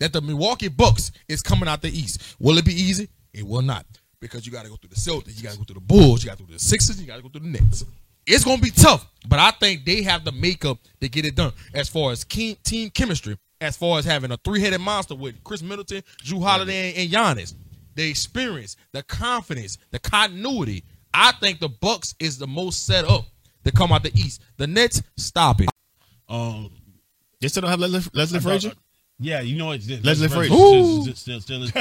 that 0.00 0.12
the 0.12 0.20
Milwaukee 0.20 0.68
Bucks 0.68 1.12
is 1.28 1.40
coming 1.42 1.68
out 1.68 1.80
the 1.82 1.88
East. 1.96 2.36
Will 2.40 2.58
it 2.58 2.64
be 2.64 2.74
easy? 2.74 3.08
It 3.32 3.46
will 3.46 3.62
not. 3.62 3.86
Because 4.20 4.44
you 4.44 4.52
got 4.52 4.64
to 4.64 4.68
go 4.70 4.76
through 4.76 4.90
the 4.90 4.96
Celtics, 4.96 5.36
you 5.38 5.44
got 5.44 5.52
to 5.52 5.58
go 5.58 5.64
through 5.64 5.74
the 5.74 5.80
Bulls, 5.80 6.22
you 6.24 6.28
got 6.28 6.36
to 6.36 6.42
go 6.42 6.46
through 6.48 6.56
the 6.56 6.60
Sixers, 6.60 7.00
you 7.00 7.06
got 7.06 7.16
to 7.16 7.22
go 7.22 7.28
through 7.28 7.42
the 7.42 7.48
Knicks. 7.48 7.84
It's 8.26 8.44
going 8.44 8.58
to 8.58 8.62
be 8.62 8.70
tough, 8.70 9.06
but 9.28 9.38
I 9.38 9.50
think 9.52 9.84
they 9.84 10.02
have 10.02 10.24
the 10.24 10.32
makeup 10.32 10.78
to 11.00 11.08
get 11.08 11.24
it 11.24 11.34
done 11.36 11.52
as 11.72 11.88
far 11.88 12.12
as 12.12 12.24
team 12.24 12.56
chemistry, 12.90 13.38
as 13.60 13.76
far 13.78 13.98
as 13.98 14.04
having 14.04 14.30
a 14.30 14.36
three 14.38 14.60
headed 14.60 14.80
monster 14.80 15.14
with 15.14 15.42
Khris 15.42 15.62
Middleton, 15.62 16.02
Jrue 16.22 16.42
Holiday, 16.42 16.94
and 17.02 17.10
Giannis. 17.10 17.54
The 17.94 18.08
experience, 18.08 18.76
the 18.92 19.02
confidence, 19.02 19.78
the 19.90 19.98
continuity. 19.98 20.84
I 21.12 21.32
think 21.40 21.58
the 21.60 21.68
Bucks 21.68 22.14
is 22.20 22.38
the 22.38 22.46
most 22.46 22.86
set 22.86 23.04
up 23.04 23.24
to 23.64 23.72
come 23.72 23.90
out 23.90 24.02
the 24.02 24.12
East. 24.14 24.42
The 24.58 24.66
Nets, 24.66 25.02
stop 25.16 25.60
it. 25.60 25.68
Um, 26.28 26.70
They 27.40 27.48
still 27.48 27.62
don't 27.62 27.70
have 27.70 27.80
Leslie, 27.80 28.10
Leslie 28.12 28.38
I 28.38 28.40
thought- 28.42 28.48
Frazier. 28.48 28.72
Yeah, 29.20 29.40
you 29.42 29.58
know 29.58 29.66
what? 29.66 29.80
Leslie 30.02 30.28
Frazier. 30.28 30.54
Still, 30.54 31.02
still, 31.04 31.14
still, 31.14 31.40
still 31.40 31.62
is, 31.64 31.74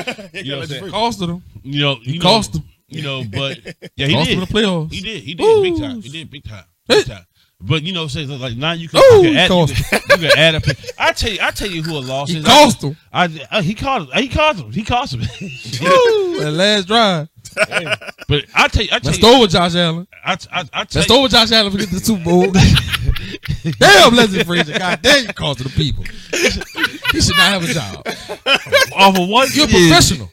you 0.46 0.52
know 0.52 0.60
what 0.60 0.72
I'm? 0.72 0.92
Costed 0.92 1.28
them. 1.28 1.44
You 1.64 1.82
know, 1.82 1.96
He 1.96 2.14
you 2.14 2.20
cost 2.20 2.56
him. 2.56 2.64
You 2.90 3.02
know, 3.04 3.24
but 3.24 3.58
yeah, 3.96 4.08
he 4.08 4.14
Cost 4.14 4.30
did. 4.30 4.34
him 4.34 4.40
the 4.42 4.46
playoffs. 4.48 4.92
He 4.92 5.02
did. 5.02 5.24
He 5.24 5.36
did 5.36 5.62
big 5.64 5.78
time. 5.80 6.02
He 6.02 6.10
did 6.10 6.30
big 6.30 6.44
time. 6.44 6.64
Big 6.88 7.06
time. 7.06 7.24
But 7.62 7.84
you 7.84 7.94
know, 7.94 8.08
say 8.08 8.26
like 8.26 8.56
now 8.58 8.72
you 8.72 8.90
can, 8.90 9.00
Ooh, 9.00 9.18
you, 9.22 9.30
can 9.34 9.38
add, 9.38 9.52
you, 9.52 9.76
can, 9.76 10.02
you 10.22 10.30
can 10.30 10.38
add 10.40 10.56
a 10.56 10.62
pick. 10.62 10.78
I 10.98 11.12
tell 11.12 11.30
you, 11.32 11.40
I 11.42 11.52
tell 11.52 11.68
you 11.70 11.84
who 11.84 11.98
a 11.98 12.00
loss 12.00 12.30
He 12.30 12.38
is. 12.40 12.46
cost 12.46 12.82
him. 12.84 12.96
I, 13.12 13.48
I, 13.52 13.62
he 13.62 13.76
cost 13.76 14.10
him. 14.10 14.22
He 14.24 14.30
cost 14.30 14.60
him. 14.64 14.72
He 14.72 14.84
cost 14.84 15.14
him. 15.14 15.20
Woo, 15.84 16.40
that 16.40 16.52
last 16.52 16.88
drive. 16.88 17.28
but 18.28 18.46
I 18.54 18.68
tell 18.68 18.84
you, 18.84 18.90
I 18.92 19.00
tell 19.00 19.12
Let's 19.12 19.18
you, 19.18 19.24
throw 19.24 19.42
with 19.42 19.52
Josh 19.52 19.76
Allen. 19.76 20.08
I, 20.24 20.34
I, 20.34 20.36
I 20.36 20.64
tell 20.64 20.70
Let's 20.74 20.96
you, 20.96 21.02
throw 21.04 21.22
with 21.24 21.32
Josh 21.32 21.52
Allen 21.52 21.72
for 21.72 21.78
get 21.78 21.90
the 21.90 22.00
Super 22.00 22.24
Bowl. 22.24 22.52
damn, 23.80 24.16
Leslie 24.16 24.44
Frazier. 24.44 24.78
God 24.78 25.02
damn, 25.02 25.28
you 25.28 25.34
cost 25.34 25.64
the 25.64 25.70
people. 25.70 26.04
He 27.12 27.22
should 27.22 27.38
not 27.38 27.62
have 27.62 27.64
a 27.64 27.74
job. 27.74 28.08
off 28.96 29.18
of 29.18 29.30
one. 29.30 29.48
You're 29.54 29.66
a 29.66 29.70
professional. 29.70 30.32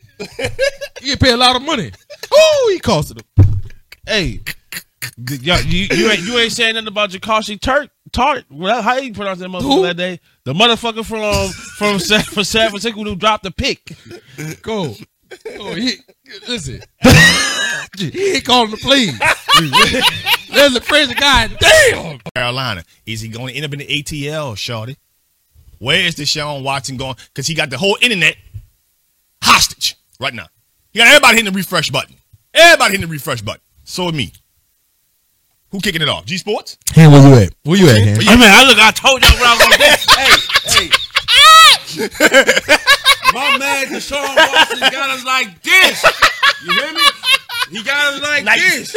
You 1.00 1.12
get 1.12 1.20
paid 1.20 1.32
a 1.32 1.36
lot 1.36 1.56
of 1.56 1.62
money. 1.62 1.92
Oh, 2.32 2.70
he 2.72 2.80
costed 2.80 3.20
him. 3.20 3.60
Hey, 4.06 4.40
th- 5.26 5.42
y'all, 5.42 5.60
you, 5.60 5.88
you 5.90 6.10
ain't 6.10 6.20
you 6.20 6.38
ain't 6.38 6.52
saying 6.52 6.74
nothing 6.74 6.88
about 6.88 7.10
Jakashi 7.10 7.60
Turk 7.60 7.90
Tart. 8.12 8.44
Well, 8.50 8.82
how 8.82 8.96
you 8.96 9.12
pronounce 9.12 9.40
that 9.40 9.48
motherfucker 9.48 9.82
that 9.82 9.96
day? 9.96 10.20
The 10.44 10.52
motherfucker 10.52 11.04
from 11.04 11.50
from 11.76 11.98
San, 11.98 12.22
from 12.22 12.44
San 12.44 12.70
Francisco 12.70 13.02
who 13.02 13.16
dropped 13.16 13.42
the 13.42 13.50
pick. 13.50 13.92
Go. 14.62 14.94
Go. 15.56 15.74
He, 15.74 15.96
listen. 16.48 16.80
he 17.98 18.34
ain't 18.34 18.44
calling 18.44 18.70
the 18.70 18.76
plays. 18.76 19.18
Leslie 20.50 20.80
Frazier, 20.80 21.14
God 21.14 21.56
damn. 21.58 22.20
Carolina. 22.34 22.84
Is 23.04 23.20
he 23.20 23.28
going 23.28 23.48
to 23.48 23.54
end 23.54 23.64
up 23.64 23.72
in 23.72 23.80
the 23.80 23.86
ATL, 23.86 24.56
Shorty? 24.56 24.96
Where 25.78 26.00
is 26.00 26.14
Deshaun 26.14 26.62
Watson 26.62 26.96
going? 26.96 27.16
Because 27.28 27.46
he 27.46 27.54
got 27.54 27.70
the 27.70 27.78
whole 27.78 27.98
internet 28.00 28.36
hostage 29.42 29.96
right 30.18 30.34
now. 30.34 30.46
He 30.92 30.98
got 30.98 31.08
everybody 31.08 31.36
hitting 31.36 31.52
the 31.52 31.56
refresh 31.56 31.90
button. 31.90 32.16
Everybody 32.54 32.92
hitting 32.92 33.06
the 33.06 33.12
refresh 33.12 33.42
button. 33.42 33.60
So 33.84 34.10
me. 34.10 34.32
Who 35.70 35.80
kicking 35.80 36.00
it 36.00 36.08
off? 36.08 36.24
G 36.24 36.38
Sports? 36.38 36.78
Hey, 36.94 37.06
where 37.06 37.20
you 37.20 37.34
at? 37.44 37.52
Where 37.64 37.76
you 37.76 37.88
at, 37.88 38.04
man? 38.04 38.16
I 38.28 38.36
mean, 38.36 38.44
I 38.44 38.64
look, 38.66 38.78
I 38.78 38.90
told 38.92 39.22
y'all 39.22 39.32
what 39.32 39.46
I 39.46 39.54
was 39.54 39.62
gonna 39.62 39.76
do. 39.76 40.80
hey, 40.80 40.88
hey. 40.88 41.05
My 43.32 43.58
man 43.58 43.86
Deshaun 43.86 44.36
Watson 44.36 44.80
got 44.80 45.10
us 45.10 45.24
like 45.24 45.62
this. 45.62 46.04
You 46.64 46.72
hear 46.72 46.92
me? 46.92 47.00
He 47.70 47.82
got 47.82 48.14
us 48.14 48.22
like 48.22 48.44
Nice. 48.44 48.92
this. 48.92 48.96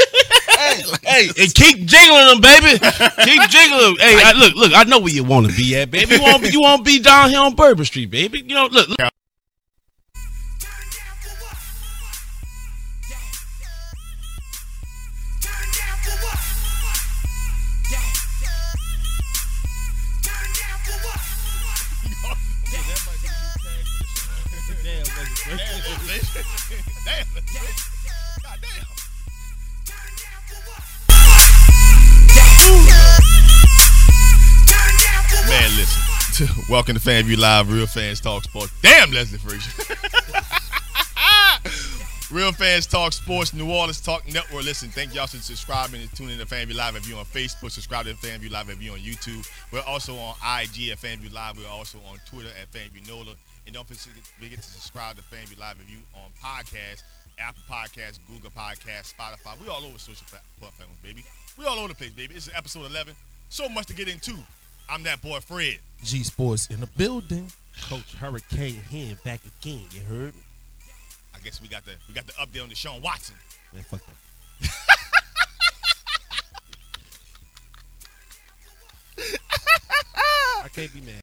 hey, 0.55 0.83
hey, 1.03 1.27
and 1.43 1.53
keep 1.55 1.85
jiggling 1.85 2.27
them, 2.27 2.41
baby. 2.41 2.77
Keep 2.79 3.49
jiggling 3.49 3.81
them. 3.81 3.95
Hey, 3.99 4.21
I, 4.23 4.33
look, 4.37 4.55
look, 4.55 4.71
I 4.75 4.83
know 4.83 4.99
where 4.99 5.13
you 5.13 5.23
want 5.23 5.49
to 5.49 5.55
be 5.55 5.75
at, 5.75 5.89
baby. 5.91 6.15
You 6.15 6.21
want, 6.21 6.53
you 6.53 6.61
want 6.61 6.85
to 6.85 6.91
be 6.91 6.99
down 6.99 7.29
here 7.31 7.39
on 7.39 7.55
Bourbon 7.55 7.85
Street, 7.85 8.11
baby. 8.11 8.39
You 8.45 8.53
know, 8.53 8.67
look, 8.71 8.87
look. 8.89 8.97
Listen. 36.39 36.63
Welcome 36.69 36.95
to 36.95 37.01
FanView 37.01 37.37
Live, 37.37 37.71
Real 37.71 37.87
Fans 37.87 38.21
Talk 38.21 38.43
Sports. 38.43 38.71
Damn, 38.81 39.11
Leslie 39.11 39.37
Frazier. 39.39 39.71
Real 42.35 42.51
Fans 42.51 42.85
Talk 42.85 43.13
Sports, 43.13 43.53
New 43.53 43.69
Orleans 43.71 43.99
Talk 43.99 44.27
Network. 44.31 44.63
Listen, 44.63 44.89
thank 44.89 45.15
y'all 45.15 45.27
for 45.27 45.37
subscribing 45.37 46.01
and 46.01 46.15
tuning 46.15 46.39
in 46.39 46.45
to 46.45 46.45
FanView 46.45 46.75
Live. 46.75 46.95
If 46.95 47.09
you're 47.09 47.17
on 47.17 47.25
Facebook, 47.25 47.71
subscribe 47.71 48.05
to 48.05 48.13
FanView 48.13 48.51
Live. 48.51 48.69
If 48.69 48.81
you're 48.81 48.93
on 48.93 48.99
YouTube, 48.99 49.49
we're 49.71 49.81
also 49.81 50.15
on 50.15 50.35
IG 50.61 50.89
at 50.89 50.99
FanView 50.99 51.33
Live. 51.33 51.57
We're 51.57 51.67
also 51.67 51.97
on 52.09 52.19
Twitter 52.29 52.49
at 52.61 52.71
FanView 52.71 53.07
NOLA. 53.09 53.33
And 53.65 53.73
don't 53.73 53.87
forget 53.87 54.61
to 54.61 54.61
subscribe 54.61 55.15
to 55.17 55.23
FanView 55.23 55.59
Live 55.59 55.77
if 55.81 55.89
you're 55.89 55.99
on 56.15 56.29
podcast, 56.41 57.03
Apple 57.39 57.63
Podcasts, 57.69 58.19
Google 58.27 58.51
Podcasts, 58.51 59.13
Spotify. 59.13 59.59
We 59.61 59.67
all 59.67 59.83
over 59.83 59.97
social 59.97 60.25
platforms, 60.59 60.97
baby. 61.03 61.23
We 61.57 61.65
all 61.65 61.79
over 61.79 61.89
the 61.89 61.95
place, 61.95 62.11
baby. 62.11 62.35
It's 62.35 62.49
episode 62.55 62.85
11. 62.85 63.15
So 63.49 63.67
much 63.67 63.87
to 63.87 63.93
get 63.93 64.07
into. 64.07 64.35
I'm 64.89 65.03
that 65.03 65.21
boy 65.21 65.39
Fred. 65.39 65.77
G 66.03 66.23
Sports 66.23 66.67
in 66.67 66.79
the 66.79 66.87
building. 66.87 67.51
Coach 67.87 68.15
Hurricane 68.15 68.81
Hen 68.89 69.17
back 69.23 69.41
again. 69.61 69.83
You 69.91 70.01
heard? 70.01 70.33
Me? 70.33 70.41
I 71.35 71.39
guess 71.39 71.61
we 71.61 71.67
got 71.67 71.85
the 71.85 71.91
we 72.07 72.13
got 72.13 72.25
the 72.25 72.33
update 72.33 72.63
on 72.63 72.69
the 72.69 72.75
Deshaun 72.75 73.01
Watson. 73.01 73.35
Man, 73.73 73.83
fuck 73.83 74.01
that. 74.05 74.15
I 80.63 80.67
can't 80.69 80.93
be 80.93 81.01
mad. 81.01 81.21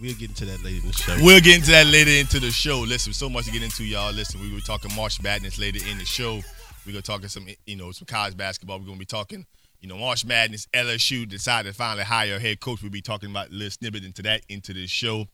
We'll 0.00 0.14
get 0.14 0.30
into 0.30 0.46
that 0.46 0.64
later 0.64 0.80
in 0.82 0.88
the 0.88 0.92
show. 0.92 1.16
We'll 1.20 1.40
get 1.40 1.56
into 1.56 1.70
that 1.70 1.86
later 1.86 2.10
into 2.10 2.40
the 2.40 2.50
show. 2.50 2.80
Listen, 2.80 3.12
so 3.12 3.28
much 3.28 3.44
to 3.44 3.52
get 3.52 3.62
into, 3.62 3.84
y'all. 3.84 4.12
Listen, 4.12 4.40
we 4.40 4.52
were 4.52 4.60
talking 4.60 4.94
March 4.96 5.22
Madness 5.22 5.58
later 5.58 5.78
in 5.88 5.98
the 5.98 6.04
show. 6.04 6.40
We're 6.84 6.92
gonna 6.92 7.02
talk 7.02 7.24
some, 7.26 7.46
you 7.66 7.76
know, 7.76 7.92
some 7.92 8.06
college 8.06 8.36
basketball. 8.36 8.78
We're 8.78 8.86
gonna 8.86 8.98
be 8.98 9.04
talking, 9.04 9.46
you 9.80 9.88
know, 9.88 9.96
March 9.96 10.24
Madness. 10.24 10.66
LSU 10.72 11.28
decided 11.28 11.70
to 11.70 11.74
finally 11.74 12.04
hire 12.04 12.36
a 12.36 12.40
head 12.40 12.60
coach. 12.60 12.82
We'll 12.82 12.90
be 12.90 13.02
talking 13.02 13.30
about 13.30 13.50
a 13.50 13.52
little 13.52 13.70
snippet 13.70 14.04
into 14.04 14.22
that 14.22 14.42
into 14.48 14.72
this 14.72 14.90
show. 14.90 15.26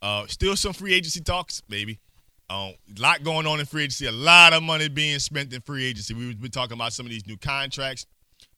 Uh, 0.00 0.26
still 0.26 0.56
some 0.56 0.72
free 0.72 0.94
agency 0.94 1.20
talks, 1.20 1.60
baby. 1.62 1.98
Um, 2.50 2.72
a 2.96 3.00
lot 3.00 3.22
going 3.22 3.46
on 3.46 3.60
in 3.60 3.66
free 3.66 3.82
agency. 3.84 4.06
A 4.06 4.12
lot 4.12 4.54
of 4.54 4.62
money 4.62 4.88
being 4.88 5.18
spent 5.18 5.52
in 5.52 5.60
free 5.60 5.86
agency. 5.86 6.14
We've 6.14 6.40
been 6.40 6.50
talking 6.50 6.74
about 6.74 6.92
some 6.92 7.04
of 7.04 7.10
these 7.10 7.26
new 7.26 7.36
contracts. 7.36 8.06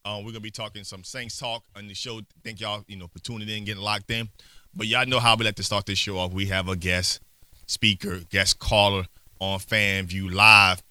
Um, 0.04 0.24
we're 0.24 0.30
gonna 0.30 0.40
be 0.40 0.50
talking 0.50 0.84
some 0.84 1.04
Saints 1.04 1.38
talk 1.38 1.64
on 1.76 1.88
the 1.88 1.94
show. 1.94 2.20
Thank 2.44 2.60
y'all, 2.60 2.84
you 2.86 2.96
know, 2.96 3.08
for 3.08 3.18
tuning 3.18 3.48
in, 3.48 3.64
getting 3.64 3.82
locked 3.82 4.10
in. 4.10 4.28
But 4.74 4.86
y'all 4.86 5.06
know 5.06 5.18
how 5.18 5.36
we 5.36 5.44
like 5.44 5.56
to 5.56 5.62
start 5.62 5.86
this 5.86 5.98
show 5.98 6.18
off. 6.18 6.32
We 6.32 6.46
have 6.46 6.68
a 6.68 6.76
guest 6.76 7.20
speaker, 7.66 8.20
guest 8.30 8.58
caller 8.58 9.04
on 9.40 9.58
FanView 9.58 10.32
Live. 10.32 10.82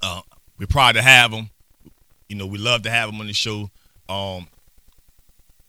Uh, 0.00 0.20
we're 0.58 0.66
proud 0.66 0.92
to 0.92 1.02
have 1.02 1.32
him. 1.32 1.50
You 2.34 2.40
know, 2.40 2.46
we 2.46 2.58
love 2.58 2.82
to 2.82 2.90
have 2.90 3.10
him 3.10 3.20
on 3.20 3.28
the 3.28 3.32
show. 3.32 3.70
Um, 4.08 4.48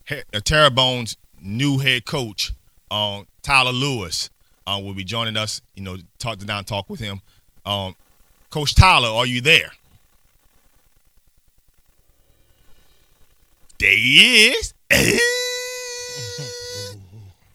uh, 0.10 0.40
Terrebonne's 0.44 1.16
new 1.40 1.78
head 1.78 2.06
coach, 2.06 2.54
um, 2.90 3.28
Tyler 3.44 3.72
Lewis, 3.72 4.32
uh, 4.66 4.82
will 4.84 4.96
be 4.96 5.04
joining 5.04 5.38
us. 5.38 5.62
You 5.76 5.84
know, 5.84 5.98
talk 6.18 6.40
to 6.40 6.46
down 6.48 6.64
talk 6.64 6.90
with 6.90 7.00
him. 7.00 7.22
Um, 7.68 7.96
coach 8.50 8.74
Tyler, 8.74 9.10
are 9.10 9.28
you 9.28 9.42
there? 9.42 9.70
There 13.78 13.92
he 13.92 14.48
is. 14.48 14.74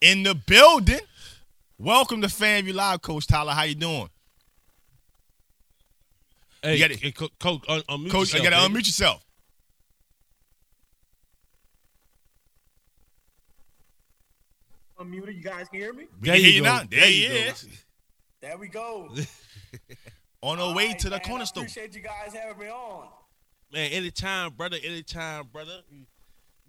In 0.00 0.23
the 0.23 0.37
building. 0.37 1.00
Welcome 1.81 2.20
to 2.20 2.29
FanView 2.29 2.75
Live, 2.75 3.02
Coach 3.02 3.26
Tyler. 3.26 3.55
How 3.55 3.64
you 3.64 3.75
doing? 3.75 4.08
Hey, 6.62 6.74
You 6.74 6.78
gotta- 6.88 6.96
hey, 6.96 7.12
co- 7.12 7.28
coach, 7.38 7.64
un- 7.68 7.82
unmute 7.82 8.10
Coach, 8.10 8.34
you 8.34 8.42
gotta 8.42 8.56
unmute 8.56 8.86
yourself. 8.86 9.24
Unmuted. 15.00 15.36
You 15.36 15.42
guys 15.42 15.68
can 15.68 15.80
hear 15.80 15.92
me? 15.92 16.04
We 16.20 16.26
There 16.28 16.34
can 16.36 16.44
hear 16.44 16.50
you 16.50 16.56
you 16.58 16.62
go. 16.62 16.68
now. 16.68 16.78
There, 16.78 17.00
There 17.00 17.08
he 17.08 17.22
you 17.24 17.30
is. 17.32 17.66
There 18.40 18.58
we 18.58 18.68
go. 18.68 19.08
On 20.42 20.58
our 20.58 20.66
All 20.66 20.74
way 20.74 20.88
right, 20.88 20.98
to 21.00 21.04
the 21.10 21.16
man, 21.16 21.20
cornerstone. 21.20 21.62
I 21.64 21.66
appreciate 21.66 21.94
you 21.94 22.00
guys 22.00 22.32
having 22.32 22.58
me 22.58 22.70
on. 22.70 23.08
Man, 23.72 23.90
anytime, 23.92 24.52
brother, 24.52 24.78
anytime, 24.82 25.46
brother. 25.52 25.80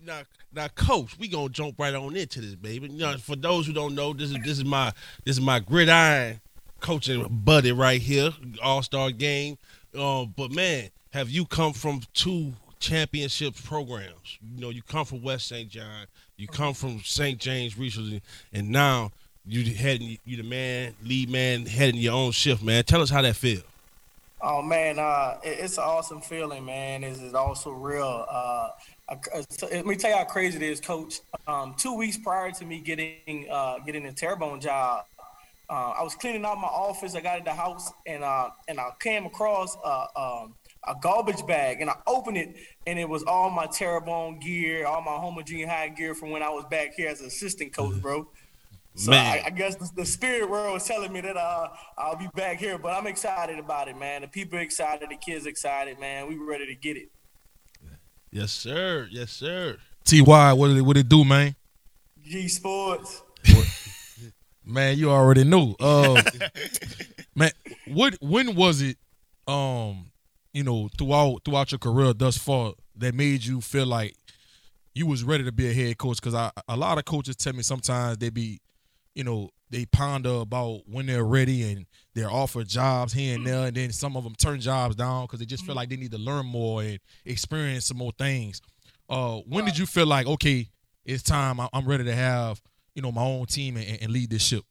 Now, 0.04 0.24
now, 0.54 0.68
coach, 0.70 1.18
we 1.18 1.30
gonna 1.30 1.48
jump 1.50 1.80
right 1.80 1.94
on 1.96 2.16
into 2.18 2.42
this, 2.42 2.56
baby. 2.56 2.88
You 2.90 2.98
know, 3.00 3.18
for 3.18 3.36
those 3.38 3.66
who 3.68 3.72
don't 3.74 3.96
know, 3.96 4.12
this 4.14 4.30
is 4.32 4.38
this 4.44 4.58
is 4.58 4.66
my 4.66 4.92
this 5.24 5.38
is 5.38 5.42
my 5.42 5.60
gridiron 5.60 6.42
coaching 6.82 7.26
buddy 7.30 7.72
right 7.72 8.02
here, 8.02 8.32
All 8.62 8.84
Star 8.84 9.10
game. 9.12 9.58
Um, 9.98 10.34
but 10.38 10.52
man, 10.52 10.90
have 11.12 11.30
you 11.30 11.46
come 11.46 11.74
from 11.74 12.02
two 12.14 12.54
championship 12.80 13.56
programs? 13.64 14.38
You 14.56 14.62
know, 14.62 14.70
you 14.70 14.82
come 14.82 15.06
from 15.06 15.22
West 15.22 15.48
St. 15.48 15.70
John, 15.70 16.06
you 16.38 16.48
come 16.48 16.74
from 16.74 17.02
St. 17.04 17.38
James 17.40 17.78
recently, 17.78 18.22
and 18.54 18.70
now 18.70 19.12
you 19.46 19.74
heading 19.74 20.18
you 20.26 20.38
the 20.38 20.44
man, 20.44 20.94
lead 21.04 21.30
man, 21.30 21.66
heading 21.66 22.00
your 22.00 22.14
own 22.14 22.32
shift, 22.32 22.64
man. 22.64 22.84
Tell 22.84 23.02
us 23.02 23.10
how 23.10 23.22
that 23.22 23.36
feel. 23.36 23.62
Oh 24.44 24.62
man, 24.62 24.98
uh, 24.98 25.38
it- 25.44 25.60
it's 25.60 25.78
an 25.78 25.84
awesome 25.84 26.22
feeling, 26.22 26.66
man. 26.66 27.04
It's, 27.04 27.20
it's 27.20 27.36
also 27.36 27.72
real. 27.72 28.26
Uh, 28.28 28.70
I- 29.10 29.18
I- 29.36 29.46
so 29.50 29.68
let 29.68 29.86
me 29.86 29.96
tell 29.96 30.10
you 30.10 30.18
how 30.18 30.24
crazy 30.24 30.56
it 30.58 30.64
is, 30.64 30.80
Coach. 30.80 31.20
Um, 31.48 31.76
two 31.78 31.94
weeks 31.96 32.18
prior 32.18 32.50
to 32.52 32.66
me 32.66 32.80
getting 32.80 33.48
uh, 33.52 33.80
getting 33.86 34.06
a 34.08 34.12
Terrebonne 34.14 34.60
job, 34.62 35.06
uh, 35.72 35.94
I 35.98 36.04
was 36.04 36.16
cleaning 36.16 36.44
out 36.44 36.58
my 36.58 36.68
office. 36.68 37.16
I 37.16 37.22
got 37.22 37.38
in 37.40 37.46
the 37.46 37.54
house, 37.54 37.94
and 38.06 38.26
uh, 38.26 38.50
and 38.68 38.78
I 38.78 38.90
came 39.00 39.26
across 39.26 39.78
uh, 39.86 40.06
um, 40.18 40.56
a 40.86 40.96
garbage 41.02 41.46
bag, 41.48 41.80
and 41.80 41.90
I 41.90 41.96
opened 42.08 42.36
it, 42.36 42.56
and 42.86 43.00
it 43.00 43.08
was 43.08 43.24
all 43.24 43.50
my 43.50 43.68
Terrebonne 43.68 44.40
gear, 44.40 44.86
all 44.86 45.02
my 45.02 45.16
Houma 45.16 45.44
Junior 45.44 45.70
High 45.70 45.88
gear 45.88 46.14
from 46.14 46.30
when 46.30 46.44
I 46.44 46.50
was 46.50 46.66
back 46.70 46.94
here 46.94 47.08
as 47.08 47.22
an 47.22 47.28
assistant 47.28 47.74
coach, 47.74 47.96
bro. 48.02 48.28
So 48.96 49.12
Man. 49.12 49.26
I, 49.26 49.48
I 49.48 49.50
guess 49.52 49.76
the, 49.76 49.90
the 49.96 50.06
spirit 50.06 50.50
world 50.50 50.76
is 50.76 50.84
telling 50.84 51.14
me 51.14 51.22
that 51.22 51.38
uh, 51.38 51.70
I'll 51.98 52.18
be 52.18 52.28
back 52.36 52.58
here, 52.58 52.78
but 52.78 52.90
I'm 52.94 53.08
excited 53.08 53.58
about 53.58 53.88
it, 53.88 53.98
man. 53.98 54.24
The 54.24 54.28
people 54.28 54.60
are 54.60 54.62
excited, 54.62 55.10
the 55.10 55.16
kids 55.16 55.46
excited, 55.46 55.98
man. 55.98 56.28
We 56.28 56.36
ready 56.36 56.66
to 56.66 56.76
get 56.76 56.98
it. 56.98 57.10
Yes, 58.30 58.52
sir. 58.52 59.08
Yes, 59.10 59.32
sir. 59.32 59.78
Ty, 60.04 60.22
what 60.24 60.68
did 60.68 60.78
it, 60.78 60.82
what 60.82 60.98
it 60.98 61.08
do, 61.08 61.24
man? 61.24 61.56
G 62.22 62.50
Sports. 62.50 63.24
Man, 64.66 64.98
you 64.98 65.10
already 65.10 65.44
knew. 65.44 65.76
Uh, 65.80 66.22
man, 67.36 67.52
what 67.88 68.16
when 68.22 68.56
was 68.56 68.82
it? 68.82 68.98
Um, 69.48 70.12
you 70.54 70.64
know, 70.64 70.90
throughout 70.98 71.42
throughout 71.44 71.72
your 71.72 71.80
career 71.80 72.14
thus 72.14 72.38
far, 72.38 72.74
that 72.98 73.16
made 73.16 73.44
you 73.44 73.62
feel 73.62 73.86
like 73.86 74.16
you 74.94 75.06
was 75.08 75.24
ready 75.24 75.44
to 75.44 75.52
be 75.52 75.70
a 75.70 75.74
head 75.74 75.98
coach? 75.98 76.18
Because 76.18 76.36
I 76.36 76.52
a 76.68 76.78
lot 76.78 76.98
of 76.98 77.06
coaches 77.06 77.36
tell 77.36 77.54
me 77.54 77.64
sometimes 77.64 78.18
they 78.18 78.30
be, 78.30 78.60
you 79.16 79.24
know, 79.24 79.50
they 79.70 79.86
ponder 79.86 80.42
about 80.42 80.82
when 80.88 81.06
they're 81.06 81.24
ready 81.24 81.72
and 81.72 81.86
they're 82.14 82.32
offered 82.32 82.68
jobs 82.68 83.14
here 83.14 83.36
and 83.36 83.46
there, 83.48 83.68
and 83.68 83.76
then 83.76 83.92
some 83.92 84.16
of 84.18 84.24
them 84.24 84.36
turn 84.36 84.60
jobs 84.60 84.96
down 84.96 85.26
because 85.26 85.40
they 85.40 85.46
just 85.46 85.66
feel 85.66 85.76
like 85.76 85.90
they 85.90 85.98
need 85.98 86.12
to 86.12 86.18
learn 86.18 86.46
more 86.46 86.84
and 86.84 87.00
experience 87.26 87.86
some 87.86 87.98
more 87.98 88.12
things. 88.18 88.62
Uh, 89.10 89.38
when 89.48 89.66
did 89.66 89.78
you 89.78 89.86
feel 89.86 90.06
like 90.06 90.28
okay, 90.28 90.70
it's 91.06 91.24
time? 91.24 91.60
I'm 91.74 91.86
ready 91.86 92.04
to 92.04 92.16
have 92.16 92.62
you 92.96 93.02
know 93.02 93.12
my 93.12 93.24
own 93.24 93.46
team 93.46 93.78
and, 93.78 94.02
and 94.02 94.12
lead 94.12 94.30
this 94.30 94.44
ship. 94.44 94.64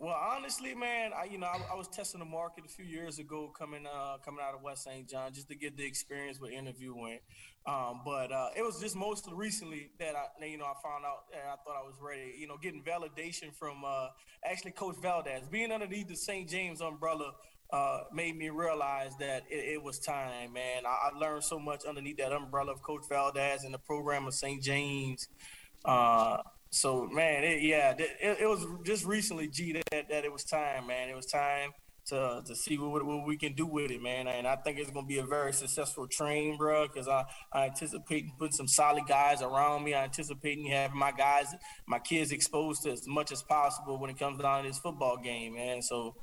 Well, 0.00 0.16
honestly, 0.16 0.74
man, 0.74 1.10
I 1.14 1.24
you 1.24 1.36
know 1.36 1.46
I, 1.46 1.60
I 1.72 1.76
was 1.76 1.86
testing 1.86 2.20
the 2.20 2.24
market 2.26 2.64
a 2.64 2.68
few 2.68 2.86
years 2.86 3.18
ago, 3.18 3.52
coming 3.56 3.86
uh 3.86 4.16
coming 4.24 4.40
out 4.42 4.54
of 4.54 4.62
West 4.62 4.84
St. 4.84 5.06
John, 5.06 5.30
just 5.34 5.48
to 5.48 5.54
get 5.54 5.76
the 5.76 5.86
experience 5.86 6.40
with 6.40 6.52
interviewing. 6.52 7.18
Um, 7.66 8.00
but 8.02 8.32
uh, 8.32 8.48
it 8.56 8.62
was 8.62 8.80
just 8.80 8.96
mostly 8.96 9.34
recently 9.34 9.90
that 9.98 10.14
I 10.16 10.44
you 10.46 10.56
know 10.56 10.64
I 10.64 10.72
found 10.82 11.04
out 11.04 11.24
and 11.34 11.42
I 11.42 11.56
thought 11.62 11.76
I 11.78 11.84
was 11.84 11.96
ready. 12.00 12.34
You 12.38 12.46
know, 12.46 12.56
getting 12.56 12.82
validation 12.82 13.54
from 13.54 13.84
uh, 13.84 14.08
actually 14.42 14.70
Coach 14.70 14.96
Valdez, 15.02 15.46
being 15.50 15.70
underneath 15.70 16.08
the 16.08 16.16
St. 16.16 16.48
James 16.48 16.80
umbrella. 16.80 17.32
Uh, 17.72 18.00
made 18.12 18.36
me 18.36 18.48
realize 18.48 19.16
that 19.20 19.44
it, 19.48 19.74
it 19.74 19.80
was 19.80 20.00
time, 20.00 20.52
man. 20.52 20.82
I, 20.84 21.10
I 21.12 21.16
learned 21.16 21.44
so 21.44 21.56
much 21.56 21.84
underneath 21.84 22.16
that 22.16 22.32
umbrella 22.32 22.72
of 22.72 22.82
Coach 22.82 23.04
Valdez 23.08 23.62
and 23.62 23.72
the 23.72 23.78
program 23.78 24.26
of 24.26 24.34
St. 24.34 24.60
James. 24.60 25.28
So 26.70 27.06
man, 27.06 27.42
it, 27.44 27.62
yeah, 27.62 27.94
it, 27.98 28.38
it 28.40 28.48
was 28.48 28.64
just 28.84 29.04
recently, 29.04 29.48
G, 29.48 29.72
that, 29.72 30.08
that 30.08 30.24
it 30.24 30.32
was 30.32 30.44
time, 30.44 30.86
man. 30.86 31.08
It 31.08 31.16
was 31.16 31.26
time 31.26 31.70
to 32.06 32.42
to 32.46 32.54
see 32.54 32.78
what, 32.78 33.04
what 33.04 33.26
we 33.26 33.36
can 33.36 33.54
do 33.54 33.66
with 33.66 33.90
it, 33.90 34.00
man. 34.00 34.28
And 34.28 34.46
I 34.46 34.56
think 34.56 34.78
it's 34.78 34.90
gonna 34.90 35.06
be 35.06 35.18
a 35.18 35.26
very 35.26 35.52
successful 35.52 36.06
train, 36.06 36.56
bro. 36.56 36.86
Because 36.86 37.08
I 37.08 37.24
I 37.52 37.66
anticipate 37.66 38.26
putting 38.38 38.52
some 38.52 38.68
solid 38.68 39.06
guys 39.08 39.42
around 39.42 39.84
me. 39.84 39.94
I 39.94 40.04
anticipating 40.04 40.66
having 40.66 40.98
my 40.98 41.10
guys, 41.12 41.46
my 41.86 41.98
kids 41.98 42.30
exposed 42.30 42.84
to 42.84 42.92
as 42.92 43.06
much 43.06 43.32
as 43.32 43.42
possible 43.42 43.98
when 43.98 44.10
it 44.10 44.18
comes 44.18 44.40
down 44.40 44.62
to 44.62 44.68
this 44.68 44.78
football 44.78 45.16
game, 45.16 45.54
man. 45.54 45.82
So. 45.82 46.14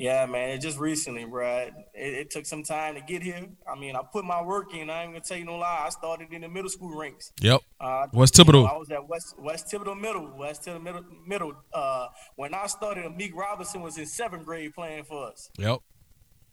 Yeah, 0.00 0.24
man. 0.24 0.48
It 0.48 0.62
just 0.62 0.78
recently, 0.78 1.26
bro. 1.26 1.46
It, 1.58 1.74
it 1.94 2.30
took 2.30 2.46
some 2.46 2.62
time 2.62 2.94
to 2.94 3.02
get 3.02 3.22
here. 3.22 3.46
I 3.70 3.78
mean, 3.78 3.94
I 3.94 4.00
put 4.10 4.24
my 4.24 4.40
work 4.40 4.72
in. 4.74 4.88
I 4.88 5.02
ain't 5.02 5.12
gonna 5.12 5.20
tell 5.20 5.36
you 5.36 5.44
no 5.44 5.56
lie. 5.56 5.82
I 5.84 5.90
started 5.90 6.32
in 6.32 6.40
the 6.40 6.48
middle 6.48 6.70
school 6.70 6.96
ranks. 6.96 7.32
Yep. 7.42 7.60
Uh, 7.78 8.06
West 8.14 8.38
you 8.38 8.44
know, 8.44 8.64
I 8.64 8.78
was 8.78 8.90
at 8.90 9.06
West 9.06 9.38
West 9.38 9.66
Thibodaux 9.66 10.00
Middle. 10.00 10.32
West 10.38 10.64
Thibodaux 10.64 10.82
Middle. 10.82 11.04
middle. 11.26 11.52
Uh, 11.74 12.06
when 12.36 12.54
I 12.54 12.66
started, 12.66 13.14
Meek 13.14 13.36
Robinson 13.36 13.82
was 13.82 13.98
in 13.98 14.06
seventh 14.06 14.46
grade 14.46 14.74
playing 14.74 15.04
for 15.04 15.26
us. 15.26 15.50
Yep. 15.58 15.80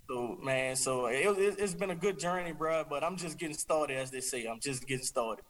So 0.10 0.38
man, 0.44 0.76
so 0.76 1.06
it, 1.06 1.26
it, 1.38 1.56
it's 1.58 1.74
been 1.74 1.92
a 1.92 1.96
good 1.96 2.20
journey, 2.20 2.52
bro. 2.52 2.84
But 2.90 3.02
I'm 3.02 3.16
just 3.16 3.40
getting 3.40 3.56
started, 3.56 3.96
as 3.96 4.12
they 4.12 4.20
say. 4.20 4.46
I'm 4.46 4.60
just 4.60 4.86
getting 4.86 5.06
started. 5.06 5.46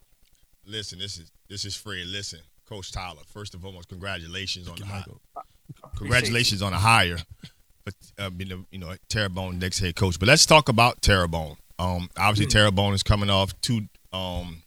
Listen, 0.67 0.99
this 0.99 1.17
is 1.17 1.31
this 1.49 1.65
is 1.65 1.75
Fred. 1.75 2.05
Listen, 2.05 2.41
Coach 2.69 2.91
Tyler. 2.91 3.23
First 3.33 3.55
and 3.55 3.63
foremost, 3.63 3.89
congratulations 3.89 4.67
on 4.67 4.75
the 4.75 4.85
hi- 4.85 5.03
congratulations 5.95 6.61
on 6.61 6.73
the 6.73 6.77
hire. 6.77 7.17
But 7.87 7.95
uh, 8.19 8.29
being 8.29 8.65
you 8.69 8.79
know 8.79 8.93
Terrebonne 9.07 9.59
next 9.59 9.79
head 9.79 9.95
coach. 9.95 10.19
But 10.19 10.27
let's 10.27 10.45
talk 10.45 10.67
about 10.67 11.01
Terrebonne. 11.01 11.55
Um, 11.79 12.09
obviously 12.17 12.45
Terrebonne 12.47 12.93
is 12.93 13.01
coming 13.01 13.29
off 13.29 13.59
two. 13.61 13.87
Um, 14.11 14.63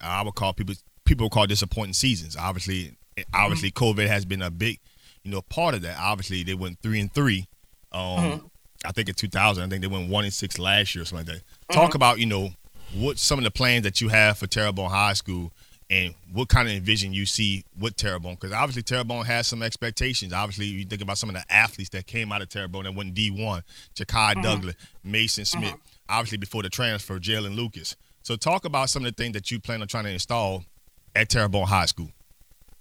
I 0.00 0.22
would 0.22 0.36
call 0.36 0.52
people 0.52 0.76
people 1.04 1.28
call 1.28 1.48
disappointing 1.48 1.94
seasons. 1.94 2.36
Obviously, 2.36 2.92
obviously 3.34 3.72
COVID 3.72 4.06
has 4.06 4.24
been 4.24 4.40
a 4.40 4.52
big, 4.52 4.78
you 5.24 5.32
know, 5.32 5.42
part 5.42 5.74
of 5.74 5.82
that. 5.82 5.98
Obviously, 5.98 6.44
they 6.44 6.54
went 6.54 6.78
three 6.80 7.00
and 7.00 7.12
three. 7.12 7.48
Um, 7.90 8.52
I 8.84 8.92
think 8.92 9.08
in 9.08 9.16
2000, 9.16 9.64
I 9.64 9.68
think 9.68 9.82
they 9.82 9.88
went 9.88 10.08
one 10.08 10.22
and 10.22 10.32
six 10.32 10.56
last 10.56 10.94
year 10.94 11.02
or 11.02 11.06
something 11.06 11.26
like 11.26 11.42
that. 11.68 11.74
Talk 11.74 11.96
about 11.96 12.20
you 12.20 12.26
know 12.26 12.50
what 12.94 13.18
some 13.18 13.40
of 13.40 13.44
the 13.44 13.50
plans 13.50 13.82
that 13.82 14.00
you 14.00 14.10
have 14.10 14.38
for 14.38 14.46
Terrebonne 14.46 14.90
High 14.90 15.14
School 15.14 15.50
and 15.94 16.12
what 16.32 16.48
kind 16.48 16.68
of 16.68 16.82
vision 16.82 17.12
you 17.12 17.24
see 17.24 17.64
with 17.78 17.96
Terrebonne 17.96 18.34
because 18.34 18.52
obviously 18.52 18.82
Terrebonne 18.82 19.24
has 19.26 19.46
some 19.46 19.62
expectations. 19.62 20.32
Obviously, 20.32 20.66
you 20.66 20.84
think 20.84 21.00
about 21.00 21.18
some 21.18 21.28
of 21.28 21.36
the 21.36 21.44
athletes 21.48 21.90
that 21.90 22.08
came 22.08 22.32
out 22.32 22.42
of 22.42 22.48
Terrebonne 22.48 22.82
that 22.82 22.94
went 22.96 23.14
D1, 23.14 23.62
Jakai 23.94 24.42
Douglas, 24.42 24.74
Mason 25.04 25.44
Smith, 25.44 25.76
obviously 26.08 26.38
before 26.38 26.64
the 26.64 26.68
transfer, 26.68 27.20
Jalen 27.20 27.54
Lucas. 27.54 27.94
So 28.22 28.34
talk 28.34 28.64
about 28.64 28.90
some 28.90 29.04
of 29.04 29.14
the 29.14 29.22
things 29.22 29.34
that 29.34 29.52
you 29.52 29.60
plan 29.60 29.82
on 29.82 29.86
trying 29.86 30.04
to 30.04 30.10
install 30.10 30.64
at 31.14 31.28
Terrebonne 31.28 31.68
High 31.68 31.86
School. 31.86 32.08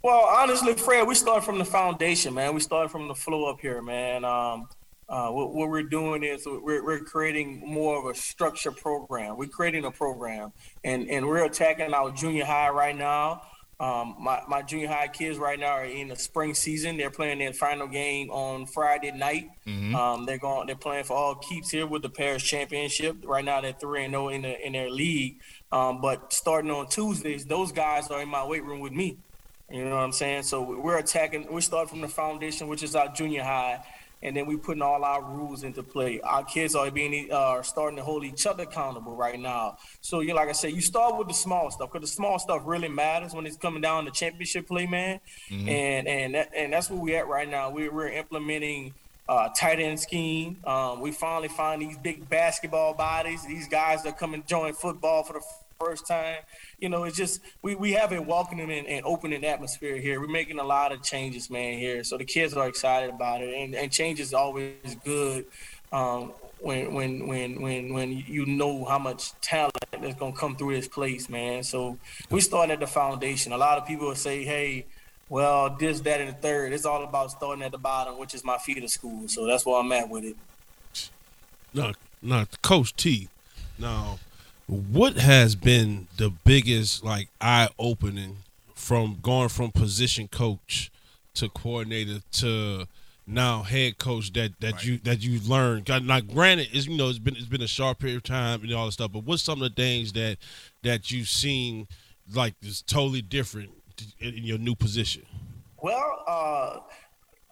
Well, 0.01 0.25
honestly, 0.35 0.73
Fred, 0.73 1.07
we 1.07 1.13
start 1.13 1.43
from 1.43 1.59
the 1.59 1.65
foundation, 1.65 2.33
man. 2.33 2.55
We 2.55 2.61
start 2.61 2.89
from 2.89 3.07
the 3.07 3.15
flow 3.15 3.45
up 3.45 3.59
here, 3.59 3.81
man. 3.83 4.25
Um, 4.25 4.67
uh, 5.09 5.29
what, 5.29 5.53
what 5.53 5.69
we're 5.69 5.83
doing 5.83 6.23
is 6.23 6.45
we're, 6.45 6.83
we're 6.83 6.99
creating 6.99 7.61
more 7.65 7.99
of 7.99 8.15
a 8.15 8.17
structured 8.17 8.77
program. 8.77 9.37
We're 9.37 9.49
creating 9.49 9.85
a 9.85 9.91
program, 9.91 10.53
and, 10.83 11.09
and 11.09 11.27
we're 11.27 11.45
attacking 11.45 11.93
our 11.93 12.11
junior 12.11 12.45
high 12.45 12.69
right 12.69 12.97
now. 12.97 13.43
Um, 13.79 14.15
my, 14.19 14.41
my 14.47 14.61
junior 14.61 14.87
high 14.87 15.07
kids 15.09 15.37
right 15.37 15.59
now 15.59 15.73
are 15.73 15.85
in 15.85 16.07
the 16.07 16.15
spring 16.15 16.53
season. 16.53 16.95
They're 16.95 17.09
playing 17.09 17.39
their 17.39 17.51
final 17.53 17.87
game 17.87 18.29
on 18.29 18.65
Friday 18.65 19.11
night. 19.11 19.49
Um, 19.95 20.25
they're 20.25 20.37
going. 20.37 20.67
They're 20.67 20.75
playing 20.75 21.03
for 21.03 21.17
all 21.17 21.35
keeps 21.35 21.71
here 21.71 21.85
with 21.85 22.01
the 22.01 22.09
Parish 22.09 22.43
Championship. 22.45 23.17
Right 23.25 23.43
now, 23.43 23.59
they're 23.61 23.73
three 23.73 24.05
and 24.05 24.13
zero 24.13 24.29
in 24.29 24.43
the 24.43 24.65
in 24.65 24.73
their 24.73 24.89
league. 24.89 25.39
Um, 25.71 25.99
but 25.99 26.31
starting 26.31 26.71
on 26.71 26.87
Tuesdays, 26.87 27.45
those 27.45 27.71
guys 27.71 28.09
are 28.09 28.21
in 28.21 28.29
my 28.29 28.45
weight 28.45 28.63
room 28.63 28.79
with 28.79 28.93
me. 28.93 29.17
You 29.69 29.83
know 29.83 29.95
what 29.95 30.03
I'm 30.03 30.11
saying? 30.11 30.43
So 30.43 30.61
we're 30.61 30.99
attacking. 30.99 31.51
We 31.51 31.59
start 31.61 31.89
from 31.89 32.01
the 32.01 32.07
foundation, 32.07 32.67
which 32.67 32.83
is 32.83 32.95
our 32.95 33.11
junior 33.11 33.43
high, 33.43 33.83
and 34.23 34.35
then 34.35 34.45
we're 34.45 34.57
putting 34.57 34.81
all 34.81 35.03
our 35.03 35.21
rules 35.21 35.63
into 35.63 35.83
play. 35.83 36.21
Our 36.21 36.43
kids 36.43 36.73
are 36.75 36.89
being 36.89 37.29
uh, 37.31 37.37
are 37.37 37.63
starting 37.63 37.97
to 37.97 38.03
hold 38.03 38.23
each 38.23 38.47
other 38.47 38.63
accountable 38.63 39.15
right 39.15 39.39
now. 39.39 39.77
So 40.01 40.21
you, 40.21 40.33
like 40.33 40.49
I 40.49 40.53
said, 40.53 40.71
you 40.71 40.81
start 40.81 41.17
with 41.17 41.27
the 41.27 41.33
small 41.33 41.69
stuff 41.69 41.91
because 41.91 42.09
the 42.09 42.15
small 42.15 42.39
stuff 42.39 42.63
really 42.65 42.87
matters 42.87 43.33
when 43.33 43.45
it's 43.45 43.57
coming 43.57 43.81
down 43.81 44.05
to 44.05 44.11
championship 44.11 44.67
play, 44.67 44.87
man. 44.87 45.19
And 45.69 46.07
and 46.07 46.35
that, 46.35 46.51
and 46.55 46.73
that's 46.73 46.89
where 46.89 46.99
we 46.99 47.15
at 47.15 47.27
right 47.27 47.47
now. 47.49 47.69
We, 47.69 47.89
we're 47.89 48.07
implementing 48.07 48.93
uh, 49.27 49.49
tight 49.57 49.79
end 49.79 49.99
scheme. 49.99 50.57
Um, 50.65 51.01
we 51.01 51.11
finally 51.11 51.47
find 51.49 51.81
these 51.81 51.97
big 51.97 52.29
basketball 52.29 52.93
bodies. 52.93 53.45
These 53.45 53.67
guys 53.67 54.03
that 54.03 54.17
come 54.17 54.33
and 54.33 54.45
join 54.47 54.73
football 54.73 55.23
for 55.23 55.33
the 55.33 55.41
first 55.83 56.07
time. 56.07 56.37
You 56.79 56.89
know, 56.89 57.03
it's 57.03 57.17
just 57.17 57.41
we, 57.61 57.75
we 57.75 57.91
have 57.93 58.11
a 58.11 58.21
welcoming 58.21 58.71
and, 58.71 58.87
and 58.87 59.05
opening 59.05 59.43
atmosphere 59.43 59.97
here. 59.97 60.19
We're 60.19 60.27
making 60.27 60.59
a 60.59 60.63
lot 60.63 60.91
of 60.91 61.01
changes, 61.03 61.49
man, 61.49 61.77
here. 61.77 62.03
So 62.03 62.17
the 62.17 62.25
kids 62.25 62.53
are 62.55 62.67
excited 62.67 63.09
about 63.09 63.41
it, 63.41 63.53
and, 63.53 63.75
and 63.75 63.91
change 63.91 64.19
is 64.19 64.33
always 64.33 64.95
good. 65.03 65.45
Um, 65.91 66.33
when 66.59 66.93
when 66.93 67.27
when 67.27 67.61
when 67.61 67.93
when 67.93 68.23
you 68.25 68.45
know 68.45 68.85
how 68.85 68.97
much 68.97 69.33
talent 69.41 69.75
is 70.01 70.15
gonna 70.15 70.33
come 70.33 70.55
through 70.55 70.75
this 70.75 70.87
place, 70.87 71.27
man. 71.29 71.63
So 71.63 71.97
we 72.29 72.39
start 72.39 72.69
at 72.69 72.79
the 72.79 72.87
foundation. 72.87 73.51
A 73.51 73.57
lot 73.57 73.77
of 73.77 73.85
people 73.85 74.07
will 74.07 74.15
say, 74.15 74.43
"Hey, 74.43 74.85
well, 75.29 75.75
this, 75.79 75.99
that, 76.01 76.21
and 76.21 76.29
the 76.29 76.33
third. 76.33 76.73
It's 76.73 76.85
all 76.85 77.03
about 77.03 77.31
starting 77.31 77.63
at 77.63 77.71
the 77.71 77.77
bottom, 77.77 78.17
which 78.17 78.33
is 78.33 78.43
my 78.43 78.57
feeder 78.57 78.87
school. 78.87 79.27
So 79.27 79.45
that's 79.45 79.65
where 79.65 79.79
I'm 79.79 79.91
at 79.91 80.09
with 80.09 80.23
it. 80.25 80.35
No, 81.73 81.91
no, 82.21 82.45
Coach 82.61 82.95
T. 82.95 83.29
Now, 83.79 84.19
what 84.67 85.15
has 85.15 85.55
been 85.55 86.07
the 86.17 86.29
biggest 86.29 87.03
like 87.03 87.29
eye 87.41 87.69
opening 87.77 88.37
from 88.73 89.19
going 89.21 89.49
from 89.49 89.71
position 89.71 90.27
coach 90.27 90.91
to 91.35 91.49
coordinator 91.49 92.19
to 92.31 92.87
now 93.25 93.63
head 93.63 93.97
coach 93.97 94.33
that 94.33 94.59
that 94.59 94.73
Right. 94.75 94.83
you 94.85 94.97
that 94.99 95.21
you 95.21 95.39
learned? 95.41 95.85
God, 95.85 96.03
Now, 96.05 96.19
granted, 96.21 96.69
it's 96.71 96.87
you 96.87 96.97
know 96.97 97.09
it's 97.09 97.19
been 97.19 97.35
it's 97.35 97.45
been 97.45 97.61
a 97.61 97.67
short 97.67 97.99
period 97.99 98.17
of 98.17 98.23
time 98.23 98.61
and 98.63 98.73
all 98.73 98.85
this 98.85 98.95
stuff, 98.95 99.11
but 99.11 99.23
what's 99.23 99.43
some 99.43 99.61
of 99.61 99.69
the 99.75 99.81
things 99.81 100.13
that 100.13 100.37
that 100.83 101.11
you've 101.11 101.29
seen 101.29 101.87
like 102.33 102.53
is 102.61 102.81
totally 102.81 103.21
different 103.21 103.71
in 104.19 104.33
in 104.35 104.43
your 104.43 104.57
new 104.57 104.75
position? 104.75 105.25
Well, 105.81 106.23
uh, 106.27 106.79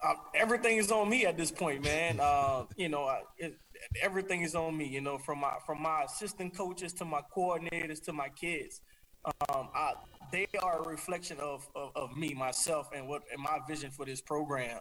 uh, 0.02 0.14
everything 0.34 0.78
is 0.78 0.90
on 0.90 1.08
me 1.08 1.26
at 1.26 1.36
this 1.36 1.50
point, 1.50 1.84
man. 1.84 2.18
Uh, 2.20 2.64
you 2.76 2.88
know, 2.88 3.04
I, 3.04 3.20
it, 3.38 3.58
everything 4.00 4.42
is 4.42 4.54
on 4.54 4.76
me. 4.76 4.86
You 4.86 5.00
know, 5.00 5.18
from 5.18 5.40
my 5.40 5.54
from 5.66 5.82
my 5.82 6.02
assistant 6.04 6.56
coaches 6.56 6.92
to 6.94 7.04
my 7.04 7.20
coordinators 7.34 8.02
to 8.04 8.12
my 8.12 8.28
kids. 8.28 8.80
Um, 9.24 9.68
I, 9.74 9.92
they 10.32 10.46
are 10.60 10.82
a 10.82 10.88
reflection 10.88 11.38
of, 11.38 11.68
of, 11.76 11.92
of, 11.94 12.16
me, 12.16 12.34
myself, 12.34 12.88
and 12.94 13.06
what 13.06 13.22
and 13.32 13.40
my 13.40 13.58
vision 13.68 13.90
for 13.90 14.04
this 14.04 14.20
program. 14.20 14.80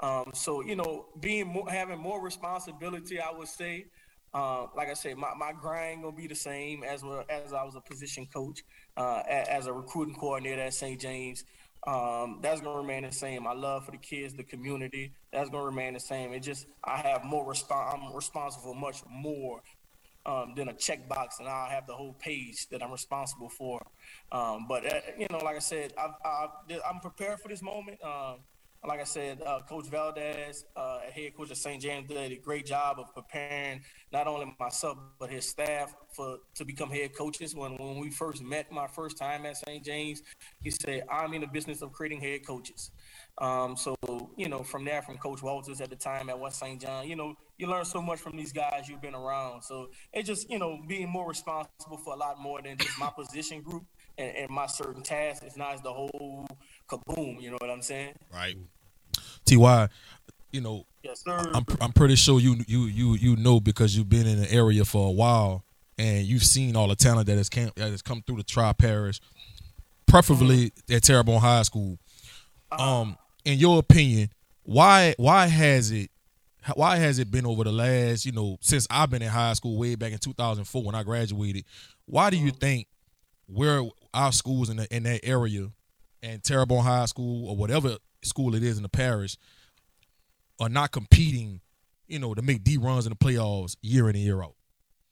Um, 0.00 0.30
so 0.32 0.62
you 0.62 0.76
know, 0.76 1.06
being 1.20 1.48
more, 1.48 1.68
having 1.68 1.98
more 1.98 2.22
responsibility, 2.22 3.20
I 3.20 3.30
would 3.30 3.48
say. 3.48 3.86
Uh, 4.34 4.66
like 4.74 4.88
I 4.88 4.94
said, 4.94 5.18
my, 5.18 5.34
my 5.36 5.52
grind 5.52 6.02
gonna 6.02 6.16
be 6.16 6.26
the 6.26 6.34
same 6.34 6.82
as 6.84 7.04
well 7.04 7.22
as 7.28 7.52
I 7.52 7.64
was 7.64 7.74
a 7.76 7.82
position 7.82 8.26
coach, 8.32 8.62
uh, 8.96 9.22
as 9.28 9.66
a 9.66 9.72
recruiting 9.72 10.14
coordinator 10.14 10.62
at 10.62 10.72
St. 10.72 10.98
James. 10.98 11.44
Um, 11.84 12.38
that's 12.42 12.60
gonna 12.60 12.78
remain 12.78 13.02
the 13.02 13.12
same. 13.12 13.42
My 13.42 13.52
love 13.52 13.84
for 13.84 13.90
the 13.90 13.96
kids, 13.98 14.34
the 14.34 14.44
community, 14.44 15.12
that's 15.32 15.50
gonna 15.50 15.64
remain 15.64 15.94
the 15.94 16.00
same. 16.00 16.32
It 16.32 16.40
just 16.40 16.66
I 16.84 16.98
have 16.98 17.24
more 17.24 17.44
response. 17.44 17.94
I'm 17.94 18.14
responsible 18.14 18.74
much 18.74 19.02
more 19.10 19.62
um, 20.24 20.54
than 20.56 20.68
a 20.68 20.72
checkbox, 20.72 21.40
and 21.40 21.48
I 21.48 21.68
have 21.70 21.86
the 21.86 21.94
whole 21.94 22.12
page 22.14 22.68
that 22.68 22.82
I'm 22.82 22.92
responsible 22.92 23.48
for. 23.48 23.84
Um, 24.30 24.66
but 24.68 24.86
uh, 24.86 25.00
you 25.18 25.26
know, 25.30 25.38
like 25.38 25.56
I 25.56 25.60
said, 25.60 25.92
I, 25.98 26.46
am 26.88 27.00
prepared 27.00 27.40
for 27.40 27.48
this 27.48 27.62
moment. 27.62 27.98
Um, 28.04 28.36
like 28.84 29.00
I 29.00 29.04
said, 29.04 29.40
uh, 29.46 29.60
Coach 29.68 29.86
Valdez, 29.86 30.64
uh, 30.74 31.00
head 31.12 31.36
coach 31.36 31.50
of 31.52 31.56
St. 31.56 31.80
James, 31.80 32.08
did 32.08 32.32
a 32.32 32.36
great 32.36 32.66
job 32.66 32.98
of 32.98 33.14
preparing 33.14 33.80
not 34.12 34.26
only 34.26 34.52
myself 34.58 34.98
but 35.20 35.30
his 35.30 35.48
staff 35.48 35.94
for 36.12 36.38
to 36.56 36.64
become 36.64 36.90
head 36.90 37.14
coaches. 37.14 37.54
When 37.54 37.76
when 37.76 37.98
we 37.98 38.10
first 38.10 38.42
met, 38.42 38.72
my 38.72 38.88
first 38.88 39.16
time 39.16 39.46
at 39.46 39.56
St. 39.56 39.84
James, 39.84 40.22
he 40.62 40.70
said, 40.70 41.04
"I'm 41.08 41.32
in 41.32 41.42
the 41.42 41.46
business 41.46 41.80
of 41.80 41.92
creating 41.92 42.20
head 42.20 42.44
coaches." 42.44 42.90
Um, 43.38 43.76
so 43.76 43.94
you 44.36 44.48
know, 44.48 44.64
from 44.64 44.84
there, 44.84 45.00
from 45.00 45.16
Coach 45.16 45.42
Walters 45.42 45.80
at 45.80 45.90
the 45.90 45.96
time 45.96 46.28
at 46.28 46.38
West 46.38 46.58
St. 46.58 46.80
John, 46.80 47.08
you 47.08 47.14
know, 47.14 47.34
you 47.58 47.68
learn 47.68 47.84
so 47.84 48.02
much 48.02 48.18
from 48.18 48.36
these 48.36 48.52
guys 48.52 48.88
you've 48.88 49.00
been 49.00 49.14
around. 49.14 49.62
So 49.62 49.90
it's 50.12 50.26
just 50.26 50.50
you 50.50 50.58
know 50.58 50.80
being 50.88 51.08
more 51.08 51.28
responsible 51.28 51.98
for 51.98 52.14
a 52.14 52.16
lot 52.16 52.40
more 52.40 52.60
than 52.60 52.76
just 52.78 52.98
my 52.98 53.10
position 53.16 53.62
group 53.62 53.84
and, 54.18 54.36
and 54.36 54.50
my 54.50 54.66
certain 54.66 55.02
tasks. 55.02 55.44
It's 55.46 55.56
not 55.56 55.74
as 55.74 55.82
the 55.82 55.92
whole 55.92 56.46
kaboom. 56.92 57.40
You 57.40 57.50
know 57.50 57.58
what 57.60 57.70
I'm 57.70 57.82
saying? 57.82 58.14
Right. 58.32 58.56
Ty, 59.44 59.88
you 60.52 60.60
know, 60.60 60.84
yes, 61.02 61.24
sir. 61.24 61.50
I'm 61.54 61.64
I'm 61.80 61.92
pretty 61.92 62.16
sure 62.16 62.38
you 62.38 62.56
you 62.66 62.84
you 62.84 63.14
you 63.14 63.36
know 63.36 63.60
because 63.60 63.96
you've 63.96 64.08
been 64.08 64.26
in 64.26 64.40
the 64.40 64.52
area 64.52 64.84
for 64.84 65.08
a 65.08 65.10
while 65.10 65.64
and 65.98 66.26
you've 66.26 66.44
seen 66.44 66.76
all 66.76 66.88
the 66.88 66.96
talent 66.96 67.26
that 67.26 67.36
has 67.36 67.48
came 67.48 67.70
that 67.76 67.90
has 67.90 68.02
come 68.02 68.22
through 68.26 68.36
the 68.36 68.42
tri 68.42 68.72
parish, 68.72 69.20
preferably 70.06 70.66
mm-hmm. 70.66 70.94
at 70.94 71.02
Terrebonne 71.02 71.40
High 71.40 71.62
School. 71.62 71.98
Uh-huh. 72.70 73.00
Um, 73.00 73.16
in 73.44 73.58
your 73.58 73.78
opinion, 73.78 74.30
why 74.62 75.14
why 75.16 75.46
has 75.46 75.90
it 75.90 76.10
why 76.74 76.96
has 76.96 77.18
it 77.18 77.30
been 77.30 77.46
over 77.46 77.64
the 77.64 77.72
last 77.72 78.24
you 78.24 78.32
know 78.32 78.58
since 78.60 78.86
I've 78.90 79.10
been 79.10 79.22
in 79.22 79.28
high 79.28 79.54
school 79.54 79.78
way 79.78 79.94
back 79.94 80.12
in 80.12 80.18
2004 80.18 80.82
when 80.82 80.94
I 80.94 81.02
graduated? 81.02 81.64
Why 82.06 82.30
do 82.30 82.36
you 82.36 82.52
mm-hmm. 82.52 82.58
think 82.58 82.86
where 83.46 83.82
our 84.14 84.32
schools 84.32 84.70
in 84.70 84.76
the, 84.76 84.94
in 84.94 85.02
that 85.04 85.20
area 85.24 85.68
and 86.22 86.42
Terrebonne 86.42 86.84
High 86.84 87.06
School 87.06 87.48
or 87.48 87.56
whatever 87.56 87.96
school 88.22 88.54
it 88.54 88.62
is 88.62 88.76
in 88.76 88.82
the 88.82 88.88
parish 88.88 89.36
are 90.60 90.68
not 90.68 90.92
competing, 90.92 91.60
you 92.06 92.18
know, 92.18 92.34
to 92.34 92.42
make 92.42 92.62
D 92.62 92.76
runs 92.76 93.06
in 93.06 93.10
the 93.10 93.16
playoffs 93.16 93.76
year 93.82 94.08
in 94.08 94.16
and 94.16 94.24
year 94.24 94.42
out? 94.42 94.54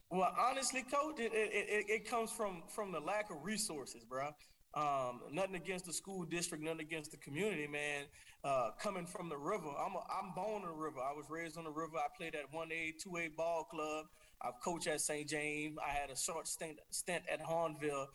Well, 0.09 0.33
honestly, 0.39 0.83
coach, 0.83 1.19
it, 1.19 1.31
it, 1.33 1.85
it, 1.89 2.09
comes 2.09 2.31
from 2.31 2.63
from 2.67 2.91
the 2.91 2.99
lack 2.99 3.29
of 3.31 3.37
resources, 3.43 4.03
bro. 4.03 4.29
Um, 4.73 5.21
nothing 5.31 5.55
against 5.55 5.85
the 5.85 5.93
school 5.93 6.23
district, 6.23 6.63
nothing 6.63 6.81
against 6.81 7.11
the 7.11 7.17
community, 7.17 7.67
man. 7.67 8.05
Uh, 8.43 8.71
coming 8.79 9.05
from 9.05 9.29
the 9.29 9.37
river, 9.37 9.67
I'm 9.67 9.93
a, 9.95 10.03
I'm 10.11 10.33
born 10.33 10.63
in 10.63 10.67
the 10.67 10.73
river. 10.73 10.99
I 10.99 11.13
was 11.13 11.29
raised 11.29 11.57
on 11.57 11.63
the 11.63 11.71
river. 11.71 11.97
I 11.97 12.07
played 12.17 12.35
at 12.35 12.51
one 12.51 12.71
A, 12.71 12.93
two 13.01 13.17
A 13.17 13.29
ball 13.29 13.63
club. 13.63 14.05
I've 14.43 14.59
coached 14.63 14.87
at 14.87 15.01
St. 15.01 15.27
James. 15.27 15.77
I 15.85 15.91
had 15.91 16.09
a 16.09 16.17
short 16.17 16.47
stint, 16.47 16.79
stint 16.89 17.23
at 17.31 17.41
Hahnville. 17.41 18.07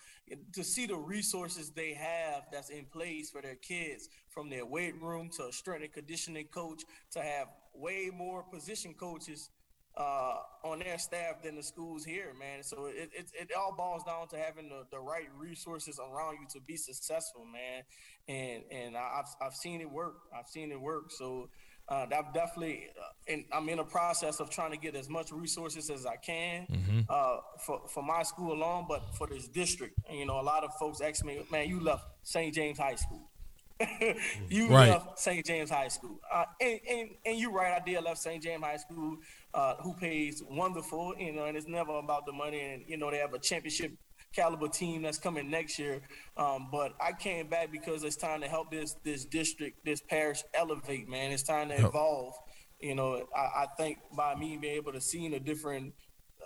To 0.55 0.65
see 0.65 0.87
the 0.87 0.97
resources 0.97 1.71
they 1.71 1.95
have 1.95 2.45
that's 2.53 2.71
in 2.71 2.87
place 2.87 3.31
for 3.31 3.43
their 3.43 3.55
kids, 3.57 4.09
from 4.29 4.51
their 4.51 4.67
weight 4.67 5.01
room 5.01 5.31
to 5.37 5.47
a 5.47 5.53
strength 5.53 5.85
and 5.85 5.93
conditioning 5.93 6.47
coach, 6.47 6.83
to 7.13 7.23
have 7.23 7.49
way 7.75 8.11
more 8.13 8.43
position 8.43 8.95
coaches 8.95 9.51
uh, 9.97 10.37
on 10.63 10.81
their 10.81 10.99
staff 10.99 11.43
than 11.43 11.57
the 11.57 11.63
schools 11.63 12.05
here, 12.05 12.35
man. 12.39 12.63
So 12.63 12.87
it, 12.87 13.11
it, 13.17 13.31
it 13.35 13.51
all 13.57 13.75
boils 13.75 14.03
down 14.05 14.29
to 14.29 14.37
having 14.37 14.69
the, 14.69 14.85
the 14.91 15.01
right 15.01 15.29
resources 15.39 15.99
around 15.99 16.39
you 16.41 16.47
to 16.53 16.61
be 16.61 16.77
successful, 16.77 17.47
man. 17.47 17.83
And 18.29 18.63
and 18.71 18.97
I've 18.97 19.29
I've 19.41 19.55
seen 19.55 19.81
it 19.81 19.91
work. 19.91 20.17
I've 20.37 20.49
seen 20.49 20.71
it 20.71 20.81
work. 20.81 21.11
So 21.11 21.49
uh, 21.89 22.07
that 22.07 22.35
definitely, 22.35 22.89
uh, 22.99 23.33
and 23.33 23.45
I'm 23.53 23.69
in 23.69 23.79
a 23.79 23.85
process 23.85 24.41
of 24.41 24.51
trying 24.51 24.73
to 24.73 24.77
get 24.77 24.97
as 24.97 25.09
much 25.09 25.31
resources 25.31 25.89
as 25.89 26.05
I 26.05 26.17
can 26.17 26.67
mm-hmm. 26.67 27.01
uh, 27.09 27.37
for 27.65 27.83
for 27.89 28.03
my 28.03 28.25
school 28.25 28.53
alone, 28.53 28.87
but 28.89 29.15
for 29.15 29.27
this 29.29 29.47
district. 29.47 29.99
And, 30.09 30.19
you 30.19 30.27
know, 30.27 30.41
a 30.41 30.43
lot 30.43 30.65
of 30.65 30.75
folks 30.75 31.01
ask 31.01 31.25
me, 31.25 31.45
"Man, 31.51 31.69
you 31.69 31.79
left 31.81 32.05
St. 32.23 32.53
James 32.53 32.79
High 32.79 32.97
School." 32.97 33.31
you 34.49 34.69
right. 34.69 34.89
left 34.89 35.19
St. 35.19 35.45
James 35.45 35.69
High 35.71 35.89
School, 35.89 36.19
uh, 36.33 36.47
and, 36.61 36.81
and 36.89 37.11
and 37.25 37.39
you're 37.39 37.53
right. 37.53 37.81
I 37.81 37.85
did 37.85 38.03
left 38.03 38.19
St. 38.19 38.43
James 38.43 38.65
High 38.65 38.79
School, 38.79 39.19
uh, 39.55 39.75
who 39.77 39.95
pays 39.95 40.43
wonderful, 40.49 41.15
you 41.19 41.33
know, 41.33 41.45
and 41.45 41.57
it's 41.57 41.69
never 41.69 41.99
about 41.99 42.25
the 42.27 42.33
money. 42.33 42.61
And 42.61 42.85
you 42.87 42.97
know, 42.97 43.11
they 43.11 43.19
have 43.19 43.35
a 43.35 43.39
championship 43.39 43.93
caliber 44.37 44.69
team 44.69 45.03
that's 45.03 45.19
coming 45.19 45.51
next 45.51 45.79
year. 45.79 46.03
Um, 46.37 46.69
but 46.71 46.93
I 47.01 47.13
came 47.13 47.49
back 47.49 47.73
because 47.73 48.05
it's 48.05 48.17
time 48.17 48.43
to 48.43 48.49
help 48.49 48.71
this 48.71 48.97
this 49.03 49.25
district, 49.25 49.85
this 49.85 50.01
parish 50.01 50.43
elevate. 50.55 51.09
Man, 51.09 51.33
it's 51.33 51.43
time 51.43 51.71
to 51.71 51.75
evolve. 51.75 52.35
You 52.81 52.95
know, 52.95 53.27
I, 53.35 53.41
I 53.41 53.67
think 53.79 53.99
by 54.15 54.35
me 54.35 54.59
being 54.59 54.77
able 54.77 54.93
to 54.93 55.01
see 55.01 55.29
the 55.29 55.41
different 55.41 55.95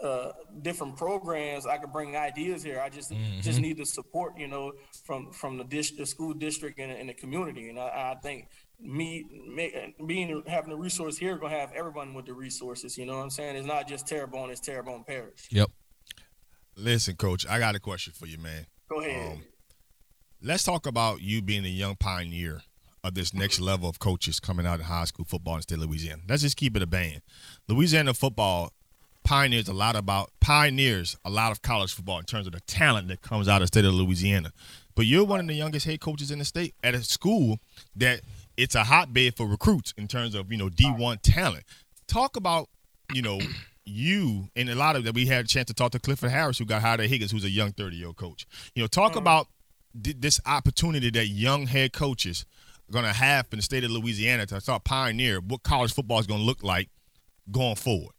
uh, 0.02 0.32
different 0.62 0.96
programs, 0.96 1.66
I 1.66 1.76
could 1.76 1.92
bring 1.92 2.16
ideas 2.16 2.62
here. 2.62 2.80
I 2.80 2.88
just 2.88 3.10
mm-hmm. 3.10 3.40
just 3.40 3.60
need 3.60 3.76
the 3.76 3.84
support, 3.84 4.38
you 4.38 4.46
know, 4.46 4.72
from 5.04 5.32
from 5.32 5.58
the 5.58 5.64
dish, 5.64 5.90
the 5.92 6.06
school 6.06 6.32
district 6.32 6.78
and, 6.78 6.92
and 6.92 7.08
the 7.08 7.14
community. 7.14 7.68
And 7.68 7.78
I, 7.78 8.14
I 8.14 8.20
think 8.22 8.48
me 8.80 9.26
being 10.06 10.42
having 10.46 10.70
the 10.70 10.76
resource 10.76 11.18
here 11.18 11.36
gonna 11.36 11.58
have 11.58 11.72
everyone 11.72 12.14
with 12.14 12.26
the 12.26 12.32
resources. 12.32 12.96
You 12.96 13.06
know 13.06 13.16
what 13.16 13.24
I'm 13.24 13.30
saying? 13.30 13.56
It's 13.56 13.66
not 13.66 13.88
just 13.88 14.06
Terrebonne; 14.06 14.50
it's 14.50 14.60
Terrebonne 14.60 15.04
Parish. 15.04 15.48
Yep. 15.50 15.70
Listen, 16.80 17.16
coach, 17.16 17.46
I 17.48 17.58
got 17.58 17.74
a 17.74 17.80
question 17.80 18.12
for 18.14 18.26
you, 18.26 18.38
man. 18.38 18.66
Go 18.88 19.00
ahead. 19.00 19.32
Um, 19.32 19.42
let's 20.42 20.64
talk 20.64 20.86
about 20.86 21.20
you 21.20 21.42
being 21.42 21.64
a 21.64 21.68
young 21.68 21.96
pioneer 21.96 22.62
of 23.04 23.14
this 23.14 23.34
next 23.34 23.60
level 23.60 23.88
of 23.88 23.98
coaches 23.98 24.40
coming 24.40 24.66
out 24.66 24.80
of 24.80 24.86
high 24.86 25.04
school 25.04 25.24
football 25.24 25.56
in 25.56 25.62
state 25.62 25.78
of 25.78 25.84
Louisiana. 25.84 26.22
Let's 26.28 26.42
just 26.42 26.56
keep 26.56 26.76
it 26.76 26.82
a 26.82 26.86
band. 26.86 27.20
Louisiana 27.68 28.14
football 28.14 28.72
pioneers 29.24 29.68
a 29.68 29.72
lot 29.74 29.96
about 29.96 30.30
pioneers 30.40 31.16
a 31.24 31.30
lot 31.30 31.52
of 31.52 31.60
college 31.60 31.92
football 31.92 32.18
in 32.18 32.24
terms 32.24 32.46
of 32.46 32.54
the 32.54 32.60
talent 32.60 33.08
that 33.08 33.20
comes 33.20 33.48
out 33.48 33.56
of 33.56 33.62
the 33.62 33.66
state 33.68 33.84
of 33.84 33.94
Louisiana. 33.94 34.50
But 34.94 35.06
you're 35.06 35.24
one 35.24 35.40
of 35.40 35.46
the 35.46 35.54
youngest 35.54 35.86
head 35.86 36.00
coaches 36.00 36.30
in 36.30 36.38
the 36.38 36.44
state 36.44 36.74
at 36.82 36.94
a 36.94 37.02
school 37.02 37.58
that 37.96 38.22
it's 38.56 38.74
a 38.74 38.84
hotbed 38.84 39.36
for 39.36 39.46
recruits 39.46 39.92
in 39.96 40.08
terms 40.08 40.34
of, 40.34 40.50
you 40.50 40.58
know, 40.58 40.68
D1 40.68 41.18
talent. 41.22 41.64
Talk 42.06 42.36
about, 42.36 42.68
you 43.12 43.22
know, 43.22 43.38
you 43.84 44.48
and 44.54 44.68
a 44.68 44.74
lot 44.74 44.96
of 44.96 45.04
that 45.04 45.14
we 45.14 45.26
had 45.26 45.44
a 45.44 45.48
chance 45.48 45.66
to 45.66 45.74
talk 45.74 45.92
to 45.92 45.98
Clifford 45.98 46.30
Harris, 46.30 46.58
who 46.58 46.64
got 46.64 46.82
hired 46.82 47.00
at 47.00 47.08
Higgins, 47.08 47.32
who's 47.32 47.44
a 47.44 47.50
young 47.50 47.72
30 47.72 47.96
year 47.96 48.08
old 48.08 48.16
coach. 48.16 48.46
You 48.74 48.82
know, 48.82 48.86
talk 48.86 49.10
mm-hmm. 49.10 49.18
about 49.18 49.48
this 49.94 50.40
opportunity 50.46 51.10
that 51.10 51.26
young 51.26 51.66
head 51.66 51.92
coaches 51.92 52.46
are 52.88 52.92
going 52.92 53.04
to 53.04 53.12
have 53.12 53.46
in 53.52 53.58
the 53.58 53.62
state 53.62 53.84
of 53.84 53.90
Louisiana 53.90 54.46
to 54.46 54.60
start 54.60 54.84
pioneer 54.84 55.40
what 55.40 55.62
college 55.62 55.92
football 55.92 56.18
is 56.20 56.26
going 56.26 56.40
to 56.40 56.46
look 56.46 56.62
like 56.62 56.88
going 57.50 57.76
forward. 57.76 58.14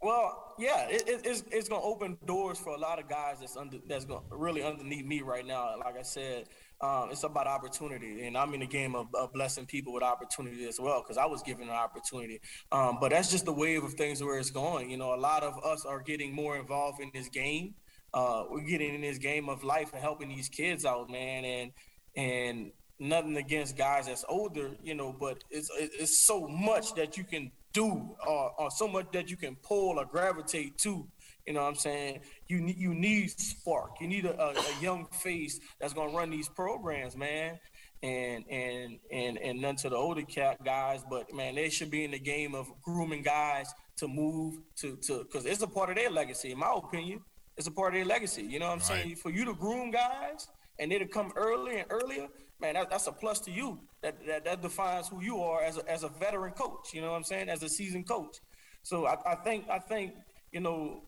Well, 0.00 0.54
yeah, 0.58 0.86
it, 0.88 1.08
it, 1.08 1.20
it's 1.24 1.42
it's 1.50 1.68
going 1.68 1.80
to 1.80 1.86
open 1.86 2.18
doors 2.26 2.58
for 2.58 2.74
a 2.74 2.78
lot 2.78 2.98
of 2.98 3.08
guys 3.08 3.38
that's 3.40 3.56
under 3.56 3.78
that's 3.88 4.04
going 4.04 4.22
really 4.30 4.62
underneath 4.62 5.04
me 5.04 5.22
right 5.22 5.46
now. 5.46 5.76
Like 5.78 5.98
I 5.98 6.02
said, 6.02 6.44
um, 6.84 7.10
it's 7.10 7.24
about 7.24 7.46
opportunity, 7.46 8.26
and 8.26 8.36
I'm 8.36 8.52
in 8.52 8.60
the 8.60 8.66
game 8.66 8.94
of, 8.94 9.06
of 9.14 9.32
blessing 9.32 9.64
people 9.64 9.94
with 9.94 10.02
opportunity 10.02 10.66
as 10.66 10.78
well 10.78 11.02
because 11.02 11.16
I 11.16 11.24
was 11.24 11.42
given 11.42 11.68
an 11.68 11.74
opportunity. 11.74 12.40
Um, 12.70 12.98
but 13.00 13.10
that's 13.10 13.30
just 13.30 13.46
the 13.46 13.52
wave 13.52 13.84
of 13.84 13.94
things 13.94 14.22
where 14.22 14.38
it's 14.38 14.50
going. 14.50 14.90
You 14.90 14.98
know, 14.98 15.14
a 15.14 15.16
lot 15.16 15.42
of 15.42 15.58
us 15.64 15.86
are 15.86 16.00
getting 16.00 16.34
more 16.34 16.58
involved 16.58 17.00
in 17.00 17.10
this 17.14 17.28
game. 17.28 17.74
Uh, 18.12 18.44
we're 18.50 18.68
getting 18.68 18.94
in 18.94 19.00
this 19.00 19.18
game 19.18 19.48
of 19.48 19.64
life 19.64 19.92
and 19.94 20.02
helping 20.02 20.28
these 20.28 20.48
kids 20.50 20.84
out, 20.84 21.08
man. 21.10 21.44
And 21.44 21.72
and 22.16 22.72
nothing 22.98 23.36
against 23.36 23.76
guys 23.76 24.06
that's 24.06 24.24
older, 24.28 24.76
you 24.82 24.94
know, 24.94 25.14
but 25.18 25.42
it's 25.50 25.70
it's 25.78 26.26
so 26.26 26.46
much 26.46 26.94
that 26.94 27.16
you 27.16 27.24
can 27.24 27.50
do, 27.72 28.14
or, 28.26 28.52
or 28.58 28.70
so 28.70 28.86
much 28.86 29.06
that 29.12 29.30
you 29.30 29.36
can 29.36 29.56
pull 29.56 29.98
or 29.98 30.04
gravitate 30.04 30.76
to 30.78 31.08
you 31.46 31.52
know 31.52 31.62
what 31.62 31.68
I'm 31.68 31.74
saying? 31.74 32.20
You 32.48 32.60
need 32.60 32.76
you 32.78 32.94
need 32.94 33.30
spark. 33.38 34.00
You 34.00 34.08
need 34.08 34.24
a, 34.24 34.40
a, 34.40 34.52
a 34.52 34.80
young 34.80 35.06
face 35.06 35.60
that's 35.80 35.92
gonna 35.92 36.12
run 36.12 36.30
these 36.30 36.48
programs, 36.48 37.16
man. 37.16 37.58
And 38.02 38.44
and 38.50 38.98
and 39.12 39.38
and 39.38 39.60
none 39.60 39.76
to 39.76 39.88
the 39.88 39.96
older 39.96 40.22
cat 40.22 40.62
guys, 40.64 41.02
but 41.08 41.32
man, 41.34 41.54
they 41.54 41.70
should 41.70 41.90
be 41.90 42.04
in 42.04 42.10
the 42.10 42.18
game 42.18 42.54
of 42.54 42.66
grooming 42.82 43.22
guys 43.22 43.72
to 43.98 44.08
move 44.08 44.58
to 44.76 44.96
to 45.06 45.24
because 45.24 45.46
it's 45.46 45.62
a 45.62 45.66
part 45.66 45.90
of 45.90 45.96
their 45.96 46.10
legacy, 46.10 46.52
in 46.52 46.58
my 46.58 46.72
opinion. 46.74 47.20
It's 47.56 47.66
a 47.66 47.70
part 47.70 47.94
of 47.94 47.98
their 47.98 48.04
legacy. 48.04 48.42
You 48.42 48.58
know 48.58 48.66
what 48.66 48.72
I'm 48.72 48.78
right. 48.78 49.04
saying? 49.04 49.16
For 49.16 49.30
you 49.30 49.44
to 49.44 49.54
groom 49.54 49.90
guys 49.90 50.48
and 50.78 50.90
they 50.90 50.98
to 50.98 51.06
come 51.06 51.32
earlier 51.36 51.78
and 51.78 51.86
earlier, 51.90 52.26
man, 52.60 52.74
that, 52.74 52.90
that's 52.90 53.06
a 53.06 53.12
plus 53.12 53.38
to 53.40 53.50
you. 53.50 53.78
That, 54.02 54.26
that 54.26 54.44
that 54.44 54.62
defines 54.62 55.08
who 55.08 55.22
you 55.22 55.40
are 55.40 55.62
as 55.62 55.78
a, 55.78 55.90
as 55.90 56.02
a 56.02 56.08
veteran 56.08 56.52
coach. 56.52 56.92
You 56.92 57.00
know 57.00 57.10
what 57.10 57.16
I'm 57.16 57.24
saying? 57.24 57.48
As 57.48 57.62
a 57.62 57.68
seasoned 57.68 58.08
coach. 58.08 58.36
So 58.82 59.06
I, 59.06 59.16
I 59.32 59.34
think 59.36 59.68
I 59.70 59.78
think 59.78 60.14
you 60.52 60.60
know 60.60 61.04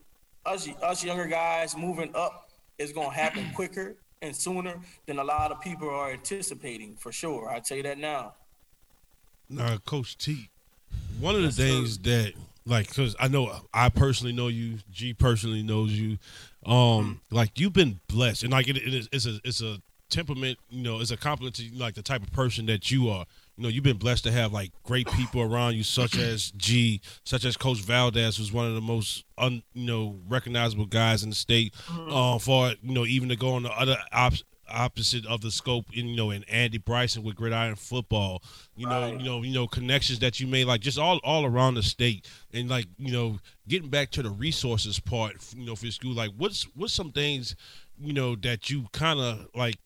us 0.47 0.67
us 0.81 1.03
younger 1.03 1.27
guys 1.27 1.75
moving 1.75 2.11
up 2.15 2.49
is 2.77 2.91
gonna 2.91 3.13
happen 3.13 3.45
quicker 3.55 3.95
and 4.21 4.35
sooner 4.35 4.79
than 5.05 5.19
a 5.19 5.23
lot 5.23 5.51
of 5.51 5.61
people 5.61 5.89
are 5.89 6.11
anticipating 6.11 6.95
for 6.95 7.11
sure. 7.11 7.49
I 7.49 7.59
tell 7.59 7.77
you 7.77 7.83
that 7.83 7.97
now. 7.97 8.33
Now, 9.49 9.77
Coach 9.77 10.17
T, 10.17 10.49
one 11.19 11.35
of 11.35 11.41
the 11.41 11.51
things 11.51 11.97
that 11.99 12.33
like 12.65 12.87
because 12.89 13.15
I 13.19 13.27
know 13.27 13.61
I 13.73 13.89
personally 13.89 14.33
know 14.33 14.47
you, 14.47 14.79
G 14.91 15.13
personally 15.13 15.63
knows 15.63 15.91
you. 15.91 16.17
Um, 16.65 17.21
like 17.31 17.59
you've 17.59 17.73
been 17.73 17.99
blessed, 18.07 18.43
and 18.43 18.51
like 18.51 18.67
it, 18.67 18.77
it 18.77 18.93
is, 18.93 19.09
it's 19.11 19.25
a 19.25 19.39
it's 19.43 19.61
a 19.61 19.77
temperament, 20.09 20.57
you 20.69 20.83
know, 20.83 20.99
it's 20.99 21.11
a 21.11 21.17
compliment 21.17 21.55
to 21.55 21.69
like 21.75 21.95
the 21.95 22.01
type 22.01 22.21
of 22.21 22.31
person 22.31 22.65
that 22.67 22.91
you 22.91 23.09
are. 23.09 23.25
You 23.57 23.63
know, 23.63 23.69
you've 23.69 23.83
been 23.83 23.97
blessed 23.97 24.23
to 24.25 24.31
have 24.31 24.53
like 24.53 24.71
great 24.83 25.07
people 25.11 25.41
around 25.41 25.73
you, 25.75 25.83
such 25.83 26.15
as 26.15 26.51
G, 26.51 27.01
such 27.23 27.43
as 27.43 27.57
Coach 27.57 27.79
Valdez, 27.79 28.37
who's 28.37 28.51
one 28.51 28.67
of 28.67 28.75
the 28.75 28.81
most 28.81 29.23
un, 29.37 29.63
you 29.73 29.85
know 29.87 30.19
recognizable 30.27 30.85
guys 30.85 31.23
in 31.23 31.29
the 31.31 31.35
state. 31.35 31.73
Uh, 31.89 32.37
for 32.37 32.69
you 32.83 32.93
know, 32.93 33.05
even 33.05 33.29
to 33.29 33.35
go 33.35 33.53
on 33.55 33.63
the 33.63 33.71
other 33.71 33.97
op- 34.13 34.33
opposite 34.69 35.25
of 35.25 35.41
the 35.41 35.49
scope, 35.49 35.85
you 35.91 36.03
know, 36.03 36.29
in 36.29 36.43
Andy 36.43 36.77
Bryson 36.77 37.23
with 37.23 37.35
Gridiron 37.35 37.75
Football. 37.75 38.43
You 38.75 38.85
know, 38.85 39.01
Right. 39.01 39.17
you 39.19 39.25
know, 39.25 39.41
you 39.41 39.53
know, 39.53 39.65
connections 39.65 40.19
that 40.19 40.39
you 40.39 40.45
made, 40.45 40.65
like 40.65 40.81
just 40.81 40.99
all 40.99 41.17
all 41.23 41.43
around 41.43 41.73
the 41.75 41.83
state, 41.83 42.29
and 42.53 42.69
like 42.69 42.85
you 42.99 43.11
know, 43.11 43.39
getting 43.67 43.89
back 43.89 44.11
to 44.11 44.21
the 44.21 44.29
resources 44.29 44.99
part, 44.99 45.33
you 45.55 45.65
know, 45.65 45.75
for 45.75 45.85
your 45.85 45.91
school. 45.93 46.13
Like, 46.13 46.29
what's 46.37 46.63
what's 46.75 46.93
some 46.93 47.11
things, 47.11 47.55
you 47.99 48.13
know, 48.13 48.35
that 48.35 48.69
you 48.69 48.85
kind 48.93 49.19
of 49.19 49.47
like 49.55 49.77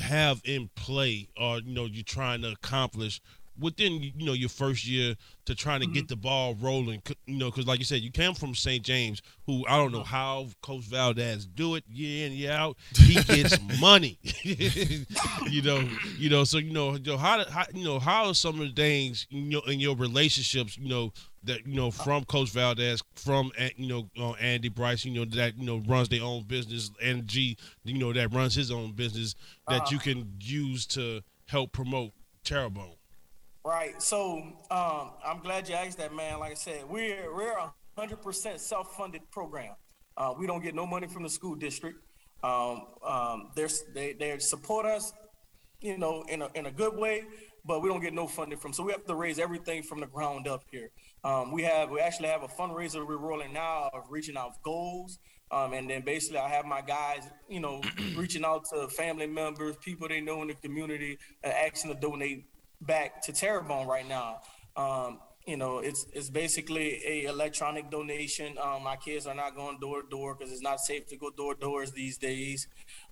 have 0.00 0.40
in 0.44 0.70
play 0.74 1.28
or 1.36 1.58
you 1.58 1.74
know 1.74 1.86
you're 1.86 2.04
trying 2.04 2.42
to 2.42 2.52
accomplish 2.52 3.20
within 3.58 4.02
you 4.02 4.26
know 4.26 4.32
your 4.32 4.48
first 4.48 4.86
year 4.86 5.14
to 5.44 5.54
trying 5.54 5.80
to 5.80 5.86
get 5.86 6.08
the 6.08 6.16
ball 6.16 6.54
rolling 6.54 7.02
you 7.26 7.36
know 7.36 7.50
because 7.50 7.66
like 7.66 7.78
you 7.78 7.84
said 7.84 8.00
you 8.00 8.10
came 8.10 8.34
from 8.34 8.54
st 8.54 8.82
james 8.82 9.22
who 9.46 9.64
i 9.68 9.76
don't 9.76 9.92
know 9.92 10.02
how 10.02 10.46
coach 10.62 10.82
valdez 10.84 11.46
do 11.46 11.74
it 11.74 11.84
year 11.88 12.26
in 12.26 12.32
year 12.32 12.52
out 12.52 12.76
he 12.96 13.14
gets 13.24 13.58
money 13.80 14.18
you 14.42 15.62
know 15.62 15.88
you 16.18 16.30
know 16.30 16.44
so 16.44 16.58
you 16.58 16.72
know, 16.72 16.96
how, 17.16 17.44
how 17.48 17.64
you 17.72 17.84
know 17.84 17.98
how 17.98 18.26
are 18.26 18.34
some 18.34 18.60
of 18.60 18.66
the 18.66 18.72
things 18.74 19.26
you 19.30 19.42
know 19.42 19.60
in 19.66 19.78
your 19.78 19.96
relationships 19.96 20.76
you 20.78 20.88
know 20.88 21.12
that 21.44 21.66
you 21.66 21.74
know 21.74 21.90
from 21.90 22.24
coach 22.24 22.50
valdez 22.50 23.02
from 23.14 23.52
uh, 23.58 23.68
you 23.76 23.86
know 23.88 24.08
uh, 24.18 24.32
andy 24.32 24.68
bryce 24.68 25.04
you 25.04 25.12
know 25.12 25.24
that 25.24 25.56
you 25.56 25.64
know 25.66 25.82
runs 25.86 26.08
their 26.08 26.22
own 26.22 26.42
business 26.42 26.90
and 27.02 27.26
g 27.26 27.56
you 27.84 27.98
know 27.98 28.12
that 28.12 28.32
runs 28.32 28.54
his 28.54 28.70
own 28.70 28.92
business 28.92 29.34
that 29.68 29.90
you 29.90 29.98
can 29.98 30.32
use 30.40 30.86
to 30.86 31.20
help 31.46 31.72
promote 31.72 32.10
terrebonne 32.44 32.96
Right. 33.64 34.00
So 34.02 34.42
um, 34.70 35.12
I'm 35.24 35.40
glad 35.42 35.70
you 35.70 35.74
asked 35.74 35.96
that, 35.96 36.14
man. 36.14 36.38
Like 36.38 36.50
I 36.50 36.54
said, 36.54 36.84
we're 36.86 37.34
we're 37.34 37.56
a 37.56 37.72
hundred 37.96 38.20
percent 38.20 38.60
self-funded 38.60 39.30
program. 39.30 39.74
Uh, 40.18 40.34
we 40.38 40.46
don't 40.46 40.62
get 40.62 40.74
no 40.74 40.84
money 40.86 41.06
from 41.06 41.22
the 41.22 41.30
school 41.30 41.54
district. 41.54 41.98
Um, 42.42 42.82
um, 43.02 43.50
they 43.94 44.12
they 44.12 44.38
support 44.38 44.84
us, 44.84 45.14
you 45.80 45.96
know, 45.96 46.24
in 46.28 46.42
a 46.42 46.50
in 46.54 46.66
a 46.66 46.70
good 46.70 46.94
way, 46.94 47.24
but 47.64 47.80
we 47.80 47.88
don't 47.88 48.02
get 48.02 48.12
no 48.12 48.26
funding 48.26 48.58
from. 48.58 48.74
So 48.74 48.82
we 48.82 48.92
have 48.92 49.06
to 49.06 49.14
raise 49.14 49.38
everything 49.38 49.82
from 49.82 50.00
the 50.00 50.06
ground 50.08 50.46
up 50.46 50.64
here. 50.70 50.90
Um, 51.24 51.50
we 51.50 51.62
have 51.62 51.88
we 51.88 52.00
actually 52.00 52.28
have 52.28 52.42
a 52.42 52.48
fundraiser 52.48 53.06
we're 53.06 53.16
rolling 53.16 53.54
now 53.54 53.88
of 53.94 54.02
reaching 54.10 54.36
out 54.36 54.62
goals. 54.62 55.18
Um, 55.50 55.72
and 55.72 55.88
then 55.88 56.02
basically 56.02 56.38
I 56.38 56.48
have 56.48 56.66
my 56.66 56.82
guys, 56.82 57.30
you 57.48 57.60
know, 57.60 57.80
reaching 58.16 58.44
out 58.44 58.64
to 58.74 58.88
family 58.88 59.26
members, 59.26 59.76
people 59.76 60.08
they 60.08 60.20
know 60.20 60.42
in 60.42 60.48
the 60.48 60.54
community, 60.54 61.16
uh, 61.44 61.48
asking 61.48 61.94
to 61.94 62.00
donate 62.00 62.44
back 62.80 63.22
to 63.22 63.32
Terrebonne 63.32 63.86
right 63.86 64.08
now. 64.08 64.38
Um, 64.76 65.20
you 65.46 65.56
know, 65.58 65.78
it's 65.78 66.06
it's 66.12 66.30
basically 66.30 67.02
a 67.06 67.24
electronic 67.24 67.90
donation. 67.90 68.56
Um, 68.58 68.82
my 68.82 68.96
kids 68.96 69.26
are 69.26 69.34
not 69.34 69.54
going 69.54 69.78
door 69.78 70.02
to 70.02 70.08
door 70.08 70.34
because 70.34 70.50
it's 70.52 70.62
not 70.62 70.80
safe 70.80 71.06
to 71.08 71.16
go 71.16 71.30
door 71.30 71.54
to 71.54 71.60
doors 71.60 71.92
these 71.92 72.16
days. 72.16 72.66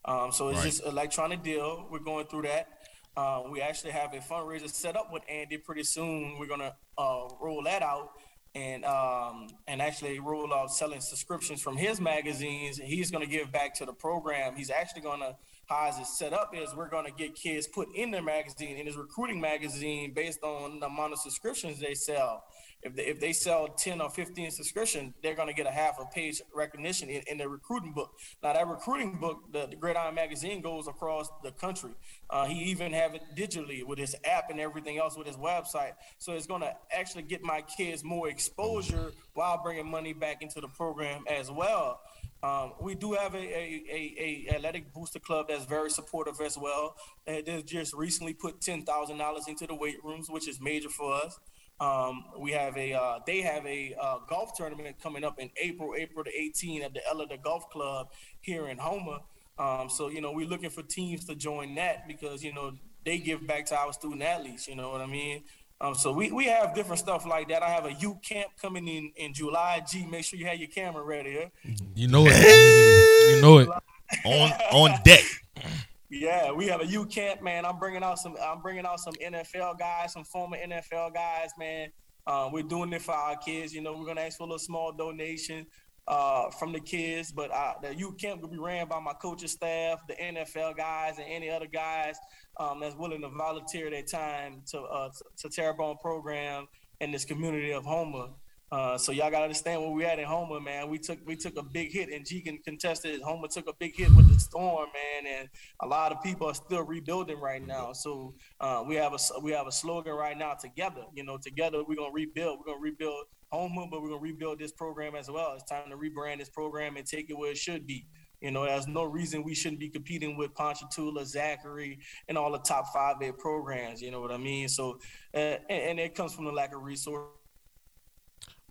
Um, 0.06 0.32
so 0.32 0.48
it's 0.48 0.58
Right. 0.60 0.64
just 0.64 0.86
electronic 0.86 1.42
deal. 1.42 1.86
We're 1.90 1.98
going 1.98 2.26
through 2.26 2.42
that. 2.42 2.68
Uh, 3.14 3.42
we 3.50 3.60
actually 3.60 3.90
have 3.92 4.14
a 4.14 4.18
fundraiser 4.18 4.70
set 4.70 4.96
up 4.96 5.12
with 5.12 5.22
Andy 5.28 5.58
pretty 5.58 5.82
soon. 5.84 6.38
We're 6.38 6.46
gonna 6.46 6.74
uh, 6.96 7.28
roll 7.38 7.62
that 7.64 7.82
out 7.82 8.12
and 8.54 8.86
um, 8.86 9.48
and 9.68 9.82
actually 9.82 10.18
roll 10.18 10.52
out 10.54 10.72
selling 10.72 11.02
subscriptions 11.02 11.60
from 11.60 11.76
his 11.76 12.00
magazines. 12.00 12.78
He's 12.78 13.10
gonna 13.10 13.26
give 13.26 13.52
back 13.52 13.74
to 13.74 13.84
the 13.84 13.92
program. 13.92 14.56
He's 14.56 14.70
actually 14.70 15.02
gonna 15.02 15.36
how 15.72 15.88
is 15.88 16.08
set 16.18 16.32
up 16.32 16.54
is 16.54 16.74
we're 16.74 16.88
gonna 16.88 17.10
get 17.10 17.34
kids 17.34 17.66
put 17.66 17.88
in 17.94 18.10
their 18.10 18.22
magazine 18.22 18.76
in 18.76 18.86
his 18.86 18.96
recruiting 18.96 19.40
magazine 19.40 20.12
based 20.12 20.42
on 20.42 20.80
the 20.80 20.86
amount 20.86 21.12
of 21.12 21.18
subscriptions 21.18 21.80
they 21.80 21.94
sell. 21.94 22.44
If 22.82 22.96
they, 22.96 23.04
if 23.04 23.20
they 23.20 23.32
sell 23.32 23.68
10 23.68 24.00
or 24.00 24.10
15 24.10 24.50
subscription, 24.50 25.14
they're 25.22 25.34
going 25.34 25.48
to 25.48 25.54
get 25.54 25.66
a 25.66 25.70
half 25.70 25.98
a 26.00 26.04
page 26.06 26.42
recognition 26.54 27.08
in, 27.08 27.22
in 27.28 27.38
their 27.38 27.48
recruiting 27.48 27.92
book. 27.92 28.12
Now, 28.42 28.52
that 28.54 28.66
recruiting 28.66 29.18
book, 29.20 29.52
the, 29.52 29.66
the 29.66 29.76
Gridiron 29.76 30.14
Magazine, 30.14 30.60
goes 30.60 30.88
across 30.88 31.28
the 31.44 31.52
country. 31.52 31.92
Uh, 32.28 32.46
he 32.46 32.70
even 32.70 32.92
have 32.92 33.14
it 33.14 33.22
digitally 33.36 33.84
with 33.84 33.98
his 33.98 34.16
app 34.24 34.50
and 34.50 34.58
everything 34.58 34.98
else 34.98 35.16
with 35.16 35.26
his 35.26 35.36
website. 35.36 35.92
So 36.18 36.32
it's 36.32 36.46
going 36.46 36.62
to 36.62 36.74
actually 36.90 37.22
get 37.22 37.42
my 37.42 37.62
kids 37.62 38.02
more 38.02 38.28
exposure 38.28 39.12
while 39.34 39.62
bringing 39.62 39.88
money 39.88 40.12
back 40.12 40.42
into 40.42 40.60
the 40.60 40.68
program 40.68 41.24
as 41.28 41.50
well. 41.50 42.00
Um, 42.42 42.72
we 42.80 42.96
do 42.96 43.12
have 43.12 43.36
a, 43.36 43.38
a, 43.38 43.84
a, 43.88 44.46
a 44.50 44.54
athletic 44.56 44.92
booster 44.92 45.20
club 45.20 45.46
that's 45.48 45.64
very 45.64 45.90
supportive 45.90 46.40
as 46.40 46.58
well. 46.58 46.96
They 47.24 47.62
just 47.64 47.94
recently 47.94 48.34
put 48.34 48.60
ten 48.60 48.84
thousand 48.84 49.18
dollars 49.18 49.46
into 49.46 49.64
the 49.68 49.76
weight 49.76 50.02
rooms, 50.02 50.28
which 50.28 50.48
is 50.48 50.60
major 50.60 50.88
for 50.88 51.14
us. 51.14 51.38
Um, 51.82 52.26
we 52.38 52.52
have 52.52 52.76
a 52.76 52.92
uh, 52.92 53.18
they 53.26 53.40
have 53.40 53.66
a 53.66 53.96
uh, 54.00 54.18
golf 54.28 54.54
tournament 54.54 54.94
coming 55.02 55.24
up 55.24 55.40
in 55.40 55.50
April, 55.60 55.94
April 55.98 56.22
the 56.22 56.30
18th 56.30 56.84
at 56.84 56.94
the 56.94 57.00
Elida 57.12 57.42
Golf 57.42 57.68
Club 57.70 58.12
here 58.40 58.68
in 58.68 58.78
Houma. 58.78 59.22
Um, 59.58 59.90
so 59.90 60.08
you 60.08 60.20
know 60.20 60.30
we're 60.30 60.46
looking 60.46 60.70
for 60.70 60.82
teams 60.82 61.24
to 61.24 61.34
join 61.34 61.74
that 61.74 62.06
because 62.06 62.44
you 62.44 62.54
know 62.54 62.72
they 63.04 63.18
give 63.18 63.44
back 63.48 63.66
to 63.66 63.76
our 63.76 63.92
student 63.92 64.22
athletes. 64.22 64.68
You 64.68 64.76
know 64.76 64.90
what 64.92 65.00
I 65.00 65.06
mean? 65.06 65.42
Um, 65.80 65.96
so 65.96 66.12
we, 66.12 66.30
we 66.30 66.44
have 66.44 66.76
different 66.76 67.00
stuff 67.00 67.26
like 67.26 67.48
that. 67.48 67.64
I 67.64 67.68
have 67.70 67.86
a 67.86 67.92
youth 67.94 68.22
camp 68.22 68.50
coming 68.60 68.86
in 68.86 69.10
in 69.16 69.34
July. 69.34 69.82
G, 69.90 70.06
make 70.06 70.24
sure 70.24 70.38
you 70.38 70.46
have 70.46 70.58
your 70.58 70.68
camera 70.68 71.02
ready. 71.02 71.36
Huh? 71.36 71.72
You 71.96 72.06
know 72.06 72.24
it. 72.28 73.34
you 73.34 73.42
know 73.42 73.58
it. 73.58 73.68
on 74.24 74.52
on 74.72 75.00
deck. 75.02 75.24
Yeah, 76.14 76.52
we 76.52 76.66
have 76.66 76.82
a 76.82 76.86
youth 76.86 77.08
camp, 77.08 77.40
man. 77.40 77.64
I'm 77.64 77.78
bringing 77.78 78.02
out 78.02 78.18
some. 78.18 78.36
I'm 78.44 78.60
bringing 78.60 78.84
out 78.84 79.00
some 79.00 79.14
NFL 79.14 79.78
guys, 79.78 80.12
some 80.12 80.24
former 80.24 80.58
NFL 80.58 81.14
guys, 81.14 81.52
man. 81.58 81.88
Uh, 82.26 82.50
we're 82.52 82.64
doing 82.64 82.92
it 82.92 83.00
for 83.00 83.14
our 83.14 83.34
kids. 83.38 83.72
You 83.72 83.80
know, 83.80 83.96
we're 83.96 84.04
gonna 84.04 84.20
ask 84.20 84.36
for 84.36 84.42
a 84.42 84.46
little 84.46 84.58
small 84.58 84.92
donation 84.92 85.64
uh, 86.06 86.50
from 86.50 86.74
the 86.74 86.80
kids, 86.80 87.32
but 87.32 87.50
the 87.80 87.94
youth 87.94 88.18
camp 88.18 88.42
will 88.42 88.50
be 88.50 88.58
ran 88.58 88.88
by 88.88 89.00
my 89.00 89.14
coaching 89.14 89.48
staff, 89.48 90.00
the 90.06 90.14
NFL 90.16 90.76
guys, 90.76 91.16
and 91.16 91.26
any 91.30 91.48
other 91.48 91.66
guys 91.66 92.16
um, 92.60 92.80
that's 92.80 92.94
willing 92.94 93.22
to 93.22 93.30
volunteer 93.30 93.88
their 93.88 94.02
time 94.02 94.60
to 94.70 94.80
uh, 94.82 95.08
to, 95.08 95.48
to 95.48 95.48
Terrebonne 95.48 95.96
program 95.98 96.66
in 97.00 97.10
this 97.10 97.24
community 97.24 97.72
of 97.72 97.86
Houma. 97.86 98.34
Uh, 98.72 98.96
so 98.96 99.12
y'all 99.12 99.30
gotta 99.30 99.44
understand 99.44 99.82
where 99.82 99.90
we 99.90 100.02
at 100.06 100.18
in 100.18 100.24
Houma, 100.24 100.58
man. 100.58 100.88
We 100.88 100.98
took 100.98 101.18
we 101.26 101.36
took 101.36 101.58
a 101.58 101.62
big 101.62 101.92
hit, 101.92 102.08
and 102.08 102.26
G 102.26 102.40
can 102.40 102.56
contest 102.56 103.04
it. 103.04 103.20
Houma 103.20 103.46
took 103.48 103.68
a 103.68 103.74
big 103.74 103.94
hit 103.94 104.10
with 104.16 104.32
the 104.32 104.40
storm, 104.40 104.88
man, 104.94 105.30
and 105.30 105.48
a 105.80 105.86
lot 105.86 106.10
of 106.10 106.22
people 106.22 106.46
are 106.48 106.54
still 106.54 106.82
rebuilding 106.82 107.38
right 107.38 107.64
now. 107.64 107.92
So 107.92 108.34
uh, 108.60 108.82
we 108.88 108.94
have 108.94 109.12
a 109.12 109.40
we 109.42 109.52
have 109.52 109.66
a 109.66 109.72
slogan 109.72 110.14
right 110.14 110.38
now. 110.38 110.54
Together, 110.54 111.02
you 111.14 111.22
know, 111.22 111.36
together 111.36 111.84
we're 111.86 111.96
gonna 111.96 112.12
rebuild. 112.14 112.60
We're 112.60 112.72
gonna 112.72 112.80
rebuild 112.80 113.26
Houma, 113.52 113.88
but 113.90 114.00
we're 114.00 114.08
gonna 114.08 114.22
rebuild 114.22 114.58
this 114.58 114.72
program 114.72 115.16
as 115.16 115.30
well. 115.30 115.52
It's 115.52 115.64
time 115.64 115.90
to 115.90 115.96
rebrand 115.98 116.38
this 116.38 116.48
program 116.48 116.96
and 116.96 117.06
take 117.06 117.28
it 117.28 117.36
where 117.36 117.50
it 117.50 117.58
should 117.58 117.86
be. 117.86 118.06
You 118.40 118.52
know, 118.52 118.64
there's 118.64 118.88
no 118.88 119.04
reason 119.04 119.44
we 119.44 119.54
shouldn't 119.54 119.80
be 119.80 119.90
competing 119.90 120.38
with 120.38 120.54
Ponchatoula, 120.54 121.26
Zachary, 121.26 121.98
and 122.26 122.38
all 122.38 122.50
the 122.50 122.58
top 122.58 122.86
five 122.92 123.16
A 123.20 123.32
programs. 123.32 124.00
You 124.00 124.10
know 124.10 124.22
what 124.22 124.32
I 124.32 124.38
mean? 124.38 124.66
So, 124.68 124.98
uh, 125.34 125.58
and, 125.68 125.82
and 125.90 126.00
it 126.00 126.14
comes 126.14 126.32
from 126.32 126.46
the 126.46 126.52
lack 126.52 126.74
of 126.74 126.82
resources. 126.82 127.41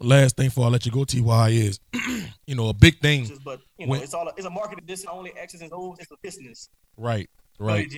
Last 0.01 0.35
thing 0.37 0.47
before 0.47 0.65
I 0.65 0.69
let 0.69 0.85
you 0.85 0.91
go, 0.91 1.03
Ty 1.05 1.49
is, 1.49 1.79
you 2.47 2.55
know, 2.55 2.69
a 2.69 2.73
big 2.73 2.99
thing. 2.99 3.27
but 3.45 3.59
you 3.77 3.85
know, 3.85 3.91
When- 3.91 4.01
it's 4.03 4.13
all 4.13 4.27
it's 4.35 4.45
a 4.45 4.49
marketing. 4.49 4.85
This 4.87 5.01
is 5.01 5.05
only 5.05 5.31
X's 5.37 5.61
and 5.61 5.71
O's. 5.73 5.97
It's 5.99 6.11
a 6.11 6.15
business. 6.21 6.69
Right, 6.97 7.29
right. 7.59 7.91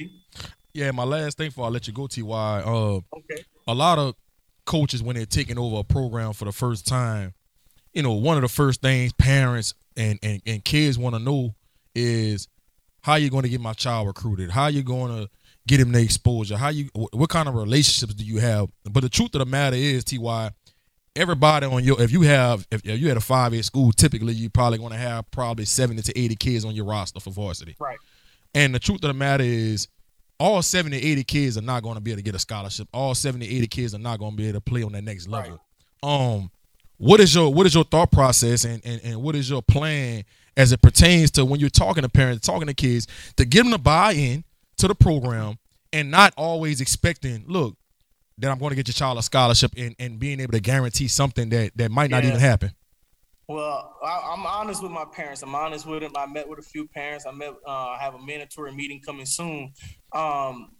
Yeah, 0.74 0.92
my 0.92 1.04
last 1.04 1.38
thing 1.38 1.50
before 1.50 1.66
I 1.66 1.70
let 1.70 1.88
you 1.88 1.94
go, 1.94 2.08
Ty. 2.08 2.22
Uh, 2.22 3.00
Okay. 3.18 3.44
a 3.68 3.74
lot 3.74 4.00
of 4.00 4.16
coaches 4.66 5.04
when 5.04 5.16
they're 5.16 5.26
taking 5.26 5.58
over 5.58 5.78
a 5.78 5.84
program 5.84 6.34
for 6.34 6.46
the 6.46 6.52
first 6.52 6.88
time, 6.88 7.34
you 7.94 8.02
know, 8.02 8.14
one 8.14 8.38
of 8.38 8.42
the 8.42 8.48
first 8.50 8.82
things 8.82 9.14
parents 9.14 9.74
and 9.96 10.18
and, 10.24 10.42
and 10.46 10.64
kids 10.64 10.98
want 10.98 11.16
to 11.16 11.20
know 11.22 11.54
is 11.96 12.48
how 13.02 13.16
you 13.16 13.30
going 13.30 13.44
to 13.44 13.50
get 13.50 13.62
my 13.62 13.74
child 13.74 14.08
recruited, 14.08 14.50
how 14.50 14.68
you 14.68 14.82
going 14.82 15.12
to 15.16 15.30
get 15.68 15.80
him 15.80 15.92
the 15.92 16.02
exposure, 16.02 16.58
how 16.58 16.70
you 16.70 16.90
what 17.12 17.30
kind 17.30 17.48
of 17.48 17.56
relationships 17.56 18.14
do 18.16 18.24
you 18.26 18.40
have? 18.40 18.68
But 18.90 19.02
the 19.04 19.10
truth 19.10 19.36
of 19.36 19.40
the 19.40 19.46
matter 19.46 19.76
is, 19.76 20.04
Ty, 20.04 20.52
everybody 21.16 21.66
on 21.66 21.84
your 21.84 22.02
if 22.02 22.12
you 22.12 22.22
have 22.22 22.68
if, 22.72 22.86
if 22.86 23.00
you 23.00 23.08
had 23.08 23.18
a 23.18 23.22
five 23.22 23.54
A 23.54 23.64
school, 23.64 23.92
typically 23.92 24.34
you 24.34 24.50
probably 24.50 24.78
going 24.78 24.92
to 24.92 24.98
have 24.98 25.30
probably 25.32 25.66
seventy 25.66 26.02
to 26.02 26.20
eighty 26.20 26.36
kids 26.36 26.66
on 26.66 26.74
your 26.76 26.86
roster 26.86 27.20
for 27.20 27.32
varsity. 27.32 27.76
Right. 27.80 27.98
And 28.56 28.74
the 28.74 28.80
truth 28.80 29.04
of 29.04 29.08
the 29.08 29.14
matter 29.14 29.44
is, 29.44 29.88
all 30.40 30.62
70, 30.62 30.96
80 30.96 31.24
kids 31.24 31.58
are 31.58 31.62
not 31.62 31.82
going 31.82 31.96
to 31.96 32.02
be 32.02 32.12
able 32.12 32.20
to 32.20 32.24
get 32.24 32.36
a 32.36 32.40
scholarship. 32.40 32.88
All 32.94 33.16
70, 33.16 33.48
80 33.48 33.68
kids 33.68 33.96
are 33.96 34.00
not 34.00 34.20
going 34.20 34.32
to 34.32 34.38
be 34.38 34.48
able 34.48 34.60
to 34.60 34.62
play 34.62 34.84
on 34.84 34.92
that 34.92 35.04
next 35.04 35.28
level. 35.28 35.60
Um, 36.04 36.52
what 36.98 37.20
is 37.20 37.34
your 37.34 37.54
what 37.54 37.66
is 37.66 37.74
your 37.74 37.84
thought 37.84 38.12
process 38.12 38.64
and, 38.64 38.82
and 38.86 39.02
and 39.04 39.22
what 39.22 39.36
is 39.36 39.50
your 39.50 39.62
plan 39.62 40.24
as 40.56 40.72
it 40.72 40.82
pertains 40.82 41.32
to 41.32 41.46
when 41.46 41.60
you're 41.60 41.70
talking 41.70 42.04
to 42.04 42.10
parents, 42.10 42.46
talking 42.46 42.68
to 42.68 42.74
kids, 42.74 43.08
to 43.38 43.46
get 43.46 43.64
them 43.64 43.72
to 43.72 43.78
buy 43.78 44.12
in 44.14 44.44
to 44.78 44.88
the 44.88 44.96
program 44.96 45.58
and 45.92 46.12
not 46.12 46.34
always 46.38 46.82
expecting, 46.82 47.44
look, 47.48 47.76
that 48.40 48.52
I'm 48.52 48.58
going 48.60 48.72
to 48.72 48.76
get 48.76 48.88
your 48.88 48.94
child 48.94 49.18
a 49.18 49.22
scholarship 49.24 49.72
and, 49.78 49.96
and 50.00 50.20
being 50.20 50.40
able 50.40 50.54
to 50.54 50.60
guarantee 50.60 51.08
something 51.08 51.50
that 51.50 51.72
that 51.76 51.92
might 51.92 52.10
not 52.10 52.24
Yeah. 52.24 52.30
even 52.30 52.40
happen. 52.42 52.72
Well, 53.48 53.98
I, 54.04 54.32
I'm 54.34 54.46
honest 54.46 54.82
with 54.82 54.92
my 54.92 55.06
parents. 55.06 55.42
I'm 55.44 55.54
honest 55.54 55.86
with 55.86 56.02
them. 56.02 56.14
I 56.16 56.26
met 56.26 56.48
with 56.48 56.60
a 56.60 56.64
few 56.64 56.88
parents. 56.88 57.26
I 57.28 57.32
met. 57.32 57.50
Uh, 57.68 57.70
I 57.72 57.98
have 58.00 58.16
a 58.16 58.22
mandatory 58.26 58.72
meeting 58.72 59.02
coming 59.06 59.26
soon. 59.26 59.74
Um, 60.14 60.72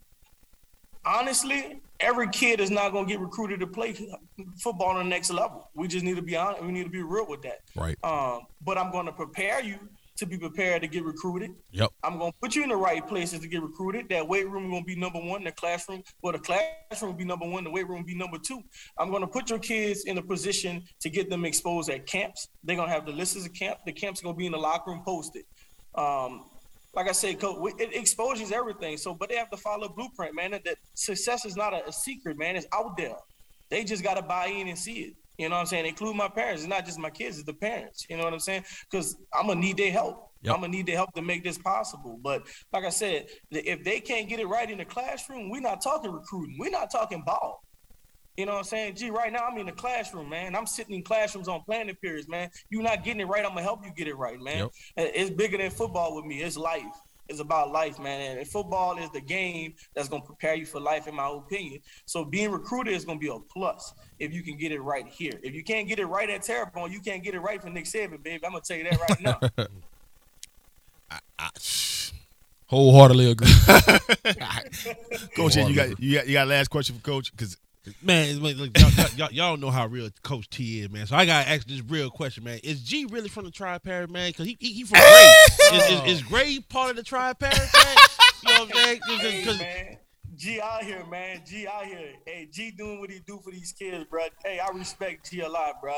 honestly, 1.04 1.80
every 2.00 2.28
kid 2.28 2.60
is 2.60 2.70
not 2.70 2.92
going 2.92 3.06
to 3.06 3.12
get 3.12 3.20
recruited 3.20 3.60
to 3.60 3.66
play 3.66 3.94
football 4.58 4.88
on 4.88 4.96
the 4.96 5.04
next 5.04 5.30
level. 5.30 5.70
We 5.74 5.88
just 5.88 6.04
need 6.04 6.16
to 6.16 6.22
be 6.22 6.36
honest. 6.36 6.62
We 6.62 6.72
need 6.72 6.84
to 6.84 6.90
be 6.90 7.02
real 7.02 7.26
with 7.26 7.42
that. 7.42 7.60
Right. 7.76 7.96
Um, 8.02 8.42
but 8.62 8.78
I'm 8.78 8.90
going 8.90 9.06
to 9.06 9.12
prepare 9.12 9.62
you 9.62 9.78
to 10.16 10.26
be 10.26 10.38
prepared 10.38 10.82
to 10.82 10.88
get 10.88 11.04
recruited. 11.04 11.50
Yep. 11.72 11.90
I'm 12.02 12.18
gonna 12.18 12.32
put 12.40 12.54
you 12.54 12.62
in 12.62 12.68
the 12.68 12.76
right 12.76 13.06
places 13.06 13.40
to 13.40 13.48
get 13.48 13.62
recruited. 13.62 14.08
That 14.10 14.26
weight 14.26 14.48
room 14.48 14.70
gonna 14.70 14.84
be 14.84 14.94
number 14.94 15.18
one. 15.18 15.42
The 15.42 15.52
classroom, 15.52 16.02
well, 16.22 16.32
the 16.32 16.38
classroom 16.38 17.12
will 17.12 17.18
be 17.18 17.24
number 17.24 17.46
one. 17.46 17.64
The 17.64 17.70
weight 17.70 17.88
room 17.88 17.98
will 17.98 18.06
be 18.06 18.14
number 18.14 18.38
two. 18.38 18.62
I'm 18.98 19.10
gonna 19.10 19.26
put 19.26 19.50
your 19.50 19.58
kids 19.58 20.04
in 20.04 20.18
a 20.18 20.22
position 20.22 20.82
to 21.00 21.10
get 21.10 21.30
them 21.30 21.44
exposed 21.44 21.90
at 21.90 22.06
camps. 22.06 22.48
They're 22.62 22.76
gonna 22.76 22.92
have 22.92 23.06
the 23.06 23.12
lists 23.12 23.44
of 23.44 23.52
camp. 23.52 23.78
The 23.86 23.92
camps 23.92 24.20
gonna 24.20 24.36
be 24.36 24.46
in 24.46 24.52
the 24.52 24.58
locker 24.58 24.92
room 24.92 25.02
posted. 25.04 25.44
Um, 25.96 26.44
like 26.94 27.08
I 27.08 27.12
said, 27.12 27.40
coach, 27.40 27.72
it 27.78 27.94
exposes 27.94 28.52
everything. 28.52 28.96
So, 28.96 29.14
but 29.14 29.28
they 29.28 29.36
have 29.36 29.50
to 29.50 29.56
follow 29.56 29.86
a 29.86 29.92
blueprint, 29.92 30.34
man. 30.34 30.52
That, 30.52 30.64
that 30.64 30.76
success 30.94 31.44
is 31.44 31.56
not 31.56 31.74
a, 31.74 31.88
a 31.88 31.92
secret, 31.92 32.38
man. 32.38 32.54
It's 32.54 32.66
out 32.72 32.96
there. 32.96 33.16
They 33.68 33.82
just 33.82 34.04
got 34.04 34.14
to 34.14 34.22
buy 34.22 34.46
in 34.46 34.68
and 34.68 34.78
see 34.78 35.00
it. 35.00 35.14
You 35.38 35.48
know 35.48 35.56
what 35.56 35.62
I'm 35.62 35.66
saying? 35.66 35.86
Include 35.86 36.16
my 36.16 36.28
parents. 36.28 36.62
It's 36.62 36.70
not 36.70 36.84
just 36.84 36.98
my 36.98 37.10
kids, 37.10 37.38
it's 37.38 37.46
the 37.46 37.54
parents. 37.54 38.06
You 38.08 38.16
know 38.16 38.24
what 38.24 38.32
I'm 38.32 38.40
saying? 38.40 38.64
Because 38.90 39.16
I'm 39.32 39.46
going 39.46 39.60
to 39.60 39.66
need 39.66 39.76
their 39.76 39.90
help. 39.90 40.30
Yep. 40.42 40.54
I'm 40.54 40.60
going 40.60 40.72
to 40.72 40.76
need 40.76 40.86
their 40.86 40.96
help 40.96 41.12
to 41.14 41.22
make 41.22 41.42
this 41.42 41.58
possible. 41.58 42.18
But 42.22 42.46
like 42.72 42.84
I 42.84 42.90
said, 42.90 43.26
if 43.50 43.82
they 43.82 44.00
can't 44.00 44.28
get 44.28 44.40
it 44.40 44.46
right 44.46 44.70
in 44.70 44.78
the 44.78 44.84
classroom, 44.84 45.50
we're 45.50 45.60
not 45.60 45.82
talking 45.82 46.12
recruiting. 46.12 46.56
We're 46.58 46.70
not 46.70 46.90
talking 46.90 47.22
ball. 47.24 47.64
You 48.36 48.46
know 48.46 48.52
what 48.52 48.58
I'm 48.58 48.64
saying? 48.64 48.96
Gee, 48.96 49.10
right 49.10 49.32
now 49.32 49.46
I'm 49.46 49.56
in 49.58 49.66
the 49.66 49.72
classroom, 49.72 50.28
man. 50.28 50.56
I'm 50.56 50.66
sitting 50.66 50.96
in 50.96 51.02
classrooms 51.02 51.46
on 51.46 51.62
planning 51.62 51.94
periods, 51.94 52.28
man. 52.28 52.50
You're 52.68 52.82
not 52.82 53.04
getting 53.04 53.20
it 53.20 53.28
right. 53.28 53.44
I'm 53.44 53.50
gonna 53.50 53.62
help 53.62 53.84
you 53.84 53.92
get 53.92 54.08
it 54.08 54.16
right, 54.16 54.40
man. 54.40 54.58
Yep. 54.96 55.12
It's 55.14 55.30
bigger 55.30 55.56
than 55.56 55.70
football 55.70 56.16
with 56.16 56.24
me. 56.24 56.42
It's 56.42 56.56
life. 56.56 56.82
It's 57.28 57.40
about 57.40 57.72
life, 57.72 57.98
man. 57.98 58.38
And 58.38 58.46
football 58.46 58.98
is 58.98 59.10
the 59.10 59.20
game 59.20 59.74
that's 59.94 60.08
gonna 60.08 60.22
prepare 60.22 60.54
you 60.54 60.66
for 60.66 60.80
life, 60.80 61.06
in 61.08 61.14
my 61.14 61.28
opinion. 61.28 61.80
So 62.06 62.24
being 62.24 62.50
recruited 62.50 62.94
is 62.94 63.04
gonna 63.04 63.18
be 63.18 63.28
a 63.28 63.38
plus 63.38 63.94
if 64.18 64.32
you 64.32 64.42
can 64.42 64.56
get 64.56 64.72
it 64.72 64.80
right 64.80 65.06
here. 65.06 65.32
If 65.42 65.54
you 65.54 65.64
can't 65.64 65.88
get 65.88 65.98
it 65.98 66.06
right 66.06 66.28
at 66.28 66.42
Terrebonne, 66.42 66.92
you 66.92 67.00
can't 67.00 67.22
get 67.22 67.34
it 67.34 67.40
right 67.40 67.60
for 67.62 67.70
Nick 67.70 67.84
Saban, 67.86 68.22
baby. 68.22 68.44
I'm 68.44 68.52
gonna 68.52 68.60
tell 68.60 68.76
you 68.76 68.84
that 68.84 69.00
right 69.00 69.20
now. 69.20 69.66
Wholeheartedly 72.66 73.30
agree. 73.30 73.46
Coach, 75.36 75.56
you 75.56 75.74
got 75.74 76.00
you 76.00 76.14
got 76.14 76.26
you 76.26 76.32
got 76.32 76.48
last 76.48 76.68
question 76.68 76.96
for 76.96 77.02
Coach 77.02 77.30
because 77.30 77.56
Man, 78.02 78.38
look, 78.40 78.56
look, 78.56 78.78
y'all, 78.78 78.90
y'all, 78.90 79.08
y'all, 79.16 79.32
y'all 79.32 79.56
know 79.56 79.70
how 79.70 79.86
real 79.86 80.08
Coach 80.22 80.48
T 80.48 80.80
is, 80.80 80.90
man. 80.90 81.06
So 81.06 81.16
I 81.16 81.26
gotta 81.26 81.48
ask 81.48 81.66
this 81.66 81.82
real 81.82 82.10
question, 82.10 82.44
man. 82.44 82.58
Is 82.64 82.80
G 82.82 83.04
really 83.06 83.28
from 83.28 83.44
the 83.44 83.50
Tri 83.50 83.76
Parish, 83.78 84.10
man? 84.10 84.30
Because 84.30 84.46
he, 84.46 84.56
he 84.60 84.72
he 84.72 84.84
from 84.84 84.98
Gray. 85.00 85.34
is, 85.78 85.90
is, 85.90 86.20
is 86.20 86.22
Gray 86.28 86.60
part 86.68 86.90
of 86.90 86.96
the 86.96 87.02
Tri 87.02 87.32
Parish, 87.34 87.58
man? 87.58 87.96
You 88.46 88.54
know 88.54 88.60
what 88.64 88.76
I'm 88.76 88.84
saying? 88.84 89.00
'Cause- 89.00 89.20
hey, 89.20 89.44
'cause- 89.44 89.58
man. 89.58 89.96
G 90.36 90.60
out 90.60 90.84
here, 90.84 91.04
man. 91.06 91.42
G 91.46 91.66
out 91.66 91.86
here. 91.86 92.12
Hey, 92.26 92.48
G 92.50 92.70
doing 92.70 93.00
what 93.00 93.10
he 93.10 93.20
do 93.26 93.40
for 93.42 93.50
these 93.50 93.72
kids, 93.72 94.04
bro. 94.10 94.22
Hey, 94.44 94.58
I 94.58 94.68
respect 94.76 95.30
G 95.30 95.40
a 95.40 95.48
lot, 95.48 95.80
bro. 95.80 95.94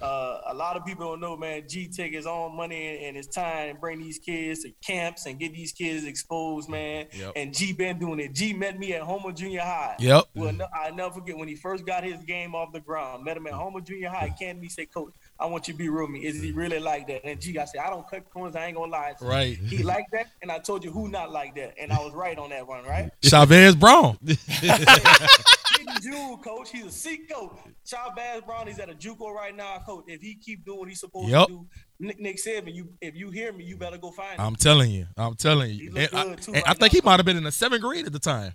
Uh, 0.00 0.40
a 0.46 0.54
lot 0.54 0.76
of 0.76 0.84
people 0.84 1.06
don't 1.06 1.20
know, 1.20 1.36
man. 1.36 1.64
G 1.68 1.88
take 1.88 2.12
his 2.12 2.26
own 2.26 2.56
money 2.56 3.04
and, 3.04 3.16
his 3.16 3.26
time 3.26 3.70
and 3.70 3.80
bring 3.80 3.98
these 3.98 4.18
kids 4.18 4.62
to 4.62 4.70
camps 4.84 5.26
and 5.26 5.38
get 5.38 5.52
these 5.52 5.72
kids 5.72 6.04
exposed, 6.04 6.68
man. 6.68 7.06
Yep. 7.12 7.32
And 7.36 7.54
G 7.54 7.72
been 7.72 7.98
doing 7.98 8.20
it. 8.20 8.34
G 8.34 8.52
met 8.52 8.78
me 8.78 8.92
at 8.92 9.02
Houma 9.02 9.32
Junior 9.32 9.60
High. 9.60 9.96
Yep. 9.98 10.24
Well, 10.34 10.52
no, 10.52 10.66
I 10.74 10.90
never 10.90 11.14
forget 11.14 11.36
when 11.36 11.48
he 11.48 11.54
first 11.56 11.86
got 11.86 12.04
his 12.04 12.22
game 12.24 12.54
off 12.54 12.72
the 12.72 12.80
ground. 12.80 13.24
Met 13.24 13.36
him 13.36 13.46
at 13.46 13.54
Houma 13.54 13.80
Junior 13.80 14.08
High. 14.08 14.34
Me, 14.60 14.68
say, 14.68 14.86
Coach, 14.86 15.14
I 15.38 15.46
want 15.46 15.68
you 15.68 15.74
to 15.74 15.78
be 15.78 15.88
real 15.88 16.04
with 16.04 16.10
me. 16.12 16.24
Is 16.26 16.40
he 16.42 16.52
really 16.52 16.78
like 16.78 17.06
that? 17.08 17.24
And 17.24 17.40
G, 17.40 17.58
I 17.58 17.64
said, 17.66 17.80
I 17.80 17.90
don't 17.90 18.08
cut 18.08 18.28
corners. 18.30 18.56
I 18.56 18.66
ain't 18.66 18.76
gonna 18.76 18.90
lie. 18.90 19.14
Right. 19.20 19.56
He 19.58 19.82
like 19.82 20.06
that, 20.12 20.28
and 20.42 20.50
I 20.50 20.58
told 20.58 20.82
you 20.84 20.90
who 20.90 21.08
not 21.08 21.30
like 21.30 21.54
that, 21.56 21.74
and 21.80 21.92
I 21.92 21.98
was 21.98 22.14
right 22.14 22.38
on 22.38 22.50
that 22.50 22.66
one, 22.66 22.84
right? 22.84 23.10
Chavez 23.22 23.74
Brown. 23.76 24.18
He's 24.24 25.96
a 25.96 26.00
Jew 26.00 26.38
coach. 26.42 26.70
He's 26.70 26.86
a 26.86 26.90
Sikh 26.90 27.30
coach. 27.30 27.52
Chavez 27.84 28.42
Brown, 28.46 28.66
he's 28.66 28.78
at 28.78 28.88
a 28.88 28.94
JUCO 28.94 29.32
right 29.32 29.54
now, 29.54 29.78
coach. 29.84 30.04
If 30.08 30.20
he 30.20 30.34
keep 30.34 30.64
doing 30.64 30.78
what 30.80 30.88
he's 30.88 31.00
supposed 31.00 31.28
Yep. 31.28 31.46
to 31.48 31.52
do, 31.52 31.66
Nick, 32.00 32.20
Nick 32.20 32.36
Saban, 32.38 32.74
you 32.74 32.88
if 33.00 33.14
you 33.14 33.30
hear 33.30 33.52
me, 33.52 33.64
you 33.64 33.76
better 33.76 33.98
go 33.98 34.10
find 34.10 34.38
him. 34.38 34.40
I'm 34.46 34.56
telling 34.56 34.90
you. 34.90 35.06
I'm 35.16 35.34
telling 35.34 35.70
He 35.70 35.84
you. 35.84 35.90
look 35.92 36.12
And 36.12 36.20
I, 36.20 36.24
good, 36.24 36.42
too, 36.42 36.54
and 36.54 36.62
I 36.66 36.74
think 36.74 36.92
now. 36.92 36.96
he 36.98 37.00
might 37.04 37.16
have 37.18 37.26
been 37.26 37.36
in 37.36 37.44
the 37.44 37.52
seventh 37.52 37.82
grade 37.82 38.06
at 38.06 38.12
the 38.12 38.18
time. 38.18 38.52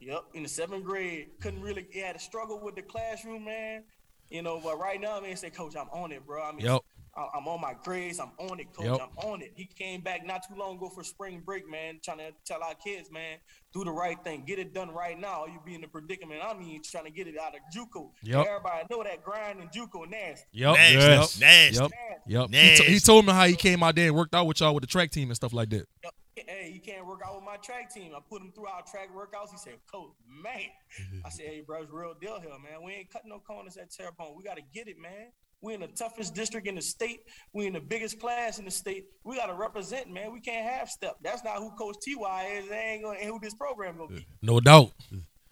Yep, 0.00 0.22
in 0.34 0.42
the 0.42 0.48
seventh 0.48 0.84
grade, 0.84 1.28
couldn't 1.40 1.60
really. 1.62 1.86
He 1.90 2.00
had 2.00 2.16
a 2.16 2.18
struggle 2.18 2.60
with 2.62 2.74
the 2.76 2.82
classroom, 2.82 3.44
man. 3.44 3.84
You 4.34 4.42
know, 4.42 4.60
but 4.62 4.80
right 4.80 5.00
now, 5.00 5.20
man, 5.20 5.36
say, 5.36 5.50
Coach, 5.50 5.76
I'm 5.76 5.88
on 5.90 6.10
it, 6.10 6.26
bro. 6.26 6.42
I 6.42 6.50
mean, 6.50 6.66
Yep. 6.66 6.80
I- 7.16 7.28
I'm 7.38 7.46
on 7.46 7.60
my 7.60 7.74
grades. 7.84 8.18
I'm 8.18 8.32
on 8.40 8.58
it, 8.58 8.72
coach. 8.72 8.86
Yep. 8.86 9.00
I'm 9.00 9.30
on 9.30 9.42
it. 9.42 9.52
He 9.54 9.64
came 9.66 10.00
back 10.00 10.26
not 10.26 10.42
too 10.48 10.56
long 10.56 10.74
ago 10.76 10.88
for 10.88 11.04
spring 11.04 11.40
break, 11.46 11.70
man, 11.70 12.00
trying 12.04 12.18
to 12.18 12.32
tell 12.44 12.60
our 12.64 12.74
kids, 12.74 13.08
man, 13.12 13.38
do 13.72 13.84
the 13.84 13.92
right 13.92 14.18
thing, 14.24 14.42
get 14.44 14.58
it 14.58 14.74
done 14.74 14.90
right 14.90 15.16
now. 15.16 15.46
You 15.46 15.60
be 15.64 15.76
in 15.76 15.82
the 15.82 15.86
predicament. 15.86 16.40
I 16.42 16.52
mean, 16.54 16.82
trying 16.82 17.04
to 17.04 17.12
get 17.12 17.28
it 17.28 17.38
out 17.38 17.54
of 17.54 17.60
JUCO. 17.72 18.10
Yep. 18.24 18.44
Everybody 18.48 18.86
know 18.90 19.04
that 19.04 19.22
grind 19.22 19.60
in 19.60 19.68
JUCO 19.68 20.10
nasty. 20.10 20.46
Yep. 20.50 20.74
Nasty. 20.74 20.98
Yep. 20.98 21.28
Nasty. 21.40 21.76
Yep. 21.82 21.90
Yep. 22.26 22.46
He, 22.50 22.56
Nasty. 22.56 22.84
to- 22.86 22.90
he 22.90 22.98
told 22.98 23.26
me 23.26 23.32
how 23.32 23.44
he 23.46 23.54
came 23.54 23.84
out 23.84 23.94
there 23.94 24.08
and 24.08 24.16
worked 24.16 24.34
out 24.34 24.48
with 24.48 24.58
y'all 24.58 24.74
with 24.74 24.82
the 24.82 24.88
track 24.88 25.12
team 25.12 25.28
and 25.28 25.36
stuff 25.36 25.52
like 25.52 25.70
that. 25.70 25.86
Yep. 26.02 26.14
Hey, 26.36 26.70
he 26.72 26.78
can't 26.80 27.06
work 27.06 27.20
out 27.26 27.36
with 27.36 27.44
my 27.44 27.56
track 27.56 27.92
team. 27.92 28.12
I 28.16 28.20
put 28.28 28.42
him 28.42 28.52
through 28.54 28.66
our 28.66 28.82
track 28.82 29.08
workouts. 29.14 29.50
He 29.52 29.58
said, 29.58 29.74
Coach, 29.90 30.12
man. 30.28 30.68
I 31.24 31.28
said, 31.28 31.46
hey, 31.46 31.62
bro, 31.66 31.82
it's 31.82 31.92
real 31.92 32.14
deal 32.20 32.40
here, 32.40 32.50
man. 32.50 32.82
We 32.84 32.92
ain't 32.92 33.10
cutting 33.10 33.30
no 33.30 33.38
corners 33.38 33.76
at 33.76 33.90
Terrebonne. 33.90 34.34
We 34.36 34.42
got 34.42 34.56
to 34.56 34.62
get 34.72 34.88
it, 34.88 34.98
man. 34.98 35.28
We 35.60 35.74
in 35.74 35.80
the 35.80 35.86
toughest 35.88 36.34
district 36.34 36.66
in 36.66 36.74
the 36.74 36.82
state. 36.82 37.20
We 37.54 37.66
in 37.66 37.72
the 37.72 37.80
biggest 37.80 38.20
class 38.20 38.58
in 38.58 38.64
the 38.66 38.70
state. 38.70 39.06
We 39.24 39.36
got 39.36 39.46
to 39.46 39.54
represent, 39.54 40.10
man. 40.10 40.32
We 40.32 40.40
can't 40.40 40.68
half 40.68 40.90
step. 40.90 41.16
That's 41.22 41.42
not 41.42 41.56
who 41.56 41.70
Coach 41.70 41.96
Ty 42.04 42.44
is. 42.58 42.68
That 42.68 42.84
ain't 42.84 43.04
gonna, 43.04 43.18
ain't 43.18 43.30
who 43.30 43.40
this 43.40 43.54
program 43.54 43.96
gonna 43.96 44.14
be. 44.14 44.26
No 44.42 44.60
doubt. 44.60 44.90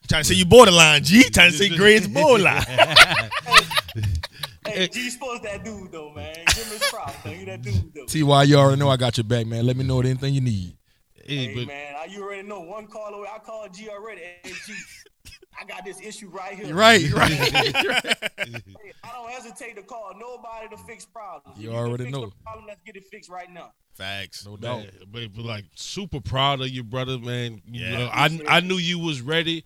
trying 0.08 0.22
to 0.22 0.28
say 0.28 0.34
you 0.34 0.44
borderline, 0.44 1.02
G. 1.02 1.22
Trying 1.30 1.52
to 1.52 1.56
say 1.56 1.68
Gray's 1.76 2.06
borderline. 2.06 2.62
Hey, 4.66 4.88
G 4.88 5.10
supposed 5.10 5.42
that 5.42 5.64
dude 5.64 5.90
though, 5.92 6.10
man. 6.12 6.34
Give 6.54 6.64
him 6.64 6.72
his 6.72 6.82
props. 6.90 7.14
though. 7.24 7.30
He 7.30 7.44
that 7.46 7.62
dude 7.62 7.92
though. 7.94 8.04
Ty, 8.06 8.44
you 8.44 8.56
already 8.56 8.78
know 8.78 8.88
I 8.90 8.96
got 8.96 9.16
your 9.16 9.24
back, 9.24 9.46
man. 9.46 9.66
Let 9.66 9.76
me 9.76 9.84
know 9.84 10.00
anything 10.00 10.34
you 10.34 10.40
need. 10.40 10.76
Hey, 11.14 11.46
Hey 11.46 11.54
but- 11.54 11.66
man, 11.66 11.94
I- 11.96 12.04
you 12.06 12.22
already 12.22 12.46
know 12.46 12.60
one 12.60 12.86
call 12.86 13.14
away. 13.14 13.28
I 13.34 13.38
called 13.38 13.74
G 13.74 13.88
already. 13.88 14.20
Hey 14.22 14.52
G, 14.66 14.74
I 15.60 15.64
got 15.64 15.84
this 15.84 16.00
issue 16.00 16.28
right 16.30 16.54
here. 16.54 16.74
Right, 16.74 17.10
right. 17.12 17.30
Hey, 17.32 17.72
I 19.04 19.12
don't 19.12 19.30
hesitate 19.30 19.76
to 19.76 19.82
call 19.82 20.12
nobody 20.18 20.68
to 20.74 20.76
fix 20.84 21.04
problems. 21.04 21.58
You 21.58 21.70
If 21.70 21.76
already 21.76 22.10
know. 22.10 22.30
Problem, 22.44 22.66
let's 22.66 22.80
get 22.84 22.96
it 22.96 23.04
fixed 23.04 23.30
right 23.30 23.50
now. 23.52 23.72
Facts. 23.94 24.46
No 24.46 24.56
doubt. 24.56 24.78
Man, 24.84 24.90
but, 25.10 25.34
but, 25.34 25.44
like 25.44 25.64
super 25.74 26.20
proud 26.20 26.60
of 26.60 26.68
you, 26.70 26.82
brother, 26.82 27.18
man. 27.18 27.60
You 27.66 27.84
Yeah. 27.84 27.98
know, 27.98 28.10
I 28.12 28.40
I 28.48 28.60
knew 28.60 28.76
you 28.78 28.98
was 28.98 29.20
ready 29.20 29.64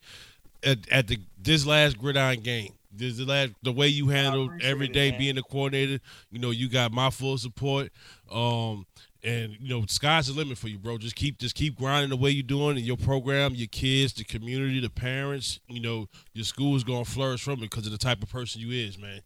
at, 0.64 0.78
at 0.90 1.06
the 1.06 1.18
this 1.40 1.64
last 1.66 1.96
gridiron 1.98 2.40
game. 2.40 2.72
This 2.96 3.16
the 3.16 3.24
last 3.24 3.52
the 3.62 3.72
way 3.72 3.88
you 3.88 4.08
handled 4.08 4.52
every 4.62 4.88
day 4.88 5.08
it, 5.08 5.18
being 5.18 5.36
the 5.36 5.42
coordinator. 5.42 6.00
You 6.30 6.38
know, 6.38 6.50
you 6.50 6.68
got 6.68 6.92
my 6.92 7.10
full 7.10 7.38
support. 7.38 7.92
Um, 8.30 8.86
and 9.22 9.56
you 9.60 9.68
know, 9.68 9.84
sky's 9.88 10.28
the 10.28 10.32
limit 10.32 10.56
for 10.56 10.68
you, 10.68 10.78
bro. 10.78 10.98
Just 10.98 11.16
keep 11.16 11.38
just 11.38 11.54
keep 11.54 11.76
grinding 11.76 12.10
the 12.10 12.16
way 12.16 12.30
you're 12.30 12.42
doing, 12.42 12.76
and 12.76 12.86
your 12.86 12.96
program, 12.96 13.54
your 13.54 13.66
kids, 13.68 14.12
the 14.12 14.24
community, 14.24 14.80
the 14.80 14.90
parents. 14.90 15.58
You 15.68 15.80
know, 15.80 16.08
your 16.32 16.44
school's 16.44 16.84
gonna 16.84 17.04
flourish 17.04 17.42
from 17.42 17.54
it 17.54 17.62
because 17.62 17.86
of 17.86 17.92
the 17.92 17.98
type 17.98 18.22
of 18.22 18.30
person 18.30 18.60
you 18.60 18.70
is, 18.70 18.98
man. 18.98 19.20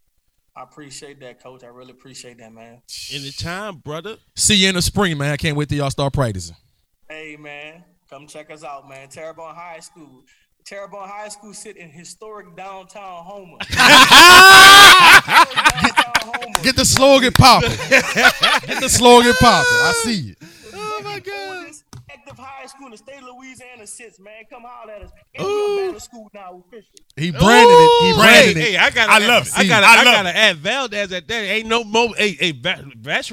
I 0.56 0.62
appreciate 0.62 1.20
that, 1.20 1.42
coach. 1.42 1.62
I 1.62 1.68
really 1.68 1.92
appreciate 1.92 2.38
that, 2.38 2.52
man. 2.52 2.82
Anytime, 3.12 3.76
brother. 3.76 4.16
See 4.34 4.56
you 4.56 4.68
in 4.68 4.74
the 4.74 4.82
spring, 4.82 5.16
man. 5.16 5.32
I 5.32 5.36
can't 5.36 5.56
wait 5.56 5.68
till 5.68 5.78
y'all 5.78 5.90
start 5.90 6.12
practicing. 6.12 6.56
Hey, 7.08 7.36
man, 7.38 7.84
come 8.08 8.26
check 8.26 8.50
us 8.50 8.64
out, 8.64 8.88
man. 8.88 9.08
Terrebonne 9.08 9.54
High 9.54 9.80
School. 9.80 10.24
Terrebonne 10.70 11.08
High 11.08 11.28
School 11.30 11.52
sit 11.52 11.76
in 11.76 11.90
historic 11.90 12.54
downtown 12.54 13.24
Houma. 13.24 13.58
Downtown 16.38 16.62
Get 16.62 16.76
the 16.76 16.84
slogan 16.84 17.32
popping. 17.32 17.70
Get 17.70 18.80
the 18.80 18.88
slogan 18.88 19.32
popping. 19.40 19.66
I 19.68 19.92
see 20.04 20.30
it. 20.30 20.38
Oh 20.72 21.00
my 21.02 21.18
God! 21.18 21.72
Active 22.08 22.38
high 22.38 22.66
school 22.66 22.86
in 22.86 22.92
the 22.92 22.98
state 22.98 23.16
of 23.16 23.24
Louisiana 23.36 23.84
sits, 23.84 24.20
man. 24.20 24.44
Come 24.48 24.62
holler 24.64 24.92
at 24.92 25.02
us. 25.02 25.10
And 25.34 25.44
we're 25.44 25.96
a 25.96 25.98
school 25.98 26.30
now, 26.32 26.62
official. 26.64 26.94
He 27.16 27.32
branded 27.32 27.76
it. 27.76 28.04
He 28.04 28.12
branded 28.12 28.56
hey, 28.56 28.62
it. 28.62 28.70
Hey, 28.70 28.76
I 28.76 28.90
got. 28.90 29.08
I 29.08 29.26
love 29.26 29.48
it. 29.48 29.52
I 29.56 29.66
got. 29.66 29.82
I 29.82 30.02
I, 30.02 30.04
got 30.04 30.22
to 30.22 30.36
add 30.36 30.56
Valdez 30.58 31.10
at 31.12 31.26
that. 31.26 31.42
Ain't 31.42 31.66
no 31.66 31.82
more. 31.82 32.14
Hey, 32.16 32.34
hey, 32.38 32.52
Va- 32.52 32.84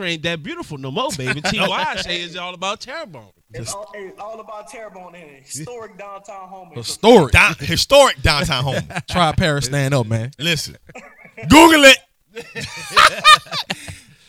ain't 0.02 0.24
that 0.24 0.42
beautiful 0.42 0.80
no 0.80 0.90
more, 0.90 1.12
baby. 1.16 1.42
Ty 1.44 1.98
say 1.98 2.24
it's 2.24 2.36
all 2.36 2.56
about 2.56 2.82
Terrebonne. 2.82 3.30
It's 3.54 3.74
all, 3.74 3.90
it's 3.96 4.20
all 4.20 4.40
about 4.40 4.68
Terrebonne 4.70 5.16
and 5.16 5.46
historic 5.46 5.98
downtown 5.98 6.50
Houma. 6.50 6.76
Historic. 6.76 7.32
Down, 7.32 7.56
historic 7.60 8.22
downtown 8.22 8.64
Houma. 8.64 9.02
Tri 9.10 9.32
Parish 9.34 9.66
stand 9.66 9.94
up, 9.94 10.06
man. 10.06 10.32
Listen, 10.38 10.78
Google 11.50 11.86
it. 11.86 11.98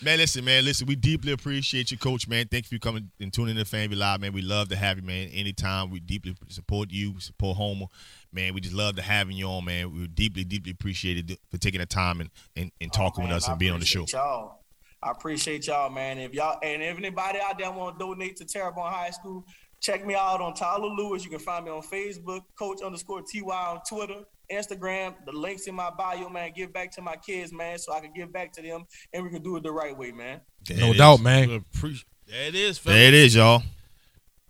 man, 0.02 0.18
listen, 0.18 0.44
man, 0.44 0.64
listen. 0.64 0.86
We 0.86 0.94
deeply 0.94 1.32
appreciate 1.32 1.90
you, 1.90 1.98
Coach. 1.98 2.28
Man, 2.28 2.46
thank 2.48 2.70
you 2.70 2.78
for 2.78 2.80
coming 2.80 3.10
and 3.20 3.32
tuning 3.32 3.56
in 3.58 3.64
to 3.64 3.70
FanView 3.70 3.96
Live, 3.96 4.20
man. 4.20 4.32
We 4.32 4.42
love 4.42 4.68
to 4.68 4.76
have 4.76 4.98
you, 4.98 5.02
man. 5.02 5.28
Anytime 5.28 5.90
we 5.90 6.00
deeply 6.00 6.36
support 6.48 6.90
you, 6.92 7.12
we 7.12 7.20
support 7.20 7.56
Houma, 7.58 7.86
man. 8.32 8.54
We 8.54 8.60
just 8.60 8.74
love 8.74 8.96
to 8.96 9.02
having 9.02 9.36
you 9.36 9.46
on, 9.48 9.64
man. 9.64 9.92
We 9.92 10.06
deeply, 10.06 10.44
deeply 10.44 10.70
appreciate 10.72 11.30
it 11.30 11.38
for 11.50 11.58
taking 11.58 11.80
the 11.80 11.86
time 11.86 12.20
and 12.20 12.30
and, 12.56 12.70
and 12.80 12.90
oh, 12.94 12.96
talking 12.96 13.24
Oh, 13.24 13.26
man, 13.26 13.34
with 13.34 13.42
us 13.42 13.48
I 13.48 13.52
and 13.52 13.58
being 13.58 13.72
on 13.72 13.80
the 13.80 13.86
show. 13.86 14.04
Y'all. 14.12 14.57
I 15.02 15.10
appreciate 15.12 15.66
y'all, 15.66 15.90
man. 15.90 16.18
If 16.18 16.32
y'all 16.34 16.58
and 16.62 16.82
if 16.82 16.96
anybody 16.98 17.38
out 17.40 17.58
there 17.58 17.70
want 17.70 17.98
to 17.98 18.04
donate 18.04 18.36
to 18.36 18.44
Terrebonne 18.44 18.92
High 18.92 19.10
School, 19.10 19.44
check 19.80 20.04
me 20.04 20.14
out 20.14 20.40
on 20.40 20.54
Tyler 20.54 20.88
Lewis. 20.88 21.24
You 21.24 21.30
can 21.30 21.38
find 21.38 21.64
me 21.64 21.70
on 21.70 21.82
Facebook, 21.82 22.40
Coach 22.58 22.82
underscore 22.82 23.22
Ty 23.22 23.40
on 23.40 23.80
Twitter, 23.88 24.22
Instagram. 24.50 25.14
The 25.24 25.32
links 25.32 25.68
in 25.68 25.74
my 25.76 25.90
bio, 25.90 26.28
man. 26.28 26.50
Give 26.56 26.72
back 26.72 26.90
to 26.92 27.02
my 27.02 27.14
kids, 27.16 27.52
man, 27.52 27.78
so 27.78 27.92
I 27.92 28.00
can 28.00 28.12
give 28.12 28.32
back 28.32 28.52
to 28.54 28.62
them, 28.62 28.84
and 29.12 29.22
we 29.22 29.30
can 29.30 29.42
do 29.42 29.56
it 29.56 29.62
the 29.62 29.70
right 29.70 29.96
way, 29.96 30.10
man. 30.10 30.40
There 30.66 30.78
No 30.78 30.90
it 30.90 30.96
doubt, 30.96 31.20
man. 31.20 31.50
Appreciate- 31.74 32.04
There 32.26 32.42
it 32.48 32.54
is, 32.56 32.78
There 32.80 32.94
fella. 32.94 33.06
it 33.06 33.14
is, 33.14 33.34
y'all. 33.36 33.62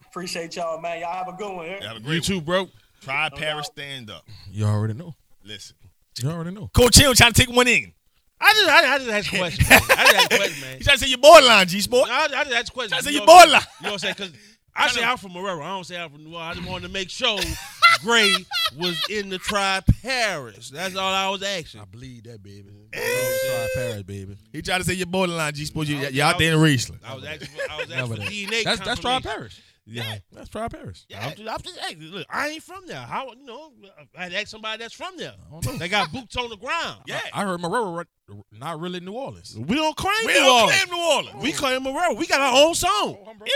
Appreciate 0.06 0.56
y'all, 0.56 0.80
man. 0.80 1.00
Y'all 1.00 1.12
have 1.12 1.28
a 1.28 1.32
good 1.36 1.54
one. 1.54 1.66
eh? 1.66 1.78
Have 1.86 1.96
a 1.96 2.00
You 2.00 2.04
great 2.06 2.24
too, 2.24 2.40
bro. 2.40 2.68
Try 3.02 3.28
No 3.28 3.36
Paris 3.36 3.68
doubt. 3.68 3.72
stand 3.74 4.10
up. 4.10 4.24
You 4.50 4.64
already 4.64 4.94
know. 4.94 5.14
Listen, 5.44 5.76
You 6.18 6.30
already 6.30 6.50
know. 6.50 6.68
Coach 6.68 6.96
Hill 6.96 7.14
trying 7.14 7.32
to 7.32 7.44
take 7.44 7.54
one 7.54 7.68
in. 7.68 7.92
I 8.40 8.52
just, 8.54 8.68
I, 8.68 8.94
I 8.94 8.98
just 8.98 9.10
asked 9.10 9.32
a 9.34 9.38
question. 9.38 9.66
Man. 9.68 9.80
I 9.82 10.04
just 10.04 10.14
asked 10.16 10.32
a 10.32 10.36
question, 10.36 10.60
man. 10.60 10.78
He 10.78 10.84
trying 10.84 10.96
to 10.98 11.04
say 11.04 11.08
your 11.10 11.18
borderline, 11.18 11.66
G 11.66 11.80
Sport. 11.80 12.08
I, 12.10 12.24
I 12.24 12.44
just 12.44 12.52
asked 12.56 12.68
a 12.68 12.72
question. 12.72 12.90
Trying 12.90 13.00
to 13.00 13.04
say 13.04 13.10
You 13.12 13.14
your 13.16 13.22
I'm 13.22 13.26
borderline. 13.26 13.62
You 13.80 13.84
know 13.86 13.88
what 13.88 13.92
I'm 13.92 13.98
saying? 13.98 14.14
Because 14.16 14.32
I 14.76 14.88
say 14.88 15.02
I'm 15.02 15.16
from 15.18 15.32
Marrero. 15.32 15.60
I 15.62 15.68
don't 15.70 15.84
say 15.84 15.96
I'm 16.00 16.08
from 16.10 16.22
New 16.24 16.34
Orleans. 16.36 16.50
I 16.56 16.60
just 16.60 16.68
wanted 16.70 16.86
to 16.86 16.92
make 16.92 17.10
sure 17.10 17.38
Gray 18.02 18.32
was 18.76 19.02
in 19.10 19.28
the 19.28 19.38
tri 19.38 19.80
Parish. 20.02 20.70
That's 20.70 20.94
all 20.94 21.12
I 21.12 21.28
was 21.30 21.42
asking. 21.42 21.80
I 21.80 21.84
believe 21.86 22.22
that, 22.24 22.40
baby. 22.42 22.70
Mm-hmm. 22.92 23.48
Tri 23.48 23.68
Parish, 23.74 24.02
baby. 24.04 24.36
He 24.52 24.62
tried 24.62 24.78
to 24.78 24.84
say 24.84 24.92
your 24.94 25.06
borderline, 25.06 25.52
G 25.54 25.64
Sport. 25.64 25.88
You, 25.88 25.96
I 25.98 26.00
was- 26.04 26.12
you 26.14 26.22
out 26.22 26.38
there 26.38 26.52
in 26.54 26.58
Raceland. 26.60 27.00
I 27.04 27.14
was 27.14 27.24
asking 27.24 27.48
for, 27.48 27.72
I 27.72 27.76
was 27.78 27.90
asking 27.90 28.16
for. 28.16 28.22
DNA. 28.22 28.62
That's 28.64 28.80
that's 28.80 29.00
Try 29.00 29.14
confirmation. 29.14 29.22
Paris. 29.40 29.60
Yeah. 29.90 30.18
That's 30.32 30.48
Tri 30.50 30.68
Parish. 30.68 31.04
Yeah, 31.08 31.26
I'm 31.26 31.34
just, 31.36 31.48
I'm 31.48 31.60
just 31.62 31.78
asking. 31.78 32.00
Look, 32.02 32.26
I 32.30 32.48
ain't 32.48 32.62
from 32.62 32.86
there. 32.86 32.98
How 33.00 33.32
you 33.32 33.44
know? 33.46 33.72
I 34.16 34.22
had 34.24 34.32
to 34.32 34.38
ask 34.38 34.48
somebody 34.48 34.78
that's 34.82 34.94
from 34.94 35.16
there. 35.16 35.32
I 35.32 35.50
don't 35.50 35.64
know. 35.66 35.76
They 35.78 35.88
got 35.88 36.12
boots 36.12 36.36
on 36.36 36.50
the 36.50 36.56
ground. 36.56 37.00
Yeah. 37.06 37.20
I 37.32 37.44
heard 37.44 37.58
Marrero, 37.60 37.96
right- 37.96 38.06
not 38.52 38.78
really 38.80 39.00
New 39.00 39.12
Orleans. 39.12 39.56
We 39.58 39.74
don't 39.76 39.96
claim 39.96 40.12
We 40.26 40.34
New 40.34 40.40
don't 40.40 40.60
Orleans. 40.62 40.82
claim 40.84 40.98
New 40.98 41.06
Orleans. 41.06 41.42
We 41.42 41.52
claim 41.52 41.82
Marrero. 41.84 42.16
We 42.18 42.26
got 42.26 42.40
our 42.42 42.66
own 42.66 42.74
song. 42.74 43.16
Every, 43.26 43.40
every 43.40 43.46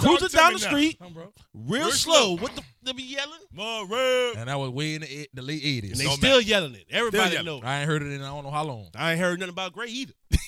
Cruising 0.00 0.36
down 0.36 0.54
the 0.54 0.58
now. 0.58 0.66
street, 0.66 0.98
Come, 0.98 1.14
real 1.14 1.32
Real 1.54 1.90
slow. 1.92 2.14
slow. 2.14 2.36
What 2.38 2.56
the 2.56 2.62
they 2.82 2.92
be 2.92 3.02
yelling? 3.04 3.38
Monroe. 3.52 4.32
And 4.36 4.48
that 4.48 4.58
was 4.58 4.70
way 4.70 4.94
in 4.96 5.02
the, 5.02 5.20
eight- 5.20 5.28
the 5.34 5.42
late 5.42 5.62
And 5.62 5.68
eighties. 5.84 5.98
they 5.98 6.04
No 6.06 6.10
still 6.12 6.40
yelling 6.40 6.74
it. 6.74 6.86
Everybody 6.90 7.34
yelling. 7.34 7.46
know. 7.46 7.60
I 7.62 7.80
ain't 7.80 7.86
heard 7.88 8.02
it 8.02 8.06
in 8.12 8.22
I 8.22 8.28
don't 8.28 8.42
know 8.44 8.50
how 8.50 8.64
long. 8.64 8.88
I 8.96 9.12
ain't 9.12 9.20
heard 9.20 9.38
nothing 9.38 9.52
about 9.52 9.72
Gray 9.74 9.88
either. 9.88 10.12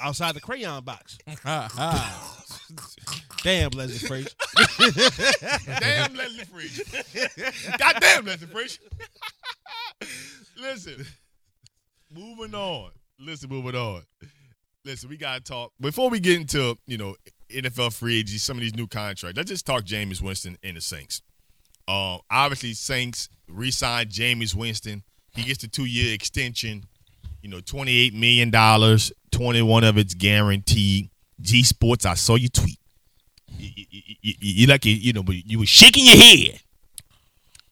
Outside 0.00 0.34
the 0.34 0.40
crayon 0.40 0.84
box. 0.84 1.18
Damn, 3.42 3.70
Leslie 3.70 4.06
Frazier. 4.06 4.30
Damn 5.80 6.14
Leslie 6.14 6.44
Frazier. 6.44 7.76
Goddamn 7.78 8.26
Leslie 8.26 8.46
Frazier. 8.46 8.82
Listen. 10.60 11.06
Moving 12.12 12.54
on. 12.54 12.90
Listen, 13.18 13.48
moving 13.50 13.74
on. 13.74 14.02
Listen, 14.84 15.08
we 15.10 15.16
gotta 15.16 15.40
talk 15.42 15.72
before 15.80 16.08
we 16.10 16.20
get 16.20 16.36
into 16.36 16.76
you 16.86 16.96
know 16.96 17.14
NFL 17.50 17.94
free 17.94 18.18
agency, 18.18 18.38
some 18.38 18.56
of 18.56 18.62
these 18.62 18.74
new 18.74 18.86
contracts. 18.86 19.36
Let's 19.36 19.50
just 19.50 19.66
talk 19.66 19.84
Jameis 19.84 20.22
Winston 20.22 20.56
and 20.62 20.76
the 20.76 20.80
Saints. 20.80 21.22
Um, 21.86 22.20
obviously, 22.30 22.72
Saints 22.72 23.28
re-signed 23.48 24.10
Jameis 24.10 24.54
Winston. 24.54 25.02
He 25.34 25.42
gets 25.42 25.58
the 25.60 25.68
two-year 25.68 26.14
extension. 26.14 26.84
You 27.42 27.50
know, 27.50 27.60
twenty-eight 27.60 28.14
million 28.14 28.50
dollars. 28.50 29.12
Twenty-one 29.40 29.84
of 29.84 29.96
it's 29.96 30.12
guaranteed. 30.12 31.08
G 31.40 31.62
Sports, 31.62 32.04
I 32.04 32.12
saw 32.12 32.34
you 32.34 32.50
tweet. 32.50 32.78
You, 33.56 33.70
you, 33.74 34.02
you, 34.20 34.34
you, 34.38 34.66
like 34.66 34.84
you, 34.84 34.92
you 34.92 35.14
know, 35.14 35.22
but 35.22 35.34
you 35.34 35.58
were 35.58 35.64
shaking 35.64 36.04
your 36.04 36.16
head. 36.16 36.60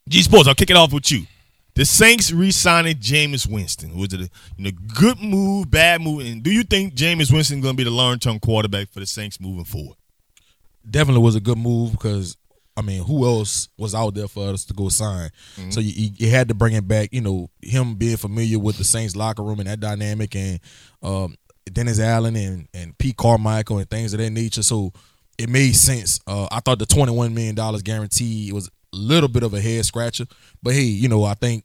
G 0.08 0.22
Sports, 0.22 0.48
I'll 0.48 0.54
kick 0.54 0.70
it 0.70 0.76
off 0.76 0.94
with 0.94 1.10
you. 1.12 1.26
The 1.74 1.84
Saints 1.84 2.32
re-signing 2.32 2.96
Jameis 2.96 3.46
Winston. 3.46 3.98
Was 3.98 4.14
it 4.14 4.20
a 4.20 4.30
you 4.56 4.64
know, 4.64 4.70
good 4.98 5.20
move, 5.20 5.70
bad 5.70 6.00
move? 6.00 6.24
And 6.24 6.42
do 6.42 6.50
you 6.50 6.62
think 6.62 6.94
Jameis 6.94 7.30
Winston 7.30 7.60
going 7.60 7.74
to 7.74 7.76
be 7.76 7.84
the 7.84 7.90
long-term 7.90 8.40
quarterback 8.40 8.88
for 8.90 9.00
the 9.00 9.06
Saints 9.06 9.38
moving 9.38 9.66
forward? 9.66 9.98
Definitely 10.90 11.22
was 11.22 11.36
a 11.36 11.40
good 11.40 11.58
move 11.58 11.92
because 11.92 12.38
I 12.78 12.80
mean, 12.80 13.04
who 13.04 13.26
else 13.26 13.68
was 13.76 13.94
out 13.94 14.14
there 14.14 14.28
for 14.28 14.48
us 14.48 14.64
to 14.64 14.72
go 14.72 14.88
sign? 14.88 15.30
So 15.68 15.80
you, 15.80 15.92
you, 15.94 16.10
you 16.14 16.30
had 16.30 16.48
to 16.48 16.54
bring 16.54 16.72
it 16.72 16.88
back. 16.88 17.10
You 17.12 17.20
know, 17.20 17.50
him 17.60 17.96
being 17.96 18.16
familiar 18.16 18.58
with 18.58 18.78
the 18.78 18.84
Saints 18.84 19.14
locker 19.14 19.42
room 19.42 19.60
and 19.60 19.68
that 19.68 19.80
dynamic, 19.80 20.34
and 20.34 20.60
um, 21.02 21.36
Dennis 21.74 22.00
Allen 22.00 22.36
and 22.36 22.68
and 22.74 22.96
Pete 22.98 23.16
Carmichael 23.16 23.78
and 23.78 23.88
things 23.88 24.12
of 24.12 24.20
that 24.20 24.30
nature. 24.30 24.62
So 24.62 24.92
it 25.38 25.48
made 25.48 25.74
sense. 25.76 26.20
Uh, 26.26 26.48
I 26.50 26.60
thought 26.60 26.78
the 26.78 26.86
twenty 26.86 27.12
one 27.12 27.34
million 27.34 27.54
dollars 27.54 27.82
guarantee 27.82 28.52
was 28.52 28.68
a 28.68 28.96
little 28.96 29.28
bit 29.28 29.42
of 29.42 29.54
a 29.54 29.60
head 29.60 29.84
scratcher, 29.84 30.26
but 30.62 30.74
hey, 30.74 30.82
you 30.82 31.08
know, 31.08 31.24
I 31.24 31.34
think 31.34 31.64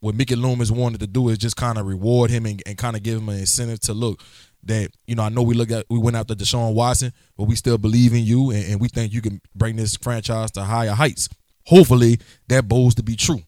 what 0.00 0.14
Mickey 0.14 0.34
Loomis 0.34 0.70
wanted 0.70 1.00
to 1.00 1.06
do 1.06 1.28
is 1.28 1.38
just 1.38 1.56
kind 1.56 1.76
of 1.76 1.86
reward 1.86 2.30
him 2.30 2.46
and, 2.46 2.62
and 2.64 2.78
kind 2.78 2.96
of 2.96 3.02
give 3.02 3.18
him 3.18 3.28
an 3.28 3.38
incentive 3.38 3.80
to 3.80 3.92
look 3.92 4.22
that 4.64 4.90
you 5.06 5.14
know 5.14 5.22
I 5.22 5.28
know 5.28 5.42
we 5.42 5.54
look 5.54 5.70
at 5.70 5.86
we 5.88 5.98
went 5.98 6.16
after 6.16 6.34
Deshaun 6.34 6.74
Watson, 6.74 7.12
but 7.36 7.44
we 7.44 7.54
still 7.54 7.78
believe 7.78 8.12
in 8.12 8.24
you 8.24 8.50
and, 8.50 8.72
and 8.72 8.80
we 8.80 8.88
think 8.88 9.12
you 9.12 9.22
can 9.22 9.40
bring 9.54 9.76
this 9.76 9.96
franchise 9.96 10.50
to 10.52 10.62
higher 10.62 10.90
heights. 10.90 11.28
Hopefully 11.66 12.18
that 12.48 12.68
bows 12.68 12.94
to 12.96 13.02
be 13.02 13.16
true, 13.16 13.42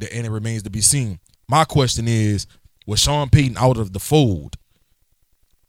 and 0.00 0.26
it 0.26 0.30
remains 0.30 0.62
to 0.64 0.70
be 0.70 0.80
seen. 0.80 1.18
My 1.48 1.64
question 1.64 2.08
is, 2.08 2.46
was 2.86 3.00
Sean 3.00 3.28
Payton 3.30 3.56
out 3.58 3.76
of 3.76 3.92
the 3.92 4.00
fold, 4.00 4.56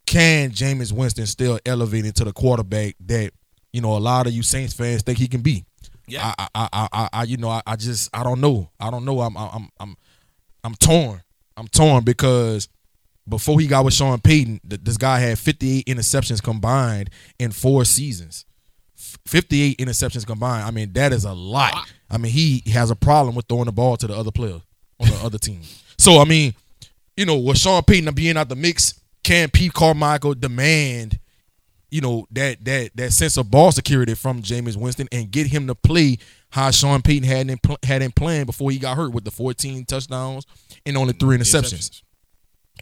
can 0.06 0.52
Jameis 0.52 0.92
Winston 0.92 1.26
still 1.26 1.60
elevate 1.66 2.06
into 2.06 2.24
the 2.24 2.34
quarterback 2.34 2.96
that 3.06 3.32
you 3.74 3.82
know 3.82 3.96
a 3.96 4.00
lot 4.00 4.28
of 4.28 4.34
you 4.34 4.44
Saints 4.44 4.74
fans 4.74 5.02
think 5.02 5.18
he 5.18 5.28
can 5.28 5.42
be? 5.42 5.66
Yeah. 6.08 6.34
I, 6.38 6.48
I, 6.54 6.70
I, 6.72 6.88
I, 6.92 7.10
I 7.14 7.24
you 7.24 7.38
know, 7.38 7.50
I, 7.50 7.62
I 7.66 7.76
just, 7.76 8.16
I 8.16 8.24
don't 8.24 8.42
know. 8.42 8.70
I 8.80 8.92
don't 8.92 9.06
know. 9.06 9.22
I'm, 9.22 9.36
I'm, 9.38 9.70
I'm, 9.80 9.96
I'm 10.64 10.76
torn. 10.76 11.22
I'm 11.58 11.68
torn 11.68 12.04
because 12.04 12.68
before 13.28 13.60
he 13.60 13.68
got 13.68 13.86
with 13.86 13.94
Sean 13.94 14.20
Payton, 14.20 14.62
th- 14.70 14.82
this 14.84 14.98
guy 14.98 15.20
had 15.20 15.40
58 15.40 15.86
interceptions 15.86 16.44
combined 16.44 17.10
in 17.40 17.52
four 17.52 17.86
seasons. 17.86 18.46
F- 18.98 19.18
58 19.26 19.78
interceptions 19.78 20.26
combined. 20.26 20.66
I 20.66 20.72
mean, 20.72 20.94
that 20.94 21.12
is 21.12 21.26
a 21.26 21.34
lot. 21.34 21.90
I 22.10 22.18
mean, 22.18 22.32
he 22.32 22.62
has 22.72 22.92
a 22.92 22.96
problem 22.96 23.36
with 23.36 23.46
throwing 23.48 23.66
the 23.66 23.72
ball 23.72 23.98
to 23.98 24.08
the 24.08 24.16
other 24.16 24.32
player 24.32 24.62
on 25.00 25.10
the 25.10 25.20
other 25.24 25.38
team. 25.38 25.62
So, 25.98 26.20
I 26.20 26.26
mean, 26.26 26.54
you 27.18 27.26
know, 27.26 27.38
with 27.38 27.58
Sean 27.58 27.82
Payton 27.84 28.14
being 28.14 28.38
out 28.38 28.50
the 28.50 28.56
mix, 28.56 29.00
can 29.26 29.50
Pete 29.50 29.74
Carmichael 29.74 30.36
demand, 30.36 31.20
you 31.90 32.00
know, 32.00 32.28
that 32.32 32.64
that 32.64 32.92
that 32.96 33.12
sense 33.12 33.38
of 33.38 33.50
ball 33.50 33.72
security 33.72 34.14
from 34.14 34.44
Jameis 34.44 34.78
Winston 34.78 35.08
and 35.12 35.32
get 35.32 35.48
him 35.48 35.66
to 35.66 35.74
play 35.74 36.18
how 36.52 36.70
Sean 36.70 37.02
Payton 37.02 37.28
had 37.28 37.50
him 37.50 37.60
had 37.84 38.04
him 38.04 38.12
playing 38.12 38.46
before 38.46 38.70
he 38.70 38.78
got 38.78 38.96
hurt 38.96 39.14
with 39.14 39.24
the 39.24 39.32
14 39.32 39.86
touchdowns 39.86 40.46
and 40.86 40.96
only 40.96 41.14
three 41.14 41.38
interceptions 41.38 42.04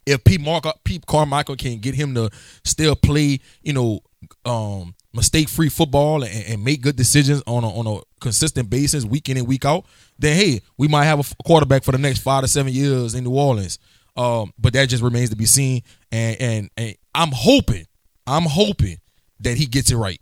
if 0.06 0.24
Pete 0.24 0.42
Mark 0.42 0.66
Pete 0.84 1.06
Carmichael 1.06 1.56
can 1.56 1.80
get 1.80 1.96
him 1.96 2.14
to 2.16 2.30
still 2.64 2.96
play, 2.96 3.40
you 3.62 3.74
know, 3.74 4.02
um, 4.46 4.96
mistake 5.14 5.48
free 5.50 5.70
football 5.70 6.24
and, 6.24 6.46
and 6.48 6.64
make 6.64 6.82
good 6.82 6.96
decisions 6.96 7.42
on 7.48 7.64
a, 7.64 7.70
on 7.70 7.88
a 7.88 8.02
consistent 8.20 8.70
basis, 8.70 9.06
week 9.06 9.30
in 9.30 9.38
and 9.38 9.48
week 9.48 9.66
out, 9.66 9.86
then 10.20 10.36
hey, 10.36 10.62
we 10.78 10.88
might 10.88 11.06
have 11.06 11.20
a 11.20 11.44
quarterback 11.46 11.84
for 11.84 11.92
the 11.92 11.98
next 11.98 12.20
five 12.20 12.42
to 12.42 12.48
seven 12.48 12.74
years 12.74 13.16
in 13.16 13.24
New 13.24 13.36
Orleans. 13.36 13.80
Um, 14.16 14.54
but 14.60 14.74
that 14.74 14.90
just 14.90 15.04
remains 15.04 15.30
to 15.32 15.36
be 15.36 15.46
seen. 15.46 15.82
And 16.12 16.40
and 16.42 16.70
and 16.78 16.96
I'm 17.16 17.32
hoping, 17.34 17.86
I'm 18.28 18.44
hoping 18.44 18.98
that 19.40 19.58
he 19.58 19.66
gets 19.66 19.92
it 19.92 19.98
right. 19.98 20.20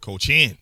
Coach 0.00 0.26
Hen. 0.26 0.58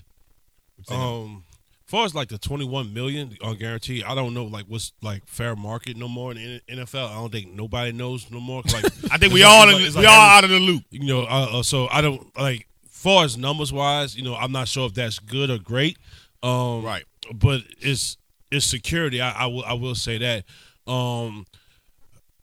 Um, 0.91 1.45
as 1.87 1.91
far 1.91 2.05
as 2.05 2.15
like 2.15 2.29
the 2.29 2.39
twenty 2.39 2.65
one 2.65 2.93
million 2.93 3.37
on 3.43 3.57
guarantee, 3.57 4.03
I 4.05 4.15
don't 4.15 4.35
know 4.35 4.45
like 4.45 4.67
what's 4.67 4.93
like 5.03 5.27
fair 5.27 5.57
market 5.57 5.97
no 5.97 6.09
more 6.09 6.33
in 6.33 6.37
the 6.67 6.75
NFL. 6.77 7.09
I 7.11 7.15
don't 7.15 7.33
think 7.33 7.53
nobody 7.53 7.93
knows 7.93 8.31
no 8.31 8.41
more. 8.41 8.63
Like 8.73 8.85
I 9.11 9.19
think 9.19 9.33
we 9.33 9.41
it's 9.41 9.49
all 9.49 9.67
like- 9.67 9.77
in, 9.77 9.83
it's 9.83 9.97
we 9.97 10.03
like 10.05 10.13
all 10.15 10.21
out 10.21 10.45
of 10.45 10.51
the 10.51 10.61
loop. 10.61 10.83
you 10.91 11.07
know, 11.07 11.23
uh, 11.23 11.59
uh, 11.59 11.63
so 11.63 11.89
I 11.91 12.01
don't 12.01 12.37
like 12.39 12.67
far 12.89 13.25
as 13.25 13.37
numbers 13.37 13.73
wise, 13.73 14.17
you 14.17 14.23
know, 14.25 14.35
I'm 14.35 14.53
not 14.53 14.69
sure 14.69 14.87
if 14.87 14.95
that's 14.95 15.19
good 15.19 15.51
or 15.51 15.59
great. 15.59 15.97
Um, 16.43 16.83
Right. 16.85 17.05
But 17.35 17.63
it's 17.81 18.17
it's 18.53 18.67
security. 18.67 19.21
I, 19.21 19.45
I 19.45 19.47
will 19.47 19.65
I 19.65 19.73
will 19.73 19.95
say 19.97 20.19
that. 20.19 20.45
Um, 20.91 21.47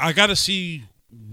I 0.04 0.14
got 0.14 0.28
to 0.28 0.36
see 0.36 0.84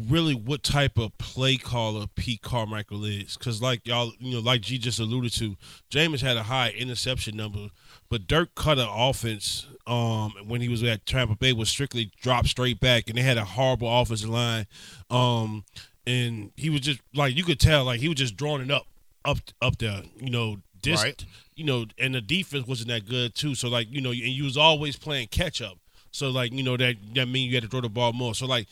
really 0.09 0.35
what 0.35 0.62
type 0.62 0.98
of 0.98 1.16
play 1.18 1.56
caller 1.56 2.06
Pete 2.14 2.42
Carmichael 2.42 3.04
is, 3.04 3.37
because 3.37 3.61
like 3.62 3.87
y'all, 3.87 4.12
you 4.18 4.35
know, 4.35 4.40
like 4.40 4.61
G 4.61 4.78
just 4.78 5.00
alluded 5.00 5.33
to, 5.35 5.56
Jameis 5.90 6.20
had 6.20 6.37
a 6.37 6.44
high 6.44 6.70
interception 6.70 7.37
number, 7.37 7.68
but 8.09 8.26
Dirk 8.26 8.54
Koetter 8.54 8.87
offense, 8.88 9.66
um, 9.87 10.35
when 10.46 10.61
he 10.61 10.68
was 10.68 10.83
at 10.83 11.06
Tampa 11.06 11.35
Bay, 11.35 11.52
was 11.52 11.68
strictly 11.68 12.12
drop 12.20 12.46
straight 12.46 12.78
back, 12.78 13.09
and 13.09 13.16
they 13.18 13.22
had 13.22 13.38
a 13.38 13.44
horrible 13.44 13.88
offensive 14.00 14.28
line, 14.28 14.66
um, 15.11 15.64
and 16.06 16.52
he 16.56 16.70
was 16.70 16.83
just 16.83 17.00
like 17.14 17.35
you 17.37 17.42
could 17.44 17.59
tell, 17.59 17.85
like 17.85 18.00
he 18.00 18.09
was 18.09 18.18
just 18.18 18.37
drawing 18.37 18.62
it 18.62 18.70
up, 18.70 18.87
up, 19.24 19.38
up 19.62 19.78
there, 19.78 20.02
you 20.20 20.30
know, 20.30 20.59
this, 20.83 21.02
Right. 21.02 21.24
you 21.56 21.64
know, 21.64 21.87
and 21.98 22.14
the 22.14 22.20
defense 22.20 22.66
wasn't 22.66 22.88
that 22.88 23.06
good 23.06 23.35
too. 23.35 23.54
So 23.54 23.68
like, 23.68 23.88
you 23.90 24.00
know, 24.00 24.11
and 24.11 24.18
you 24.18 24.44
was 24.44 24.56
always 24.56 24.96
playing 24.96 25.28
catch 25.28 25.61
up. 25.61 25.78
So 26.11 26.31
like, 26.31 26.53
you 26.53 26.62
know, 26.62 26.77
that 26.77 26.96
that 27.14 27.27
mean 27.27 27.49
you 27.49 27.55
had 27.55 27.64
to 27.64 27.68
throw 27.68 27.81
the 27.81 27.88
ball 27.88 28.12
more. 28.12 28.35
So 28.35 28.46
like, 28.46 28.66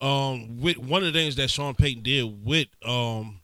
um, 0.00 0.60
with 0.60 0.78
one 0.78 1.04
of 1.04 1.12
the 1.12 1.18
things 1.18 1.36
that 1.36 1.50
Sean 1.50 1.74
Payton 1.74 2.02
did 2.02 2.44
with 2.44 2.68
um, 2.84 3.40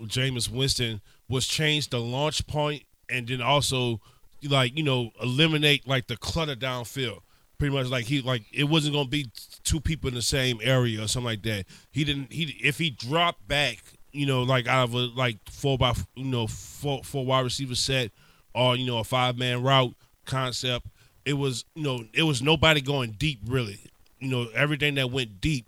Jameis 0.00 0.48
Winston 0.48 1.00
was 1.28 1.46
change 1.46 1.88
the 1.88 1.98
launch 1.98 2.46
point 2.46 2.82
and 3.08 3.26
then 3.26 3.40
also 3.40 4.00
like 4.44 4.76
you 4.76 4.82
know 4.82 5.10
eliminate 5.22 5.86
like 5.86 6.06
the 6.06 6.16
clutter 6.16 6.56
downfield. 6.56 7.20
Pretty 7.58 7.74
much 7.74 7.86
like 7.86 8.06
he 8.06 8.20
like 8.20 8.42
it 8.52 8.64
wasn't 8.64 8.94
gonna 8.94 9.08
be 9.08 9.30
two 9.62 9.80
people 9.80 10.08
in 10.08 10.14
the 10.14 10.22
same 10.22 10.58
area 10.62 11.02
or 11.02 11.06
something 11.06 11.26
like 11.26 11.42
that. 11.42 11.66
He 11.92 12.02
didn't 12.04 12.32
he 12.32 12.44
if 12.62 12.78
he 12.78 12.90
dropped 12.90 13.46
back, 13.46 13.78
you 14.10 14.26
know, 14.26 14.42
like 14.42 14.66
out 14.66 14.88
of 14.88 14.94
a 14.94 14.98
like 14.98 15.38
four 15.48 15.78
by 15.78 15.94
you 16.16 16.24
know 16.24 16.48
four 16.48 17.04
four 17.04 17.24
wide 17.24 17.44
receiver 17.44 17.76
set 17.76 18.10
or 18.52 18.74
you 18.76 18.84
know 18.84 18.98
a 18.98 19.04
five 19.04 19.38
man 19.38 19.62
route 19.62 19.94
concept. 20.26 20.86
It 21.24 21.34
was 21.34 21.64
you 21.74 21.82
know 21.82 22.04
it 22.12 22.22
was 22.24 22.42
nobody 22.42 22.80
going 22.80 23.12
deep 23.12 23.40
really. 23.46 23.78
You 24.18 24.28
know 24.28 24.48
everything 24.54 24.94
that 24.96 25.10
went 25.10 25.40
deep, 25.40 25.66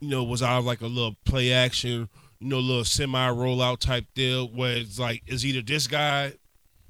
you 0.00 0.08
know, 0.08 0.24
was 0.24 0.42
out 0.42 0.58
of 0.58 0.64
like 0.64 0.80
a 0.80 0.86
little 0.86 1.16
play 1.24 1.52
action, 1.52 2.08
you 2.40 2.48
know, 2.48 2.58
little 2.58 2.84
semi 2.84 3.28
rollout 3.28 3.78
type 3.78 4.06
deal 4.14 4.48
where 4.48 4.76
it's 4.76 4.98
like 4.98 5.22
it's 5.26 5.44
either 5.44 5.62
this 5.62 5.86
guy 5.86 6.34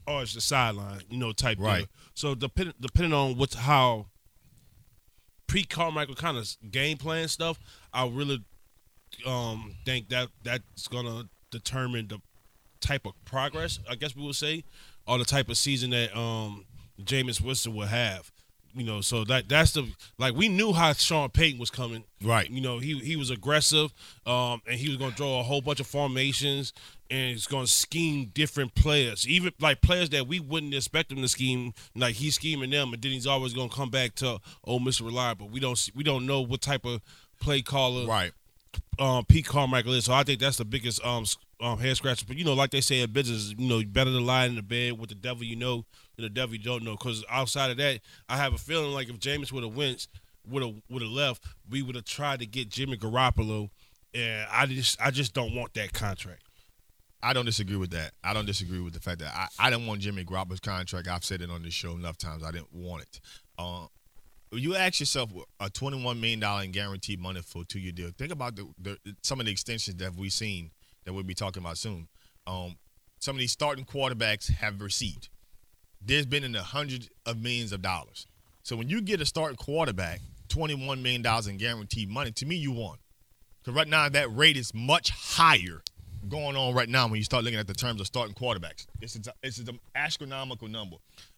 or 0.07 0.23
it's 0.23 0.35
the 0.35 0.41
sideline, 0.41 1.01
you 1.09 1.17
know, 1.19 1.33
type 1.33 1.59
Right. 1.61 1.79
deal. 1.79 1.87
So 2.15 2.35
depending 2.35 2.75
depending 2.81 3.13
on 3.13 3.37
what's 3.37 3.55
how 3.55 4.07
Pete 5.47 5.69
Carmichael 5.69 6.15
kind 6.15 6.37
of 6.37 6.49
game 6.71 6.97
plan 6.97 7.29
stuff, 7.29 7.59
I 7.93 8.07
really 8.09 8.43
um 9.27 9.75
think 9.85 10.09
that 10.09 10.29
that's 10.43 10.89
gonna 10.89 11.29
determine 11.51 12.09
the 12.09 12.19
type 12.81 13.07
of 13.07 13.13
progress, 13.25 13.79
I 13.89 13.95
guess 13.95 14.17
we 14.17 14.23
would 14.23 14.35
say, 14.35 14.65
or 15.07 15.19
the 15.19 15.25
type 15.25 15.49
of 15.49 15.57
season 15.57 15.91
that 15.91 16.17
um 16.17 16.65
Jameis 17.03 17.41
Winston 17.41 17.75
will 17.75 17.87
have. 17.87 18.31
You 18.77 18.83
know, 18.85 19.03
so 19.03 19.23
that 19.27 19.49
that's 19.49 19.71
the 19.73 19.87
like 20.19 20.35
we 20.35 20.49
knew 20.49 20.73
how 20.73 20.93
Sean 20.95 21.29
Payton 21.31 21.61
was 21.61 21.71
coming. 21.71 22.03
Right. 22.21 22.51
You 22.51 22.61
know, 22.61 22.81
he 22.81 22.99
he 22.99 23.15
was 23.15 23.31
aggressive, 23.31 23.93
um, 24.27 24.63
and 24.67 24.77
he 24.81 24.89
was 24.89 24.97
gonna 24.97 25.15
draw 25.15 25.39
a 25.39 25.43
whole 25.45 25.61
bunch 25.61 25.79
of 25.79 25.87
formations 25.87 26.73
and 27.09 27.31
he's 27.31 27.47
gonna 27.47 27.69
scheme 27.69 28.33
different 28.35 28.75
players. 28.75 29.29
Even 29.29 29.53
like 29.61 29.81
players 29.81 30.11
that 30.11 30.27
we 30.27 30.41
wouldn't 30.41 30.75
expect 30.75 31.13
him 31.13 31.23
to 31.23 31.29
scheme, 31.29 31.73
like 31.95 32.17
he's 32.17 32.35
scheming 32.35 32.71
them, 32.71 32.93
and 32.93 33.01
then 33.01 33.13
he's 33.13 33.29
always 33.29 33.55
gonna 33.55 33.69
come 33.69 33.91
back 33.91 34.17
to 34.17 34.41
oh 34.65 34.81
Mr. 34.81 35.03
Reliable. 35.07 35.49
We 35.49 35.61
don't 35.61 35.79
see- 35.79 35.93
we 35.95 36.03
don't 36.03 36.27
know 36.27 36.41
what 36.41 36.61
type 36.61 36.85
of 36.85 37.01
play 37.41 37.63
caller 37.63 38.09
Right. 38.09 38.33
um, 38.99 39.25
Pete 39.25 39.47
Carmichael 39.47 39.93
is. 39.93 40.07
So 40.07 40.15
I 40.15 40.25
think 40.25 40.41
that's 40.41 40.57
the 40.57 40.65
biggest 40.65 41.05
um, 41.07 41.27
um 41.61 41.79
head 41.79 41.97
scratcher. 41.97 42.25
But 42.27 42.39
you 42.39 42.45
know, 42.45 42.55
like 42.55 42.73
they 42.73 42.81
say 42.81 43.03
in 43.03 43.13
business, 43.13 43.55
you 43.57 43.69
know, 43.69 43.79
you 43.79 43.87
better 43.87 44.11
to 44.11 44.21
lie 44.21 44.47
in 44.47 44.57
the 44.57 44.63
bed 44.63 44.99
with 44.99 45.11
the 45.11 45.15
devil 45.15 45.45
you 45.45 45.55
know 45.55 45.85
than 46.17 46.25
the 46.25 46.31
devil 46.31 46.57
don't 46.63 46.85
know. 46.85 46.93
Because 46.93 47.25
outside 47.31 47.71
of 47.71 47.77
that, 47.79 48.01
I 48.29 48.37
have 48.37 48.55
a 48.55 48.59
feeling 48.59 48.93
like 48.93 49.09
if 49.09 49.19
Jameis 49.19 49.53
would 49.53 49.65
have 49.65 49.77
went, 49.77 50.09
would 50.49 50.63
have 50.63 50.75
would 50.89 51.03
have 51.03 51.11
left, 51.11 51.45
we 51.69 51.83
would 51.83 51.95
have 51.95 52.05
tried 52.05 52.41
to 52.41 52.47
get 52.47 52.69
Jimmy 52.69 52.97
Garoppolo, 52.97 53.71
and 54.13 54.47
I 54.51 54.67
just 54.67 55.01
I 55.01 55.11
just 55.11 55.35
don't 55.35 55.55
want 55.55 55.75
that 55.75 55.93
contract. 55.93 56.43
I 57.23 57.33
don't 57.33 57.47
disagree 57.47 57.77
with 57.77 57.91
that. 57.93 58.13
I 58.23 58.35
don't 58.35 58.45
disagree 58.45 58.81
with 58.81 58.93
the 58.93 59.01
fact 59.01 59.21
that 59.21 59.33
I, 59.35 59.49
I 59.59 59.71
didn't 59.71 59.87
want 59.87 60.01
Jimmy 60.01 60.25
Garoppolo's 60.25 60.61
contract. 60.61 61.09
I've 61.09 61.25
said 61.25 61.41
it 61.41 61.51
on 61.51 61.63
this 61.63 61.73
show 61.73 61.93
enough 61.93 62.19
times. 62.19 62.45
I 62.45 62.51
didn't 62.51 62.75
want 62.75 63.03
it. 63.03 63.21
Uh, 63.57 63.87
you 64.53 64.77
ask 64.77 65.01
yourself 65.01 65.31
a 65.59 65.71
twenty-one 65.71 66.21
million 66.21 66.41
dollar 66.41 66.63
in 66.63 66.71
guaranteed 66.71 67.21
money 67.21 67.41
for 67.41 67.63
a 67.63 67.65
two-year 67.65 67.93
deal. 67.93 68.11
Think 68.17 68.31
about 68.31 68.57
the, 68.57 68.69
the 68.79 68.99
some 69.23 69.41
of 69.41 69.47
the 69.47 69.53
extensions 69.53 69.97
that 69.97 70.15
we've 70.15 70.33
seen 70.33 70.71
that 71.05 71.15
we'll 71.15 71.23
be 71.25 71.35
talking 71.35 71.63
about 71.63 71.79
soon. 71.79 72.09
Um, 72.47 72.77
some 73.19 73.37
of 73.37 73.41
these 73.41 73.53
starting 73.53 73.87
quarterbacks 73.87 74.51
have 74.51 74.83
received. 74.83 75.31
There's 76.07 76.27
been 76.27 76.45
in 76.45 76.53
the 76.53 76.63
hundreds 76.63 77.09
of 77.27 77.41
millions 77.41 77.73
of 77.73 77.83
dollars. 77.83 78.27
So 78.63 78.77
when 78.77 78.89
you 78.89 79.01
get 79.01 79.21
a 79.21 79.27
starting 79.27 79.57
quarterback, 79.57 80.21
twenty-one 80.49 81.03
million 81.03 81.23
dollars 81.23 81.47
in 81.47 81.57
guaranteed 81.57 82.09
money, 82.09 82.33
to 82.33 82.47
me, 82.47 82.57
you 82.57 82.73
won. 82.73 82.97
Because 83.63 83.77
right 83.77 83.89
now 83.89 84.09
that 84.09 84.35
rate 84.35 84.57
is 84.57 84.73
much 84.75 85.11
higher 85.11 85.83
going 86.29 86.57
on 86.57 86.75
right 86.75 86.89
now 86.89 87.07
when 87.07 87.17
you 87.17 87.25
start 87.25 87.45
looking 87.45 87.59
at 87.59 87.67
the 87.67 87.75
terms 87.75 88.01
of 88.01 88.07
starting 88.07 88.35
quarterbacks. 88.35 88.87
It's 89.01 89.17
a, 89.17 89.33
it's 89.43 89.59
an 89.59 89.79
astronomical 89.95 90.69
number. 90.69 90.97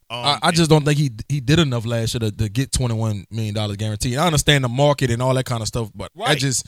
Um, 0.09 0.19
I, 0.25 0.39
I 0.43 0.51
just 0.53 0.71
don't 0.71 0.85
think 0.85 0.99
he 0.99 1.11
he 1.29 1.41
did 1.41 1.59
enough 1.59 1.85
last 1.85 2.15
year 2.15 2.31
to, 2.31 2.37
to 2.37 2.49
get 2.49 2.71
twenty 2.73 2.95
one 2.95 3.27
million 3.31 3.55
dollars 3.55 3.77
guarantee. 3.77 4.17
I 4.17 4.27
understand 4.27 4.63
the 4.65 4.69
market 4.69 5.11
and 5.11 5.21
all 5.21 5.35
that 5.35 5.47
kind 5.47 5.63
of 5.63 5.69
stuff, 5.69 5.91
but 5.95 6.13
I 6.25 6.37
just 6.37 6.67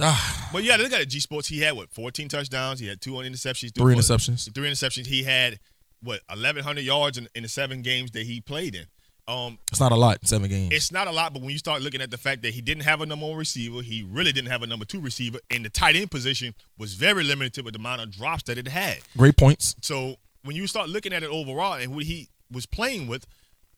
ah, 0.00 0.50
But 0.52 0.64
yeah, 0.64 0.76
look 0.76 0.92
at. 0.92 1.06
G 1.08 1.20
Sports. 1.20 1.48
He 1.48 1.60
had 1.60 1.76
what 1.76 1.90
14 1.92 2.28
touchdowns. 2.28 2.80
He 2.80 2.86
had 2.86 3.02
two 3.02 3.16
on 3.18 3.24
interceptions. 3.24 3.74
Three 3.74 3.92
four- 3.94 4.00
interceptions. 4.00 4.52
Three 4.54 4.70
interceptions. 4.70 5.06
He 5.06 5.24
had 5.24 5.58
what 6.04 6.20
1,100 6.28 6.82
yards 6.82 7.18
in, 7.18 7.28
in 7.34 7.42
the 7.42 7.48
seven 7.48 7.82
games 7.82 8.10
that 8.12 8.24
he 8.24 8.40
played 8.40 8.74
in. 8.74 8.86
Um, 9.26 9.58
it's 9.70 9.80
not 9.80 9.90
a 9.90 9.96
lot 9.96 10.18
in 10.20 10.26
seven 10.26 10.50
games. 10.50 10.74
it's 10.74 10.92
not 10.92 11.08
a 11.08 11.10
lot, 11.10 11.32
but 11.32 11.40
when 11.40 11.50
you 11.50 11.58
start 11.58 11.80
looking 11.80 12.02
at 12.02 12.10
the 12.10 12.18
fact 12.18 12.42
that 12.42 12.52
he 12.52 12.60
didn't 12.60 12.82
have 12.84 13.00
a 13.00 13.06
number 13.06 13.26
one 13.26 13.36
receiver, 13.36 13.80
he 13.80 14.02
really 14.02 14.32
didn't 14.32 14.50
have 14.50 14.62
a 14.62 14.66
number 14.66 14.84
two 14.84 15.00
receiver, 15.00 15.38
and 15.50 15.64
the 15.64 15.70
tight 15.70 15.96
end 15.96 16.10
position 16.10 16.54
was 16.76 16.92
very 16.94 17.24
limited 17.24 17.64
with 17.64 17.72
the 17.72 17.80
amount 17.80 18.02
of 18.02 18.10
drops 18.10 18.42
that 18.44 18.58
it 18.58 18.68
had. 18.68 18.98
Great 19.16 19.38
points. 19.38 19.74
So 19.80 20.16
when 20.44 20.56
you 20.56 20.66
start 20.66 20.90
looking 20.90 21.14
at 21.14 21.22
it 21.22 21.30
overall 21.30 21.74
and 21.74 21.90
who 21.90 22.00
he 22.00 22.28
was 22.52 22.66
playing 22.66 23.06
with, 23.06 23.26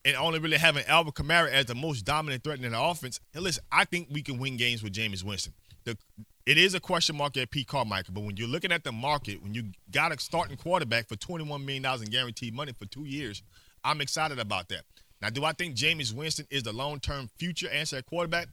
and 0.04 0.16
only 0.16 0.38
really 0.38 0.56
having 0.56 0.84
Alvin 0.86 1.12
Kamara 1.12 1.50
as 1.50 1.66
the 1.66 1.74
most 1.74 2.04
dominant 2.04 2.42
threat 2.44 2.60
in 2.60 2.70
the 2.70 2.80
offense, 2.80 3.20
and 3.34 3.42
listen, 3.44 3.62
I 3.70 3.84
think 3.84 4.08
we 4.10 4.22
can 4.22 4.38
win 4.38 4.56
games 4.56 4.82
with 4.82 4.92
Jameis 4.92 5.22
Winston. 5.24 5.52
The, 5.84 5.96
it 6.46 6.58
is 6.58 6.74
a 6.74 6.80
question 6.80 7.16
mark 7.16 7.36
at 7.36 7.50
Pete 7.50 7.66
Carmichael, 7.66 8.14
but 8.14 8.22
when 8.22 8.36
you're 8.36 8.48
looking 8.48 8.70
at 8.70 8.84
the 8.84 8.92
market, 8.92 9.42
when 9.42 9.52
you 9.52 9.64
got 9.90 10.12
a 10.12 10.20
starting 10.20 10.56
quarterback 10.56 11.08
for 11.08 11.16
$21 11.16 11.64
million 11.64 11.84
in 11.84 12.08
guaranteed 12.08 12.54
money 12.54 12.72
for 12.72 12.86
two 12.86 13.04
years, 13.04 13.42
I'm 13.84 14.00
excited 14.00 14.38
about 14.38 14.68
that. 14.68 14.82
Now, 15.20 15.30
do 15.30 15.44
I 15.44 15.52
think 15.52 15.74
Jameis 15.74 16.12
Winston 16.12 16.46
is 16.50 16.62
the 16.62 16.72
long-term 16.72 17.30
future 17.36 17.68
answer 17.68 17.96
at 17.96 18.06
quarterback? 18.06 18.46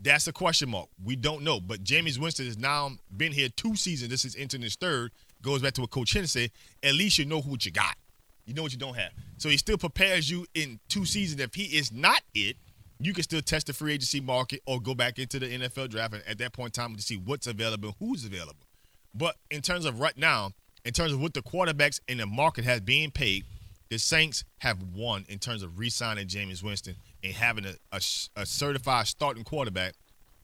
That's 0.00 0.26
a 0.26 0.32
question 0.32 0.70
mark. 0.70 0.88
We 1.04 1.16
don't 1.16 1.42
know. 1.42 1.60
But 1.60 1.84
Jameis 1.84 2.18
Winston 2.18 2.46
has 2.46 2.58
now 2.58 2.92
been 3.14 3.32
here 3.32 3.48
two 3.48 3.76
seasons. 3.76 4.10
This 4.10 4.24
is 4.24 4.36
entering 4.36 4.62
his 4.62 4.76
third. 4.76 5.10
Goes 5.42 5.62
back 5.62 5.74
to 5.74 5.82
what 5.82 5.90
Coach 5.90 6.12
Henry 6.12 6.28
said. 6.28 6.50
At 6.82 6.94
least 6.94 7.18
you 7.18 7.24
know 7.24 7.40
what 7.40 7.64
you 7.66 7.72
got. 7.72 7.96
You 8.44 8.54
know 8.54 8.62
what 8.62 8.72
you 8.72 8.78
don't 8.78 8.94
have. 8.94 9.10
So 9.38 9.48
he 9.48 9.56
still 9.56 9.78
prepares 9.78 10.30
you 10.30 10.46
in 10.54 10.80
two 10.88 11.04
seasons. 11.04 11.40
If 11.40 11.54
he 11.54 11.64
is 11.64 11.92
not 11.92 12.22
it, 12.34 12.56
you 12.98 13.12
can 13.12 13.22
still 13.22 13.42
test 13.42 13.66
the 13.66 13.72
free 13.72 13.94
agency 13.94 14.20
market 14.20 14.60
or 14.66 14.80
go 14.80 14.94
back 14.94 15.18
into 15.18 15.38
the 15.38 15.46
NFL 15.46 15.90
draft 15.90 16.14
and 16.14 16.22
at 16.26 16.38
that 16.38 16.52
point 16.52 16.76
in 16.76 16.82
time 16.82 16.96
to 16.96 17.02
see 17.02 17.16
what's 17.16 17.46
available, 17.46 17.94
who's 17.98 18.24
available. 18.24 18.66
But 19.14 19.36
in 19.50 19.62
terms 19.62 19.84
of 19.84 20.00
right 20.00 20.16
now, 20.16 20.52
in 20.84 20.92
terms 20.92 21.12
of 21.12 21.20
what 21.20 21.34
the 21.34 21.42
quarterbacks 21.42 22.00
in 22.08 22.18
the 22.18 22.26
market 22.26 22.64
has 22.64 22.80
being 22.80 23.10
paid, 23.10 23.44
the 23.88 23.98
Saints 23.98 24.44
have 24.58 24.82
won 24.94 25.24
in 25.28 25.38
terms 25.38 25.62
of 25.62 25.78
re-signing 25.78 26.26
Jameis 26.26 26.62
Winston 26.62 26.96
and 27.22 27.32
having 27.32 27.66
a, 27.66 27.74
a, 27.92 28.00
a 28.36 28.46
certified 28.46 29.06
starting 29.06 29.44
quarterback 29.44 29.94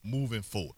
moving 0.05 0.43
forward. 0.43 0.77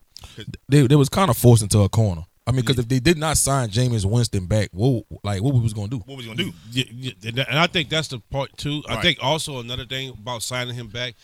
They 0.69 0.87
they 0.87 0.97
was 0.97 1.09
kind 1.09 1.31
of 1.31 1.37
forced 1.37 1.63
into 1.63 1.81
a 1.81 1.89
corner. 1.89 2.23
I 2.47 2.51
mean, 2.51 2.61
because 2.61 2.79
if 2.79 2.89
they 2.89 3.01
did 3.01 3.17
not 3.17 3.39
sign 3.39 3.71
Jameis 3.71 4.05
Winston 4.05 4.47
back, 4.47 4.69
what 4.73 5.05
like 5.23 5.43
what 5.43 5.55
we 5.55 5.61
was 5.61 5.73
gonna 5.73 5.89
do? 5.89 5.99
What 5.99 6.17
was 6.17 6.27
he 6.27 6.35
gonna 6.35 6.45
do? 6.45 6.53
Yeah, 6.71 6.85
yeah, 6.93 7.45
and 7.49 7.59
I 7.59 7.67
think 7.67 7.89
that's 7.89 8.09
the 8.09 8.21
part 8.31 8.57
too. 8.57 8.83
I 8.89 9.01
think 9.01 9.19
also 9.23 9.61
another 9.61 9.87
thing 9.87 10.11
about 10.11 10.43
signing 10.43 10.75
him 10.75 10.89
back, 10.89 11.15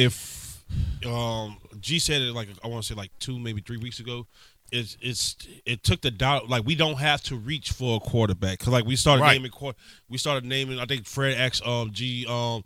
if 0.00 0.64
um 1.06 1.58
G 1.80 1.98
said 1.98 2.22
it 2.22 2.32
like 2.34 2.48
I 2.64 2.68
want 2.68 2.82
to 2.84 2.88
say 2.88 2.94
like 2.94 3.10
two 3.18 3.38
maybe 3.38 3.60
three 3.60 3.76
weeks 3.78 4.00
ago, 4.00 4.26
it's 4.72 4.96
it's 5.00 5.36
it 5.66 5.82
took 5.82 6.00
the 6.00 6.10
doubt 6.10 6.48
like 6.48 6.64
we 6.64 6.74
don't 6.74 6.98
have 6.98 7.22
to 7.24 7.36
reach 7.36 7.72
for 7.72 7.96
a 7.96 8.00
quarterback 8.00 8.58
because 8.58 8.72
like 8.72 8.84
we 8.84 8.96
started 8.96 9.22
Right. 9.22 9.34
naming 9.40 9.52
we 10.08 10.18
started 10.18 10.44
naming 10.44 10.78
I 10.78 10.86
think 10.86 11.06
Fred 11.06 11.36
asked 11.36 11.66
um 11.66 11.90
G 11.92 12.26
um 12.28 12.64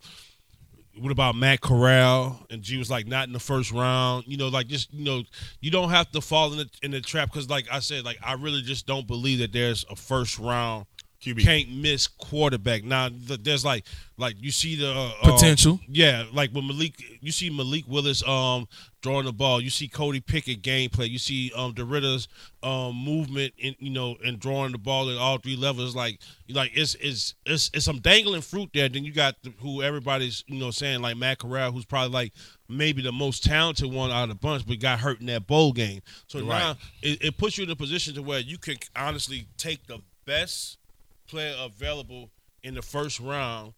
what 1.01 1.11
about 1.11 1.35
Matt 1.35 1.61
Corral? 1.61 2.47
And 2.51 2.63
G 2.63 2.79
was 2.79 2.89
like, 2.89 3.09
not 3.09 3.27
in 3.27 3.33
the 3.33 3.41
first 3.41 3.73
round. 3.73 4.27
You 4.29 4.37
know, 4.37 4.47
like 4.47 4.69
just 4.69 4.93
you 4.95 5.05
know, 5.05 5.23
you 5.61 5.73
don't 5.73 5.91
have 5.91 6.09
to 6.13 6.21
fall 6.21 6.53
in 6.53 6.59
the 6.59 6.71
in 6.85 6.93
the 6.93 7.01
trap 7.01 7.31
because, 7.33 7.51
like 7.51 7.67
I 7.69 7.81
said, 7.81 8.05
like 8.05 8.19
I 8.23 8.35
really 8.35 8.63
just 8.63 8.87
don't 8.87 9.05
believe 9.07 9.41
that 9.41 9.53
there's 9.53 9.85
a 9.91 9.97
first 9.97 10.39
round 10.39 10.87
QB. 11.25 11.41
can't 11.43 11.71
miss 11.71 12.07
quarterback. 12.07 12.85
Now 12.85 13.09
th- 13.09 13.41
there's 13.43 13.65
like 13.65 13.85
like 14.17 14.37
you 14.41 14.51
see 14.51 14.77
the 14.77 14.93
uh, 14.93 15.11
Potential. 15.23 15.81
yeah, 15.89 16.25
like 16.33 16.51
when 16.53 16.67
Malik, 16.67 16.95
you 17.21 17.33
see 17.33 17.51
Malik 17.51 17.85
Willis 17.89 18.23
um 18.29 18.69
throwing 19.03 19.25
the 19.27 19.33
ball. 19.33 19.61
You 19.61 19.71
see 19.71 19.89
Cody 19.89 20.21
Pickett 20.21 20.63
gameplay. 20.63 21.09
You 21.11 21.19
see 21.19 21.51
um 21.57 21.73
Doritta's 21.73 22.29
um 22.63 22.95
movement 22.97 23.55
in 23.59 23.75
you 23.79 23.91
know 23.91 24.17
and 24.25 24.39
drawing 24.39 24.73
the 24.73 24.79
ball 24.79 25.11
at 25.11 25.17
all 25.17 25.39
three 25.39 25.57
levels. 25.57 25.97
Like 25.97 26.21
like 26.49 26.71
it's 26.75 26.95
it's 26.97 27.35
it's, 27.47 27.71
it's 27.75 27.85
some 27.85 27.99
dangling 28.01 28.43
fruit 28.43 28.71
there. 28.75 28.89
Then 28.89 29.05
you 29.05 29.13
got 29.13 29.35
the, 29.43 29.53
who 29.61 29.83
everybody's 29.83 30.45
you 30.47 30.59
know 30.61 30.71
saying 30.71 31.01
like 31.03 31.17
Matt 31.17 31.39
Corral, 31.39 31.73
who's 31.73 31.85
probably 31.87 32.13
like 32.13 32.33
maybe 32.69 33.03
the 33.03 33.13
most 33.13 33.43
talented 33.45 33.91
one 33.93 34.11
out 34.11 34.23
of 34.25 34.29
the 34.31 34.35
bunch, 34.37 34.67
but 34.67 34.79
got 34.79 35.01
hurt 35.01 35.21
in 35.21 35.27
that 35.27 35.47
bowl 35.47 35.73
game. 35.73 36.01
So 36.29 36.39
Right. 36.41 36.59
now 36.59 36.77
it, 37.03 37.23
it 37.25 37.37
puts 37.39 37.59
you 37.59 37.65
in 37.65 37.71
a 37.71 37.77
position 37.77 38.15
to 38.15 38.23
where 38.23 38.41
you 38.41 38.59
can 38.59 38.77
honestly 38.97 39.47
take 39.59 39.87
the 39.87 39.99
best 40.25 40.79
player 41.27 41.55
available 41.59 42.31
in 42.63 42.75
the 42.75 42.83
first 42.83 43.21
round 43.21 43.75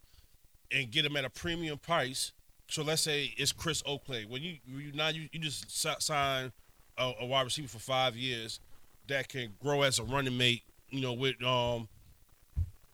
and 0.72 0.90
get 0.90 1.04
him 1.04 1.16
at 1.16 1.24
a 1.24 1.30
premium 1.30 1.78
price. 1.78 2.32
So 2.68 2.82
let's 2.82 3.02
say 3.02 3.32
it's 3.36 3.52
Chris 3.52 3.82
Olave. 3.86 4.24
When 4.28 4.42
you, 4.42 4.56
you 4.66 4.92
now 4.92 5.08
you, 5.08 5.28
you 5.32 5.38
just 5.40 5.70
sign 6.02 6.52
a, 6.98 7.12
a 7.20 7.26
wide 7.26 7.42
receiver 7.44 7.68
for 7.68 7.78
five 7.78 8.16
years 8.16 8.58
that 9.08 9.28
can 9.28 9.54
grow 9.62 9.82
as 9.82 9.98
a 9.98 10.02
running 10.04 10.36
mate. 10.36 10.62
You 10.90 11.00
know, 11.00 11.12
with 11.12 11.42
um 11.42 11.88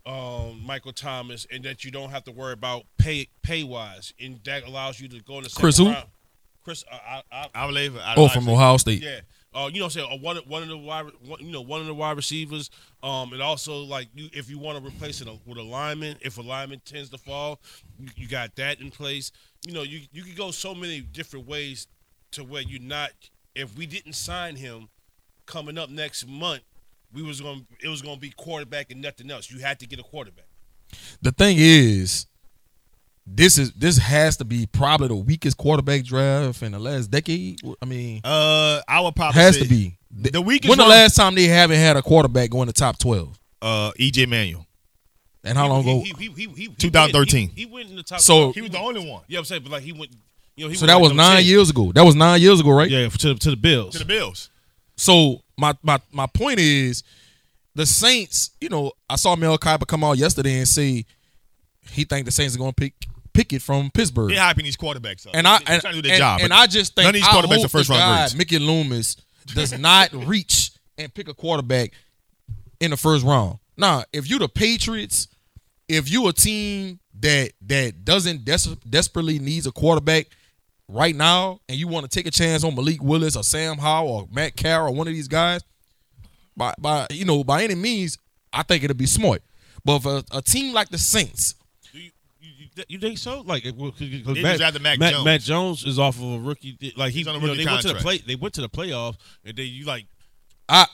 um, 0.04 0.60
Michael 0.66 0.92
Thomas, 0.92 1.46
and 1.52 1.62
that 1.64 1.84
you 1.84 1.90
don't 1.90 2.10
have 2.10 2.24
to 2.24 2.32
worry 2.32 2.52
about 2.54 2.84
pay 2.98 3.28
pay 3.42 3.62
wise, 3.62 4.12
and 4.20 4.40
that 4.44 4.66
allows 4.66 5.00
you 5.00 5.08
to 5.08 5.20
go 5.20 5.38
in 5.38 5.44
the 5.44 5.50
second 5.50 5.62
Chris 5.62 5.78
who? 5.78 5.94
Chris, 6.64 6.84
uh, 6.90 6.96
I, 7.06 7.22
I, 7.32 7.48
I 7.54 7.66
believe. 7.66 7.96
I, 7.96 8.14
Oh, 8.16 8.26
I- 8.26 8.28
from 8.34 8.48
Ohio 8.48 8.76
State. 8.78 9.02
yeah. 9.02 9.20
Uh, 9.54 9.68
you 9.72 9.80
know, 9.80 9.88
saying 9.88 10.08
uh, 10.10 10.16
one 10.16 10.36
one 10.46 10.62
of 10.62 10.68
the 10.68 10.76
wide, 10.78 11.06
one, 11.26 11.40
you 11.40 11.52
know, 11.52 11.60
one 11.60 11.80
of 11.80 11.86
the 11.86 11.94
wide 11.94 12.16
receivers. 12.16 12.70
Um, 13.02 13.32
and 13.32 13.42
also 13.42 13.82
like 13.82 14.08
you, 14.14 14.28
if 14.32 14.48
you 14.48 14.58
want 14.58 14.78
to 14.78 14.86
replace 14.86 15.20
it 15.20 15.28
with 15.46 15.58
a 15.58 15.62
lineman, 15.62 16.16
if 16.22 16.38
a 16.38 16.42
lineman 16.42 16.80
tends 16.84 17.10
to 17.10 17.18
fall, 17.18 17.60
you, 17.98 18.08
you 18.16 18.28
got 18.28 18.56
that 18.56 18.80
in 18.80 18.90
place. 18.90 19.30
You 19.66 19.74
know, 19.74 19.82
you 19.82 20.00
you 20.12 20.22
could 20.22 20.36
go 20.36 20.50
so 20.50 20.74
many 20.74 21.00
different 21.00 21.46
ways 21.46 21.86
to 22.32 22.44
where 22.44 22.62
you're 22.62 22.80
not. 22.80 23.10
If 23.54 23.76
we 23.76 23.84
didn't 23.86 24.14
sign 24.14 24.56
him, 24.56 24.88
coming 25.44 25.76
up 25.76 25.90
next 25.90 26.26
month, 26.26 26.62
we 27.12 27.22
was 27.22 27.40
going. 27.40 27.66
to 27.80 27.86
It 27.86 27.88
was 27.90 28.00
going 28.00 28.16
to 28.16 28.20
be 28.20 28.30
quarterback 28.30 28.90
and 28.90 29.02
nothing 29.02 29.30
else. 29.30 29.50
You 29.50 29.58
had 29.60 29.78
to 29.80 29.86
get 29.86 29.98
a 29.98 30.02
quarterback. 30.02 30.46
The 31.20 31.32
thing 31.32 31.56
is, 31.58 32.26
this 33.26 33.56
is 33.58 33.72
this 33.72 33.98
has 33.98 34.36
to 34.38 34.44
be 34.44 34.66
probably 34.66 35.08
the 35.08 35.14
weakest 35.14 35.56
quarterback 35.56 36.04
draft 36.04 36.62
in 36.62 36.72
the 36.72 36.78
last 36.78 37.10
decade. 37.10 37.60
I 37.80 37.84
mean, 37.84 38.20
Uh, 38.24 38.80
I 38.88 39.00
would 39.00 39.14
probably 39.14 39.40
has 39.40 39.54
say 39.56 39.62
to 39.62 39.68
be. 39.68 39.96
the 40.10 40.40
weakest. 40.42 40.68
When 40.68 40.78
the 40.78 40.84
one- 40.84 40.90
last 40.90 41.14
time 41.16 41.34
they 41.34 41.44
haven't 41.46 41.78
had 41.78 41.96
a 41.96 42.02
quarterback 42.02 42.50
go 42.50 42.62
in 42.62 42.66
the 42.66 42.72
top 42.72 42.98
twelve? 42.98 43.38
Uh, 43.60 43.92
EJ 43.98 44.26
Manuel. 44.28 44.66
And 45.44 45.56
how 45.58 45.68
long 45.68 45.82
ago? 45.82 46.00
He, 46.00 46.12
he, 46.18 46.26
he, 46.30 46.46
he, 46.46 46.62
he 46.62 46.68
2013. 46.68 47.48
He, 47.50 47.60
he 47.62 47.66
went 47.66 47.90
in 47.90 47.96
the 47.96 48.02
top. 48.02 48.20
So- 48.20 48.52
12. 48.52 48.54
He 48.54 48.60
was 48.62 48.70
the 48.70 48.78
only 48.78 49.08
one 49.08 49.22
Yeah, 49.28 49.38
I'm 49.40 49.44
saying, 49.44 49.62
but 49.62 49.72
like 49.72 49.82
he 49.82 49.92
went. 49.92 50.10
You 50.56 50.66
know, 50.66 50.70
he 50.70 50.76
So 50.76 50.86
that 50.86 51.00
was 51.00 51.12
nine 51.12 51.38
10. 51.38 51.46
years 51.46 51.70
ago. 51.70 51.92
That 51.92 52.04
was 52.04 52.14
nine 52.14 52.40
years 52.40 52.60
ago, 52.60 52.70
right? 52.70 52.90
Yeah, 52.90 53.08
to 53.08 53.34
to 53.34 53.50
the 53.50 53.56
Bills. 53.56 53.92
to 53.94 53.98
the 54.00 54.04
Bills. 54.04 54.50
So 54.96 55.42
my 55.56 55.74
my 55.82 55.98
my 56.12 56.26
point 56.26 56.58
is, 56.60 57.02
the 57.74 57.86
Saints. 57.86 58.50
You 58.60 58.68
know, 58.68 58.92
I 59.08 59.16
saw 59.16 59.34
Mel 59.34 59.56
Kiper 59.58 59.86
come 59.86 60.04
out 60.04 60.18
yesterday 60.18 60.58
and 60.58 60.68
say 60.68 61.06
he 61.90 62.04
think 62.04 62.24
the 62.26 62.32
Saints 62.32 62.54
are 62.54 62.58
going 62.58 62.72
to 62.72 62.76
pick 62.76 62.94
pick 63.32 63.52
it 63.52 63.62
from 63.62 63.90
Pittsburgh. 63.90 64.30
They're 64.30 64.38
hyping 64.38 64.64
these 64.64 64.76
quarterbacks 64.76 65.26
up. 65.26 65.32
And 65.34 65.46
I 65.48 65.58
and, 65.66 65.80
trying 65.80 65.94
to 65.94 66.02
do 66.02 66.02
their 66.02 66.12
and, 66.12 66.18
job. 66.18 66.40
and 66.42 66.52
I 66.52 66.66
just 66.66 66.94
think 66.94 67.06
none 67.06 67.14
of 67.14 67.20
these 67.20 67.24
I 67.24 67.30
quarterbacks 67.30 67.56
hope 67.56 67.66
are 67.66 67.68
first 67.68 67.90
round 67.90 68.00
guy. 68.32 68.36
Mickey 68.36 68.58
Loomis 68.58 69.16
does 69.46 69.78
not 69.78 70.12
reach 70.26 70.72
and 70.98 71.12
pick 71.12 71.28
a 71.28 71.34
quarterback 71.34 71.92
in 72.80 72.90
the 72.90 72.96
first 72.96 73.24
round. 73.24 73.58
Now, 73.76 74.04
if 74.12 74.28
you 74.28 74.38
the 74.38 74.48
Patriots, 74.48 75.28
if 75.88 76.10
you 76.10 76.28
a 76.28 76.32
team 76.32 77.00
that 77.20 77.52
that 77.62 78.04
doesn't 78.04 78.44
des- 78.44 78.76
desperately 78.88 79.38
needs 79.38 79.66
a 79.66 79.72
quarterback 79.72 80.26
right 80.88 81.14
now, 81.14 81.60
and 81.68 81.78
you 81.78 81.88
want 81.88 82.08
to 82.08 82.14
take 82.14 82.26
a 82.26 82.30
chance 82.30 82.64
on 82.64 82.74
Malik 82.74 83.02
Willis 83.02 83.36
or 83.36 83.44
Sam 83.44 83.78
Howell 83.78 84.10
or 84.10 84.28
Matt 84.30 84.56
Corral 84.56 84.88
or 84.88 84.94
one 84.94 85.08
of 85.08 85.14
these 85.14 85.28
guys, 85.28 85.62
by 86.56 86.74
by 86.78 87.06
you 87.10 87.24
know 87.24 87.42
by 87.44 87.64
any 87.64 87.74
means, 87.74 88.18
I 88.52 88.62
think 88.62 88.84
it'll 88.84 88.96
be 88.96 89.06
smart. 89.06 89.42
But 89.84 90.00
for 90.00 90.22
a 90.30 90.42
team 90.42 90.74
like 90.74 90.90
the 90.90 90.98
Saints, 90.98 91.54
you, 92.76 92.82
you- 92.82 92.84
you 92.88 92.98
think 92.98 93.18
so? 93.18 93.40
Like, 93.42 93.62
'cause- 93.64 93.72
'cause 93.74 94.36
Matt, 94.38 94.58
just 94.58 94.80
Mac 94.80 94.98
Matt, 94.98 95.12
Jones. 95.12 95.24
Matt 95.24 95.40
Jones 95.42 95.84
is 95.86 95.98
off 95.98 96.16
of 96.18 96.32
a 96.32 96.38
rookie. 96.38 96.92
Like 96.96 97.12
he, 97.12 97.18
He's 97.20 97.28
on 97.28 97.36
a 97.36 97.38
you 97.38 97.44
know, 97.46 97.52
rookie 97.52 97.64
they 97.64 97.70
went 97.70 97.82
to 97.82 97.88
the 97.88 97.94
play. 97.94 98.18
They 98.18 98.34
went 98.36 98.54
to 98.54 98.60
the 98.62 98.68
playoffs, 98.68 99.16
and 99.44 99.56
then 99.56 99.66
you 99.66 99.84
like. 99.84 100.06
I 100.68 100.86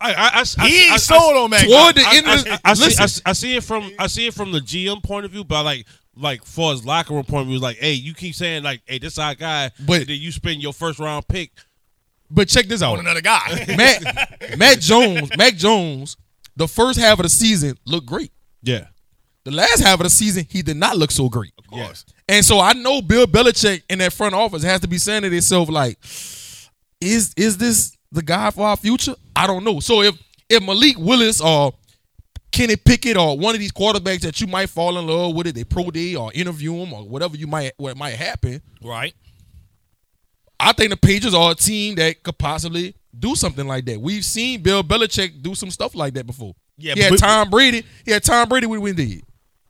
I, 0.00 0.12
I, 0.12 0.12
I, 0.12 0.44
I, 0.58 0.68
he 0.68 0.88
I, 0.90 0.92
ain't 0.92 1.00
sold 1.00 1.36
on 1.36 1.50
Mac. 1.50 1.66
toward 1.66 1.94
Jones. 1.96 2.06
the 2.06 2.14
end 2.16 2.26
I, 2.26 2.34
of 2.34 2.46
I, 2.46 2.58
I, 2.64 2.74
see, 2.74 2.96
I, 3.02 3.06
see- 3.06 3.22
I 3.26 3.32
see 3.32 3.56
it 3.56 3.64
from 3.64 3.90
I 3.98 4.06
see 4.06 4.26
it 4.26 4.34
from 4.34 4.52
the 4.52 4.60
GM 4.60 5.02
point 5.02 5.24
of 5.24 5.30
view, 5.32 5.44
but 5.44 5.64
like 5.64 5.86
like 6.16 6.44
for 6.44 6.70
his 6.72 6.84
locker 6.84 7.14
room 7.14 7.24
point 7.24 7.42
of 7.42 7.48
view, 7.48 7.58
like, 7.58 7.78
hey, 7.78 7.94
you 7.94 8.14
keep 8.14 8.34
saying 8.34 8.62
like, 8.62 8.82
hey, 8.84 8.98
this 8.98 9.18
our 9.18 9.34
guy, 9.34 9.70
But- 9.84 10.00
and 10.02 10.06
then 10.10 10.20
you 10.20 10.30
spend 10.30 10.62
your 10.62 10.72
first 10.74 10.98
round 11.00 11.26
pick. 11.26 11.50
but 12.30 12.48
check 12.48 12.66
this 12.66 12.82
out. 12.82 12.98
another 13.00 13.22
guy. 13.22 13.64
Matt 13.76 14.58
Matt 14.58 14.80
Jones, 14.80 15.30
Mac 15.36 15.56
Jones, 15.56 16.16
the 16.54 16.68
first 16.68 16.98
half 17.00 17.18
of 17.18 17.22
the 17.24 17.28
season 17.30 17.76
looked 17.86 18.06
great. 18.06 18.30
Yeah, 18.62 18.86
The 19.44 19.50
last 19.50 19.80
half 19.82 20.00
of 20.00 20.04
the 20.04 20.10
season, 20.10 20.46
he 20.48 20.62
did 20.62 20.76
not 20.76 20.96
look 20.96 21.10
so 21.10 21.28
great. 21.28 21.52
of 21.58 21.66
course. 21.66 22.04
And 22.28 22.44
so 22.44 22.60
I 22.60 22.72
know 22.72 23.02
Bill 23.02 23.26
Belichick 23.26 23.82
in 23.90 23.98
that 23.98 24.12
front 24.12 24.34
office 24.34 24.62
has 24.62 24.80
to 24.80 24.88
be 24.88 24.96
saying 24.98 25.22
to 25.22 25.30
himself, 25.30 25.68
like, 25.68 25.98
is 27.00 27.34
is 27.36 27.58
this 27.58 27.96
the 28.10 28.22
guy 28.22 28.50
for 28.50 28.66
our 28.66 28.76
future? 28.76 29.14
I 29.36 29.46
don't 29.46 29.64
know. 29.64 29.80
So 29.80 30.00
if 30.02 30.14
if 30.48 30.62
Malik 30.62 30.96
Willis 30.98 31.40
or 31.40 31.74
Kenny 32.52 32.76
Pickett 32.76 33.16
or 33.16 33.36
one 33.36 33.54
of 33.54 33.60
these 33.60 33.72
quarterbacks 33.72 34.20
that 34.20 34.40
you 34.40 34.46
might 34.46 34.70
fall 34.70 34.96
in 34.96 35.06
love 35.06 35.34
with 35.34 35.46
it, 35.48 35.54
they 35.54 35.64
pro 35.64 35.90
day 35.90 36.14
or 36.14 36.32
interview 36.32 36.78
them 36.78 36.92
or 36.94 37.02
whatever 37.06 37.36
you 37.36 37.46
might 37.46 37.72
what 37.76 37.96
might 37.96 38.14
happen, 38.14 38.62
Right. 38.82 39.14
I 40.58 40.72
think 40.72 40.90
the 40.90 40.96
Patriots 40.96 41.34
are 41.36 41.50
a 41.50 41.54
team 41.54 41.96
that 41.96 42.22
could 42.22 42.38
possibly 42.38 42.94
do 43.18 43.34
something 43.34 43.66
like 43.66 43.84
that. 43.86 44.00
We've 44.00 44.24
seen 44.24 44.62
Bill 44.62 44.82
Belichick 44.82 45.42
do 45.42 45.54
some 45.54 45.70
stuff 45.70 45.94
like 45.94 46.14
that 46.14 46.26
before. 46.26 46.54
Yeah, 46.78 46.94
he 46.94 47.02
had 47.02 47.18
Tom 47.18 47.50
Brady. 47.50 47.84
He 48.04 48.12
had 48.12 48.22
Tom 48.22 48.48
Brady 48.48 48.66
when 48.66 48.80
we 48.80 48.92
did. 48.92 49.22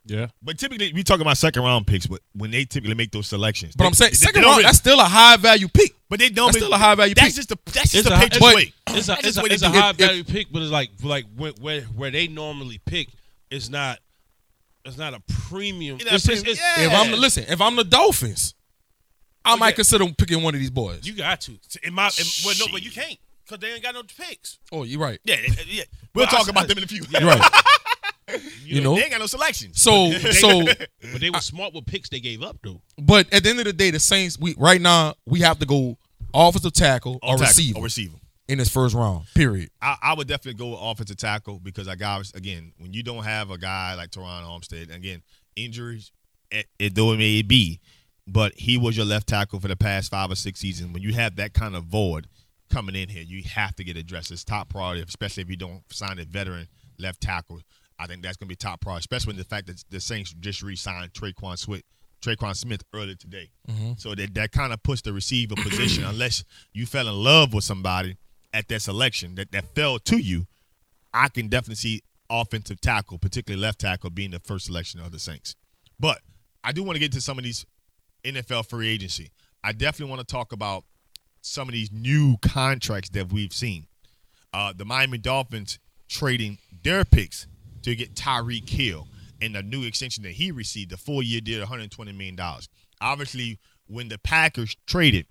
Yeah. 0.07 0.27
But 0.43 0.59
typically, 0.59 0.93
we 0.93 1.03
talking 1.03 1.23
about 1.23 1.37
second 1.39 1.63
round 1.63 1.87
picks, 1.87 2.07
but 2.07 2.21
when 2.35 2.51
they 2.51 2.65
typically 2.65 2.95
make 2.95 3.11
those 3.13 3.27
selections, 3.27 3.75
But 3.77 3.85
they- 3.85 3.89
I'm 3.89 3.95
saying 3.95 4.11
they- 4.11 4.17
second 4.17 4.43
they 4.43 4.47
round, 4.47 4.57
really- 4.59 4.65
that's 4.65 4.79
still 4.79 5.01
a 5.01 5.05
high 5.05 5.37
value 5.37 5.69
pick. 5.69 5.95
but 6.09 6.19
they 6.19 6.29
don't. 6.29 6.47
that's 6.49 6.57
make- 6.57 6.63
still 6.63 6.75
a 6.75 6.79
high 6.79 6.95
value 6.95 7.15
That's 7.15 7.29
pick. 7.29 7.37
just 7.37 7.49
the 7.49 7.59
that's 7.67 7.93
just 7.93 7.95
It's 7.95 8.07
a, 8.07 8.11
Patriots 8.11 8.39
but- 8.39 8.55
way. 8.55 8.73
It's 8.89 9.09
a, 9.09 9.17
it's 9.19 9.37
a, 9.39 9.45
it's 9.47 9.63
a 9.63 9.69
high 9.71 9.91
If- 9.91 9.97
value 9.97 10.25
pick, 10.25 10.49
but 10.53 10.63
it's 10.63 10.71
like 10.71 10.91
like 11.03 11.25
where 11.37 11.81
where, 11.83 12.11
they 12.11 12.29
normally 12.29 12.79
pick 12.85 13.09
is 13.51 13.69
not 13.71 13.99
it's 14.85 14.99
not 14.99 15.15
a 15.15 15.21
premium. 15.49 15.97
It's 15.97 16.05
not 16.05 16.15
It's, 16.15 16.29
it's, 16.29 16.43
premium, 16.43 16.53
it's, 16.53 16.79
yeah. 16.79 16.87
If 16.87 16.93
I'm 16.93 17.21
listen, 17.21 17.45
if 17.49 17.61
I'm 17.61 17.75
the 17.77 17.85
Dolphins, 17.85 18.55
I 19.45 19.57
might 19.57 19.69
yeah. 19.71 19.77
consider 19.77 20.07
picking 20.13 20.43
one 20.43 20.55
of 20.55 20.61
these 20.61 20.71
boys. 20.71 21.07
You 21.07 21.15
got 21.15 21.41
to. 21.43 21.59
In 21.83 21.95
my, 21.95 22.11
in, 22.19 22.25
well, 22.45 22.55
no, 22.61 22.67
but 22.71 22.83
you 22.83 22.91
can't 22.91 23.19
because 23.45 23.59
they 23.61 23.73
ain't 23.73 23.83
got 23.83 23.95
no 23.95 24.03
picks. 24.03 24.59
oh, 24.73 24.85
you're 24.85 25.01
right. 25.01 25.19
Yeah, 25.25 25.37
yeah, 25.41 25.55
yeah. 25.67 25.83
We'll 26.15 26.27
talk 26.27 26.47
I- 26.47 26.51
about 26.51 26.69
them 26.69 26.79
in 26.79 26.85
a 26.85 26.87
few. 26.87 27.03
You're 27.11 27.23
right. 27.29 27.41
You, 28.29 28.77
You 28.77 28.81
know, 28.81 28.95
they 28.95 29.03
ain't 29.03 29.11
got 29.11 29.21
no 29.21 29.27
selections. 29.27 29.81
so 29.81 30.11
so, 30.33 30.65
but 31.13 31.21
they 31.21 31.31
were 31.31 31.41
smart 31.41 31.75
with 31.75 31.87
picks 31.87 32.09
they 32.09 32.21
gave 32.21 32.43
up 32.43 32.59
though. 32.63 32.81
but 32.99 33.33
at 33.33 33.43
the 33.45 33.51
end 33.51 33.59
of 33.59 33.65
the 33.67 33.73
day, 33.73 33.91
the 33.91 34.01
Saints, 34.01 34.39
we 34.39 34.55
right 34.59 34.81
now 34.81 35.15
we 35.27 35.41
have 35.41 35.59
to 35.59 35.67
go 35.67 35.99
offensive 36.33 36.73
tackle 36.73 37.19
or 37.23 37.35
Or 37.35 37.37
tackle, 37.37 37.47
receiver 37.47 37.79
or 37.79 37.85
receiver. 37.85 38.17
in 38.49 38.59
this 38.59 38.69
first 38.69 38.95
round. 38.95 39.25
Period. 39.35 39.71
I, 39.83 39.97
I 40.03 40.15
would 40.15 40.27
definitely 40.29 40.59
go 40.59 40.71
with 40.71 40.79
offensive 40.83 41.17
tackle 41.17 41.59
because 41.61 41.87
I 41.89 41.95
got 41.97 42.31
again 42.35 42.73
when 42.79 42.93
you 42.93 43.03
don't 43.03 43.25
have 43.25 43.51
a 43.51 43.59
guy 43.59 43.95
like 43.95 44.11
Terron 44.11 44.43
Armstead 44.45 44.95
again 44.95 45.23
injuries 45.57 46.11
eh, 46.51 46.59
it, 46.61 46.67
it 46.79 46.95
though 46.95 47.13
it 47.13 47.19
may 47.19 47.43
be, 47.43 47.81
but 48.27 48.53
he 48.57 48.79
was 48.79 48.97
your 48.97 49.07
left 49.07 49.29
tackle 49.29 49.61
for 49.61 49.69
the 49.69 49.77
past 49.77 50.11
five 50.11 50.31
or 50.31 50.35
six 50.37 50.61
seasons. 50.61 50.93
When 50.93 51.03
you 51.03 51.13
have 51.13 51.37
that 51.37 51.53
kind 51.53 51.77
of 51.77 51.85
void 51.85 52.27
coming 52.71 52.95
in 52.97 53.09
here, 53.11 53.23
you 53.23 53.43
have 53.45 53.77
to 53.77 53.85
get 53.85 53.97
addressed. 53.97 54.31
It's 54.33 54.43
top 54.45 54.71
priority, 54.71 55.03
especially 55.03 55.43
if 55.43 55.51
you 55.51 55.57
don't 55.57 55.83
sign 55.93 56.19
a 56.19 56.25
veteran 56.25 56.67
left 56.99 57.21
tackle. 57.21 57.61
I 57.99 58.07
think 58.07 58.23
that's 58.23 58.37
going 58.37 58.49
to 58.49 58.53
be 58.53 58.57
top 58.57 58.81
priority, 58.81 59.03
especially 59.03 59.31
when 59.31 59.37
the 59.37 59.45
fact 59.45 59.67
that 59.69 59.85
the 59.91 60.01
Saints 60.01 60.35
just 60.41 60.63
re-signed 60.63 61.13
Tre'Quan 61.13 61.57
Smith, 61.59 61.83
Tre'Quan 62.23 62.57
Smith 62.57 62.83
earlier 62.93 63.15
today. 63.15 63.51
So 63.97 64.15
that 64.15 64.35
that 64.35 64.53
kind 64.53 64.73
of 64.73 64.83
puts 64.83 65.03
the 65.03 65.13
receiver 65.13 65.55
position, 65.55 66.05
unless 66.09 66.45
you 66.73 66.87
fell 66.87 67.09
in 67.09 67.15
love 67.15 67.55
with 67.55 67.65
somebody 67.65 68.17
at 68.53 68.69
that 68.69 68.83
selection 68.83 69.35
that, 69.37 69.53
that 69.53 69.75
fell 69.75 69.99
to 70.01 70.17
you, 70.17 70.47
I 71.13 71.29
can 71.29 71.49
definitely 71.49 71.77
see 71.77 72.03
offensive 72.31 72.81
tackle, 72.81 73.19
particularly 73.19 73.63
left 73.63 73.81
tackle, 73.81 74.11
being 74.11 74.31
the 74.31 74.41
first 74.41 74.67
selection 74.67 75.01
of 75.01 75.13
the 75.13 75.19
Saints. 75.19 75.55
But 76.01 76.21
I 76.63 76.73
do 76.73 76.83
want 76.83 76.97
to 76.97 77.01
get 77.01 77.13
to 77.13 77.21
some 77.21 77.39
of 77.39 77.45
these 77.45 77.65
NFL 78.25 78.69
free 78.69 78.89
agency. 78.89 79.31
I 79.63 79.73
definitely 79.73 80.11
want 80.15 80.27
to 80.27 80.33
talk 80.33 80.53
about 80.53 80.85
some 81.41 81.69
of 81.69 81.75
these 81.75 81.93
new 81.93 82.37
contracts 82.43 83.11
that 83.11 83.33
we've 83.33 83.53
seen. 83.53 83.87
Uh, 84.53 84.73
the 84.75 84.85
Miami 84.85 85.19
Dolphins 85.19 85.79
trading 86.09 86.59
their 86.83 87.05
picks 87.05 87.47
to 87.85 87.95
get 87.95 88.15
Tyreek 88.15 88.69
Hill 88.69 89.07
and 89.41 89.55
the 89.55 89.63
new 89.63 89.85
extension 89.85 90.25
that 90.25 90.33
he 90.33 90.51
received, 90.51 90.91
the 90.91 90.97
four-year 90.97 91.41
deal, 91.41 91.65
$120 91.65 92.17
million. 92.17 92.39
Obviously, 93.01 93.59
when 93.87 94.09
the 94.09 94.19
Packers 94.19 94.77
traded 94.87 95.27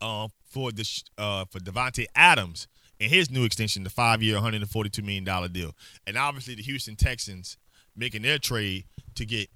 uh, 0.00 0.28
for 0.44 0.72
the 0.72 0.88
uh, 1.18 1.44
for 1.50 1.60
Davante 1.60 2.06
Adams 2.16 2.66
and 2.98 3.10
his 3.10 3.30
new 3.30 3.44
extension, 3.44 3.84
the 3.84 3.90
five-year, 3.90 4.36
$142 4.36 5.04
million 5.04 5.52
deal, 5.52 5.72
and 6.06 6.16
obviously 6.16 6.54
the 6.54 6.62
Houston 6.62 6.96
Texans 6.96 7.58
making 7.94 8.22
their 8.22 8.38
trade 8.38 8.86
to 9.14 9.26
get 9.26 9.48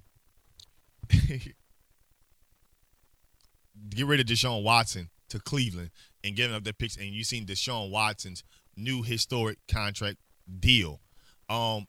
get 3.89 4.07
rid 4.07 4.21
of 4.21 4.27
Deshaun 4.27 4.63
Watson 4.63 5.09
to 5.31 5.41
Cleveland 5.41 5.91
and 6.23 6.37
giving 6.37 6.55
up 6.55 6.65
their 6.65 6.73
picks, 6.73 6.97
and 6.97 7.07
you've 7.07 7.27
seen 7.27 7.47
Deshaun 7.47 7.91
Watson's 7.91 8.45
new 8.77 9.03
historic 9.03 9.59
contract 9.67 10.19
deal. 10.61 11.01
Um, 11.49 11.87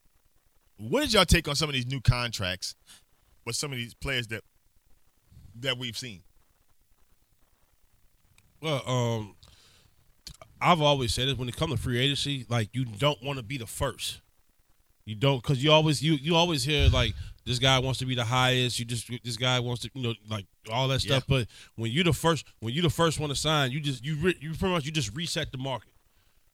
what 0.77 1.01
did 1.01 1.13
y'all 1.13 1.25
take 1.25 1.47
on 1.47 1.55
some 1.55 1.69
of 1.69 1.73
these 1.73 1.87
new 1.87 2.01
contracts 2.01 2.75
with 3.45 3.55
some 3.55 3.71
of 3.71 3.77
these 3.77 3.93
players 3.93 4.27
that 4.27 4.43
that 5.59 5.77
we've 5.77 5.97
seen? 5.97 6.21
Well, 8.61 8.81
um, 8.87 9.35
I've 10.59 10.81
always 10.81 11.13
said 11.13 11.27
this 11.27 11.37
when 11.37 11.49
it 11.49 11.55
comes 11.55 11.73
to 11.73 11.79
free 11.79 11.99
agency, 11.99 12.45
like 12.49 12.69
you 12.73 12.85
don't 12.85 13.21
want 13.23 13.37
to 13.37 13.43
be 13.43 13.57
the 13.57 13.67
first. 13.67 14.21
You 15.05 15.15
don't, 15.15 15.41
because 15.41 15.63
you 15.63 15.71
always 15.71 16.01
you 16.03 16.13
you 16.13 16.35
always 16.35 16.63
hear 16.63 16.89
like 16.89 17.13
this 17.45 17.59
guy 17.59 17.79
wants 17.79 17.99
to 17.99 18.05
be 18.05 18.13
the 18.13 18.25
highest. 18.25 18.77
You 18.77 18.85
just 18.85 19.09
this 19.23 19.37
guy 19.37 19.59
wants 19.59 19.83
to 19.83 19.89
you 19.93 20.03
know 20.03 20.13
like 20.29 20.45
all 20.71 20.87
that 20.89 20.99
stuff. 20.99 21.23
But 21.27 21.47
when 21.75 21.91
you 21.91 22.03
the 22.03 22.13
first 22.13 22.45
when 22.59 22.73
you 22.73 22.81
the 22.81 22.89
first 22.89 23.19
one 23.19 23.29
to 23.29 23.35
sign, 23.35 23.71
you 23.71 23.79
just 23.79 24.03
you 24.03 24.15
re, 24.17 24.35
you 24.41 24.49
pretty 24.53 24.73
much 24.73 24.85
you 24.85 24.91
just 24.91 25.15
reset 25.15 25.51
the 25.51 25.57
market. 25.57 25.91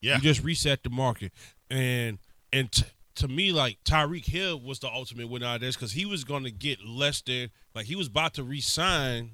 Yeah, 0.01 0.16
You 0.18 0.22
just 0.22 0.43
reset 0.43 0.84
the 0.84 0.89
market, 0.89 1.32
and 1.72 2.20
and 2.54 2.72
t- 2.72 2.86
to 3.16 3.28
me, 3.28 3.51
like 3.51 3.78
Tyreek 3.84 4.26
Hill 4.26 4.60
was 4.60 4.80
the 4.80 4.88
ultimate 4.89 5.30
winner 5.30 5.45
out 5.45 5.56
of 5.56 5.62
this 5.62 5.76
because 5.76 5.91
he 5.91 6.06
was 6.06 6.24
going 6.24 6.43
to 6.43 6.51
get 6.51 6.84
less 6.86 7.22
than 7.22 7.49
like 7.76 7.86
he 7.86 7.95
was 7.95 8.08
about 8.08 8.34
to 8.36 8.43
re-sign 8.43 9.32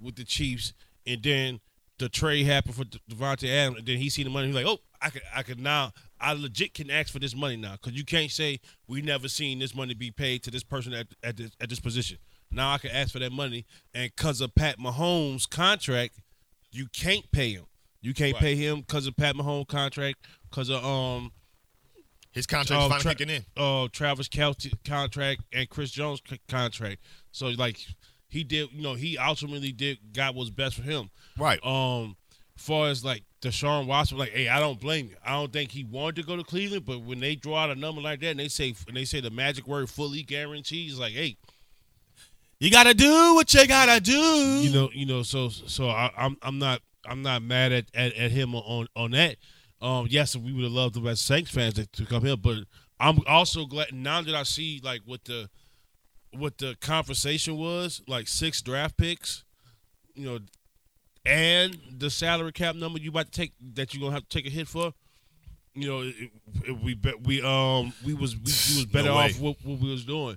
with 0.00 0.16
the 0.16 0.24
Chiefs, 0.24 0.72
and 1.06 1.22
then 1.22 1.60
the 1.98 2.08
trade 2.08 2.46
happened 2.46 2.74
for 2.74 2.84
Davante 2.84 3.48
Adams, 3.48 3.78
and 3.78 3.86
then 3.86 3.98
he 3.98 4.08
seen 4.08 4.24
the 4.24 4.30
money. 4.30 4.46
He's 4.46 4.56
like, 4.56 4.66
oh, 4.66 4.78
I 5.02 5.10
could, 5.10 5.22
I 5.34 5.42
could 5.42 5.60
now, 5.60 5.92
I 6.20 6.32
legit 6.32 6.72
can 6.74 6.90
ask 6.90 7.12
for 7.12 7.18
this 7.18 7.36
money 7.36 7.56
now 7.56 7.72
because 7.72 7.92
you 7.92 8.04
can't 8.04 8.30
say 8.30 8.60
we 8.88 9.02
never 9.02 9.28
seen 9.28 9.58
this 9.58 9.74
money 9.74 9.92
be 9.94 10.10
paid 10.10 10.42
to 10.44 10.50
this 10.50 10.64
person 10.64 10.92
at 10.94 11.08
at 11.22 11.36
this, 11.36 11.50
at 11.60 11.68
this 11.68 11.80
position. 11.80 12.18
Now 12.50 12.72
I 12.72 12.78
can 12.78 12.90
ask 12.90 13.12
for 13.12 13.18
that 13.20 13.32
money, 13.32 13.64
and 13.94 14.10
because 14.16 14.40
of 14.40 14.54
Pat 14.54 14.78
Mahomes' 14.78 15.48
contract, 15.48 16.18
you 16.72 16.86
can't 16.92 17.30
pay 17.30 17.52
him. 17.52 17.66
You 18.00 18.14
can't 18.14 18.32
Right. 18.34 18.40
pay 18.42 18.56
him 18.56 18.80
because 18.80 19.06
of 19.06 19.16
Pat 19.16 19.36
Mahomes' 19.36 19.68
contract, 19.68 20.26
because 20.50 20.68
of 20.70 20.84
um 20.84 21.32
His 22.32 22.46
contract's 22.46 22.84
uh, 22.84 22.88
finally 22.88 23.02
Tra- 23.02 23.14
kicking 23.14 23.34
in. 23.36 23.44
uh, 23.56 23.88
Travis 23.92 24.28
Kelce 24.28 24.72
contract 24.84 25.42
and 25.52 25.68
Chris 25.68 25.90
Jones 25.90 26.20
c- 26.28 26.40
contract. 26.48 27.00
So 27.32 27.48
like 27.48 27.78
he 28.28 28.44
did, 28.44 28.70
you 28.72 28.82
know, 28.82 28.94
he 28.94 29.18
ultimately 29.18 29.72
did 29.72 29.98
got 30.12 30.34
what's 30.34 30.50
best 30.50 30.76
for 30.76 30.82
him. 30.82 31.10
Right. 31.36 31.58
Um, 31.64 32.16
far 32.56 32.88
as 32.88 33.04
like 33.04 33.24
Deshaun 33.42 33.86
Watson, 33.86 34.18
like, 34.18 34.30
hey, 34.30 34.48
I 34.48 34.60
don't 34.60 34.78
blame 34.78 35.06
you. 35.08 35.16
I 35.24 35.32
don't 35.32 35.52
think 35.52 35.72
he 35.72 35.82
wanted 35.82 36.16
to 36.16 36.22
go 36.22 36.36
to 36.36 36.44
Cleveland, 36.44 36.84
but 36.84 37.00
when 37.02 37.18
they 37.18 37.34
draw 37.34 37.56
out 37.64 37.70
a 37.70 37.74
number 37.74 38.00
like 38.00 38.20
that 38.20 38.28
and 38.32 38.38
they 38.40 38.48
say 38.48 38.74
and 38.86 38.96
they 38.96 39.04
say 39.06 39.20
the 39.20 39.30
magic 39.30 39.66
word 39.66 39.88
fully 39.90 40.22
guarantees, 40.22 40.98
like, 40.98 41.12
hey, 41.14 41.36
You 42.58 42.70
gotta 42.70 42.94
do 42.94 43.34
what 43.34 43.52
you 43.54 43.66
gotta 43.66 44.00
do. 44.00 44.12
you 44.12 44.70
know, 44.70 44.90
you 44.92 45.06
know, 45.06 45.22
so 45.22 45.48
so 45.48 45.88
I, 45.88 46.10
I'm 46.16 46.36
I'm 46.42 46.58
not 46.58 46.82
I'm 47.06 47.22
not 47.22 47.42
mad 47.42 47.72
at, 47.72 47.86
at, 47.94 48.12
at 48.14 48.30
him 48.30 48.54
on 48.54 48.86
on 48.94 49.12
that. 49.12 49.36
Um, 49.80 50.06
yes, 50.10 50.36
we 50.36 50.52
would 50.52 50.64
have 50.64 50.72
loved 50.72 50.94
the 50.94 51.00
best 51.00 51.26
Saints 51.26 51.50
fans 51.50 51.74
to, 51.74 51.86
to 51.86 52.04
come 52.04 52.24
here, 52.24 52.36
but 52.36 52.58
I'm 52.98 53.20
also 53.26 53.64
glad 53.64 53.92
now 53.92 54.20
that 54.20 54.34
I 54.34 54.42
see 54.42 54.80
like 54.82 55.00
what 55.06 55.24
the 55.24 55.48
what 56.32 56.58
the 56.58 56.76
conversation 56.80 57.56
was, 57.56 58.02
like 58.06 58.28
six 58.28 58.60
draft 58.62 58.96
picks, 58.96 59.44
you 60.14 60.26
know, 60.26 60.38
and 61.24 61.78
the 61.90 62.10
salary 62.10 62.52
cap 62.52 62.76
number 62.76 62.98
you 62.98 63.10
about 63.10 63.32
to 63.32 63.40
take 63.40 63.52
that 63.74 63.94
you're 63.94 64.02
gonna 64.02 64.14
have 64.14 64.28
to 64.28 64.38
take 64.38 64.46
a 64.46 64.54
hit 64.54 64.68
for. 64.68 64.92
You 65.74 65.88
know, 65.88 66.00
it, 66.02 66.14
it, 66.66 66.82
we 66.82 66.94
bet 66.94 67.22
we 67.22 67.42
um 67.42 67.92
we 68.04 68.12
was 68.12 68.36
we, 68.36 68.42
we 68.42 68.76
was 68.76 68.86
better 68.92 69.08
No 69.08 69.14
off 69.14 69.40
what, 69.40 69.56
what 69.64 69.78
we 69.78 69.90
was 69.90 70.04
doing. 70.04 70.36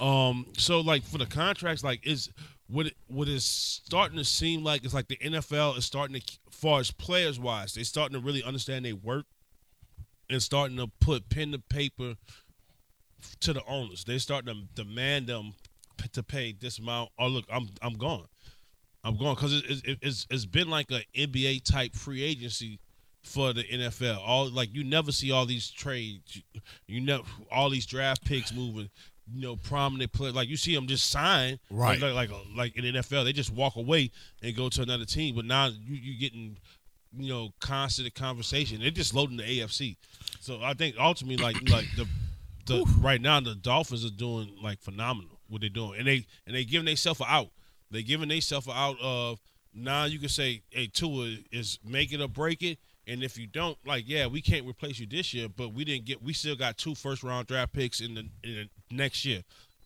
Um, 0.00 0.46
so 0.56 0.80
like 0.80 1.04
for 1.04 1.18
the 1.18 1.26
contracts, 1.26 1.84
like 1.84 2.06
is 2.06 2.30
what 2.70 2.86
it, 2.86 2.96
what 3.08 3.28
is 3.28 3.44
starting 3.44 4.16
to 4.18 4.24
seem 4.24 4.62
like 4.62 4.84
is 4.84 4.94
like 4.94 5.08
the 5.08 5.16
NFL 5.16 5.76
is 5.78 5.84
starting 5.84 6.20
to, 6.20 6.38
far 6.50 6.80
as 6.80 6.90
players 6.90 7.38
wise, 7.38 7.74
they're 7.74 7.84
starting 7.84 8.18
to 8.18 8.24
really 8.24 8.42
understand 8.42 8.84
their 8.84 8.96
work 8.96 9.26
and 10.28 10.42
starting 10.42 10.76
to 10.76 10.86
put 11.00 11.28
pen 11.28 11.52
to 11.52 11.58
paper 11.58 12.14
to 13.40 13.52
the 13.52 13.64
owners. 13.66 14.04
They're 14.04 14.18
starting 14.18 14.54
to 14.54 14.82
demand 14.82 15.26
them 15.26 15.54
to 16.12 16.22
pay 16.22 16.52
this 16.52 16.78
amount. 16.78 17.10
Oh 17.18 17.28
look, 17.28 17.44
I'm 17.52 17.68
I'm 17.82 17.94
gone. 17.94 18.26
I'm 19.02 19.16
going 19.16 19.34
because 19.34 19.54
it, 19.54 19.84
it, 19.84 19.98
it's 20.02 20.26
it's 20.30 20.46
been 20.46 20.68
like 20.68 20.90
a 20.90 21.02
NBA 21.16 21.64
type 21.64 21.94
free 21.94 22.22
agency 22.22 22.78
for 23.22 23.52
the 23.52 23.64
NFL. 23.64 24.18
All 24.24 24.48
like 24.50 24.74
you 24.74 24.84
never 24.84 25.12
see 25.12 25.30
all 25.30 25.46
these 25.46 25.70
trades. 25.70 26.36
You, 26.36 26.60
you 26.86 27.00
know 27.00 27.22
all 27.50 27.70
these 27.70 27.86
draft 27.86 28.24
picks 28.24 28.52
moving. 28.52 28.90
You 29.32 29.40
know 29.42 29.56
prominent 29.56 30.12
player. 30.12 30.32
like 30.32 30.48
you 30.48 30.56
see 30.56 30.74
them 30.74 30.86
just 30.86 31.10
sign 31.10 31.58
Right. 31.70 32.00
like 32.00 32.14
like 32.14 32.30
like 32.56 32.76
in 32.76 32.82
the 32.84 33.00
NFL 33.00 33.24
they 33.24 33.32
just 33.32 33.52
walk 33.52 33.76
away 33.76 34.10
and 34.42 34.56
go 34.56 34.68
to 34.68 34.82
another 34.82 35.04
team. 35.04 35.34
But 35.36 35.44
now 35.44 35.66
you 35.66 35.94
you 35.94 36.18
getting 36.18 36.56
you 37.16 37.28
know 37.32 37.50
constant 37.60 38.12
conversation. 38.14 38.80
They're 38.80 38.90
just 38.90 39.14
loading 39.14 39.36
the 39.36 39.42
AFC. 39.44 39.96
So 40.40 40.60
I 40.62 40.74
think 40.74 40.96
ultimately 40.98 41.42
like 41.42 41.56
like 41.68 41.86
the 41.96 42.06
the 42.66 42.84
right 43.00 43.20
now 43.20 43.40
the 43.40 43.54
Dolphins 43.54 44.04
are 44.04 44.10
doing 44.10 44.54
like 44.62 44.80
phenomenal 44.80 45.40
what 45.48 45.60
they're 45.60 45.70
doing, 45.70 45.98
and 45.98 46.06
they 46.08 46.26
and 46.46 46.54
they 46.54 46.64
giving 46.64 46.86
themselves 46.86 47.20
out. 47.26 47.48
They 47.90 48.02
giving 48.02 48.28
themselves 48.28 48.68
out 48.68 48.96
of 49.02 49.40
now 49.74 50.04
you 50.04 50.18
can 50.18 50.28
say, 50.28 50.62
hey, 50.70 50.88
Tua 50.92 51.36
is 51.52 51.78
make 51.84 52.12
it 52.12 52.20
or 52.20 52.28
break 52.28 52.62
it, 52.62 52.78
and 53.06 53.22
if 53.22 53.38
you 53.38 53.46
don't, 53.46 53.76
like, 53.84 54.04
yeah, 54.06 54.26
we 54.26 54.40
can't 54.40 54.66
replace 54.66 54.98
you 54.98 55.06
this 55.06 55.34
year, 55.34 55.48
but 55.48 55.72
we 55.72 55.84
didn't 55.84 56.04
get, 56.04 56.22
we 56.22 56.32
still 56.32 56.56
got 56.56 56.76
two 56.76 56.94
first 56.94 57.22
round 57.22 57.46
draft 57.46 57.72
picks 57.72 58.00
in 58.00 58.14
the 58.14 58.20
in 58.44 58.68
the 58.90 58.94
next 58.94 59.24
year, 59.24 59.42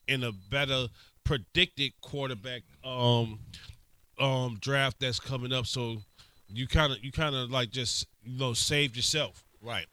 in 0.08 0.24
a 0.24 0.32
better 0.32 0.88
predicted 1.24 1.92
quarterback 2.02 2.62
um 2.84 3.38
um 4.18 4.58
draft 4.60 5.00
that's 5.00 5.18
coming 5.18 5.52
up. 5.52 5.66
So 5.66 5.98
you 6.48 6.66
kind 6.66 6.92
of 6.92 7.02
you 7.02 7.12
kind 7.12 7.34
of 7.34 7.50
like 7.50 7.70
just 7.70 8.06
you 8.22 8.38
know 8.38 8.52
saved 8.52 8.96
yourself. 8.96 9.44
right. 9.62 9.86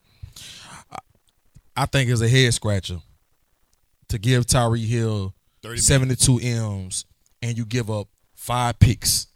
I 1.76 1.86
think 1.86 2.10
it's 2.10 2.22
a 2.22 2.28
head 2.28 2.54
scratcher 2.54 3.00
to 4.10 4.20
give 4.20 4.46
Tyreek 4.46 4.86
Hill 4.88 5.34
30 5.64 5.78
72 5.80 6.40
M's 6.42 7.06
and 7.42 7.58
you 7.58 7.66
give 7.66 7.90
up 7.90 8.08
five 8.36 8.78
picks 8.80 9.28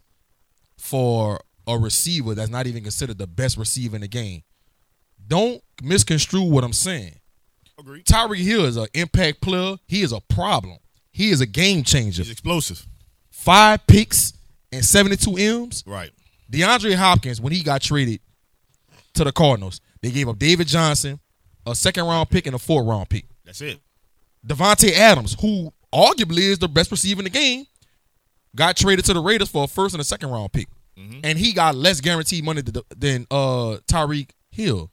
for 0.77 1.39
a 1.67 1.77
receiver 1.77 2.35
that's 2.35 2.49
not 2.49 2.67
even 2.67 2.83
considered 2.83 3.17
the 3.17 3.27
best 3.27 3.57
receiver 3.57 3.95
in 3.95 4.01
the 4.01 4.07
game. 4.07 4.43
Don't 5.27 5.61
misconstrue 5.81 6.43
what 6.43 6.63
I'm 6.63 6.73
saying. 6.73 7.19
Agree. 7.79 8.03
Tyreek 8.03 8.43
Hill 8.43 8.65
is 8.65 8.77
an 8.77 8.87
impact 8.93 9.41
player. 9.41 9.77
He 9.87 10.01
is 10.01 10.11
a 10.11 10.21
problem. 10.21 10.77
He 11.11 11.31
is 11.31 11.41
a 11.41 11.45
game 11.45 11.83
changer. 11.83 12.23
He's 12.23 12.31
explosive. 12.31 12.85
Five 13.31 13.85
picks 13.87 14.33
and 14.71 14.83
72 14.83 15.35
M's. 15.37 15.83
Right. 15.85 16.11
DeAndre 16.51 16.95
Hopkins, 16.95 17.41
when 17.41 17.53
he 17.53 17.63
got 17.63 17.81
traded 17.81 18.19
to 19.13 19.23
the 19.23 19.31
Cardinals, 19.31 19.81
they 20.01 20.11
gave 20.11 20.29
up 20.29 20.37
David 20.37 20.67
Johnson, 20.67 21.19
a 21.65 21.73
second 21.75 22.05
round 22.05 22.29
pick, 22.29 22.45
and 22.45 22.55
a 22.55 22.59
fourth 22.59 22.85
round 22.85 23.09
pick. 23.09 23.25
That's 23.43 23.61
it. 23.61 23.79
Davante 24.45 24.91
Adams, 24.91 25.35
who 25.41 25.73
arguably 25.93 26.49
is 26.49 26.59
the 26.59 26.67
best 26.67 26.91
receiver 26.91 27.21
in 27.21 27.23
the 27.23 27.29
game, 27.29 27.65
got 28.55 28.77
traded 28.77 29.05
to 29.05 29.13
the 29.13 29.19
Raiders 29.19 29.49
for 29.49 29.63
a 29.63 29.67
first 29.67 29.95
and 29.95 30.01
a 30.01 30.05
second 30.05 30.29
round 30.29 30.51
pick. 30.53 30.67
And 30.97 31.37
he 31.37 31.51
got 31.53 31.75
less 31.75 31.99
guaranteed 32.01 32.43
money 32.43 32.61
than 32.95 33.27
uh, 33.29 33.77
Tyreek 33.87 34.29
Hill. 34.51 34.89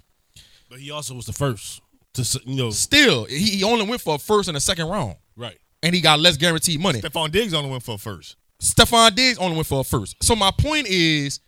But 0.68 0.80
he 0.80 0.90
also 0.90 1.14
was 1.14 1.26
the 1.26 1.32
first 1.32 1.80
to 2.14 2.40
you 2.44 2.56
know 2.56 2.70
Still, 2.70 3.24
he 3.24 3.38
he 3.38 3.64
only 3.64 3.86
went 3.86 4.00
for 4.00 4.16
a 4.16 4.18
first 4.18 4.48
and 4.48 4.56
a 4.56 4.60
second 4.60 4.88
round. 4.88 5.16
right. 5.36 5.58
And 5.84 5.94
he 5.94 6.00
got 6.00 6.20
less 6.20 6.36
guaranteed 6.36 6.80
money. 6.80 7.00
Stefon 7.00 7.32
Diggs 7.32 7.52
only 7.54 7.68
went 7.70 7.82
for 7.82 7.96
a 7.96 7.98
first. 7.98 8.36
Stefon 8.60 9.14
Diggs 9.16 9.36
only 9.38 9.56
went 9.56 9.66
for 9.66 9.80
a 9.80 9.84
first. 9.84 10.14
So 10.22 10.36
my 10.36 10.52
point 10.52 10.86
is, 10.86 11.40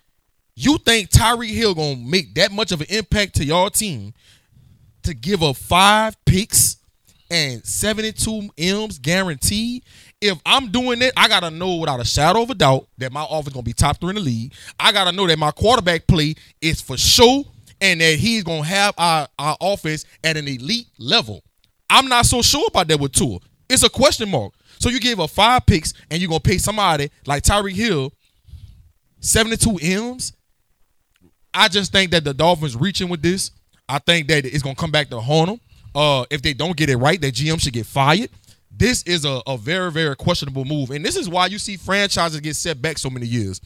you 0.57 0.79
think 0.79 1.11
Tyreek 1.11 1.51
Hill 1.51 1.75
gonna 1.75 1.97
make 1.97 2.35
that 2.35 2.51
much 2.51 2.73
of 2.73 2.81
an 2.81 2.89
impact 2.91 3.37
to 3.37 3.45
your 3.45 3.71
team 3.71 4.13
to 5.05 5.15
give 5.15 5.43
up 5.43 5.57
five 5.57 6.17
picks 6.25 6.79
and 7.31 7.65
72 7.65 8.51
M's 8.59 8.99
guaranteed? 8.99 9.85
If 10.25 10.39
I'm 10.47 10.71
doing 10.71 11.03
it, 11.03 11.13
I 11.19 11.29
gotta 11.29 11.51
know 11.51 11.77
without 11.77 12.01
a 12.01 12.05
shadow 12.05 12.41
of 12.41 12.49
a 12.49 12.55
doubt 12.55 12.89
that 12.97 13.13
my 13.13 13.27
offense 13.29 13.53
gonna 13.53 13.63
be 13.63 13.75
top 13.75 14.01
three 14.01 14.09
in 14.09 14.15
the 14.15 14.23
league. 14.23 14.55
I 14.81 14.91
gotta 14.91 15.13
know 15.13 15.27
that 15.27 15.39
my 15.39 15.51
quarterback 15.51 16.07
play 16.07 16.35
is 16.63 16.81
for 16.81 16.97
sure 16.97 17.45
and 17.83 18.01
that 18.01 18.19
he's 18.19 18.43
gonna 18.43 18.65
have 18.65 18.95
our, 18.97 19.29
our 19.39 19.55
offense 19.61 20.07
at 20.25 20.39
an 20.39 20.49
elite 20.49 20.87
level. 20.99 21.43
I'm 21.91 22.09
not 22.09 22.25
so 22.25 22.41
sure 22.41 22.65
about 22.69 22.89
that 22.89 22.99
with 22.99 23.13
Tua. 23.13 23.39
It's 23.69 23.83
a 23.83 23.91
question 23.91 24.31
mark. 24.31 24.55
So 24.79 24.89
you 24.89 24.99
gave 24.99 25.21
up 25.21 25.29
five 25.29 25.67
picks 25.67 25.93
and 26.11 26.23
you're 26.23 26.31
gonna 26.31 26.41
pay 26.41 26.57
somebody 26.57 27.11
like 27.27 27.43
Tyreek 27.43 27.75
Hill 27.75 28.11
72 29.21 29.79
M's. 29.83 30.33
I 31.53 31.69
just 31.69 31.93
think 31.93 32.13
that 32.13 32.25
the 32.25 32.33
Dolphins 32.33 32.77
reaching 32.77 33.11
with 33.11 33.21
this. 33.21 33.51
I 33.91 33.99
think 33.99 34.29
that 34.29 34.47
it's 34.47 34.63
gonna 34.63 34.75
come 34.75 34.91
back 34.91 35.11
to 35.11 35.21
haunt 35.21 35.51
them. 35.51 35.61
Uh, 35.95 36.25
if 36.31 36.41
they 36.41 36.55
don't 36.55 36.79
get 36.79 36.89
it 36.89 36.97
right, 36.97 37.21
that 37.21 37.35
GM 37.35 37.61
should 37.61 37.75
get 37.75 37.85
fired. 37.85 38.31
This 38.77 39.03
is 39.05 39.25
a, 39.25 39.41
a 39.47 39.57
very, 39.57 39.91
very 39.91 40.17
questionable 40.17 40.65
move. 40.65 40.91
And 40.91 41.05
this 41.05 41.17
is 41.17 41.29
why 41.29 41.47
you 41.47 41.59
see 41.59 41.77
franchises 41.77 42.41
get 42.41 42.57
set 42.57 42.81
back 42.83 42.99
so 42.99 43.11
many 43.11 43.27
years. 43.27 43.61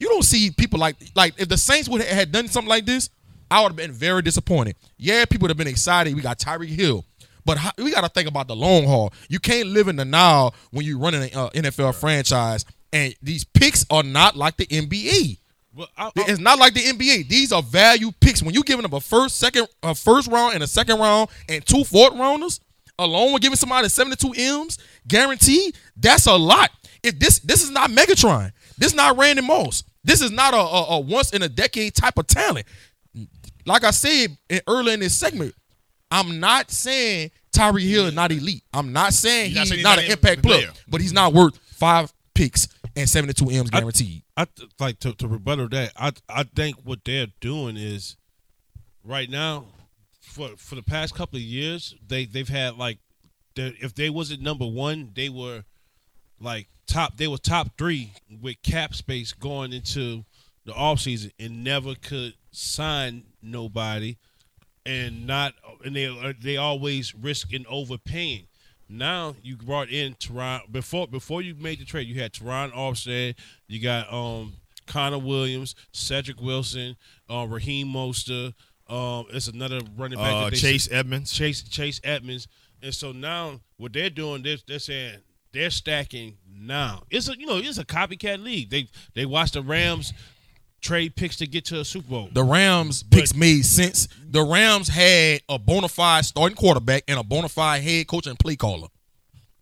You 0.00 0.08
don't 0.08 0.24
see 0.24 0.50
people 0.50 0.78
like 0.78 0.96
like 1.14 1.34
if 1.38 1.48
the 1.48 1.56
Saints 1.56 1.88
would 1.88 2.00
have 2.00 2.10
had 2.16 2.32
done 2.32 2.48
something 2.48 2.68
like 2.68 2.86
this, 2.86 3.10
I 3.50 3.62
would 3.62 3.68
have 3.68 3.76
been 3.76 3.92
very 3.92 4.22
disappointed. 4.22 4.76
Yeah, 4.96 5.24
people 5.24 5.44
would 5.44 5.50
have 5.50 5.56
been 5.56 5.66
excited. 5.66 6.14
We 6.14 6.22
got 6.22 6.38
Tyreek 6.38 6.68
Hill. 6.68 7.04
But 7.44 7.56
how, 7.56 7.70
we 7.78 7.90
got 7.90 8.02
to 8.02 8.10
think 8.10 8.28
about 8.28 8.46
the 8.46 8.54
long 8.54 8.84
haul. 8.84 9.12
You 9.28 9.38
can't 9.38 9.68
live 9.68 9.88
in 9.88 9.96
the 9.96 10.04
now 10.04 10.52
when 10.70 10.84
you're 10.84 10.98
running 10.98 11.22
an 11.22 11.30
uh, 11.34 11.48
NFL 11.50 11.94
franchise, 11.94 12.66
and 12.92 13.14
these 13.22 13.44
picks 13.44 13.86
are 13.90 14.02
not 14.02 14.36
like 14.36 14.58
the 14.58 14.66
NBA. 14.66 15.38
Well, 15.74 15.88
I, 15.96 16.08
I, 16.08 16.10
It's 16.16 16.40
not 16.40 16.58
like 16.58 16.74
the 16.74 16.80
NBA. 16.82 17.28
These 17.28 17.52
are 17.52 17.62
value 17.62 18.10
picks. 18.20 18.42
When 18.42 18.52
you're 18.52 18.64
giving 18.64 18.82
them 18.82 18.92
a 18.92 19.00
first, 19.00 19.38
second, 19.38 19.66
a 19.82 19.94
first 19.94 20.28
round 20.28 20.54
and 20.54 20.62
a 20.62 20.66
second 20.66 20.98
round 20.98 21.30
and 21.48 21.64
two 21.64 21.84
fourth 21.84 22.14
rounders, 22.14 22.60
along 22.98 23.32
with 23.32 23.42
giving 23.42 23.56
somebody 23.56 23.88
72 23.88 24.32
M's 24.36 24.78
guaranteed, 25.06 25.76
that's 25.96 26.26
a 26.26 26.36
lot. 26.36 26.70
If 27.02 27.18
this 27.18 27.38
this 27.40 27.62
is 27.62 27.70
not 27.70 27.90
Megatron, 27.90 28.52
this 28.76 28.88
is 28.88 28.94
not 28.94 29.16
Randy 29.16 29.42
Moss. 29.42 29.84
This 30.04 30.20
is 30.20 30.30
not 30.30 30.54
a, 30.54 30.58
a, 30.58 30.84
a 30.96 31.00
once 31.00 31.32
in 31.32 31.42
a 31.42 31.48
decade 31.48 31.94
type 31.94 32.18
of 32.18 32.26
talent. 32.26 32.66
Like 33.66 33.84
I 33.84 33.90
said 33.90 34.36
in, 34.48 34.60
earlier 34.66 34.94
in 34.94 35.00
this 35.00 35.16
segment, 35.16 35.54
I'm 36.10 36.40
not 36.40 36.70
saying 36.70 37.30
Tyreek 37.52 37.88
Hill 37.88 38.06
is 38.06 38.14
not 38.14 38.32
elite. 38.32 38.64
I'm 38.72 38.92
not 38.92 39.12
saying 39.12 39.52
he's 39.52 39.70
he's 39.70 39.82
not 39.82 39.98
an 39.98 40.10
impact 40.10 40.42
player, 40.42 40.66
player. 40.68 40.72
but 40.88 41.00
he's 41.00 41.12
not 41.12 41.32
worth 41.34 41.56
five 41.58 42.12
picks 42.34 42.68
and 42.96 43.08
72 43.08 43.48
M's 43.50 43.70
guaranteed. 43.70 44.22
I 44.36 44.44
th- 44.46 44.70
like 44.78 44.98
to, 45.00 45.12
to 45.14 45.28
rebuttal 45.28 45.68
that. 45.68 45.92
I 45.96 46.12
I 46.28 46.44
think 46.44 46.76
what 46.84 47.00
they're 47.04 47.28
doing 47.40 47.76
is 47.76 48.16
right 49.04 49.28
now 49.28 49.66
for 50.28 50.50
for 50.56 50.74
the 50.74 50.82
past 50.82 51.14
couple 51.14 51.36
of 51.36 51.42
years, 51.42 51.94
they 52.06 52.26
they've 52.26 52.48
had 52.48 52.76
like, 52.76 52.98
if 53.56 53.94
they 53.94 54.10
wasn't 54.10 54.42
number 54.42 54.66
one, 54.66 55.12
they 55.14 55.28
were 55.28 55.64
like 56.40 56.68
top. 56.86 57.16
They 57.16 57.26
were 57.26 57.38
top 57.38 57.76
three 57.76 58.12
with 58.40 58.62
cap 58.62 58.94
space 58.94 59.32
going 59.32 59.72
into 59.72 60.24
the 60.64 60.72
offseason 60.72 61.32
and 61.38 61.64
never 61.64 61.94
could 61.94 62.34
sign 62.50 63.24
nobody, 63.42 64.16
and 64.84 65.26
not 65.26 65.54
and 65.84 65.96
they 65.96 66.34
they 66.40 66.56
always 66.56 67.14
risk 67.14 67.52
in 67.52 67.66
overpaying. 67.66 68.46
Now 68.88 69.34
you 69.42 69.56
brought 69.56 69.90
in 69.90 70.14
Terron 70.14 70.70
before 70.70 71.08
before 71.08 71.42
you 71.42 71.54
made 71.54 71.80
the 71.80 71.84
trade. 71.84 72.06
You 72.06 72.20
had 72.20 72.32
Terron 72.32 72.72
Armstead. 72.72 73.34
You 73.66 73.82
got 73.82 74.12
um 74.12 74.54
Connor 74.86 75.18
Williams, 75.18 75.74
Cedric 75.92 76.40
Wilson, 76.40 76.96
uh, 77.30 77.46
Raheem 77.48 77.88
Mostert. 77.88 78.54
Um, 78.88 79.26
it's 79.30 79.48
another 79.48 79.80
running 79.96 80.18
back. 80.18 80.32
Uh, 80.46 80.50
Chase 80.50 80.88
Edmonds. 80.90 81.32
Chase 81.32 81.62
Chase 81.62 82.00
Edmonds, 82.04 82.48
and 82.82 82.94
so 82.94 83.12
now 83.12 83.60
what 83.76 83.92
they're 83.92 84.10
doing, 84.10 84.42
they're, 84.42 84.56
they're 84.66 84.78
saying 84.78 85.18
they're 85.52 85.70
stacking 85.70 86.36
now. 86.50 87.02
It's 87.10 87.28
a 87.28 87.38
you 87.38 87.46
know 87.46 87.58
it's 87.58 87.78
a 87.78 87.84
copycat 87.84 88.42
league. 88.42 88.70
They 88.70 88.88
they 89.14 89.26
watch 89.26 89.52
the 89.52 89.62
Rams 89.62 90.12
trade 90.80 91.16
picks 91.16 91.36
to 91.36 91.46
get 91.46 91.64
to 91.66 91.80
a 91.80 91.84
Super 91.84 92.08
Bowl. 92.08 92.28
The 92.32 92.42
Rams 92.44 93.02
picks 93.02 93.34
made 93.34 93.62
sense. 93.64 94.08
The 94.30 94.42
Rams 94.42 94.88
had 94.88 95.40
a 95.48 95.58
bona 95.58 95.88
fide 95.88 96.24
starting 96.24 96.56
quarterback 96.56 97.02
and 97.08 97.18
a 97.18 97.22
bona 97.24 97.48
fide 97.48 97.82
head 97.82 98.06
coach 98.06 98.26
and 98.26 98.38
play 98.38 98.56
caller. 98.56 98.88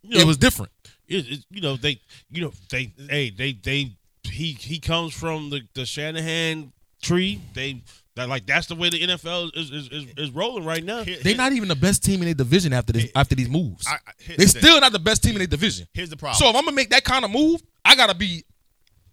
You 0.02 0.16
know, 0.16 0.20
It 0.20 0.26
was 0.26 0.36
different. 0.36 0.70
it, 1.08 1.26
it- 1.30 1.44
you 1.50 1.60
know 1.62 1.76
they 1.76 2.00
you 2.30 2.42
know 2.42 2.52
they 2.70 2.92
hey 3.10 3.30
they 3.30 3.52
they 3.54 3.92
he 4.22 4.52
he 4.52 4.78
comes 4.78 5.14
from 5.14 5.50
the 5.50 5.62
the 5.74 5.84
Shanahan 5.86 6.72
tree. 7.02 7.40
They 7.54 7.82
that 8.16 8.28
like 8.28 8.46
that's 8.46 8.66
the 8.66 8.74
way 8.74 8.90
the 8.90 9.00
NFL 9.00 9.56
is 9.56 9.70
is, 9.70 9.88
is, 9.88 10.06
is 10.16 10.30
rolling 10.30 10.64
right 10.64 10.82
now. 10.82 11.04
Here- 11.04 11.18
They're 11.22 11.36
not 11.36 11.52
even 11.52 11.68
the 11.68 11.76
best 11.76 12.02
team 12.04 12.20
in 12.20 12.24
their 12.26 12.34
division 12.34 12.72
after 12.72 12.92
this 12.92 13.10
after 13.14 13.34
these 13.34 13.48
moves. 13.48 13.86
I- 13.86 13.92
I- 13.94 14.12
They're 14.26 14.36
the 14.38 14.48
still 14.48 14.80
not 14.80 14.92
the 14.92 14.98
best 14.98 15.22
team 15.22 15.32
in 15.32 15.38
their 15.38 15.46
division. 15.46 15.86
Here's 15.94 16.10
the 16.10 16.16
problem. 16.16 16.38
So 16.38 16.48
if 16.50 16.56
I'm 16.56 16.64
gonna 16.64 16.74
make 16.74 16.90
that 16.90 17.04
kind 17.04 17.24
of 17.24 17.30
move, 17.30 17.62
I 17.84 17.94
gotta 17.94 18.14
be 18.14 18.44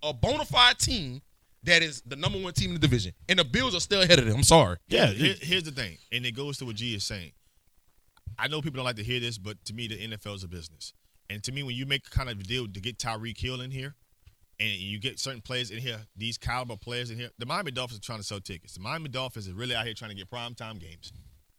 a 0.02 0.14
bona 0.14 0.46
fide 0.46 0.80
team 0.80 1.22
that 1.64 1.82
is 1.84 2.02
the 2.06 2.16
number 2.18 2.40
one 2.42 2.52
team 2.54 2.70
in 2.72 2.74
the 2.74 2.80
division, 2.80 3.14
and 3.30 3.40
the 3.40 3.46
Bills 3.46 3.74
are 3.76 3.80
still 3.80 4.02
ahead 4.02 4.20
of 4.20 4.26
them. 4.26 4.36
I'm 4.36 4.44
sorry. 4.44 4.78
Yeah, 4.88 5.08
Here- 5.12 5.32
it- 5.32 5.44
here's 5.44 5.64
the 5.64 5.72
thing, 5.72 5.98
and 6.12 6.26
it 6.26 6.32
goes 6.32 6.58
to 6.58 6.66
what 6.66 6.76
G 6.76 6.96
is 6.96 7.04
saying. 7.06 7.32
I 8.38 8.48
know 8.48 8.62
people 8.62 8.78
don't 8.78 8.86
like 8.86 8.96
to 8.98 9.04
hear 9.04 9.20
this, 9.20 9.38
but 9.38 9.64
to 9.66 9.74
me, 9.74 9.88
the 9.88 9.96
NFL 9.96 10.36
is 10.36 10.44
a 10.44 10.48
business. 10.48 10.94
And 11.30 11.44
to 11.44 11.52
me, 11.52 11.64
when 11.64 11.76
you 11.76 11.86
make 11.86 12.10
kind 12.10 12.30
of 12.30 12.40
a 12.40 12.44
deal 12.44 12.68
to 12.68 12.80
get 12.82 12.98
Tyreek 12.98 13.38
Hill 13.40 13.62
in 13.62 13.72
here, 13.72 13.96
and 14.64 14.82
you 14.82 15.00
get 15.00 15.20
certain 15.20 15.42
players 15.42 15.72
in 15.72 15.80
here, 15.80 16.00
these 16.16 16.38
caliber 16.38 16.78
players 16.78 17.10
in 17.12 17.18
here, 17.18 17.30
the 17.38 17.46
Miami 17.46 17.72
Dolphins 17.72 18.00
are 18.00 18.04
trying 18.04 18.20
to 18.20 18.24
sell 18.24 18.40
tickets. 18.40 18.76
The 18.76 18.80
Miami 18.80 19.10
Dolphins 19.10 19.50
are 19.50 19.54
really 19.54 19.76
out 19.76 19.86
here 19.86 19.94
trying 19.94 20.12
to 20.12 20.16
get 20.16 20.30
prime 20.30 20.56
time 20.56 20.78
games. 20.78 21.12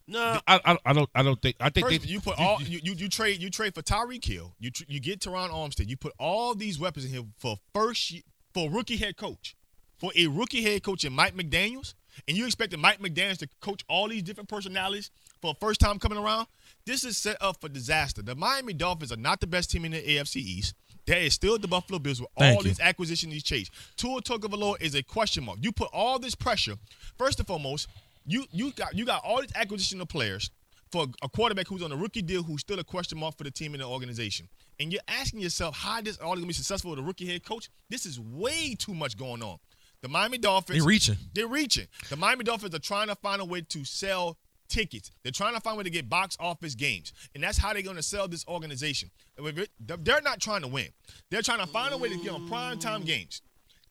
no, 0.07 0.41
I, 0.47 0.61
I 0.65 0.79
I 0.87 0.93
don't 0.93 1.11
I 1.15 1.23
don't 1.23 1.41
think 1.41 1.57
I 1.61 1.71
think 1.71 1.87
First, 1.87 2.03
they 2.03 2.09
you 2.09 2.21
put 2.21 2.39
all 2.39 2.61
you, 2.63 2.81
you, 2.83 2.95
you 2.95 3.09
trade 3.09 3.43
you 3.43 3.51
trade 3.51 3.75
for 3.75 3.83
Tyreek 3.83 4.25
Hill. 4.25 4.55
You 4.59 4.71
tr- 4.71 4.85
you 4.89 5.01
get 5.01 5.21
Terron 5.21 5.51
Armstead. 5.51 5.89
You 5.89 5.97
put 5.97 6.13
all 6.19 6.55
these 6.55 6.79
weapons 6.79 7.05
in 7.05 7.13
here 7.13 7.25
for 7.39 7.57
first 7.75 8.15
for 8.55 8.71
rookie 8.71 8.97
head 8.97 9.17
coach, 9.17 9.55
for 9.99 10.11
a 10.17 10.27
rookie 10.27 10.63
head 10.63 10.83
coach 10.83 11.05
in 11.05 11.13
Mike 11.13 11.37
McDaniel's, 11.37 11.95
and 12.27 12.37
you 12.37 12.47
expected 12.47 12.79
Mike 12.81 13.01
McDaniel's 13.01 13.39
to 13.39 13.49
coach 13.61 13.85
all 13.89 14.09
these 14.09 14.23
different 14.23 14.49
personalities 14.49 15.11
for 15.43 15.51
a 15.51 15.55
first 15.55 15.81
time 15.81 15.99
coming 15.99 16.19
around. 16.19 16.47
This 16.87 17.05
is 17.05 17.19
set 17.19 17.37
up 17.41 17.61
for 17.61 17.69
disaster. 17.69 18.23
The 18.23 18.35
Miami 18.35 18.73
Dolphins 18.73 19.13
are 19.13 19.17
not 19.17 19.41
the 19.41 19.47
best 19.47 19.71
team 19.71 19.85
in 19.85 19.93
the 19.93 20.03
AFC 20.03 20.37
East. 20.37 20.75
That 21.07 21.19
is 21.19 21.35
still 21.35 21.59
the 21.59 21.69
Buffalo 21.69 21.99
Bills 21.99 22.21
with 22.21 22.31
Thank 22.39 22.57
all 22.57 22.63
you. 22.63 22.69
these 22.71 22.81
acquisitions, 22.81 23.33
these 23.33 23.43
chase. 23.43 23.71
Tua 23.97 24.23
Tagovailoa 24.23 24.81
is 24.81 24.95
a 24.95 25.03
question 25.03 25.45
mark. 25.45 25.59
You 25.61 25.73
put 25.73 25.91
all 25.93 26.19
this 26.19 26.35
pressure. 26.35 26.77
First 27.19 27.39
and 27.39 27.47
foremost, 27.47 27.89
you 28.27 28.45
you 28.51 28.73
got 28.73 28.95
you 28.95 29.05
got 29.05 29.23
all 29.25 29.41
these 29.41 29.53
acquisition 29.55 30.01
of 30.01 30.09
players 30.09 30.51
for 30.91 31.07
a 31.23 31.29
quarterback 31.29 31.67
who's 31.67 31.83
on 31.83 31.93
a 31.93 31.97
rookie 31.97 32.23
deal 32.23 32.43
who's 32.43 32.61
still 32.61 32.79
a 32.79 32.85
question 32.85 33.19
mark 33.19 33.37
for 33.37 33.45
the 33.45 33.51
team 33.51 33.75
and 33.75 33.83
the 33.83 33.87
organization. 33.87 34.49
And 34.81 34.93
you're 34.93 35.03
asking 35.09 35.41
yourself 35.41 35.77
how 35.77 36.01
this 36.01 36.17
all 36.19 36.35
gonna 36.35 36.47
be 36.47 36.53
successful 36.53 36.91
with 36.91 37.01
a 37.01 37.03
rookie 37.03 37.27
head 37.27 37.45
coach. 37.45 37.69
This 37.91 38.07
is 38.07 38.19
way 38.19 38.75
too 38.79 38.95
much 38.95 39.17
going 39.17 39.43
on. 39.43 39.59
The 40.03 40.09
Miami 40.09 40.39
Dolphins 40.39 40.79
They're 40.79 40.87
reaching. 40.87 41.17
They're 41.35 41.49
reaching. 41.49 41.87
The 42.11 42.17
Miami 42.17 42.45
Dolphins 42.45 42.75
are 42.75 42.79
trying 42.79 43.09
to 43.09 43.15
find 43.17 43.41
a 43.41 43.45
way 43.45 43.63
to 43.63 43.85
sell 43.85 44.37
tickets. 44.69 45.11
They're 45.23 45.33
trying 45.33 45.55
to 45.55 45.61
find 45.61 45.75
a 45.75 45.79
way 45.79 45.85
to 45.85 45.91
get 45.91 46.09
box 46.09 46.37
office 46.41 46.75
games. 46.75 47.13
And 47.35 47.43
that's 47.43 47.59
how 47.59 47.73
they're 47.73 47.83
going 47.83 47.97
to 47.97 48.03
sell 48.03 48.29
this 48.29 48.47
organization. 48.47 49.11
They're 49.37 50.23
not 50.23 50.41
trying 50.41 50.63
to 50.63 50.69
win. 50.69 50.89
They're 51.31 51.43
trying 51.43 51.61
to 51.61 51.67
find 51.67 51.93
a 51.95 51.99
way 51.99 52.09
to 52.09 52.17
get 52.17 52.33
on 52.33 52.49
prime 52.49 52.79
time 52.79 53.03
games. 53.03 53.43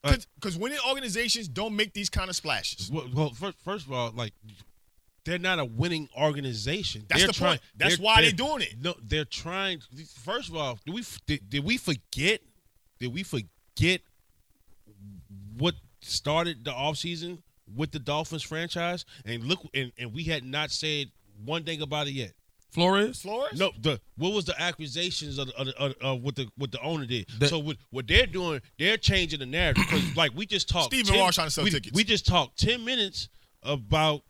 Because 0.04 0.58
winning 0.58 0.80
organizations 0.90 1.48
don't 1.48 1.76
make 1.76 1.94
these 1.94 2.10
kind 2.10 2.30
of 2.30 2.36
splashes. 2.36 2.92
Well, 2.92 3.08
well 3.14 3.30
first, 3.30 3.58
first 3.64 3.86
of 3.86 3.94
all, 3.94 4.12
like 4.14 4.34
they're 5.24 5.40
not 5.40 5.60
a 5.60 5.66
winning 5.66 6.10
organization. 6.20 7.06
That's 7.08 7.22
they're 7.22 7.28
the 7.28 7.34
trying, 7.34 7.50
point. 7.52 7.62
That's 7.78 8.00
why 8.00 8.22
they're 8.22 8.32
doing 8.32 8.64
it. 8.64 8.76
No, 8.82 8.96
they're 9.02 9.24
trying. 9.24 9.82
First 10.24 10.50
of 10.50 10.58
all, 10.58 10.78
did 10.86 10.94
we 10.94 11.06
did, 11.26 11.50
did 11.50 11.64
we 11.64 11.78
forget? 11.78 12.42
Did 13.00 13.14
we 13.14 13.24
forget 13.24 14.02
what 15.58 15.76
started 16.02 16.66
the 16.66 16.72
offseason 16.72 17.40
with 17.74 17.92
the 17.92 18.00
Dolphins 18.00 18.44
franchise? 18.44 19.06
And 19.26 19.44
look, 19.46 19.60
and, 19.74 19.92
and 19.98 20.14
we 20.14 20.24
had 20.24 20.44
not 20.44 20.72
said 20.72 21.12
one 21.44 21.64
thing 21.64 21.82
about 21.82 22.08
it 22.08 22.12
yet. 22.12 22.34
Flores. 22.72 23.22
Flores? 23.22 23.60
No, 23.60 23.72
the 23.80 24.02
what 24.18 24.34
was 24.34 24.46
the 24.46 24.60
accusations 24.60 25.38
of, 25.38 25.48
the- 25.48 25.56
of, 25.60 25.68
of, 25.78 25.94
of 26.02 26.22
what 26.24 26.36
the 26.36 26.48
what 26.58 26.72
the 26.72 26.82
owner 26.82 27.06
did? 27.06 27.28
The- 27.38 27.48
so 27.48 27.60
what, 27.60 27.78
what 27.92 28.08
they're 28.08 28.26
doing, 28.26 28.62
they're 28.80 28.98
changing 28.98 29.40
the 29.40 29.46
narrative 29.46 29.84
because 29.88 30.16
like 30.18 30.32
we 30.36 30.46
just 30.48 30.68
talked. 30.68 30.88
Stephen 30.88 31.14
10 31.14 31.20
Ross 31.24 31.36
trying 31.36 31.48
to 31.48 31.52
sell 31.52 31.64
we, 31.64 31.70
tickets. 31.70 31.96
We 31.96 32.04
just 32.04 32.26
talked 32.26 32.58
ten 32.60 32.84
minutes 32.84 33.30
about 33.62 34.24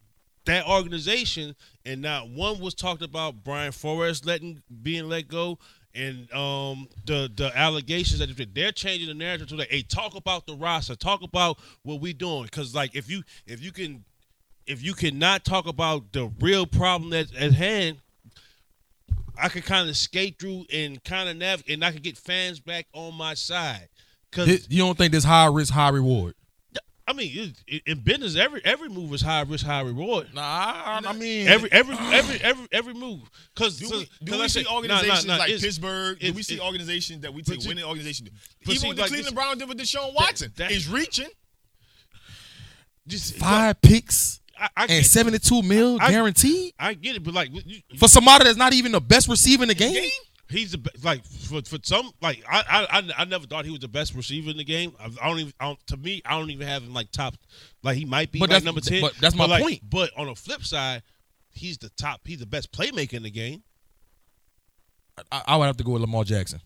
that 0.45 0.67
organization, 0.67 1.55
and 1.85 2.01
not 2.01 2.29
one 2.29 2.59
was 2.59 2.73
talked 2.73 3.01
about 3.01 3.45
Brian 3.45 3.71
Flores 3.71 4.25
letting 4.25 4.61
being 4.81 5.07
let 5.07 5.29
go, 5.29 5.57
and 5.95 6.31
um 6.33 6.87
the 7.05 7.31
the 7.35 7.51
allegations 7.55 8.19
that 8.19 8.53
they're 8.53 8.71
changing 8.71 9.07
the 9.07 9.13
narrative 9.13 9.47
to 9.47 9.57
hey, 9.69 9.81
talk 9.81 10.15
about 10.15 10.45
the 10.45 10.55
roster, 10.55 10.95
talk 10.95 11.21
about 11.21 11.59
what 11.83 11.99
we 12.01 12.13
doing, 12.13 12.43
because 12.43 12.73
like 12.73 12.95
if 12.95 13.09
you 13.09 13.23
if 13.45 13.63
you 13.63 13.71
can 13.71 14.03
if 14.65 14.83
you 14.83 14.93
cannot 14.93 15.43
talk 15.43 15.67
about 15.67 16.11
the 16.13 16.31
real 16.39 16.65
problem 16.65 17.09
that's 17.09 17.31
at 17.37 17.53
hand, 17.53 17.97
I 19.37 19.49
could 19.49 19.65
kind 19.65 19.89
of 19.89 19.97
skate 19.97 20.39
through 20.39 20.65
and 20.73 21.03
kind 21.03 21.29
of 21.29 21.37
nav, 21.37 21.63
and 21.67 21.83
I 21.83 21.91
could 21.91 22.03
get 22.03 22.17
fans 22.17 22.59
back 22.59 22.87
on 22.93 23.15
my 23.15 23.33
side. 23.33 23.89
Cause 24.31 24.67
you 24.69 24.79
don't 24.79 24.97
think 24.97 25.11
this 25.11 25.23
high 25.23 25.45
risk, 25.45 25.71
high 25.71 25.89
reward? 25.89 26.33
I 27.05 27.11
mean, 27.13 27.31
it, 27.33 27.53
it, 27.67 27.81
in 27.85 27.99
business, 27.99 28.37
every 28.37 28.63
every 28.63 28.87
move 28.87 29.13
is 29.13 29.21
high 29.21 29.41
risk, 29.41 29.65
high 29.65 29.81
reward. 29.81 30.33
Nah, 30.33 30.41
I, 30.41 31.01
I 31.05 31.13
mean, 31.13 31.47
Every 31.49 31.69
every 31.71 31.95
every 31.99 32.37
every 32.41 32.67
every 32.71 32.93
move. 32.93 33.19
Because 33.53 33.77
Do 33.77 33.89
we, 33.89 34.09
do 34.23 34.39
we 34.39 34.47
see 34.47 34.65
organizations 34.65 35.25
like 35.27 35.49
Pittsburgh? 35.49 36.17
Do 36.19 36.31
we 36.33 36.43
see 36.43 36.59
organizations 36.61 37.21
that 37.23 37.33
we 37.33 37.41
take 37.41 37.61
you- 37.63 37.67
winning 37.69 37.83
organizations? 37.83 38.29
but 38.63 38.69
Even 38.69 38.81
see, 38.81 38.87
what 38.87 38.95
the 38.95 39.01
like 39.01 39.09
Cleveland 39.11 39.35
this- 39.37 39.43
Browns 39.43 39.59
did 39.59 39.67
with 39.67 39.79
Deshaun 39.79 40.13
Watson 40.13 40.53
that- 40.55 40.71
is 40.71 40.87
reaching. 40.87 41.27
just 43.07 43.35
five 43.35 43.81
picks 43.81 44.39
I, 44.57 44.69
I 44.77 44.85
and 44.87 45.05
seventy-two 45.05 45.61
mil 45.61 45.97
I- 45.99 46.09
guaranteed 46.11 46.73
I 46.79 46.93
get 46.93 47.15
it, 47.17 47.23
but 47.23 47.33
like 47.33 47.49
you, 47.65 47.81
for 47.97 48.07
somebody 48.07 48.45
that's 48.45 48.57
not 48.57 48.71
even 48.73 48.91
the 48.93 49.01
best 49.01 49.27
receiver 49.27 49.63
in 49.63 49.67
the 49.69 49.75
game. 49.75 49.93
Game? 49.93 50.09
He's 50.53 50.71
the 50.71 50.77
best. 50.77 51.03
Like 51.03 51.25
for 51.25 51.61
for 51.63 51.77
some, 51.83 52.11
like 52.21 52.43
I, 52.49 52.63
I 52.91 52.99
I 52.99 53.09
I 53.19 53.25
never 53.25 53.45
thought 53.47 53.65
he 53.65 53.71
was 53.71 53.79
the 53.81 53.87
best 53.87 54.13
receiver 54.13 54.49
in 54.51 54.57
the 54.57 54.63
game. 54.63 54.93
I, 54.99 55.09
I 55.21 55.27
don't 55.29 55.39
even. 55.39 55.53
I 55.59 55.65
don't, 55.65 55.87
to 55.87 55.97
me, 55.97 56.21
I 56.25 56.37
don't 56.39 56.49
even 56.51 56.67
have 56.67 56.83
him 56.83 56.93
like 56.93 57.11
top. 57.11 57.35
Like 57.81 57.97
he 57.97 58.05
might 58.05 58.31
be 58.31 58.39
But 58.39 58.49
like 58.49 58.61
that's- 58.61 58.63
number 58.63 58.81
ten. 58.81 59.01
but 59.01 59.13
that's 59.19 59.35
my 59.35 59.45
like, 59.45 59.63
point. 59.63 59.81
But 59.89 60.11
on 60.17 60.27
the 60.27 60.35
flip 60.35 60.63
side, 60.63 61.03
he's 61.49 61.77
the 61.77 61.89
top. 61.97 62.21
He's 62.25 62.39
the 62.39 62.45
best 62.45 62.71
playmaker 62.71 63.13
in 63.13 63.23
the 63.23 63.31
game. 63.31 63.63
I, 65.31 65.41
I 65.47 65.57
would 65.57 65.65
have 65.65 65.77
to 65.77 65.83
go 65.83 65.91
with 65.91 66.01
Lamar 66.01 66.23
Jackson. 66.23 66.59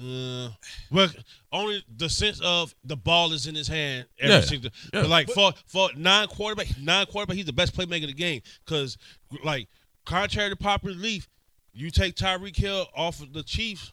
Uh, 0.00 0.48
well, 0.90 1.08
only 1.52 1.84
the 1.96 2.08
sense 2.08 2.40
of 2.40 2.74
the 2.84 2.96
ball 2.96 3.32
is 3.32 3.46
in 3.46 3.54
his 3.54 3.68
hand. 3.68 4.06
Every 4.18 4.34
Yeah. 4.36 4.40
single, 4.42 4.70
Yeah. 4.94 5.02
But 5.02 5.08
like 5.10 5.28
for 5.30 5.52
for 5.66 5.90
non 5.96 6.28
quarterback, 6.28 6.68
non 6.80 7.06
quarterback, 7.06 7.36
he's 7.36 7.46
the 7.46 7.52
best 7.52 7.76
playmaker 7.76 8.02
in 8.02 8.06
the 8.06 8.12
game. 8.14 8.40
Because 8.64 8.96
like 9.44 9.68
contrary 10.06 10.50
to 10.50 10.56
popular 10.56 10.94
belief, 10.96 11.28
you 11.72 11.90
take 11.90 12.14
Tyreek 12.14 12.56
Hill 12.56 12.86
off 12.96 13.22
of 13.22 13.32
the 13.32 13.42
Chiefs, 13.42 13.92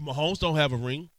Mahomes 0.00 0.38
don't 0.38 0.56
have 0.56 0.72
a 0.72 0.76
ring. 0.76 1.10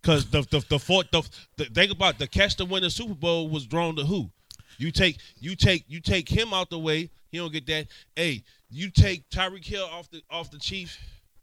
Because 0.00 0.30
the 0.30 0.42
the 0.42 0.64
the, 0.68 0.78
fourth, 0.78 1.10
the 1.10 1.28
the 1.56 1.66
think 1.66 1.92
about 1.92 2.18
the 2.18 2.26
catch 2.26 2.56
to 2.56 2.64
win 2.64 2.82
the 2.82 2.90
Super 2.90 3.14
Bowl 3.14 3.48
was 3.48 3.66
drawn 3.66 3.96
to 3.96 4.04
who? 4.04 4.30
You 4.78 4.90
take 4.90 5.18
you 5.40 5.54
take 5.54 5.84
you 5.88 6.00
take 6.00 6.28
him 6.28 6.54
out 6.54 6.70
the 6.70 6.78
way. 6.78 7.10
He 7.30 7.38
don't 7.38 7.52
get 7.52 7.66
that. 7.66 7.88
Hey, 8.16 8.42
you 8.70 8.90
take 8.90 9.28
Tyreek 9.28 9.64
Hill 9.64 9.84
off 9.92 10.10
the 10.10 10.22
off 10.30 10.50
the 10.50 10.58
Chiefs. 10.58 10.96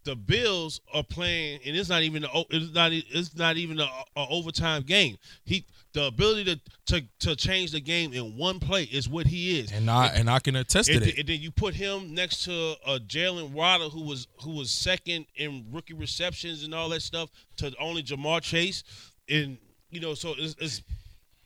The 0.08 0.16
Bills 0.16 0.80
are 0.93 1.03
playing, 1.03 1.60
and 1.66 1.76
it's 1.76 1.89
not 1.89 2.01
even 2.01 2.24
a, 2.24 2.30
it's 2.49 2.74
not 2.74 2.93
it's 2.93 3.36
not 3.36 3.58
even 3.58 3.78
a, 3.82 3.89
a 4.16 4.26
overtime 4.30 4.84
game. 4.84 5.18
He 5.43 5.66
the 5.91 6.05
ability 6.05 6.45
to, 6.45 6.62
to 6.86 7.05
to 7.20 7.36
change 7.36 7.72
the 7.72 7.82
game 7.82 8.14
in 8.14 8.38
one 8.38 8.62
play 8.62 8.84
is 8.84 9.10
what 9.10 9.28
he 9.28 9.60
is. 9.60 9.70
And 9.74 9.89
I 9.89 10.08
and 10.08 10.30
I 10.30 10.39
can 10.39 10.55
attest 10.55 10.88
to 10.88 10.95
it. 10.95 11.18
and 11.18 11.28
then 11.28 11.41
you 11.41 11.51
put 11.51 11.74
him 11.74 12.14
next 12.14 12.45
to 12.45 12.76
uh, 12.86 12.99
Jaylen 13.05 13.51
Waddle, 13.51 13.89
who 13.89 14.03
was 14.03 14.30
who 14.43 14.51
was 14.51 14.72
second 14.72 15.26
in 15.36 15.66
rookie 15.74 15.93
receptions 15.93 16.64
and 16.64 16.74
all 16.74 16.88
that 16.88 17.01
stuff, 17.01 17.30
to 17.58 17.74
only 17.78 18.01
Ja'Marr 18.01 18.41
Chase, 18.41 18.86
and 19.28 19.58
you 19.89 19.99
know, 19.99 20.14
so 20.14 20.36
it's, 20.38 20.55
it's 20.62 20.84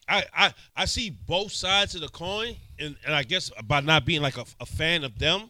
I, 0.07 0.23
I 0.37 0.53
I 0.75 0.85
see 0.85 1.09
both 1.09 1.51
sides 1.51 1.95
of 1.95 2.01
the 2.01 2.09
coin, 2.09 2.55
and, 2.77 2.95
and 3.07 3.15
I 3.15 3.23
guess 3.23 3.49
by 3.67 3.79
not 3.79 4.05
being 4.05 4.21
like 4.21 4.37
a, 4.37 4.45
a 4.59 4.67
fan 4.67 5.03
of 5.03 5.17
them, 5.17 5.49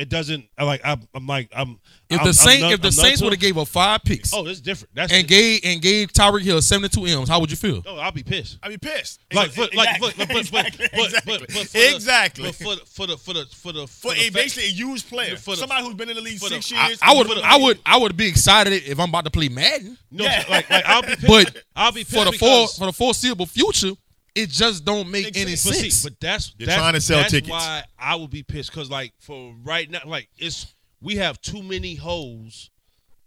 it 0.00 0.08
doesn't 0.08 0.46
I 0.58 0.64
like 0.64 0.80
I'm, 0.84 1.02
I'm 1.14 1.26
like 1.26 1.50
I'm 1.54 1.78
If 2.08 2.18
I'm- 2.18 2.24
the 2.24 2.28
I'm 2.30 2.32
Saint, 2.32 2.60
none- 2.62 2.72
if 2.72 2.80
the 2.80 2.88
I'm 2.88 2.92
Saints 2.92 3.22
would 3.22 3.32
have 3.32 3.40
gave 3.40 3.56
up 3.58 3.68
five 3.68 4.02
picks 4.02 4.32
oh, 4.34 4.46
it's 4.46 4.60
different. 4.60 4.94
That's 4.94 5.12
and 5.12 5.26
gave 5.28 5.60
and 5.64 5.80
gave 5.82 6.12
Tyreek 6.12 6.42
Hill 6.42 6.60
seventy 6.62 6.88
two 6.88 7.06
M's, 7.06 7.28
how 7.28 7.38
would 7.40 7.50
you 7.50 7.56
feel? 7.56 7.82
oh, 7.86 7.96
I'll 7.98 8.10
be 8.12 8.22
pissed. 8.22 8.58
I'd 8.62 8.68
be 8.70 8.78
pissed. 8.78 9.20
Like, 9.32 9.50
for, 9.52 9.66
like, 9.74 10.00
but, 10.00 10.14
but, 10.16 10.28
but, 10.28 10.36
exactly. 10.38 10.88
but, 10.92 10.98
but, 10.98 11.04
exactly. 11.06 11.38
but, 11.38 11.40
but 11.48 11.50
for 11.66 11.78
the- 11.78 11.94
exactly. 11.94 12.44
but 12.44 12.54
for 12.54 12.76
the 12.76 12.82
for 12.86 13.06
the 13.06 13.16
for 13.18 13.32
the 13.34 13.46
for 13.46 13.72
the 13.72 13.86
for 13.86 14.14
the 14.14 14.20
a 14.20 14.22
fact- 14.24 14.34
basically 14.34 14.68
a 14.68 14.72
used 14.72 15.08
player, 15.08 15.36
for 15.36 15.50
the- 15.54 15.58
somebody 15.60 15.84
who's 15.84 15.94
been 15.94 16.08
in 16.08 16.16
the 16.16 16.22
league 16.22 16.38
for 16.38 16.48
the- 16.48 16.56
six 16.62 16.72
I, 16.72 16.88
years. 16.88 16.98
I 17.02 17.14
would 17.14 17.28
the- 17.28 17.42
I 17.44 17.56
would 17.56 17.78
I 17.86 17.96
would 17.98 18.16
be 18.16 18.26
excited 18.28 18.72
if 18.86 18.98
I'm 18.98 19.08
about 19.10 19.24
to 19.24 19.30
play 19.30 19.48
Madden. 19.48 19.96
no, 20.10 20.24
Yeah. 20.24 20.44
like, 20.48 20.68
like 20.70 20.84
I'll 20.86 21.02
be 21.02 21.08
pissed. 21.16 21.26
But 21.26 21.62
I'll 21.76 21.92
be 21.92 22.04
pissed 22.04 22.14
for 22.16 22.24
the 22.24 22.32
for 22.38 22.68
for 22.68 22.86
the 22.86 22.92
foreseeable 22.92 23.46
future, 23.46 23.92
it 24.34 24.48
just 24.50 24.84
don't 24.84 25.10
make 25.10 25.36
any 25.36 25.44
But 25.44 25.50
But 25.50 25.58
sense. 25.74 25.94
see, 25.96 26.08
but 26.08 26.20
that's 26.20 26.54
You're 26.58 26.66
that's, 26.66 26.78
trying 26.78 26.94
to 26.94 27.00
sell 27.00 27.18
that's 27.18 27.32
tickets. 27.32 27.50
why 27.50 27.84
I 27.98 28.14
would 28.16 28.30
be 28.30 28.42
pissed 28.42 28.70
because 28.70 28.90
like 28.90 29.12
for 29.18 29.54
right 29.62 29.90
now, 29.90 30.00
like 30.06 30.28
it's 30.38 30.74
we 31.00 31.16
have 31.16 31.40
too 31.40 31.62
many 31.62 31.94
holes 31.94 32.70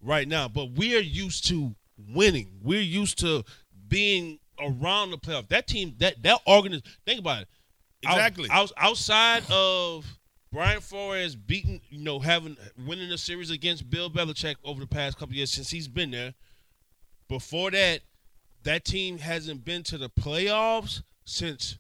right 0.01 0.28
now, 0.28 0.47
but 0.47 0.72
we 0.72 0.95
are 0.95 1.01
used 1.01 1.47
to 1.47 1.76
winning. 1.97 2.60
We're 2.62 2.82
used 2.82 3.20
to 3.20 3.43
being 3.88 4.39
around 4.60 5.12
the 5.12 5.18
playoff. 5.18 5.47
That 5.49 5.68
team, 5.68 5.95
that 5.99 6.22
that 6.24 6.39
organization. 6.47 6.91
Think 7.06 7.20
about 7.20 7.43
it. 7.43 7.47
Out- 8.06 8.16
Exactly. 8.18 8.49
Out, 8.51 8.72
outside 8.78 9.43
of 9.49 10.06
Brian 10.51 10.82
Flores 10.82 11.36
beating, 11.36 11.82
you 11.89 11.99
know, 11.99 12.20
having 12.20 12.58
winning 12.86 13.12
a 13.12 13.18
series 13.18 13.49
against 13.49 13.89
Bill 13.89 14.10
Belichick 14.10 14.56
over 14.64 14.80
the 14.82 14.88
past 14.88 15.18
couple 15.18 15.36
years 15.36 15.51
since 15.51 15.70
he's 15.70 15.88
been 15.88 16.12
there. 16.12 16.34
Before 17.30 17.72
that, 17.72 18.01
that 18.64 18.86
team 18.86 19.18
hasn't 19.18 19.64
been 19.66 19.84
to 19.84 19.97
the 19.97 20.09
playoffs 20.09 21.01
since 21.26 21.78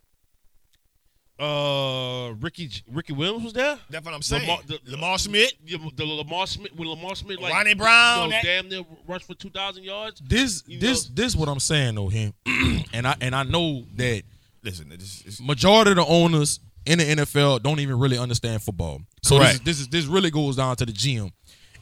uh 1.39 2.31
Ricky 2.39 2.69
Ricky 2.91 3.13
Williams 3.13 3.43
was 3.43 3.53
there. 3.53 3.79
That's 3.89 4.05
what 4.05 4.13
I'm 4.13 4.21
saying. 4.21 4.43
Lamar, 4.43 4.59
the, 4.67 4.79
Lamar 4.85 5.17
Smith. 5.17 5.51
the, 5.65 5.77
the 5.95 6.05
Lamar 6.05 6.45
Smith 6.45 6.71
when 6.75 6.87
Lamar 6.87 7.15
Smith 7.15 7.39
like 7.39 7.51
Ronnie 7.51 7.73
Brown, 7.73 8.17
you 8.17 8.23
know, 8.25 8.29
that- 8.31 8.43
damn 8.43 8.69
near 8.69 8.83
rushed 9.07 9.25
for 9.25 9.33
two 9.33 9.49
thousand 9.49 9.83
yards. 9.83 10.21
this 10.25 10.63
You 10.67 10.79
this 10.79 11.09
know- 11.09 11.15
this 11.15 11.35
what 11.35 11.49
I'm 11.49 11.59
saying 11.59 11.95
though, 11.95 12.09
him, 12.09 12.33
and 12.93 13.07
I 13.07 13.15
and 13.19 13.35
I 13.35 13.43
know 13.43 13.83
that 13.95 14.23
Listen, 14.63 14.87
this 14.89 15.25
is 15.25 15.41
majority 15.41 15.91
of 15.91 15.97
the 15.97 16.05
owners 16.05 16.61
in 16.85 16.99
the 16.99 17.03
NFL 17.03 17.61
don't 17.63 17.79
even 17.81 17.99
really 17.99 18.17
understand 18.17 18.61
football. 18.61 19.01
So 19.21 19.39
this 19.39 19.53
is, 19.55 19.59
this 19.61 19.79
is 19.81 19.87
this 19.89 20.05
really 20.05 20.31
goes 20.31 20.55
down 20.55 20.75
to 20.77 20.85
the 20.85 20.93
GM. 20.93 21.31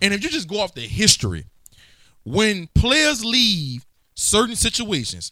And 0.01 0.13
if 0.15 0.23
you 0.23 0.29
just 0.29 0.47
go 0.47 0.59
off 0.61 0.73
the 0.73 0.81
history, 0.81 1.45
when 2.23 2.67
players 2.73 3.23
leave 3.23 3.85
certain 4.15 4.55
situations, 4.55 5.31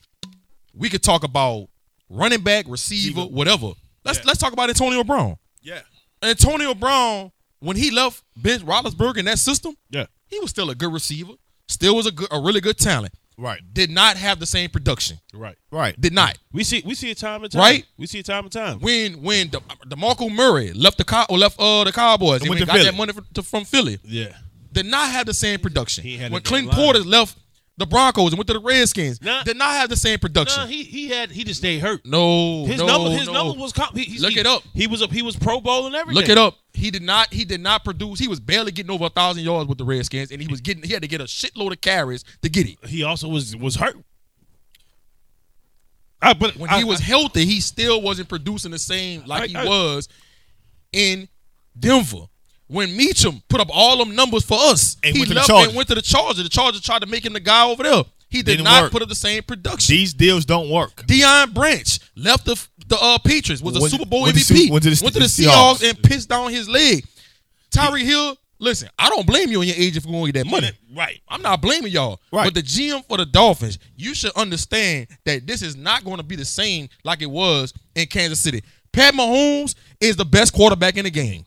we 0.74 0.90
could 0.90 1.04
talk 1.04 1.24
about 1.24 1.68
running 2.10 2.42
back, 2.42 2.66
receiver, 2.68 3.22
whatever. 3.22 3.72
Let's 4.06 4.20
Yeah. 4.20 4.24
let's 4.28 4.40
talk 4.40 4.54
about 4.54 4.70
Antonio 4.70 5.04
Brown. 5.04 5.38
yeah. 5.62 5.82
Antonio 6.22 6.74
Brown, 6.74 7.32
when 7.60 7.78
he 7.78 7.92
left 7.92 8.24
Ben 8.36 8.60
Roethlisberger 8.62 9.18
in 9.18 9.26
that 9.26 9.40
system, 9.40 9.76
Yeah, 9.90 10.08
he 10.28 10.38
was 10.40 10.50
still 10.50 10.70
a 10.70 10.76
good 10.76 10.92
receiver, 10.92 11.34
still 11.68 11.96
was 11.96 12.06
a 12.08 12.12
good, 12.12 12.28
a 12.32 12.40
really 12.40 12.60
good 12.62 12.78
talent. 12.78 13.14
Right. 13.38 13.62
Did 13.74 13.90
not 13.90 14.18
have 14.18 14.40
the 14.42 14.46
same 14.46 14.70
production. 14.70 15.18
right. 15.34 15.56
Right. 15.72 16.00
Did 16.00 16.12
not. 16.12 16.38
We 16.52 16.66
see 16.66 16.82
we 16.86 16.94
see 16.94 17.10
it 17.12 17.18
time 17.20 17.42
and 17.44 17.52
time. 17.52 17.62
Right? 17.62 17.86
We 17.98 18.06
see 18.06 18.20
it 18.20 18.26
time 18.26 18.44
and 18.44 18.52
time. 18.52 18.80
when 18.80 19.22
when 19.22 19.50
the 19.50 19.62
DeMarco 19.88 20.30
Murray 20.30 20.74
left 20.74 20.98
the 20.98 21.06
cow 21.06 21.26
or 21.30 21.38
left 21.38 21.58
uh 21.58 21.86
the 21.86 21.94
Cowboys 21.94 22.42
and 22.42 22.50
went 22.50 22.66
got 22.66 22.74
Philly. 22.74 22.86
that 22.86 22.96
money 22.96 23.14
from, 23.14 23.26
to, 23.36 23.42
from 23.44 23.64
Philly, 23.64 23.98
Yeah. 24.04 24.36
did 24.74 24.88
not 24.88 25.10
have 25.12 25.26
the 25.26 25.34
same 25.34 25.60
production. 25.62 26.04
He 26.04 26.18
had 26.18 26.34
when 26.34 26.42
Clint. 26.42 26.70
Porter 26.72 27.00
left 27.00 27.38
the 27.80 27.86
Broncos 27.88 28.32
and 28.32 28.38
went 28.38 28.48
to 28.48 28.54
the 28.54 28.60
Redskins, 28.60 29.22
Nah. 29.22 29.42
did 29.44 29.58
not 29.58 29.72
have 29.72 29.90
the 29.90 29.96
same 29.96 30.20
production. 30.20 30.62
No, 30.64 30.68
he 30.68 30.84
he 30.84 31.08
had 31.08 31.32
he 31.32 31.44
just 31.44 31.60
stayed 31.62 31.80
hurt. 31.80 32.06
no, 32.06 32.66
His 32.66 32.78
no, 32.80 32.86
number 32.86 33.10
his 33.12 33.26
no. 33.28 33.34
number 33.34 33.60
was 33.60 33.72
comp- 33.74 33.96
he, 33.98 34.04
he- 34.04 34.20
Look 34.20 34.34
he- 34.34 34.40
it 34.42 34.46
up. 34.46 34.64
He 34.74 34.86
was 34.86 35.02
a, 35.02 35.08
he 35.08 35.22
was 35.22 35.36
Pro 35.36 35.60
Bowl 35.62 35.88
and 35.88 35.96
everything. 35.96 36.22
Look 36.22 36.30
it 36.30 36.38
up. 36.38 36.56
He 36.74 36.92
did 36.92 37.02
not. 37.02 37.34
He 37.34 37.46
did 37.46 37.62
not 37.62 37.84
produce. 37.84 38.20
He 38.20 38.28
was 38.28 38.40
barely 38.40 38.72
getting 38.72 38.92
over 38.92 39.06
a 39.06 39.10
thousand 39.10 39.44
yards 39.44 39.68
with 39.68 39.78
the 39.80 39.86
Redskins, 39.86 40.30
and 40.32 40.42
he 40.42 40.48
was 40.48 40.62
getting. 40.62 40.84
He 40.84 40.94
had 40.94 41.02
to 41.02 41.08
get 41.08 41.22
a 41.22 41.24
shitload 41.24 41.72
of 41.72 41.82
carries 41.82 42.24
to 42.44 42.50
get 42.50 42.68
it. 42.68 42.78
He 42.86 43.02
also 43.04 43.28
was 43.28 43.56
was 43.56 43.76
hurt. 43.78 43.98
I, 46.22 46.34
but 46.34 46.58
When 46.58 46.70
I- 46.70 46.80
he 46.80 46.84
was 46.84 47.00
I- 47.00 47.06
healthy, 47.06 47.46
he 47.46 47.62
still 47.62 48.02
wasn't 48.02 48.28
producing 48.28 48.72
the 48.72 48.80
same 48.80 49.24
like 49.26 49.50
he 49.50 49.56
was 49.56 50.10
in 50.92 51.30
Denver. 51.80 52.26
When 52.70 52.90
Meachem 52.90 53.42
put 53.50 53.60
up 53.60 53.68
all 53.74 53.98
them 53.98 54.16
numbers 54.16 54.46
for 54.46 54.58
us, 54.60 54.96
And 55.04 55.14
he 55.16 55.20
went 55.22 55.30
to 55.30 55.34
the 55.34 55.40
left 55.54 55.68
and 55.68 55.76
went 55.76 55.90
to 55.90 55.96
the 55.96 56.02
Chargers. 56.02 56.44
The 56.44 56.50
Chargers 56.50 56.82
tried 56.82 57.02
to 57.02 57.08
make 57.08 57.26
him 57.26 57.34
the 57.34 57.40
guy 57.40 57.68
over 57.68 57.82
there. 57.84 58.04
He 58.30 58.38
did 58.44 58.46
Didn't 58.58 58.66
not 58.66 58.84
work. 58.84 58.92
put 58.92 59.02
up 59.02 59.10
the 59.10 59.16
same 59.16 59.42
production. 59.42 59.96
These 59.96 60.14
deals 60.14 60.46
don't 60.46 60.70
work. 60.70 60.96
Deion 61.08 61.52
Branch 61.54 62.00
left 62.16 62.46
the 62.46 62.64
the 62.88 62.98
uh, 63.02 63.18
Patriots, 63.20 63.62
was 63.62 63.76
a 63.76 63.80
Went- 63.82 63.92
Super 63.92 64.06
Bowl 64.06 64.22
went 64.24 64.36
to 64.38 64.42
MVP. 64.44 64.68
Su- 64.68 64.72
went 64.72 64.84
to 64.84 64.90
the- 64.92 65.04
went 65.04 65.14
to 65.16 65.20
the 65.20 65.26
the 65.26 65.32
Seahawks 65.46 65.78
Seahawks. 65.82 65.90
and 65.90 66.04
pissed 66.04 66.30
down 66.30 66.52
his 66.52 66.68
leg. 66.70 67.06
Tyreek 67.72 68.04
Hill, 68.04 68.38
listen, 68.60 68.90
I 68.98 69.10
don't 69.10 69.26
blame 69.28 69.50
you 69.50 69.60
on 69.62 69.68
your 69.68 69.76
agent 69.78 70.04
for 70.06 70.12
going 70.12 70.26
to 70.28 70.32
get 70.32 70.44
that 70.44 70.50
money. 70.50 70.72
Right. 70.96 71.22
I'm 71.28 71.42
not 71.42 71.62
blaming 71.62 71.92
y'all. 71.92 72.20
Right. 72.32 72.46
But 72.46 72.54
the 72.56 72.62
GM 72.64 73.04
for 73.08 73.18
the 73.18 73.26
Dolphins, 73.26 73.78
you 73.96 74.14
should 74.14 74.32
understand 74.36 75.08
that 75.26 75.46
this 75.48 75.62
is 75.62 75.76
not 75.76 76.04
going 76.04 76.18
to 76.18 76.24
be 76.24 76.36
the 76.36 76.46
same 76.46 76.90
like 77.04 77.22
it 77.22 77.30
was 77.30 77.74
in 77.96 78.08
Kansas 78.08 78.40
City. 78.40 78.64
Pat 78.92 79.14
Mahomes 79.14 79.76
is 80.02 80.16
the 80.16 80.26
best 80.26 80.54
quarterback 80.54 80.98
in 80.98 81.04
the 81.06 81.12
game. 81.12 81.46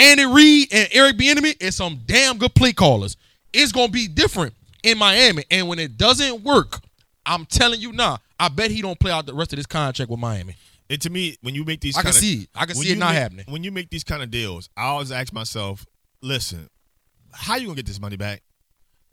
Andy 0.00 0.24
Reid 0.24 0.68
and 0.72 0.88
Eric 0.92 1.16
Bieniemy 1.18 1.60
is 1.60 1.76
some 1.76 2.00
damn 2.06 2.38
good 2.38 2.54
play 2.54 2.72
callers. 2.72 3.16
It's 3.52 3.70
going 3.70 3.88
to 3.88 3.92
be 3.92 4.08
different 4.08 4.54
in 4.82 4.96
Miami. 4.96 5.44
And 5.50 5.68
when 5.68 5.78
it 5.78 5.98
doesn't 5.98 6.42
work, 6.42 6.80
I'm 7.26 7.44
telling 7.44 7.80
you 7.80 7.92
now, 7.92 8.18
I 8.38 8.48
bet 8.48 8.70
he 8.70 8.80
don't 8.80 8.98
play 8.98 9.12
out 9.12 9.26
the 9.26 9.34
rest 9.34 9.52
of 9.52 9.58
this 9.58 9.66
contract 9.66 10.10
with 10.10 10.18
Miami. 10.18 10.56
And 10.88 11.00
to 11.02 11.10
me, 11.10 11.36
when 11.42 11.54
you 11.54 11.64
make 11.64 11.80
these, 11.80 11.96
I 11.96 12.02
can 12.02 12.12
kinda- 12.12 12.20
see 12.20 12.34
it. 12.42 12.48
I 12.54 12.64
can 12.64 12.76
see 12.76 12.92
it 12.92 12.98
not 12.98 13.10
make- 13.12 13.18
happening. 13.22 13.44
When 13.48 13.62
you 13.62 13.70
make 13.70 13.90
these 13.90 14.02
kind 14.02 14.22
of 14.22 14.30
deals, 14.30 14.70
I 14.76 14.84
always 14.84 15.12
ask 15.12 15.32
myself, 15.32 15.84
listen, 16.22 16.68
how 17.32 17.56
you 17.56 17.66
gonna 17.66 17.76
get 17.76 17.86
this 17.86 18.00
money 18.00 18.16
back? 18.16 18.42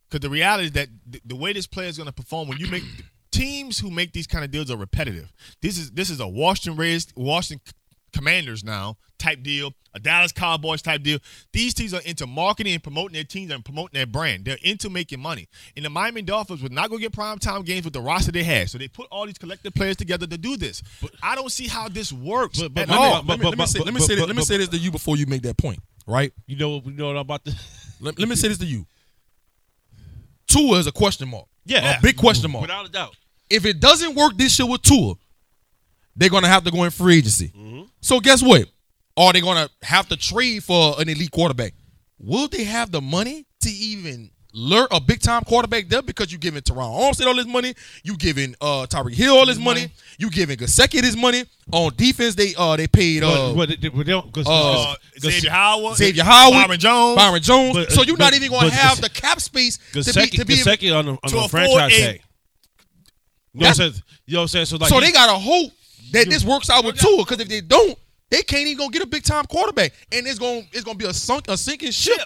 Because 0.09 0.21
the 0.21 0.29
reality 0.29 0.65
is 0.65 0.71
that 0.71 0.87
the, 1.05 1.21
the 1.25 1.35
way 1.35 1.51
this 1.51 1.67
player 1.67 1.89
is 1.89 1.97
gonna 1.97 2.13
perform 2.13 2.47
when 2.47 2.57
you 2.59 2.67
make 2.67 2.83
teams 3.31 3.77
who 3.77 3.91
make 3.91 4.13
these 4.13 4.25
kind 4.25 4.43
of 4.45 4.51
deals 4.51 4.71
are 4.71 4.77
repetitive. 4.77 5.31
This 5.61 5.77
is 5.77 5.91
this 5.91 6.09
is 6.09 6.19
a 6.19 6.27
Washington 6.27 6.77
raised 6.77 7.11
Washington 7.15 7.61
Commanders 8.17 8.63
now 8.63 8.97
type 9.19 9.43
deal, 9.43 9.73
a 9.93 9.99
Dallas 9.99 10.31
Cowboys 10.31 10.81
type 10.81 11.03
deal. 11.03 11.19
These 11.53 11.73
teams 11.73 11.93
are 11.93 12.01
into 12.01 12.25
marketing 12.27 12.73
and 12.73 12.81
promoting 12.83 13.13
their 13.13 13.23
teams 13.23 13.51
and 13.51 13.63
promoting 13.63 13.91
their 13.93 14.05
brand. 14.05 14.45
They're 14.45 14.57
into 14.63 14.89
making 14.89 15.19
money. 15.19 15.47
And 15.75 15.85
the 15.85 15.89
Miami 15.89 16.21
Dolphins 16.23 16.61
would 16.63 16.71
not 16.71 16.89
go 16.89 16.97
get 16.97 17.13
prime 17.13 17.37
time 17.39 17.61
games 17.63 17.83
with 17.85 17.93
the 17.93 18.01
roster 18.01 18.31
they 18.31 18.43
had. 18.43 18.69
So 18.69 18.77
they 18.77 18.87
put 18.87 19.07
all 19.11 19.25
these 19.25 19.37
collective 19.37 19.73
players 19.73 19.97
together 19.97 20.25
to 20.27 20.37
do 20.37 20.57
this. 20.57 20.81
But 21.01 21.11
I 21.21 21.35
don't 21.35 21.51
see 21.51 21.67
how 21.67 21.87
this 21.89 22.11
works 22.11 22.59
But- 22.59 22.73
but- 22.73 22.89
all. 22.89 23.23
let 23.23 23.39
me, 23.39 23.45
let 23.49 23.57
me 23.57 23.65
say, 23.65 23.79
let 23.79 23.93
me 23.93 23.99
say, 23.99 24.15
this, 24.15 24.25
let 24.25 24.35
me 24.35 24.43
say 24.43 24.57
this 24.57 24.69
to 24.69 24.77
you 24.77 24.91
before 24.91 25.15
you 25.17 25.25
make 25.27 25.43
that 25.43 25.57
point, 25.57 25.79
right? 26.07 26.33
You 26.47 26.55
know, 26.57 26.81
you 26.85 26.91
know 26.91 27.07
what 27.07 27.15
I'm 27.17 27.21
about 27.21 27.45
to. 27.45 27.55
Let, 27.99 28.19
let 28.19 28.27
me 28.29 28.35
say 28.35 28.47
this 28.49 28.59
to 28.59 28.65
you. 28.65 28.85
Tua 30.47 30.77
is 30.79 30.87
a 30.87 30.91
question 30.91 31.27
mark. 31.29 31.45
Yeah. 31.65 31.97
a 31.97 32.01
big 32.01 32.15
question 32.15 32.51
mark. 32.51 32.61
Without 32.61 32.85
a 32.87 32.89
doubt. 32.91 33.15
If 33.49 33.65
it 33.65 33.79
doesn't 33.79 34.15
work 34.15 34.37
this 34.37 34.57
year 34.59 34.67
with 34.69 34.81
Tua, 34.81 35.15
they're 36.17 36.29
gonna 36.29 36.47
have 36.47 36.63
to 36.65 36.71
go 36.71 36.83
in 36.83 36.91
free 36.91 37.19
agency. 37.19 37.49
Mm-hmm. 37.55 37.83
So 38.01 38.19
guess 38.19 38.43
what? 38.43 38.65
Are 39.15 39.31
they 39.33 39.41
gonna 39.41 39.69
have 39.83 40.09
to 40.09 40.17
trade 40.17 40.63
for 40.63 40.99
an 40.99 41.07
elite 41.09 41.31
quarterback? 41.31 41.73
Will 42.19 42.47
they 42.47 42.63
have 42.65 42.91
the 42.91 43.01
money 43.01 43.45
to 43.61 43.69
even 43.69 44.31
lure 44.53 44.87
a 44.89 44.99
big 44.99 45.19
time 45.21 45.43
quarterback 45.43 45.87
there? 45.87 46.01
Because 46.01 46.31
you're 46.31 46.39
giving 46.39 46.61
Terron 46.61 46.99
Armstead 46.99 47.27
all 47.27 47.35
this 47.35 47.45
money, 47.47 47.73
you 48.03 48.17
giving 48.17 48.55
uh 48.61 48.85
Tyreek 48.89 49.13
Hill 49.13 49.35
all 49.37 49.45
this 49.45 49.59
money, 49.59 49.91
you 50.17 50.29
giving 50.31 50.57
Gesicki 50.57 51.01
this 51.01 51.15
money. 51.15 51.45
On 51.71 51.91
defense, 51.95 52.33
they 52.35 52.53
uh 52.57 52.75
they 52.77 52.87
paid 52.87 53.23
uh, 53.23 53.53
but, 53.53 53.67
but, 53.69 53.79
but 53.81 54.05
they 54.05 54.11
don't, 54.11 54.31
cause, 54.33 54.45
Uh, 54.47 54.95
cause- 55.19 55.33
Xavier 55.33 55.51
Howard, 55.51 55.97
Xavier 55.97 56.23
Howard, 56.23 56.53
Byron 56.53 56.79
Jones. 56.79 57.15
Byron 57.17 57.41
Jones. 57.41 57.73
But- 57.75 57.91
so 57.91 58.03
you're 58.03 58.17
not 58.17 58.33
even 58.33 58.49
going 58.49 58.69
to 58.69 58.75
have 58.75 59.01
the 59.01 59.09
cap 59.09 59.41
space 59.41 59.77
to 59.77 59.93
be 59.95 59.99
Gesicki, 60.01 60.35
to 60.37 60.45
be. 60.45 60.55
Gesicki 60.55 60.97
on 60.97 61.05
the, 61.05 61.11
on 61.11 61.17
to 61.23 61.31
the 61.31 61.37
afford 61.37 61.49
franchise 61.49 61.93
a- 61.93 62.01
tag. 62.01 62.21
You 63.53 63.61
know 63.61 63.67
what 63.67 63.69
I'm 63.69 63.75
saying? 63.75 63.93
You 64.25 64.33
know 64.33 64.39
what 64.39 64.43
I'm 64.43 64.47
saying? 64.49 64.65
So 64.67 64.77
like, 64.77 64.89
so 64.89 64.99
they 64.99 65.11
got 65.11 65.29
a 65.29 65.39
hope 65.39 65.71
that 66.11 66.29
this 66.29 66.43
works 66.43 66.69
out 66.69 66.83
with 66.85 66.99
Tua. 66.99 67.17
Because 67.19 67.39
if 67.39 67.47
they 67.49 67.61
don't, 67.61 67.97
they 68.29 68.41
can't 68.43 68.67
even 68.67 68.77
go 68.77 68.89
get 68.89 69.01
a 69.01 69.07
big 69.07 69.23
time 69.23 69.45
quarterback, 69.45 69.93
and 70.11 70.27
it's 70.27 70.39
going 70.39 70.67
it's 70.73 70.83
going 70.83 70.97
to 70.97 71.03
be 71.03 71.09
a 71.09 71.13
sunk 71.13 71.47
a 71.47 71.57
sinking 71.57 71.91
ship 71.91 72.19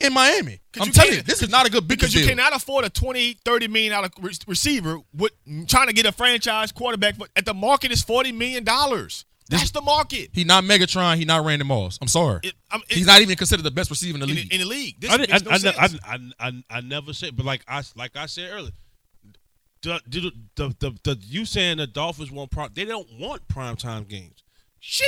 in 0.00 0.12
Miami, 0.12 0.60
I'm 0.80 0.86
you 0.86 0.92
telling 0.92 1.14
you, 1.14 1.22
this 1.22 1.42
is 1.42 1.48
not 1.50 1.66
a 1.66 1.70
good 1.70 1.88
because 1.88 2.14
you 2.14 2.20
deal. 2.20 2.28
cannot 2.30 2.54
afford 2.54 2.84
a 2.84 2.88
28 2.90 3.40
30 3.44 3.66
million 3.68 3.92
dollar 3.92 4.08
re- 4.20 4.32
receiver 4.46 5.00
with 5.12 5.32
trying 5.66 5.88
to 5.88 5.92
get 5.92 6.06
a 6.06 6.12
franchise 6.12 6.70
quarterback 6.70 7.18
but 7.18 7.28
at 7.34 7.44
the 7.44 7.52
market 7.52 7.90
is 7.90 8.00
40 8.02 8.30
million 8.30 8.62
dollars 8.62 9.24
that's 9.48 9.72
the 9.72 9.80
market 9.80 10.28
He 10.32 10.44
not 10.44 10.62
Megatron. 10.62 11.16
He 11.16 11.24
not 11.24 11.44
Randy 11.44 11.64
Moss. 11.64 11.98
I'm 12.02 12.06
sorry. 12.06 12.40
It- 12.44 12.52
I'm- 12.70 12.82
it- 12.88 12.96
He's 12.98 13.06
not 13.06 13.22
even 13.22 13.34
considered 13.34 13.62
the 13.64 13.70
best 13.72 13.88
receiver 13.90 14.16
in 14.16 14.20
the 14.20 14.28
in, 14.28 14.34
league. 14.36 14.52
in 14.52 14.60
the 14.60 14.66
league 14.66 15.00
this 15.00 15.10
I, 15.10 15.16
makes 15.16 15.42
no 15.42 15.50
I, 15.50 15.56
sense. 15.58 15.76
I, 15.78 15.84
I, 15.84 16.18
I, 16.38 16.48
I, 16.48 16.62
I 16.70 16.80
never 16.82 17.12
said, 17.12 17.34
but 17.34 17.44
like 17.46 17.64
I 17.66 17.82
like 17.96 18.14
I 18.14 18.26
said 18.26 18.50
earlier, 18.52 18.72
the, 19.82 20.00
the, 20.06 20.32
the, 20.56 20.74
the, 20.78 20.98
the 21.04 21.18
you 21.22 21.44
saying 21.44 21.78
the 21.78 21.86
Dolphins 21.86 22.30
won't 22.30 22.38
want 22.38 22.50
prime? 22.50 22.70
They 22.74 22.84
don't 22.84 23.08
want 23.18 23.46
prime 23.48 23.76
time 23.76 24.04
games. 24.04 24.42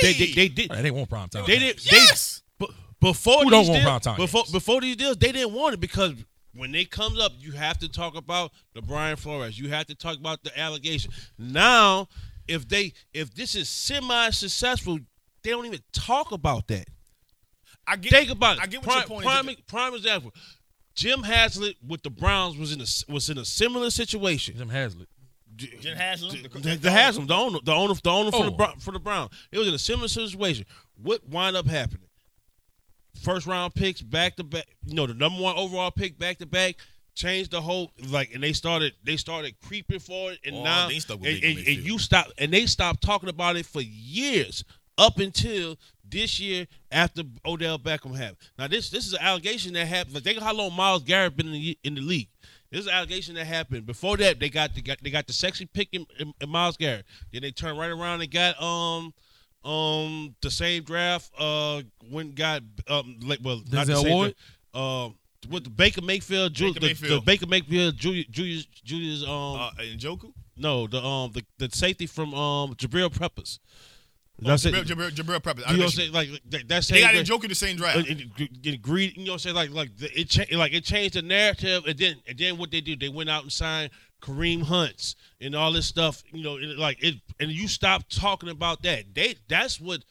They, 0.01 0.13
they, 0.13 0.31
they 0.31 0.47
did. 0.47 0.71
Oh, 0.71 0.81
they 0.81 0.91
won't 0.91 1.09
prime 1.09 1.29
time. 1.29 1.45
They 1.47 1.59
did. 1.59 1.85
Yes! 1.91 2.41
They, 2.59 2.65
bu- 2.65 2.73
before 2.99 3.43
Who 3.43 3.49
don't 3.49 3.61
these 3.61 3.69
want 3.69 3.83
deals, 3.83 4.15
primetime 4.15 4.17
before 4.17 4.43
games? 4.43 4.51
before 4.51 4.81
these 4.81 4.95
deals, 4.95 5.17
they 5.17 5.31
didn't 5.31 5.53
want 5.53 5.73
it 5.73 5.79
because 5.79 6.13
when 6.53 6.71
they 6.71 6.85
comes 6.85 7.19
up, 7.19 7.31
you 7.39 7.53
have 7.53 7.77
to 7.79 7.89
talk 7.89 8.15
about 8.15 8.51
the 8.73 8.81
Brian 8.81 9.15
Flores. 9.15 9.57
You 9.57 9.69
have 9.69 9.87
to 9.87 9.95
talk 9.95 10.17
about 10.17 10.43
the 10.43 10.57
allegation. 10.59 11.11
Now 11.37 12.07
if 12.47 12.67
they 12.67 12.93
if 13.13 13.33
this 13.33 13.55
is 13.55 13.69
semi 13.69 14.29
successful, 14.31 14.99
they 15.43 15.49
don't 15.51 15.65
even 15.65 15.79
talk 15.93 16.31
about 16.31 16.67
that. 16.67 16.85
I 17.87 17.95
get. 17.95 18.11
Think 18.11 18.29
about 18.31 18.57
it. 18.57 18.63
I 18.63 18.67
get 18.67 18.85
what 18.85 18.85
prime, 18.85 18.99
your 18.99 19.07
point 19.07 19.25
prime, 19.25 19.49
is. 19.49 19.55
prime 19.67 19.93
example. 19.95 20.33
Jim 20.95 21.23
Haslett 21.23 21.75
with 21.87 22.03
the 22.03 22.09
Browns 22.09 22.57
was 22.57 22.71
in 22.73 22.81
a 22.81 23.11
was 23.11 23.29
in 23.29 23.37
a 23.37 23.45
similar 23.45 23.89
situation. 23.89 24.57
Jim 24.57 24.69
Haslett. 24.69 25.07
Jim 25.55 25.95
Haslam, 25.97 26.31
the, 26.41 26.47
The, 26.59 26.75
the 26.77 26.91
Haslam, 26.91 27.27
the 27.27 27.35
owner, 27.35 27.59
the 27.63 27.73
owner, 27.73 27.93
the 27.93 28.09
owner 28.09 28.31
for 28.31 28.45
the 28.45 28.51
Oh. 28.51 28.55
Brown, 28.55 28.79
for 28.79 28.91
the 28.91 28.99
Brown. 28.99 29.29
It 29.51 29.59
was 29.59 29.67
in 29.67 29.73
a 29.75 29.79
similar 29.79 30.07
situation. 30.07 30.65
What 30.95 31.27
wind 31.27 31.55
up 31.55 31.67
happening? 31.67 32.07
First 33.21 33.45
round 33.45 33.75
picks 33.75 34.01
back 34.01 34.37
to 34.37 34.43
back. 34.43 34.65
You 34.85 34.95
know, 34.95 35.05
the 35.05 35.13
number 35.13 35.39
one 35.41 35.55
overall 35.57 35.91
pick 35.91 36.17
back 36.17 36.37
to 36.39 36.45
back. 36.45 36.75
Changed 37.13 37.51
the 37.51 37.61
whole 37.61 37.91
like, 38.07 38.33
and 38.33 38.41
they 38.41 38.53
started 38.53 38.93
they 39.03 39.17
started 39.17 39.55
creeping 39.61 39.99
for 39.99 40.31
it, 40.31 40.39
and 40.45 40.55
Oh, 40.55 40.63
now 40.63 40.87
they 40.87 40.99
stuck 40.99 41.19
with 41.19 41.29
and, 41.29 41.43
and- 41.57 41.67
and 41.67 41.77
you 41.85 41.99
stop, 41.99 42.27
and 42.37 42.51
they 42.53 42.65
stopped 42.65 43.03
talking 43.03 43.27
about 43.29 43.57
it 43.57 43.65
for 43.65 43.81
years 43.81 44.63
up 44.97 45.19
until 45.19 45.77
this 46.11 46.39
year 46.39 46.67
after 46.91 47.23
Odell 47.45 47.79
Beckham 47.79 48.15
happened. 48.15 48.37
Now 48.59 48.67
this 48.67 48.89
this 48.89 49.07
is 49.07 49.13
an 49.13 49.19
allegation 49.21 49.73
that 49.73 49.87
happened. 49.87 50.15
Like, 50.15 50.23
think 50.23 50.37
of 50.37 50.43
how 50.43 50.53
long 50.53 50.75
Myles 50.75 51.03
Garrett 51.03 51.35
been 51.35 51.47
in 51.47 51.53
the, 51.53 51.77
in 51.83 51.95
the 51.95 52.01
league. 52.01 52.27
This 52.69 52.81
is 52.81 52.87
an 52.87 52.93
allegation 52.93 53.35
that 53.35 53.47
happened. 53.47 53.85
Before 53.85 54.15
that, 54.17 54.39
they 54.39 54.49
got 54.49 54.75
they 54.75 54.81
got 54.81 54.97
they 55.01 55.09
got 55.09 55.27
the 55.27 55.33
sexy 55.33 55.65
pick 55.65 55.89
in, 55.93 56.05
in, 56.19 56.33
in 56.39 56.49
Myles 56.49 56.77
Garrett. 56.77 57.05
Then 57.33 57.41
they 57.41 57.51
turned 57.51 57.79
right 57.79 57.89
around 57.89 58.21
and 58.21 58.31
got 58.31 58.61
um 58.61 59.13
um 59.63 60.35
the 60.41 60.49
same 60.51 60.83
draft 60.83 61.31
uh 61.37 61.81
when 62.09 62.31
got 62.33 62.61
um 62.87 63.19
like 63.23 63.39
well 63.43 63.61
not 63.71 63.87
the 63.87 63.95
same 63.95 64.11
Ward? 64.13 64.35
draft, 64.73 64.85
um 65.07 65.15
with 65.49 65.63
the 65.63 65.69
Baker 65.69 66.01
Mayfield, 66.01 66.53
Ju- 66.53 66.67
Baker 66.67 66.79
the, 66.79 66.85
Mayfield. 66.87 67.21
the 67.21 67.25
Baker 67.25 67.47
Mayfield, 67.47 67.97
Julius, 67.97 68.27
Julius, 68.27 68.65
Julius 68.83 69.23
um 69.23 69.55
uh, 69.59 69.71
Njoku. 69.79 70.31
no 70.57 70.87
the 70.87 71.03
um 71.03 71.31
the, 71.31 71.43
the 71.57 71.69
safety 71.75 72.05
from 72.07 72.33
um 72.33 72.73
Jabril 72.75 73.11
Peppers. 73.17 73.59
That's 74.41 74.65
it. 74.65 74.73
Jabril, 74.73 74.83
Jabril, 74.85 75.11
Jabril 75.11 75.43
Peppers. 75.43 75.63
I 75.65 75.71
You 75.71 75.77
know 75.77 75.81
know 75.81 75.85
what 75.85 75.93
I'm 75.93 75.97
saying? 75.99 76.11
Like 76.13 76.29
that, 76.49 76.67
that's 76.67 76.87
They 76.87 77.01
got 77.01 77.13
Njoku 77.13 77.47
the 77.47 77.55
same 77.55 77.77
draft. 77.77 77.97
and, 77.97 78.07
and, 78.07 78.49
and 78.65 78.81
greed, 78.81 79.15
you 79.17 79.25
know 79.25 79.33
what 79.33 79.35
I'm 79.35 79.39
saying? 79.39 79.55
Like 79.55 79.71
like 79.71 79.95
the, 79.97 80.19
it 80.19 80.29
cha- 80.29 80.57
like 80.57 80.73
it 80.73 80.83
changed 80.83 81.15
the 81.15 81.21
narrative 81.21 81.83
and 81.87 81.97
then 81.97 82.15
and 82.27 82.37
then 82.37 82.57
what 82.57 82.71
they 82.71 82.81
do, 82.81 82.95
they 82.95 83.09
went 83.09 83.29
out 83.29 83.43
and 83.43 83.51
signed 83.51 83.91
Kareem 84.21 84.63
Hunts 84.63 85.15
and 85.39 85.55
all 85.55 85.71
this 85.71 85.85
stuff, 85.87 86.23
you 86.31 86.43
know, 86.43 86.57
and 86.57 86.77
like 86.77 87.03
it 87.03 87.15
and 87.39 87.51
you 87.51 87.67
stop 87.67 88.03
talking 88.09 88.49
about 88.49 88.81
that. 88.83 89.13
They 89.13 89.35
that's 89.47 89.79
what 89.79 90.03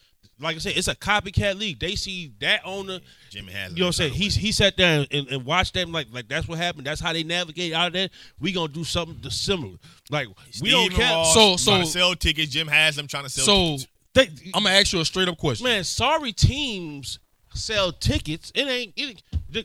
like 0.42 0.56
I 0.56 0.58
said, 0.58 0.72
it's 0.78 0.88
a 0.88 0.94
copycat 0.94 1.58
league. 1.58 1.78
They 1.80 1.96
see 1.96 2.32
that 2.40 2.62
owner 2.64 3.00
Jimmy 3.28 3.52
Haslam. 3.52 3.76
you 3.76 3.80
know 3.80 3.86
what 3.86 3.88
I'm 3.88 3.92
saying? 3.92 4.12
He's 4.14 4.34
he 4.34 4.52
sat 4.52 4.74
there 4.76 5.04
and, 5.10 5.28
and 5.28 5.44
watched 5.44 5.74
them 5.74 5.92
like 5.92 6.06
like 6.12 6.28
that's 6.28 6.48
what 6.48 6.56
happened. 6.58 6.86
That's 6.86 7.00
how 7.00 7.12
they 7.12 7.22
navigate 7.24 7.72
out 7.74 7.88
of 7.88 7.92
that. 7.94 8.10
We 8.40 8.52
gonna 8.52 8.72
do 8.72 8.82
something 8.84 9.28
similar. 9.30 9.74
Like 10.08 10.28
we 10.62 10.70
don't 10.70 10.92
care. 10.92 11.12
Ross 11.12 11.34
So- 11.34 11.56
so- 11.56 11.72
trying 11.72 11.84
to 11.84 11.90
sell 11.90 12.14
tickets. 12.14 12.50
Jim 12.52 12.68
Haslam 12.68 13.06
trying 13.06 13.24
to 13.24 13.28
sell 13.30 13.44
So 13.44 13.64
tickets. 13.76 13.86
They, 14.14 14.28
I'm 14.54 14.64
gonna 14.64 14.70
ask 14.74 14.92
you 14.92 15.00
a 15.00 15.04
straight 15.04 15.28
up 15.28 15.38
question. 15.38 15.64
man, 15.64 15.84
sorry 15.84 16.32
teams 16.32 17.18
sell 17.54 17.92
tickets. 17.92 18.50
It 18.54 18.66
ain't 18.66 18.92
it, 18.96 19.22
the, 19.48 19.64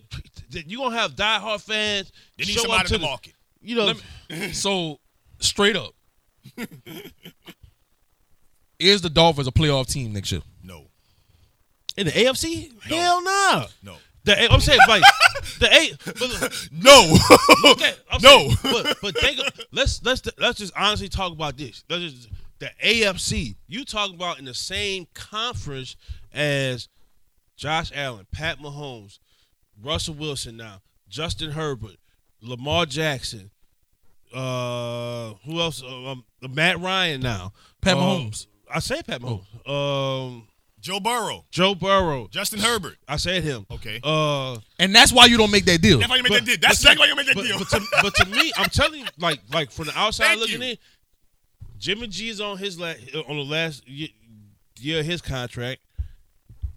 the, 0.51 0.63
you 0.67 0.77
gonna 0.79 0.95
have 0.97 1.15
diehard 1.15 1.61
fans. 1.61 2.11
They 2.37 2.45
need 2.45 2.51
show 2.53 2.61
somebody 2.61 2.81
up 2.81 2.85
to 2.87 2.93
to 2.93 2.97
the 2.99 3.05
market. 3.05 3.33
You 3.61 3.75
know, 3.75 3.85
Let 3.85 3.97
me- 4.29 4.51
so 4.53 4.99
straight 5.39 5.75
up, 5.75 5.93
is 8.79 9.01
the 9.01 9.09
Dolphins 9.09 9.47
a 9.47 9.51
playoff 9.51 9.87
team 9.91 10.13
next 10.13 10.31
year? 10.31 10.41
No, 10.63 10.87
in 11.97 12.05
the 12.07 12.11
AFC, 12.11 12.71
No. 12.89 12.95
hell 12.95 13.23
no. 13.23 13.65
no, 13.83 13.95
The 14.25 14.51
I'm 14.51 14.59
saying 14.59 14.79
like 14.87 15.03
the 15.59 15.73
eight. 15.73 15.97
But, 16.05 16.67
no, 16.71 17.17
Okay, 17.71 17.93
I'm 18.11 18.21
No. 18.21 18.49
saying, 18.49 18.55
but 18.63 18.97
but 19.01 19.17
think 19.17 19.39
let's 19.71 20.03
let's 20.03 20.21
let's 20.37 20.59
just 20.59 20.73
honestly 20.77 21.09
talk 21.09 21.31
about 21.31 21.57
this. 21.57 21.83
Let's 21.89 22.03
just 22.13 22.29
the 22.59 22.69
AFC. 22.83 23.55
You 23.67 23.83
talk 23.85 24.11
about 24.13 24.39
in 24.39 24.45
the 24.45 24.53
same 24.53 25.07
conference 25.13 25.95
as 26.33 26.87
Josh 27.57 27.91
Allen, 27.95 28.25
Pat 28.31 28.59
Mahomes, 28.59 29.19
Russell 29.81 30.13
Wilson 30.15 30.57
now, 30.57 30.81
Justin 31.09 31.51
Herbert, 31.51 31.97
Lamar 32.41 32.85
Jackson, 32.85 33.51
uh 34.33 35.33
who 35.45 35.59
else? 35.59 35.81
Uh, 35.83 36.11
um, 36.11 36.25
Matt 36.49 36.79
Ryan 36.79 37.21
now. 37.21 37.53
Pat 37.81 37.95
Uh, 37.95 38.01
Mahomes. 38.01 38.47
I 38.73 38.79
say 38.79 39.01
Pat 39.03 39.21
Mahomes. 39.21 39.45
Um 39.69 40.47
Joe 40.81 40.99
Burrow, 40.99 41.45
Joe 41.51 41.73
Burrow. 41.73 42.27
Justin 42.29 42.59
Herbert. 42.59 42.97
I 43.07 43.17
said 43.17 43.43
him. 43.43 43.65
Okay. 43.71 43.99
Uh 44.03 44.57
And 44.77 44.93
that's 44.93 45.11
why 45.13 45.25
you 45.27 45.37
don't 45.37 45.51
make 45.51 45.65
that 45.65 45.81
deal. 45.81 45.99
That's 45.99 46.09
why 46.09 46.17
you 46.17 46.23
make 46.23 46.31
but- 46.33 46.39
that 46.39 46.45
deal. 46.45 46.57
That's 46.61 46.83
but 46.83 46.91
exactly 46.91 46.99
why 47.01 47.07
you 47.07 47.15
make 47.15 47.27
that 47.27 47.35
but, 47.35 47.45
deal. 47.45 47.57
But 47.59 47.69
to, 47.69 47.81
but 48.01 48.15
to 48.15 48.25
me, 48.25 48.51
I'm 48.57 48.69
telling 48.69 48.99
you, 49.01 49.07
like, 49.17 49.39
like 49.53 49.71
from 49.71 49.85
the 49.85 49.97
outside 49.97 50.25
Thank 50.27 50.41
looking 50.41 50.61
you. 50.61 50.67
in, 50.71 50.77
Jimmy 51.85 52.07
G 52.07 52.29
is 52.29 52.41
on 52.41 52.57
his 52.57 52.79
la- 52.79 52.87
uh, 53.13 53.19
on 53.27 53.37
the 53.37 53.43
last 53.43 53.87
year, 53.87 54.07
year 54.79 55.01
of 55.01 55.05
his 55.05 55.21
contract. 55.21 55.81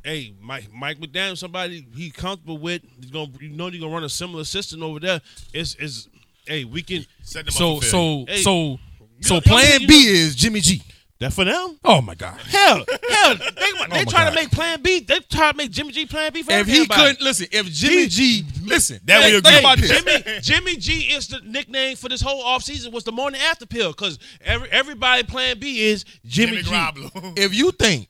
Hey, 0.04 0.34
Mike 0.38 0.68
Mike 0.70 0.98
McDaniel, 0.98 1.38
somebody 1.38 1.86
he 1.96 2.11
comfortable 2.11 2.59
with. 2.59 2.82
He's 3.00 3.11
gonna, 3.11 3.30
you 3.40 3.48
know, 3.48 3.68
you're 3.68 3.80
gonna 3.80 3.90
run 3.94 4.04
a 4.04 4.09
similar 4.11 4.44
system 4.44 4.82
over 4.82 5.00
there. 5.00 5.22
It's, 5.54 5.76
it's 5.76 6.09
hey, 6.46 6.64
we 6.64 6.82
can. 6.82 7.06
Set 7.22 7.46
them 7.46 7.52
So 7.52 7.76
up 7.78 7.84
for 7.84 7.88
failure. 7.88 8.26
so 8.26 8.32
Hey. 8.34 8.42
so 8.42 8.78
so 9.22 9.34
know- 9.36 9.40
plan 9.40 9.80
you 9.80 9.88
B 9.88 9.94
is 10.09 10.34
Jimmy 10.36 10.61
G. 10.61 10.82
That 11.20 11.32
for 11.32 11.44
them. 11.44 11.76
Oh 11.84 12.00
my 12.00 12.14
God. 12.14 12.38
Hell, 12.38 12.76
hell, 12.76 12.84
they, 12.86 12.92
oh, 13.10 13.86
they 13.90 14.04
my 14.04 14.04
try 14.04 14.28
to 14.28 14.34
make 14.36 14.52
Plan 14.52 14.80
B. 14.82 15.00
They 15.00 15.18
try 15.18 15.50
to 15.50 15.56
make 15.56 15.72
Jimmy 15.72 15.90
G 15.90 16.06
Plan 16.06 16.32
B 16.32 16.44
for 16.44 16.52
If 16.52 16.68
he 16.68 16.86
couldn't 16.86 17.20
listen, 17.20 17.48
if 17.50 17.66
Jimmy 17.66 18.06
G 18.06 18.44
listen, 18.62 19.00
That 19.04 19.22
hey, 19.22 19.32
we 19.32 19.38
agree. 19.38 19.58
about 19.58 19.78
this. 19.78 19.90
Jimmy 19.90 20.40
Jimmy 20.42 20.76
G 20.76 20.92
is 21.12 21.26
the 21.26 21.40
nickname 21.40 21.96
for 21.96 22.08
this 22.08 22.20
whole 22.20 22.44
offseason 22.44 22.92
was 22.92 23.02
the 23.02 23.10
morning 23.10 23.40
after 23.40 23.66
pill 23.66 23.90
because 23.90 24.20
every 24.44 24.70
everybody 24.70 25.24
plan 25.24 25.58
B 25.58 25.88
is 25.88 26.04
Jimmy, 26.24 26.62
Jimmy 26.62 27.00
G. 27.02 27.32
If 27.36 27.52
you 27.52 27.72
think 27.72 28.08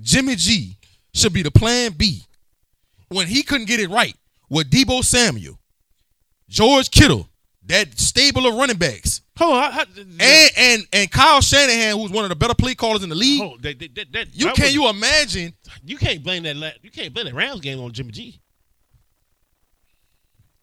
Jimmy 0.00 0.34
G 0.34 0.78
should 1.12 1.34
be 1.34 1.42
the 1.42 1.50
plan 1.50 1.92
B 1.98 2.22
when 3.08 3.26
he 3.26 3.42
couldn't 3.42 3.66
get 3.66 3.78
it 3.78 3.90
right 3.90 4.16
with 4.48 4.70
Deebo 4.70 5.04
Samuel, 5.04 5.58
George 6.48 6.90
Kittle, 6.90 7.27
that 7.68 7.98
stable 7.98 8.46
of 8.46 8.54
running 8.54 8.76
backs, 8.76 9.22
Hold 9.38 9.54
on, 9.54 9.72
how, 9.72 9.84
and 9.96 10.50
and 10.56 10.86
and 10.92 11.10
Kyle 11.10 11.40
Shanahan, 11.40 11.96
who's 11.98 12.10
one 12.10 12.24
of 12.24 12.28
the 12.30 12.36
better 12.36 12.54
play 12.54 12.74
callers 12.74 13.02
in 13.04 13.08
the 13.08 13.14
league. 13.14 13.40
hold 13.40 13.62
that, 13.62 13.78
that, 13.78 14.12
that, 14.12 14.28
you 14.34 14.52
can 14.52 14.64
was- 14.64 14.74
you 14.74 14.88
imagine 14.88 15.54
you 15.84 15.96
can't 15.96 16.22
blame 16.24 16.42
that 16.42 16.56
you 16.82 16.90
can't 16.90 17.14
blame 17.14 17.26
that 17.26 17.34
Rams 17.34 17.60
game 17.60 17.78
on 17.80 17.92
Jimmy 17.92 18.10
G. 18.12 18.40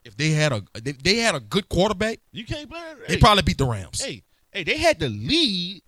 if 0.04 0.16
they 0.18 0.30
had 0.32 0.52
a 0.52 0.62
if 0.84 1.02
they 1.02 1.18
had 1.18 1.36
a 1.36 1.40
good 1.40 1.68
quarterback, 1.70 2.20
You 2.32 2.46
can't 2.46 2.70
blame. 2.70 2.84
they 3.08 3.16
Hey, 3.16 3.20
probably 3.20 3.44
beat 3.44 3.58
the 3.58 3.66
Rams. 3.66 4.04
hey, 4.04 4.24
hey, 4.52 4.64
they 4.64 4.78
had 4.78 5.00
the 5.00 5.10
lead. 5.10 5.82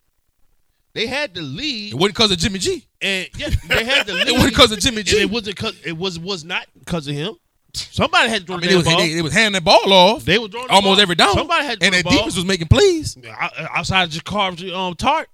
They 0.94 1.06
had 1.06 1.36
the 1.36 1.42
lead, 1.42 1.92
It 1.92 1.96
wasn't 1.96 2.16
because 2.16 2.32
of 2.32 2.38
Jimmy 2.40 2.58
G. 2.60 2.88
and 3.02 3.28
yeah, 3.38 3.50
they 3.68 3.84
had 3.84 4.08
the 4.08 4.14
lead. 4.14 4.28
It 4.30 4.32
wasn't 4.34 4.50
because 4.54 4.72
of 4.72 4.80
Jimmy 4.80 4.98
And 4.98 5.06
G. 5.06 5.22
It 5.22 5.30
wasn't 5.30 5.56
because 5.58 5.76
it 5.86 5.96
was 5.98 6.18
was 6.20 6.44
not 6.44 6.66
because 6.80 7.08
of 7.08 7.14
him. 7.14 7.36
Somebody 7.78 8.30
had 8.30 8.42
to 8.42 8.46
throw 8.48 8.56
I 8.58 8.60
mean, 8.60 8.70
it 8.72 8.76
was, 8.76 8.86
ball. 8.86 8.98
they, 8.98 9.14
they 9.14 9.22
was 9.22 9.34
handing 9.34 9.54
the 9.60 9.62
ball 9.62 9.92
off. 9.94 10.26
They 10.26 10.38
were 10.38 10.48
throwing 10.48 10.70
almost 10.70 10.96
ball. 10.98 11.02
every 11.02 11.16
down. 11.16 11.34
Somebody 11.34 11.66
had 11.66 11.80
to 11.80 11.86
and 11.86 11.94
throw 11.96 12.02
their 12.02 12.04
the 12.04 12.04
ball. 12.04 12.14
defense 12.18 12.36
was 12.36 12.46
making 12.46 12.68
plays. 12.68 13.18
O- 13.18 13.66
outside 13.74 14.04
of 14.04 14.10
Jacar's 14.12 14.64
um 14.74 14.96
Tart. 14.96 15.30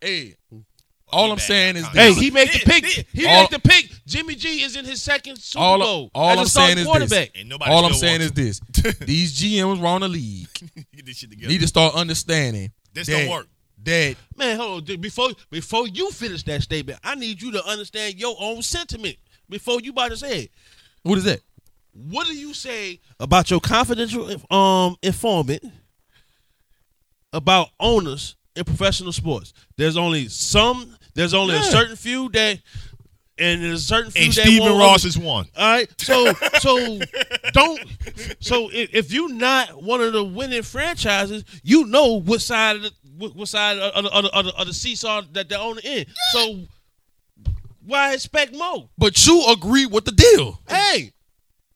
Hey, 0.00 0.36
all 1.12 1.32
I'm 1.32 1.38
saying 1.38 1.76
is 1.76 1.86
Hey, 1.88 2.12
he 2.14 2.30
made 2.30 2.48
the 2.48 2.60
pick. 2.60 2.84
He 3.12 3.26
All- 3.26 3.42
made 3.42 3.50
the 3.50 3.58
pick. 3.58 3.90
Jimmy 4.06 4.34
G 4.36 4.62
is 4.62 4.76
in 4.76 4.84
his 4.84 5.02
second 5.02 5.38
Super 5.38 5.62
all, 5.62 5.78
Bowl. 5.78 6.10
all 6.14 6.30
as 6.30 6.36
a 6.36 6.40
I'm 6.42 6.46
starting 6.46 6.76
saying 6.76 6.78
is 6.78 6.86
quarterback. 6.86 7.32
this. 7.34 7.44
Nobody 7.46 7.70
All 7.70 7.84
I'm 7.84 7.92
saying 7.94 8.20
is 8.20 8.32
this. 8.32 8.60
These 9.00 9.40
GMs 9.40 9.82
around 9.82 10.02
the 10.02 10.08
league 10.08 10.48
Get 10.94 11.06
this 11.06 11.16
shit 11.16 11.30
together. 11.30 11.48
need 11.50 11.60
to 11.62 11.66
start 11.68 11.94
understanding 11.96 12.70
This 12.94 13.08
that, 13.08 13.12
don't 13.22 13.28
work. 13.30 13.48
that 13.84 14.16
Man, 14.36 14.56
hold 14.56 14.88
on. 14.88 15.00
Before 15.00 15.30
before 15.50 15.86
you 15.88 16.10
finish 16.12 16.42
that 16.44 16.62
statement, 16.62 16.98
I 17.02 17.14
need 17.16 17.42
you 17.42 17.50
to 17.52 17.64
understand 17.66 18.14
your 18.14 18.36
own 18.40 18.62
sentiment 18.62 19.16
before 19.48 19.80
you 19.80 19.90
about 19.90 20.10
to 20.12 20.16
say 20.16 20.42
it. 20.44 20.50
what 21.02 21.18
is 21.18 21.24
that? 21.24 21.40
What 21.92 22.26
do 22.26 22.34
you 22.34 22.54
say 22.54 23.00
about 23.18 23.50
your 23.50 23.60
confidential 23.60 24.28
um 24.50 24.96
informant 25.02 25.64
about 27.32 27.68
owners 27.78 28.36
in 28.56 28.64
professional 28.64 29.12
sports? 29.12 29.52
There's 29.76 29.96
only 29.96 30.28
some. 30.28 30.96
There's 31.14 31.34
only 31.34 31.56
a 31.56 31.62
certain 31.62 31.96
few 31.96 32.28
that, 32.30 32.60
and 33.36 33.62
there's 33.62 33.82
a 33.82 33.86
certain 33.86 34.10
few 34.12 34.24
And 34.24 34.32
that 34.32 34.42
Stephen 34.42 34.78
Ross 34.78 35.04
is 35.04 35.18
one. 35.18 35.46
All 35.56 35.72
right, 35.72 35.88
so 36.00 36.32
so 36.60 37.00
don't 37.52 37.80
so 38.38 38.70
if, 38.72 38.94
if 38.94 39.12
you're 39.12 39.32
not 39.32 39.82
one 39.82 40.00
of 40.00 40.12
the 40.12 40.22
winning 40.24 40.62
franchises, 40.62 41.44
you 41.64 41.86
know 41.86 42.20
what 42.20 42.40
side 42.40 42.76
of 42.76 42.82
the 42.82 42.92
what, 43.18 43.34
what 43.34 43.48
side 43.48 43.78
of 43.78 44.04
the, 44.04 44.10
of, 44.10 44.22
the, 44.22 44.30
of, 44.30 44.44
the, 44.46 44.54
of 44.60 44.66
the 44.68 44.72
seesaw 44.72 45.22
that 45.32 45.48
the 45.48 45.58
owner 45.58 45.80
in. 45.84 46.06
So 46.32 46.60
why 47.84 48.14
expect 48.14 48.54
more? 48.54 48.88
But 48.96 49.26
you 49.26 49.44
agree 49.50 49.86
with 49.86 50.04
the 50.04 50.12
deal. 50.12 50.60
Hey, 50.68 51.12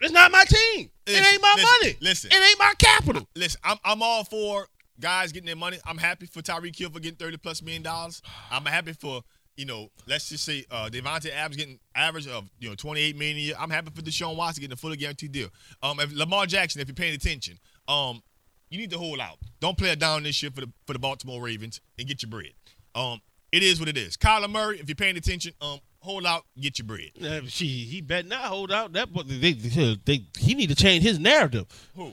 it's 0.05 0.13
not 0.13 0.31
my 0.31 0.45
team. 0.45 0.91
Listen, 1.07 1.23
it 1.23 1.33
ain't 1.33 1.43
my 1.43 1.55
listen, 1.57 1.79
money. 1.81 1.97
listen. 2.01 2.31
it 2.33 2.49
ain't 2.49 2.59
my 2.59 2.73
capital. 2.79 3.29
Listen, 3.37 3.61
I'm 3.65 3.79
I'm 3.85 4.03
all 4.03 4.25
for 4.25 4.69
guys 5.01 5.33
getting 5.33 5.47
their 5.47 5.57
money. 5.57 5.79
I'm 5.87 5.99
happy 5.99 6.27
for 6.27 6.41
Tyreek 6.41 6.79
Hill 6.79 6.91
for 6.91 7.01
getting 7.01 7.17
thirty 7.17 7.37
plus 7.37 7.63
million 7.63 7.83
dollars. 7.83 8.23
I'm 8.51 8.65
happy 8.65 8.93
for 8.93 9.23
you 9.57 9.67
know, 9.67 9.89
let's 10.07 10.29
just 10.29 10.45
say 10.45 10.65
uh, 10.71 10.89
Davante 10.91 11.31
Adams 11.31 11.57
getting 11.57 11.79
average 11.95 12.27
of 12.27 12.51
you 12.59 12.69
know 12.69 12.75
28 12.75 13.17
million 13.17 13.37
a 13.37 13.41
year. 13.41 13.55
I'm 13.59 13.71
happy 13.71 13.91
for 13.95 14.03
Deshaun 14.03 14.37
Watson 14.37 14.63
getting 14.63 14.73
a 14.73 14.77
fully 14.77 14.97
guaranteed 14.97 15.33
deal. 15.33 15.49
Um, 15.83 16.01
if 16.01 16.15
Lamar 16.15 16.47
Jackson, 16.47 16.81
if 16.81 16.89
you're 16.89 16.95
paying 16.95 17.15
attention, 17.15 17.59
um, 17.87 18.23
you 18.69 18.79
need 18.79 18.91
to 18.91 18.99
hold 18.99 19.21
out. 19.21 19.39
Don't 19.61 19.79
play 19.79 19.91
it 19.91 19.99
down 19.99 20.25
this 20.25 20.43
year 20.43 20.51
for 20.53 20.63
the 20.63 20.73
for 20.87 20.93
the 20.93 20.99
Baltimore 20.99 21.41
Ravens 21.41 21.81
and 21.99 22.09
get 22.09 22.23
your 22.23 22.31
bread. 22.31 22.53
Um, 22.95 23.21
it 23.53 23.63
is 23.63 23.79
what 23.79 23.89
it 23.89 23.97
is. 23.97 24.17
Kyler 24.17 24.51
Murray, 24.51 24.81
if 24.81 24.89
you're 24.89 24.97
paying 24.97 25.17
attention, 25.17 25.53
um, 25.61 25.79
hold 26.05 26.27
out, 26.27 26.45
get 26.61 26.79
your 26.79 26.87
bread. 26.87 27.11
Uh, 27.23 27.41
she, 27.49 27.67
he 27.67 28.01
better 28.01 28.29
not 28.29 28.43
hold 28.43 28.71
out. 28.71 28.93
That 28.93 29.13
but 29.13 29.27
they, 29.29 29.53
they, 29.53 29.99
they, 30.05 30.25
he 30.39 30.55
need 30.55 30.69
to 30.69 30.75
change 30.75 31.03
his 31.03 31.19
narrative. 31.19 31.67
Who? 31.97 32.13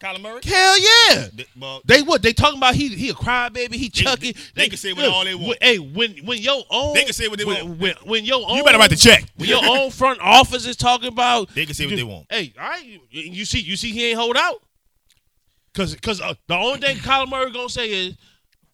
Kyler 0.00 0.20
Murray? 0.20 0.40
Hell 0.44 0.80
yeah. 0.80 1.26
Th- 1.36 1.48
well, 1.58 1.80
They 1.84 2.02
what? 2.02 2.22
They 2.22 2.32
talking 2.32 2.58
about 2.58 2.74
he 2.74 2.88
he 2.88 3.08
a 3.10 3.14
crybaby. 3.14 3.74
He 3.74 3.88
They- 3.88 3.88
chucky. 3.88 4.32
they- 4.32 4.40
they 4.54 4.68
can 4.68 4.76
say 4.76 4.92
what 4.92 5.04
all 5.06 5.24
they 5.24 5.34
want. 5.34 5.48
when- 5.48 5.56
Hey, 5.60 5.78
when 5.78 6.16
when 6.26 6.38
your 6.38 6.62
own 6.70 6.94
They 6.94 7.04
can 7.04 7.12
say 7.12 7.28
what 7.28 7.38
they 7.38 7.44
when, 7.44 7.68
want. 7.68 7.78
When, 7.80 7.94
when 8.04 8.24
your 8.24 8.44
own 8.48 8.56
you 8.56 8.64
better 8.64 8.78
write 8.78 8.90
the 8.90 8.96
check. 8.96 9.24
When 9.36 9.48
your 9.48 9.64
own 9.64 9.90
front 9.92 10.20
office 10.20 10.66
is 10.66 10.76
talking 10.76 11.08
about, 11.08 11.50
They 11.54 11.66
can 11.66 11.74
say 11.74 11.86
what 11.86 11.94
they 11.96 12.02
want. 12.02 12.26
Hey, 12.30 12.52
all 12.60 12.68
right, 12.68 12.84
you, 13.10 13.44
see, 13.44 13.60
you 13.60 13.76
see, 13.76 13.92
he 13.92 14.06
ain't 14.10 14.18
hold 14.18 14.36
out. 14.36 14.60
Cause, 15.74 15.94
cause 16.02 16.20
uh, 16.20 16.34
the 16.48 16.54
only 16.54 16.80
thing 16.80 16.96
Kyler 16.98 17.28
Murray 17.30 17.50
gonna 17.52 17.68
say 17.70 17.88
is, 17.90 18.14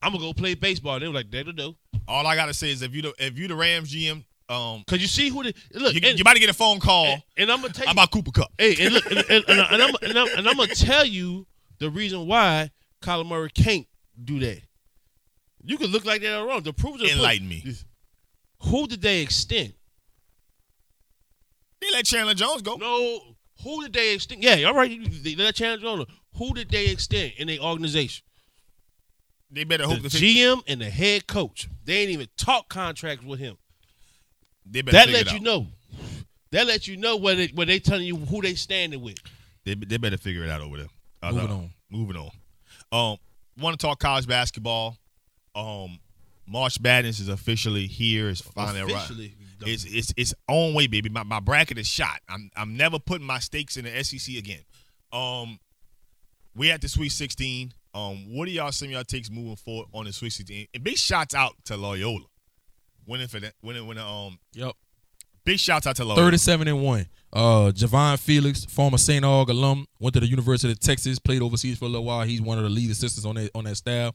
"I'm 0.03 0.11
gonna 0.13 0.25
go 0.25 0.33
play 0.33 0.55
baseball." 0.55 0.99
They 0.99 1.07
were 1.07 1.15
like, 1.15 1.31
"That'll 1.31 1.53
do." 1.53 1.77
All 2.09 2.27
I 2.27 2.35
gotta 2.35 2.55
say 2.55 2.71
is 2.71 2.83
if 2.83 2.95
you 2.95 3.03
the 3.03 3.15
if 3.19 3.39
you 3.39 3.47
the 3.49 3.55
Rams 3.55 3.95
GM, 3.95 4.25
um, 4.49 4.83
Cause 4.87 5.01
you 5.01 5.07
see 5.07 5.29
who 5.29 5.43
the 5.43 5.55
look, 5.75 5.95
you, 5.95 6.01
and, 6.03 6.19
you 6.19 6.23
about 6.23 6.33
to 6.33 6.41
get 6.41 6.49
a 6.49 6.55
phone 6.55 6.81
call 6.81 7.05
and, 7.05 7.23
and 7.37 7.53
I'm 7.53 7.61
gonna 7.61 7.73
tell 7.73 7.85
you, 7.87 7.93
about 7.93 8.11
Cooper 8.11 8.31
Kupp. 8.31 8.51
hey, 8.57 8.77
and 8.81 8.95
look, 8.95 9.05
and, 9.07 9.19
and, 9.29 9.45
and, 9.49 9.61
I'm, 9.83 9.95
and, 10.03 10.19
I'm, 10.19 10.39
and 10.39 10.49
I'm 10.49 10.57
gonna 10.57 10.75
tell 10.75 11.05
you 11.05 11.47
the 11.79 11.91
reason 11.91 12.27
why 12.27 12.71
Kyler 13.03 13.27
Murray 13.27 13.51
can't 13.51 13.87
do 14.25 14.39
that. 14.41 14.63
You 15.63 15.77
could 15.77 15.91
look 15.91 16.07
like 16.07 16.23
that 16.23 16.41
or 16.41 16.47
wrong. 16.47 16.63
The 16.63 16.73
proof 16.73 16.95
of 16.95 17.01
the 17.01 17.11
Enlighten 17.11 17.47
me. 17.47 17.63
Who 18.63 18.87
did 18.87 19.03
they 19.03 19.21
extend? 19.21 19.75
They 21.81 21.91
let 21.93 22.07
Chandler 22.07 22.35
Jones 22.35 22.63
go. 22.63 22.77
No, 22.77 23.21
who 23.63 23.83
did 23.83 23.93
they 23.93 24.15
extend? 24.15 24.43
Yeah, 24.43 24.67
all 24.67 24.75
right. 24.75 24.99
They 25.23 25.35
let 25.37 25.55
Chandler 25.55 25.83
Jones. 25.83 26.07
Who 26.37 26.55
did 26.55 26.71
they 26.71 26.87
extend 26.89 27.35
in 27.37 27.49
their 27.49 27.61
organization? 27.61 28.25
They 29.51 29.65
better 29.65 29.85
hook 29.85 29.97
The 29.97 30.03
hope 30.03 30.11
to 30.11 30.19
fix, 30.19 30.23
GM 30.23 30.63
and 30.67 30.81
the 30.81 30.91
head 30.91 31.27
coach. 31.27 31.69
They 31.89 32.03
ain't 32.03 32.11
even 32.11 32.29
talk 32.37 32.69
contracts 32.69 33.25
with 33.25 33.41
him. 33.41 33.57
they 34.67 34.83
better 34.83 34.95
That 34.95 35.07
figure 35.07 35.21
it 35.21 35.25
let 35.25 35.33
you 35.33 35.39
out. 35.39 35.43
know. 35.43 35.67
That 36.51 36.67
let 36.67 36.87
you 36.87 36.99
know 36.99 37.17
what 37.17 37.39
they 37.39 37.47
where 37.47 37.65
they 37.65 37.79
telling 37.79 38.05
you 38.05 38.17
who 38.17 38.43
they 38.43 38.57
standing 38.57 39.01
with. 39.01 39.17
They, 39.65 39.75
they 39.75 39.97
better 39.97 40.19
figure 40.19 40.45
it 40.45 40.51
out 40.51 40.61
over 40.61 40.77
there. 40.77 40.87
Uh, 41.23 41.33
Moving 41.33 41.51
uh, 41.51 41.55
on. 41.55 41.71
Moving 41.91 42.17
on. 42.17 42.31
Um, 42.93 43.19
want 43.59 43.81
to 43.81 43.87
talk 43.87 44.01
college 44.01 44.27
basketball? 44.27 44.99
Um, 45.55 45.99
March 46.47 46.79
Madness 46.79 47.21
is 47.21 47.29
officially 47.29 47.87
here. 47.87 48.29
It's 48.29 48.43
finally 48.43 48.81
arrived. 48.81 49.11
Officially. 49.11 49.35
It's 49.63 49.85
it's 49.87 50.13
it's 50.19 50.35
on 50.47 50.75
way, 50.75 50.89
baby. 50.89 51.09
My, 51.09 51.23
my 51.23 51.41
bracket 51.41 51.79
is 51.79 51.87
shot. 51.87 52.21
I'm 52.29 52.51
I'm 52.55 52.77
never 52.77 52.99
putting 52.99 53.27
my 53.27 53.39
stakes 53.39 53.79
in 53.79 53.87
the 53.87 54.05
SEC 54.05 54.37
again. 54.37 54.61
Um, 55.11 55.59
we 56.55 56.71
at 56.71 56.83
the 56.83 56.89
Sweet 56.91 57.13
16. 57.13 57.73
Um, 57.99 58.35
what 58.35 58.47
are 58.49 58.51
y'all 58.51 58.73
some 58.73 58.91
y'all 58.91 59.05
takes 59.05 59.31
moving 59.31 59.57
forward 59.57 59.89
on 59.93 60.05
the 60.05 60.13
Sweet 60.13 60.31
16? 60.31 60.69
And 60.75 60.85
big 60.85 60.97
shouts 60.97 61.35
out 61.35 61.55
to 61.65 61.77
Loyola, 61.77 62.27
winning 63.07 63.29
for 63.29 63.41
that, 63.41 63.55
winning, 63.63 63.87
winning. 63.87 64.05
Um, 64.05 64.39
Yep. 64.55 64.73
big 65.45 65.59
shouts 65.59 65.87
out 65.87 65.97
to 65.97 66.05
Loyola. 66.05 66.23
37 66.23 66.69
and 66.69 66.83
1. 66.83 67.07
Uh 67.31 67.71
Javan 67.73 68.17
Felix, 68.17 68.65
former 68.65 68.97
St. 68.97 69.23
Aug 69.25 69.49
alum, 69.51 69.87
went 70.01 70.15
to 70.15 70.21
the 70.21 70.27
University 70.27 70.73
of 70.73 70.81
Texas, 70.81 71.19
played 71.19 71.43
overseas 71.43 71.79
for 71.79 71.85
a 71.85 71.89
little 71.89 72.05
while. 72.07 72.25
He's 72.25 72.41
one 72.41 72.57
of 72.57 72.65
the 72.65 72.71
lead 72.71 72.91
assistants 72.91 73.27
on 73.27 73.35
that 73.35 73.51
on 73.55 73.65
that 73.65 73.77
staff. 73.77 74.15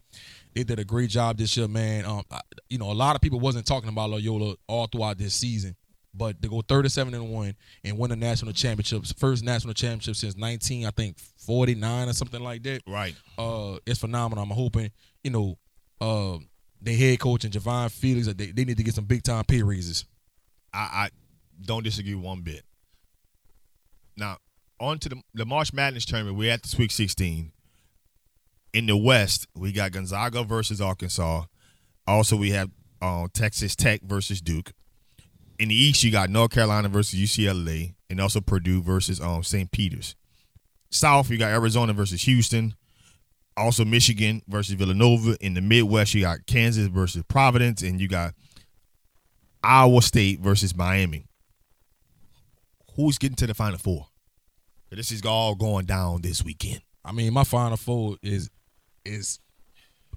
They 0.56 0.64
did 0.64 0.80
a 0.80 0.84
great 0.86 1.10
job 1.12 1.38
this 1.38 1.56
year, 1.56 1.68
man. 1.68 2.06
Um, 2.06 2.24
I- 2.32 2.42
you 2.70 2.78
know, 2.80 2.92
a 2.92 2.94
lot 2.94 3.16
of 3.16 3.22
people 3.22 3.40
wasn't 3.40 3.68
talking 3.68 3.90
about 3.90 4.10
Loyola 4.10 4.56
all 4.68 4.88
throughout 4.88 5.18
this 5.20 5.36
season, 5.36 5.76
but 6.14 6.42
to 6.42 6.48
go 6.48 6.62
37 6.62 7.14
and 7.14 7.30
1 7.30 7.56
and 7.84 7.98
win 7.98 8.10
the 8.10 8.16
national 8.16 8.54
championships, 8.54 9.12
first 9.14 9.44
national 9.44 9.74
championship 9.74 10.16
since 10.16 10.38
19, 10.38 10.86
I 10.86 10.92
think 10.92 11.18
49 11.20 12.10
or 12.10 12.14
something 12.14 12.42
like 12.42 12.64
that. 12.64 12.82
Right. 12.88 13.16
uh 13.38 13.78
it's 13.86 14.00
phenomenal. 14.00 14.44
I'm 14.44 14.52
hoping, 14.52 14.92
you 15.24 15.32
know, 15.32 15.58
uh 16.00 16.38
the 16.82 16.94
head 16.96 17.20
coach 17.20 17.44
and 17.46 17.54
Javan 17.54 17.90
Felix, 17.90 18.28
they, 18.28 18.52
they 18.52 18.66
need 18.66 18.78
to 18.78 18.84
get 18.84 18.94
some 18.94 19.06
big 19.06 19.24
time 19.24 19.44
pay 19.46 19.64
raises. 19.64 20.06
I, 20.74 20.78
I 20.78 21.10
don't 21.66 21.84
disagree 21.84 22.16
one 22.16 22.42
bit. 22.42 22.64
Now, 24.18 24.38
on 24.80 25.00
to 25.00 25.10
the, 25.10 25.22
the 25.34 25.46
March 25.46 25.74
Madness 25.74 26.06
tournament. 26.06 26.38
We're 26.38 26.52
at 26.52 26.62
the 26.62 26.68
Sweet 26.68 26.92
16. 26.92 27.52
In 28.74 28.86
the 28.86 28.98
West, 28.98 29.48
we 29.56 29.72
got 29.72 29.92
Gonzaga 29.92 30.44
versus 30.44 30.82
Arkansas. 30.82 31.46
Also, 32.06 32.36
we 32.36 32.52
have 32.52 32.70
uh, 33.02 33.28
Texas 33.34 33.76
Tech 33.76 34.02
versus 34.02 34.42
Duke. 34.42 34.74
In 35.60 35.70
the 35.70 35.76
East, 35.76 36.04
you 36.04 36.12
got 36.12 36.30
North 36.30 36.52
Carolina 36.52 36.90
versus 36.90 37.20
UCLA, 37.20 37.94
and 38.10 38.20
also 38.20 38.42
Purdue 38.42 38.82
versus 38.82 39.22
um, 39.22 39.44
St. 39.44 39.72
Peter's. 39.72 40.16
South, 40.90 41.30
you 41.30 41.38
got 41.38 41.52
Arizona 41.52 41.94
versus 41.94 42.24
Houston. 42.24 42.76
Also, 43.56 43.86
Michigan 43.86 44.42
versus 44.48 44.74
Villanova. 44.76 45.38
In 45.40 45.54
the 45.54 45.62
Midwest, 45.62 46.14
you 46.14 46.22
got 46.22 46.46
Kansas 46.48 46.88
versus 46.88 47.24
Providence, 47.28 47.82
and 47.82 48.02
you 48.02 48.08
got 48.08 48.34
Iowa 49.64 50.02
State 50.02 50.40
versus 50.40 50.76
Miami. 50.76 51.26
Who's 52.96 53.18
getting 53.18 53.36
to 53.38 53.48
the 53.48 53.54
Final 53.54 53.80
Four? 53.80 54.08
This 54.96 55.12
is 55.12 55.26
all 55.26 55.56
going 55.56 55.86
down 55.86 56.22
this 56.22 56.44
weekend. 56.44 56.82
I 57.04 57.12
mean, 57.12 57.34
my 57.34 57.44
final 57.44 57.78
four 57.78 58.18
is 58.22 58.50
is 59.06 59.40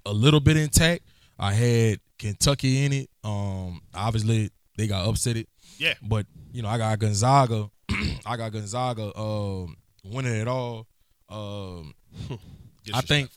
a 0.05 0.13
little 0.13 0.39
bit 0.39 0.57
intact. 0.57 1.03
I 1.39 1.53
had 1.53 1.99
Kentucky 2.17 2.85
in 2.85 2.93
it. 2.93 3.09
Um, 3.23 3.81
obviously 3.93 4.51
they 4.77 4.87
got 4.87 5.07
upset 5.07 5.35
it, 5.37 5.49
Yeah. 5.77 5.95
but 6.01 6.25
you 6.53 6.61
know 6.61 6.69
I 6.69 6.77
got 6.77 6.97
Gonzaga. 6.99 7.69
I 8.25 8.37
got 8.37 8.51
Gonzaga 8.51 9.17
um, 9.17 9.75
winning 10.03 10.35
it 10.35 10.47
all. 10.47 10.87
Um, 11.29 11.93
I 12.93 13.01
think- 13.01 13.29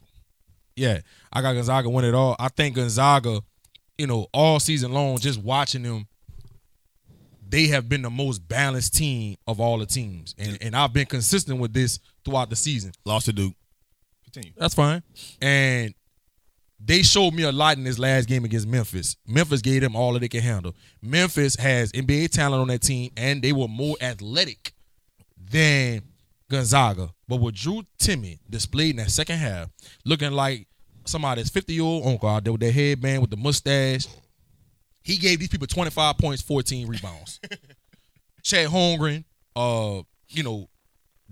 yeah, 0.77 1.01
I 1.33 1.43
got 1.43 1.53
Gonzaga 1.55 1.91
win 1.91 2.05
it 2.05 2.15
all. 2.15 2.37
I 2.39 2.49
think 2.49 2.77
Gonzaga, 2.77 3.41
you 3.99 4.07
know, 4.07 4.29
all 4.33 4.61
season 4.61 4.93
long, 4.93 5.19
just 5.19 5.43
watching 5.43 5.83
them, 5.83 6.07
they 7.49 7.67
have 7.67 7.89
been 7.89 8.03
the 8.03 8.11
most 8.11 8.47
balanced 8.49 8.95
team 8.95 9.37
of 9.47 9.61
all 9.61 9.79
the 9.79 9.87
teams, 9.87 10.35
and 10.39 10.57
and 10.63 10.75
I've 10.77 10.93
been 10.93 11.07
consistent 11.07 11.59
with 11.59 11.73
this 11.73 11.99
throughout 12.25 12.49
the 12.51 12.57
season. 12.57 12.93
lost 13.05 13.27
to 13.27 13.33
Duke. 13.33 13.55
Continue. 14.25 14.53
That's 14.57 14.75
fine. 14.75 15.03
And 15.43 15.93
they 16.83 17.03
showed 17.03 17.35
me 17.35 17.43
a 17.43 17.53
lot 17.53 17.77
in 17.77 17.85
this 17.85 17.99
last 17.99 18.27
game 18.27 18.45
against 18.45 18.67
Memphis. 18.67 19.17
Memphis 19.27 19.61
gave 19.61 19.83
them 19.83 19.95
all 19.95 20.15
that 20.15 20.21
they 20.21 20.29
can 20.29 20.41
handle. 20.41 20.75
Memphis 21.03 21.57
has 21.57 21.93
NBA 21.93 22.31
talent 22.31 22.63
on 22.63 22.69
that 22.69 22.81
team, 22.81 23.11
and 23.17 23.43
they 23.43 23.53
were 23.53 23.69
more 23.69 23.97
athletic 24.01 24.73
than 25.37 26.03
Gonzaga. 26.49 27.11
But 27.29 27.37
what 27.37 27.55
Drew 27.55 27.83
Timme 27.99 28.39
displayed 28.49 28.91
in 28.91 28.97
that 28.97 29.11
second 29.11 29.37
half, 29.39 29.69
looking 30.07 30.33
like 30.33 30.67
somebody's 31.05 31.51
50 31.51 31.75
year 31.75 31.83
old 31.83 32.07
uncle 32.07 32.29
out 32.29 32.45
there 32.45 32.53
with 32.53 32.63
their 32.63 32.73
headband 32.73 33.21
with 33.21 33.31
the 33.31 33.37
mustache, 33.37 34.07
he 35.03 35.17
gave 35.17 35.39
these 35.39 35.49
people 35.49 35.67
25 35.67 36.19
points, 36.19 36.43
14 36.43 36.87
rebounds. 36.87 37.41
Chet 38.43 38.69
Holmgren, 38.69 39.25
uh, 39.55 40.03
you 40.29 40.43
know, 40.43 40.69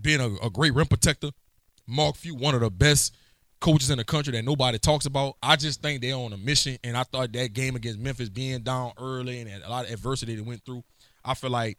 being 0.00 0.20
a, 0.20 0.46
a 0.46 0.50
great 0.50 0.74
rim 0.74 0.86
protector. 0.86 1.30
Mark 1.86 2.16
Few, 2.16 2.34
one 2.34 2.54
of 2.54 2.60
the 2.60 2.70
best 2.70 3.14
coaches 3.60 3.90
in 3.90 3.98
the 3.98 4.04
country 4.04 4.32
that 4.32 4.44
nobody 4.44 4.78
talks 4.78 5.06
about. 5.06 5.36
I 5.42 5.56
just 5.56 5.82
think 5.82 6.00
they're 6.00 6.14
on 6.14 6.32
a 6.32 6.36
mission, 6.36 6.78
and 6.84 6.96
I 6.96 7.02
thought 7.02 7.32
that 7.32 7.52
game 7.52 7.76
against 7.76 7.98
Memphis 7.98 8.28
being 8.28 8.60
down 8.62 8.92
early 8.98 9.40
and 9.40 9.62
a 9.62 9.68
lot 9.70 9.84
of 9.86 9.90
adversity 9.92 10.36
they 10.36 10.42
went 10.42 10.64
through, 10.64 10.84
I 11.24 11.34
feel 11.34 11.50
like 11.50 11.78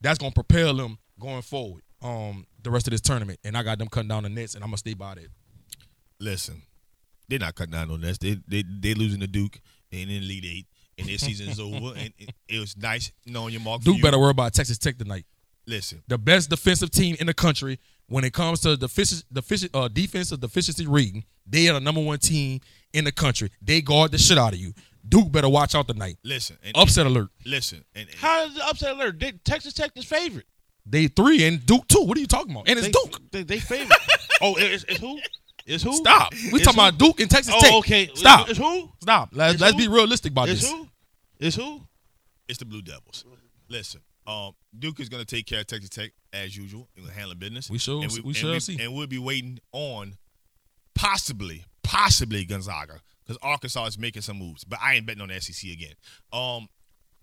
that's 0.00 0.18
gonna 0.18 0.32
propel 0.32 0.74
them 0.74 0.98
going 1.20 1.42
forward. 1.42 1.82
Um, 2.02 2.46
the 2.62 2.70
rest 2.70 2.86
of 2.88 2.90
this 2.90 3.00
tournament, 3.00 3.38
and 3.44 3.56
I 3.56 3.62
got 3.62 3.78
them 3.78 3.88
cutting 3.88 4.08
down 4.08 4.24
the 4.24 4.28
nets, 4.28 4.54
and 4.54 4.64
I'm 4.64 4.70
gonna 4.70 4.78
stay 4.78 4.94
by 4.94 5.14
that. 5.14 5.28
Listen, 6.18 6.62
they're 7.28 7.38
not 7.38 7.54
cutting 7.54 7.72
down 7.72 7.90
on 7.90 8.00
this. 8.00 8.18
They 8.18 8.38
they 8.48 8.62
they 8.80 8.94
losing 8.94 9.20
to 9.20 9.26
Duke 9.26 9.60
and 9.92 10.10
in 10.10 10.22
Elite 10.22 10.44
Eight, 10.44 10.66
and 10.98 11.08
their 11.08 11.18
season 11.18 11.48
is 11.48 11.60
over. 11.60 11.92
And 11.96 12.12
it, 12.18 12.30
it 12.48 12.58
was 12.58 12.76
nice 12.76 13.12
knowing 13.26 13.52
your 13.52 13.62
Mark. 13.62 13.82
Duke 13.82 13.96
Few. 13.96 14.02
better 14.02 14.18
worry 14.18 14.30
about 14.30 14.52
Texas 14.54 14.78
Tech 14.78 14.98
tonight. 14.98 15.24
listen. 15.66 16.02
The 16.08 16.18
best 16.18 16.50
defensive 16.50 16.90
team 16.90 17.16
in 17.20 17.26
the 17.26 17.34
country 17.34 17.78
when 18.12 18.24
it 18.24 18.32
comes 18.32 18.60
to 18.60 18.76
the 18.76 18.86
defici- 18.86 19.24
defici- 19.32 19.70
uh, 19.74 19.88
defensive 19.88 20.40
deficiency 20.40 20.86
reading, 20.86 21.24
They 21.46 21.68
are 21.68 21.74
the 21.74 21.80
number 21.80 22.00
one 22.02 22.18
team 22.18 22.60
in 22.92 23.04
the 23.04 23.12
country. 23.12 23.50
They 23.62 23.80
guard 23.80 24.10
the 24.12 24.18
shit 24.18 24.36
out 24.38 24.52
of 24.52 24.58
you. 24.58 24.74
Duke 25.08 25.32
better 25.32 25.48
watch 25.48 25.74
out 25.74 25.88
tonight. 25.88 26.18
Listen. 26.22 26.58
And, 26.62 26.76
Upset 26.76 27.06
alert. 27.06 27.30
Listen. 27.44 27.84
And, 27.94 28.08
and 28.08 28.18
How 28.18 28.44
is 28.46 28.54
the 28.54 28.64
upset 28.66 28.92
alert? 28.92 29.18
They, 29.18 29.32
Texas 29.32 29.72
Tech 29.72 29.90
is 29.96 30.04
favorite. 30.04 30.46
They 30.86 31.06
three 31.08 31.44
and 31.44 31.64
Duke 31.64 31.88
two. 31.88 32.02
What 32.02 32.16
are 32.16 32.20
you 32.20 32.26
talking 32.26 32.52
about? 32.52 32.68
And 32.68 32.78
it's 32.78 32.86
They, 32.88 32.92
Duke. 32.92 33.20
They, 33.32 33.42
they 33.44 33.58
favorite. 33.58 33.98
oh, 34.42 34.54
it's, 34.58 34.84
it's 34.84 34.98
who? 35.00 35.18
It's 35.66 35.82
who? 35.82 35.92
Stop. 35.94 36.32
We 36.52 36.58
talking 36.60 36.80
who? 36.80 36.88
about 36.88 36.98
Duke 36.98 37.20
and 37.20 37.30
Texas 37.30 37.54
Oh, 37.56 37.60
Tech. 37.60 37.72
okay. 37.74 38.10
Stop. 38.14 38.48
It's 38.50 38.58
who? 38.58 38.90
Stop. 39.00 39.30
Let's, 39.32 39.54
It's 39.54 39.62
let's 39.62 39.72
who? 39.74 39.78
be 39.78 39.88
realistic 39.88 40.32
about 40.32 40.48
It's 40.48 40.60
this. 40.60 40.70
who? 40.70 40.88
It's 41.40 41.56
who? 41.56 41.82
it's 42.48 42.58
the 42.58 42.64
Blue 42.66 42.82
Devils. 42.82 43.24
Listen. 43.68 44.00
Um, 44.26 44.52
Duke 44.78 45.00
is 45.00 45.08
going 45.08 45.24
to 45.24 45.36
take 45.36 45.46
care 45.46 45.60
of 45.60 45.66
Texas 45.66 45.90
Tech 45.90 46.12
as 46.32 46.56
usual 46.56 46.88
and 46.96 47.08
handle 47.10 47.34
business. 47.34 47.68
We 47.70 47.78
shall- 47.78 48.02
And 48.02 48.12
we 48.12 48.18
and 48.30 48.36
shall 48.36 48.60
see. 48.60 48.78
And 48.80 48.94
we'll 48.94 49.06
be 49.06 49.18
waiting 49.18 49.58
on 49.72 50.14
possibly, 50.94 51.64
possibly 51.82 52.44
Gonzaga 52.44 53.00
because 53.24 53.38
Arkansas 53.42 53.86
is 53.86 53.98
making 53.98 54.22
some 54.22 54.38
moves. 54.38 54.64
But 54.64 54.78
I 54.82 54.94
ain't 54.94 55.06
betting 55.06 55.22
on 55.22 55.28
the 55.28 55.40
SEC 55.40 55.70
again. 55.70 55.94
Um, 56.32 56.68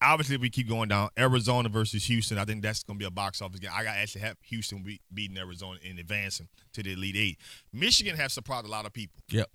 obviously 0.02 0.36
if 0.36 0.42
we 0.42 0.50
keep 0.50 0.68
going 0.68 0.90
down. 0.90 1.10
Arizona 1.18 1.70
versus 1.70 2.06
Houston. 2.06 2.38
I 2.38 2.46
think 2.46 2.62
that's 2.62 2.84
going 2.84 2.98
to 2.98 3.04
be 3.04 3.08
a 3.08 3.12
box 3.12 3.42
office 3.42 3.60
game. 3.60 3.72
I 3.74 3.84
got 3.84 3.96
actually 3.96 4.22
have 4.22 4.38
Houston 4.44 4.84
be, 4.84 5.02
beating 5.14 5.38
Arizona 5.38 5.80
and 5.88 6.00
advancing 6.00 6.48
to 6.74 6.84
the 6.84 6.94
Elite 6.94 7.16
Eight. 7.18 7.38
Michigan 7.74 8.16
has 8.16 8.34
surprised 8.34 8.66
a 8.66 8.70
lot 8.70 8.86
of 8.86 8.94
people. 8.94 9.22
Yep. 9.30 9.50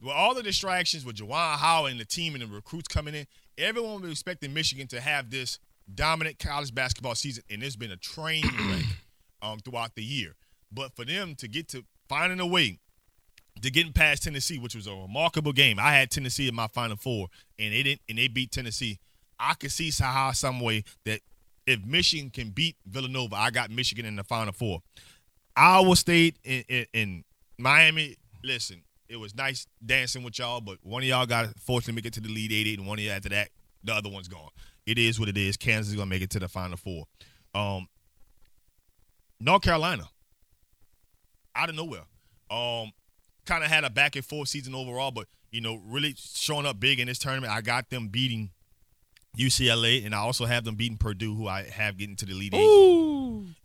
with 0.00 0.12
all 0.12 0.34
the 0.34 0.42
distractions 0.42 1.04
with 1.04 1.16
Juwan 1.16 1.56
Howard 1.56 1.92
and 1.92 2.00
the 2.00 2.04
team 2.04 2.34
and 2.34 2.42
the 2.42 2.46
recruits 2.46 2.88
coming 2.88 3.14
in, 3.14 3.26
everyone 3.58 4.02
was 4.02 4.10
expecting 4.10 4.52
Michigan 4.54 4.86
to 4.88 5.00
have 5.00 5.30
this 5.30 5.58
dominant 5.92 6.38
college 6.38 6.74
basketball 6.74 7.14
season, 7.14 7.44
and 7.50 7.62
it's 7.62 7.76
been 7.76 7.90
a 7.90 7.96
train 7.96 8.44
wreck 8.70 8.84
um, 9.42 9.58
throughout 9.58 9.94
the 9.94 10.02
year. 10.02 10.34
But 10.72 10.94
for 10.94 11.04
them 11.04 11.34
to 11.36 11.48
get 11.48 11.68
to 11.68 11.84
finding 12.08 12.40
a 12.40 12.46
way 12.46 12.78
to 13.62 13.70
getting 13.70 13.92
past 13.92 14.24
Tennessee, 14.24 14.58
which 14.58 14.74
was 14.74 14.86
a 14.86 14.94
remarkable 14.94 15.52
game. 15.52 15.78
I 15.78 15.92
had 15.92 16.10
Tennessee 16.10 16.48
in 16.48 16.54
my 16.54 16.66
Final 16.68 16.96
Four, 16.96 17.28
and 17.58 17.72
they 17.72 17.82
didn't, 17.82 18.02
and 18.08 18.18
they 18.18 18.28
beat 18.28 18.50
Tennessee. 18.50 18.98
I 19.38 19.54
could 19.54 19.72
see 19.72 19.90
somehow, 19.90 20.32
some 20.32 20.60
way 20.60 20.84
that 21.04 21.20
if 21.66 21.84
Michigan 21.84 22.30
can 22.30 22.50
beat 22.50 22.76
Villanova, 22.86 23.36
I 23.36 23.50
got 23.50 23.70
Michigan 23.70 24.04
in 24.04 24.16
the 24.16 24.24
Final 24.24 24.52
Four. 24.52 24.80
Iowa 25.56 25.96
State 25.96 26.36
in, 26.44 26.64
in, 26.68 26.86
in 26.92 27.24
Miami. 27.58 28.16
Listen, 28.42 28.82
it 29.08 29.16
was 29.16 29.34
nice 29.34 29.66
dancing 29.84 30.22
with 30.22 30.38
y'all, 30.38 30.60
but 30.60 30.78
one 30.82 31.02
of 31.02 31.08
y'all 31.08 31.26
got 31.26 31.48
fortunately 31.60 31.94
make 31.94 32.06
it 32.06 32.12
to 32.14 32.20
the 32.20 32.28
lead 32.28 32.52
eight, 32.52 32.66
eight, 32.66 32.78
and 32.78 32.86
one 32.86 32.98
of 32.98 33.04
you 33.04 33.10
after 33.10 33.28
that, 33.30 33.48
the 33.82 33.94
other 33.94 34.10
one's 34.10 34.28
gone. 34.28 34.50
It 34.86 34.98
is 34.98 35.18
what 35.18 35.28
it 35.28 35.36
is. 35.36 35.56
Kansas 35.56 35.90
is 35.90 35.96
gonna 35.96 36.06
make 36.06 36.22
it 36.22 36.30
to 36.30 36.38
the 36.38 36.48
Final 36.48 36.76
Four. 36.76 37.04
Um, 37.54 37.88
North 39.40 39.62
Carolina, 39.62 40.08
out 41.54 41.68
of 41.68 41.74
nowhere, 41.76 42.04
um, 42.50 42.92
kind 43.44 43.64
of 43.64 43.70
had 43.70 43.84
a 43.84 43.90
back 43.90 44.16
and 44.16 44.24
forth 44.24 44.48
season 44.48 44.74
overall, 44.74 45.10
but 45.10 45.26
you 45.50 45.60
know, 45.60 45.80
really 45.86 46.14
showing 46.18 46.66
up 46.66 46.80
big 46.80 46.98
in 46.98 47.06
this 47.06 47.18
tournament. 47.18 47.52
I 47.52 47.60
got 47.60 47.88
them 47.90 48.08
beating 48.08 48.50
UCLA, 49.38 50.04
and 50.04 50.14
I 50.14 50.18
also 50.18 50.46
have 50.46 50.64
them 50.64 50.74
beating 50.74 50.96
Purdue, 50.96 51.34
who 51.34 51.46
I 51.48 51.62
have 51.64 51.96
getting 51.96 52.16
to 52.16 52.26
the 52.26 52.34
lead 52.34 52.54
eight. 52.54 52.60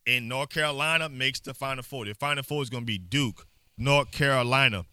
And 0.07 0.30
North 0.30 0.49
Carolina 0.49 1.09
makes 1.09 1.39
the 1.39 1.53
Final 1.53 1.84
Four. 1.84 2.05
The 2.05 2.13
Final 2.13 2.43
Four 2.43 2.61
is 2.63 2.70
going 2.70 2.84
to 2.84 2.88
be 2.88 2.97
Duke, 2.97 3.45
North 3.78 4.11
Carolina. 4.11 4.86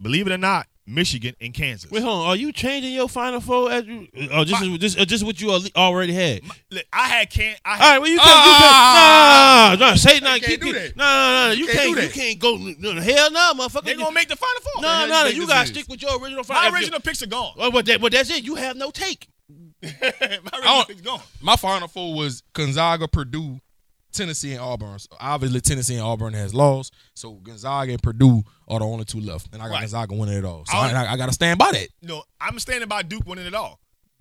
Believe 0.00 0.26
it 0.26 0.32
or 0.32 0.38
not, 0.38 0.66
Michigan 0.86 1.34
and 1.40 1.54
Kansas. 1.54 1.90
Wait, 1.90 2.02
hold 2.02 2.22
on. 2.22 2.26
Are 2.28 2.36
you 2.36 2.52
changing 2.52 2.92
your 2.92 3.08
Final 3.08 3.40
Four 3.40 3.70
as 3.70 3.84
you? 3.86 4.08
Oh, 4.32 4.42
this 4.44 4.60
is 4.60 4.78
this, 4.78 4.96
uh, 4.98 5.04
this 5.04 5.12
is 5.12 5.24
what 5.24 5.40
you 5.40 5.50
already 5.76 6.12
had. 6.12 6.40
Look, 6.70 6.84
I 6.92 7.08
had 7.08 7.30
can 7.30 7.54
I 7.64 7.70
All 7.72 7.76
had, 7.76 7.90
right, 7.92 7.98
well 8.00 8.10
you 8.10 8.18
can't. 8.18 8.28
Ah! 8.28 9.70
you 9.72 9.78
can't 9.78 9.80
no, 9.80 9.86
no, 9.86 9.90
no, 9.92 9.96
say 9.96 10.20
no. 10.20 10.26
can't 10.30 10.42
Keep 10.44 10.60
do 10.62 10.68
it. 10.70 10.72
that. 10.72 10.96
No, 10.96 11.04
no, 11.04 11.46
no. 11.48 11.52
You 11.52 11.66
can't 11.66 11.94
can't. 11.96 12.02
You 12.02 12.22
can't 12.22 12.38
go. 12.38 12.56
No, 12.56 12.92
no, 12.94 13.00
hell 13.00 13.30
no, 13.30 13.52
motherfucker. 13.54 13.84
they 13.84 13.94
gonna 13.94 14.10
make 14.12 14.28
the 14.28 14.36
Final 14.36 14.60
Four. 14.62 14.82
no, 14.82 14.88
hell 14.88 15.06
no, 15.06 15.12
no. 15.12 15.18
you 15.18 15.24
think 15.24 15.34
You 15.36 15.40
this 15.42 15.48
gotta 15.50 15.62
is? 15.64 15.68
stick 15.70 15.86
with 15.88 16.02
your 16.02 16.12
original. 16.20 16.44
My 16.48 16.54
Final- 16.54 16.74
original 16.74 17.00
picks 17.00 17.22
are 17.22 17.26
gone. 17.26 17.52
Well, 17.56 17.70
but, 17.70 17.86
that, 17.86 18.00
but 18.00 18.12
that's 18.12 18.30
it. 18.30 18.42
You 18.44 18.56
have 18.56 18.76
no 18.76 18.90
take. 18.90 19.28
My 19.82 19.88
original 20.54 20.84
picks 20.86 21.00
gone. 21.02 21.20
My 21.40 21.56
final 21.56 21.88
four 21.88 22.14
was 22.14 22.42
Gonzaga, 22.52 23.06
Purdue, 23.08 23.60
Tennessee, 24.12 24.52
and 24.52 24.60
Auburn. 24.60 24.98
So 24.98 25.08
obviously, 25.20 25.60
Tennessee 25.60 25.94
and 25.94 26.02
Auburn 26.02 26.34
has 26.34 26.54
lost. 26.54 26.94
So 27.14 27.34
Gonzaga 27.34 27.92
and 27.92 28.02
Purdue 28.02 28.42
are 28.68 28.78
the 28.78 28.84
only 28.84 29.04
two 29.04 29.20
left, 29.20 29.48
and 29.52 29.62
I 29.62 29.66
got 29.66 29.72
Right. 29.72 29.80
Gonzaga 29.80 30.14
winning 30.14 30.36
it 30.38 30.44
all. 30.44 30.64
So 30.66 30.76
I 30.76 30.90
I, 30.90 31.12
I, 31.12 31.16
got 31.16 31.26
to 31.26 31.32
stand 31.32 31.58
by 31.58 31.72
that. 31.72 31.88
No, 32.02 32.22
I'm 32.40 32.58
standing 32.58 32.88
by 32.88 33.02
Duke 33.02 33.26
winning 33.26 33.46
it 33.46 33.54
all. 33.54 33.80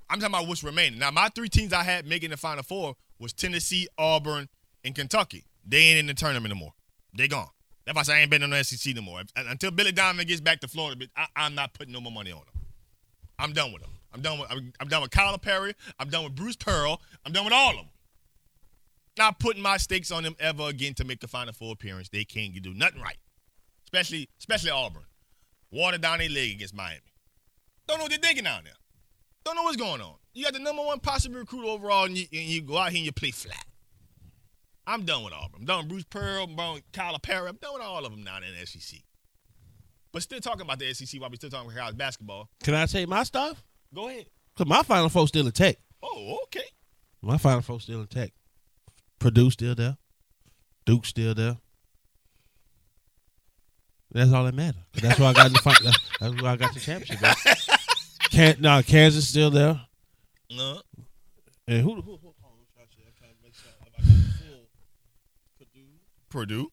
I'm 0.09 0.19
talking 0.19 0.33
about 0.33 0.47
what's 0.47 0.63
remaining. 0.63 0.99
Now, 0.99 1.11
my 1.11 1.29
three 1.29 1.49
teams 1.49 1.73
I 1.73 1.83
had 1.83 2.07
making 2.07 2.31
the 2.31 2.37
Final 2.37 2.63
Four 2.63 2.95
was 3.19 3.33
Tennessee, 3.33 3.87
Auburn, 3.97 4.49
and 4.83 4.95
Kentucky. 4.95 5.45
They 5.65 5.77
ain't 5.77 5.99
in 5.99 6.07
the 6.07 6.13
tournament 6.13 6.53
no 6.53 6.59
more. 6.59 6.73
They 7.15 7.27
gone. 7.27 7.47
That's 7.85 7.95
why 7.95 8.01
I 8.01 8.03
say 8.03 8.13
I 8.15 8.19
ain't 8.21 8.31
betting 8.31 8.43
on 8.43 8.49
the 8.51 8.63
SEC 8.63 8.95
no 8.95 9.01
more. 9.01 9.21
Until 9.35 9.71
Billy 9.71 9.91
Diamond 9.91 10.27
gets 10.27 10.41
back 10.41 10.59
to 10.61 10.67
Florida, 10.67 11.05
I, 11.15 11.25
I'm 11.35 11.55
not 11.55 11.73
putting 11.73 11.93
no 11.93 12.01
more 12.01 12.11
money 12.11 12.31
on 12.31 12.39
them. 12.39 12.63
I'm 13.37 13.53
done 13.53 13.71
with 13.71 13.81
them. 13.81 13.91
I'm 14.13 14.21
done 14.21 14.39
with 14.39 14.51
I'm, 14.51 14.73
I'm 14.79 14.87
done 14.87 15.01
with 15.01 15.11
Calipari. 15.11 15.73
I'm 15.99 16.09
done 16.09 16.23
with 16.23 16.35
Bruce 16.35 16.55
Pearl. 16.55 17.01
I'm 17.25 17.31
done 17.31 17.45
with 17.45 17.53
all 17.53 17.71
of 17.71 17.77
them. 17.77 17.85
Not 19.19 19.37
putting 19.37 19.61
my 19.61 19.75
stakes 19.75 20.11
on 20.11 20.23
them 20.23 20.37
ever 20.39 20.63
again 20.69 20.93
to 20.93 21.03
make 21.03 21.19
the 21.19 21.27
Final 21.27 21.51
Four 21.51 21.73
appearance. 21.73 22.07
They 22.07 22.23
can't 22.23 22.53
do 22.63 22.73
nothing 22.73 23.01
right, 23.01 23.17
especially 23.83 24.29
especially 24.39 24.71
Auburn. 24.71 25.03
Water 25.71 25.97
down 25.97 26.19
their 26.19 26.29
leg 26.29 26.53
against 26.53 26.73
Miami. 26.73 27.01
Don't 27.85 27.97
know 27.97 28.05
what 28.05 28.11
they're 28.11 28.19
thinking 28.19 28.45
down 28.45 28.63
there. 28.63 28.73
Don't 29.43 29.57
know 29.57 29.63
what's 29.63 29.75
going 29.75 29.99
on. 29.99 30.15
You 30.33 30.45
got 30.45 30.53
the 30.53 30.59
number 30.59 30.81
one 30.81 31.01
possible 31.01 31.35
recruit 31.35 31.65
overall, 31.67 32.05
and 32.05 32.17
you, 32.17 32.27
and 32.31 32.43
you 32.43 32.61
go 32.61 32.77
out 32.77 32.91
here 32.91 32.99
and 32.99 33.05
you 33.07 33.11
play 33.11 33.31
flat. 33.31 33.65
I'm 34.87 35.03
done 35.03 35.25
with 35.25 35.33
Auburn. 35.33 35.59
I'm 35.59 35.65
done 35.65 35.79
with 35.79 35.89
Bruce 35.89 36.05
Pearl. 36.05 36.45
I'm 36.45 36.55
done 36.55 36.75
with 36.75 36.89
Calipari. 36.93 37.49
I'm 37.49 37.57
done 37.57 37.73
with 37.73 37.83
all 37.83 38.05
of 38.05 38.11
them 38.11 38.23
now 38.23 38.37
in 38.37 38.43
the 38.57 38.65
SEC. 38.65 39.01
But 40.13 40.23
still 40.23 40.39
talking 40.39 40.61
about 40.61 40.79
the 40.79 40.93
SEC 40.93 41.19
while 41.19 41.29
we 41.29 41.35
still 41.35 41.49
talking 41.49 41.69
about 41.69 41.77
college 41.77 41.97
basketball. 41.97 42.49
Can 42.63 42.73
I 42.73 42.85
say 42.85 43.05
my 43.05 43.23
stuff? 43.23 43.61
Go 43.93 44.07
ahead. 44.07 44.27
Cause 44.55 44.65
my 44.65 44.81
Final 44.81 45.09
Four 45.09 45.27
still 45.27 45.45
intact. 45.45 45.79
Oh, 46.01 46.39
okay. 46.43 46.67
My 47.21 47.37
Final 47.37 47.61
Four 47.61 47.81
still 47.81 47.99
intact. 47.99 48.31
Purdue 49.19 49.51
still 49.51 49.75
there. 49.75 49.97
Duke 50.85 51.05
still 51.05 51.35
there. 51.35 51.57
That's 54.11 54.31
all 54.31 54.45
that 54.45 54.55
matters. 54.55 54.81
That's 54.93 55.19
why 55.19 55.27
I 55.27 55.33
got 55.33 55.51
the 55.51 55.59
fi- 55.59 55.83
that's, 55.83 55.99
that's 56.19 56.41
why 56.41 56.51
I 56.51 56.55
got 56.55 56.73
the 56.73 56.79
championship. 56.79 57.19
Can 58.31 58.55
nah, 58.59 58.81
Kansas 58.81 59.27
still 59.27 59.51
there. 59.51 59.79
No. 60.49 60.81
And 61.67 61.81
who? 61.81 61.95
who, 61.95 62.01
who 62.01 62.33
on, 62.43 62.51
I'm 62.51 62.65
trying 62.73 62.87
to, 62.87 62.97
I'm 63.05 63.13
trying 63.19 63.31
to 63.31 63.43
make 63.43 63.53
sure 63.53 63.69
I 63.79 63.89
got 63.89 64.01
full 64.01 64.67
Purdue. 65.59 65.89
Purdue. 66.29 66.71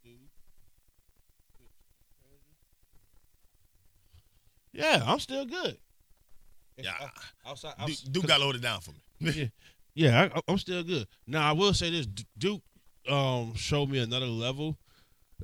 Yeah, 4.73 5.03
I'm 5.07 5.21
still 5.21 5.45
good. 5.47 5.79
Yeah. 6.77 6.93
Outside, 7.47 7.75
Duke, 7.87 7.97
Duke 8.13 8.27
got 8.27 8.41
loaded 8.41 8.61
down 8.63 8.81
for 8.81 8.93
me. 8.93 9.33
yeah, 9.33 9.47
yeah, 9.97 10.29
I, 10.35 10.41
I'm 10.47 10.59
still 10.59 10.85
good. 10.85 11.09
Now 11.27 11.49
I 11.49 11.53
will 11.53 11.75
say 11.75 11.91
this: 11.91 12.07
Duke 12.39 12.63
um, 13.09 13.55
showed 13.55 13.89
me 13.89 13.99
another 13.99 14.27
level 14.27 14.77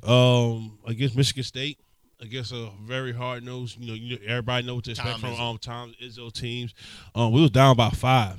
um, 0.03 0.78
against 0.86 1.16
Michigan 1.16 1.42
State, 1.42 1.78
against 2.20 2.53
a 2.53 2.68
very 2.82 3.12
hard 3.12 3.44
nosed. 3.44 3.78
You 3.80 3.88
know, 3.88 3.94
you 3.94 4.16
know, 4.16 4.22
everybody 4.26 4.66
know 4.66 4.76
what 4.76 4.84
to 4.84 4.90
expect 4.90 5.11
Tom 5.11 5.20
from 5.20 5.30
Izzo. 5.30 5.50
um, 5.50 5.59
Tom 5.59 5.94
Izzo 6.03 6.32
teams. 6.32 6.74
Um, 7.14 7.32
we 7.32 7.40
was 7.40 7.50
down 7.50 7.76
by 7.76 7.90
five. 7.90 8.38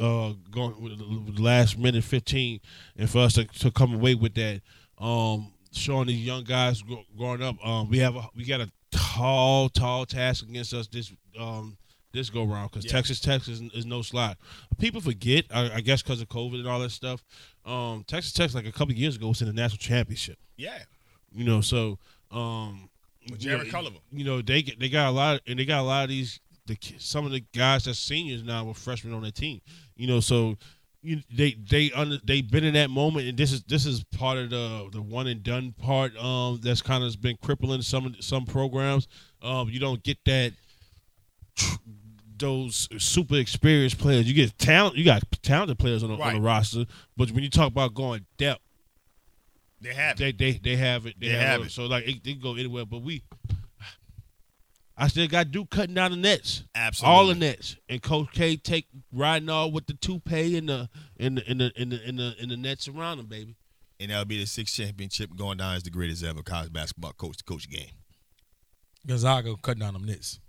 Uh, 0.00 0.32
going 0.50 0.80
with 0.80 0.98
the 1.36 1.42
last 1.42 1.76
minute 1.78 2.04
fifteen, 2.04 2.60
and 2.96 3.10
for 3.10 3.18
us 3.18 3.34
to, 3.34 3.44
to 3.44 3.70
come 3.70 3.92
away 3.92 4.14
with 4.14 4.32
that, 4.34 4.62
um, 4.98 5.52
showing 5.72 6.06
these 6.06 6.24
young 6.24 6.44
guys 6.44 6.82
growing 7.18 7.42
up, 7.42 7.56
um, 7.66 7.90
we 7.90 7.98
have 7.98 8.14
a, 8.14 8.28
we 8.36 8.44
got 8.44 8.60
a 8.60 8.70
tall, 8.92 9.68
tall 9.68 10.06
task 10.06 10.44
against 10.48 10.72
us 10.72 10.86
this 10.86 11.12
um 11.38 11.76
this 12.14 12.30
go 12.30 12.44
round 12.44 12.70
because 12.70 12.86
Yeah. 12.86 12.92
Texas 12.92 13.20
Tech 13.20 13.46
is, 13.48 13.60
is 13.74 13.84
no 13.84 14.00
slot. 14.00 14.38
People 14.78 15.02
forget, 15.02 15.44
I, 15.52 15.74
I 15.74 15.80
guess, 15.82 16.02
because 16.02 16.22
of 16.22 16.28
COVID 16.30 16.60
and 16.60 16.66
all 16.68 16.80
that 16.80 16.90
stuff. 16.90 17.22
Um, 17.66 18.04
Texas 18.06 18.32
Tech, 18.32 18.54
like 18.54 18.66
a 18.66 18.72
couple 18.72 18.94
years 18.94 19.16
ago, 19.16 19.28
was 19.28 19.42
in 19.42 19.48
the 19.48 19.52
national 19.52 19.78
championship. 19.78 20.38
Yeah. 20.56 20.78
You 21.34 21.44
know, 21.44 21.60
so 21.60 21.98
um, 22.30 22.88
With 23.30 23.44
you 23.44 23.50
know, 23.50 23.56
Jarrett 23.58 23.72
Culver. 23.72 23.98
You 24.12 24.24
know, 24.24 24.40
they 24.40 24.62
they 24.62 24.88
got 24.88 25.08
a 25.08 25.10
lot, 25.10 25.40
and 25.46 25.58
they 25.58 25.64
got 25.66 25.80
a 25.80 25.82
lot 25.82 26.04
of 26.04 26.08
these. 26.08 26.40
The 26.66 26.78
some 26.98 27.26
of 27.26 27.32
the 27.32 27.44
guys 27.54 27.84
that's 27.84 27.98
seniors 27.98 28.42
now 28.42 28.64
were 28.64 28.72
freshmen 28.74 29.12
on 29.12 29.20
their 29.22 29.30
team. 29.30 29.60
You 29.96 30.06
know, 30.06 30.20
so 30.20 30.56
you 31.02 31.20
they 31.30 31.56
they 31.68 31.92
under 31.92 32.18
they 32.24 32.40
been 32.40 32.64
in 32.64 32.74
that 32.74 32.88
moment, 32.88 33.28
and 33.28 33.36
this 33.36 33.52
is 33.52 33.62
this 33.64 33.84
is 33.84 34.02
part 34.04 34.38
of 34.38 34.48
the 34.50 34.88
the 34.90 35.02
one 35.02 35.26
and 35.26 35.42
done 35.42 35.72
part. 35.72 36.16
Um, 36.16 36.60
that's 36.62 36.80
kind 36.80 37.04
of 37.04 37.20
been 37.20 37.36
crippling 37.42 37.82
some 37.82 38.16
some 38.20 38.46
programs. 38.46 39.08
Um, 39.42 39.68
you 39.68 39.78
don't 39.78 40.02
get 40.02 40.16
that 40.24 40.52
tr- 41.56 41.76
those 42.44 42.88
super 42.98 43.36
experienced 43.36 43.98
players. 43.98 44.26
You 44.28 44.34
get 44.34 44.56
talent. 44.58 44.96
You 44.96 45.04
got 45.04 45.22
talented 45.42 45.78
players 45.78 46.02
on 46.02 46.10
the, 46.10 46.22
on 46.22 46.34
the 46.34 46.40
roster, 46.40 46.84
but 47.16 47.30
when 47.32 47.42
you 47.42 47.50
talk 47.50 47.68
about 47.68 47.94
going 47.94 48.26
depth, 48.36 48.60
They 49.80 49.94
have 49.94 50.16
they 50.18 50.28
it. 50.28 50.38
they 50.38 50.52
they 50.52 50.76
have 50.76 51.06
it. 51.06 51.14
They, 51.18 51.28
They 51.28 51.32
have, 51.34 51.40
have 51.48 51.60
it. 51.62 51.66
it. 51.66 51.70
So 51.72 51.86
like 51.86 52.06
it, 52.06 52.22
they 52.24 52.32
can 52.32 52.40
go 52.42 52.54
anywhere. 52.54 52.84
But 52.86 53.02
we, 53.02 53.22
I 54.96 55.08
still 55.08 55.26
got 55.26 55.50
Duke 55.50 55.70
cutting 55.70 55.94
down 55.94 56.12
the 56.12 56.16
nets, 56.16 56.62
Absolutely. 56.74 57.14
all 57.16 57.26
the 57.26 57.34
nets, 57.34 57.76
and 57.88 58.00
Coach 58.00 58.28
K 58.32 58.56
take 58.56 58.86
riding 59.12 59.48
all 59.48 59.72
with 59.72 59.86
the 59.86 59.94
toupee 59.94 60.56
and 60.56 60.68
the 60.68 60.88
in 61.16 61.34
the 61.36 61.50
in 61.50 61.58
the 61.58 61.72
in 61.80 61.88
the 61.90 62.08
in 62.08 62.16
the, 62.16 62.34
in 62.40 62.48
the 62.50 62.56
nets 62.56 62.86
around 62.86 63.18
him, 63.18 63.26
baby. 63.26 63.56
And 64.00 64.10
that'll 64.10 64.24
be 64.24 64.38
the 64.38 64.46
sixth 64.46 64.74
championship 64.76 65.30
going 65.36 65.58
down 65.58 65.76
as 65.76 65.82
the 65.84 65.90
greatest 65.90 66.22
ever 66.24 66.42
college 66.42 66.72
basketball 66.72 67.12
coach 67.12 67.38
to 67.38 67.44
coach 67.44 67.68
game. 67.70 67.90
Gonzaga 69.06 69.54
cutting 69.62 69.80
down 69.80 69.94
them 69.94 70.04
nits. 70.04 70.40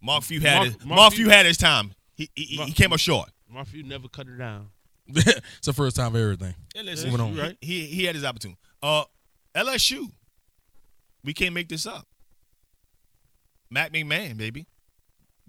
Mark 0.00 0.22
Few 0.24 0.40
had 0.40 0.54
Mark- 0.56 0.66
his, 0.66 0.76
Mark 0.84 0.96
Mark 0.96 1.12
Few- 1.12 1.24
Few 1.24 1.30
had 1.32 1.46
his 1.46 1.56
time. 1.56 1.92
He 2.14 2.30
he, 2.34 2.56
Mark- 2.56 2.68
he 2.68 2.74
came 2.74 2.92
up 2.92 2.98
short. 3.00 3.30
Murphy 3.50 3.82
never 3.82 4.08
cut 4.08 4.26
it 4.28 4.36
down. 4.38 4.68
it's 5.08 5.66
the 5.66 5.72
first 5.72 5.96
time 5.96 6.12
for 6.12 6.18
everything. 6.18 6.54
Yeah, 6.74 6.82
listen, 6.82 7.10
Moving 7.10 7.26
on. 7.26 7.36
right. 7.36 7.56
He 7.60 7.86
he 7.86 8.04
had 8.04 8.14
his 8.14 8.24
opportunity. 8.24 8.58
Uh, 8.82 9.04
LSU. 9.54 10.10
We 11.24 11.32
can't 11.32 11.54
make 11.54 11.68
this 11.68 11.86
up. 11.86 12.06
Matt 13.70 13.92
McMahon, 13.92 14.36
baby, 14.36 14.66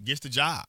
gets 0.02 0.20
the 0.20 0.28
job 0.28 0.64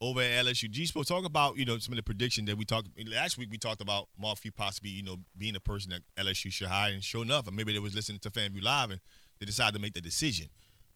over 0.00 0.20
at 0.20 0.44
LSU. 0.46 0.70
G 0.70 0.84
Spo 0.84 1.04
talk 1.06 1.24
about 1.24 1.56
you 1.56 1.64
know 1.64 1.78
some 1.78 1.92
of 1.92 1.96
the 1.96 2.02
prediction 2.02 2.44
that 2.46 2.56
we 2.56 2.64
talked 2.64 2.88
last 3.06 3.38
week. 3.38 3.48
We 3.50 3.58
talked 3.58 3.80
about 3.80 4.08
Mark 4.18 4.38
Few 4.38 4.52
possibly 4.52 4.90
you 4.90 5.02
know 5.02 5.16
being 5.36 5.54
the 5.54 5.60
person 5.60 5.92
that 5.92 6.24
LSU 6.26 6.50
should 6.52 6.68
hire, 6.68 6.92
and 6.92 7.02
sure 7.04 7.22
enough, 7.22 7.46
or 7.48 7.52
maybe 7.52 7.72
they 7.72 7.78
was 7.78 7.94
listening 7.94 8.18
to 8.20 8.30
FanView 8.30 8.62
Live 8.62 8.90
and 8.90 9.00
they 9.38 9.46
decided 9.46 9.74
to 9.74 9.80
make 9.80 9.94
the 9.94 10.00
decision. 10.00 10.48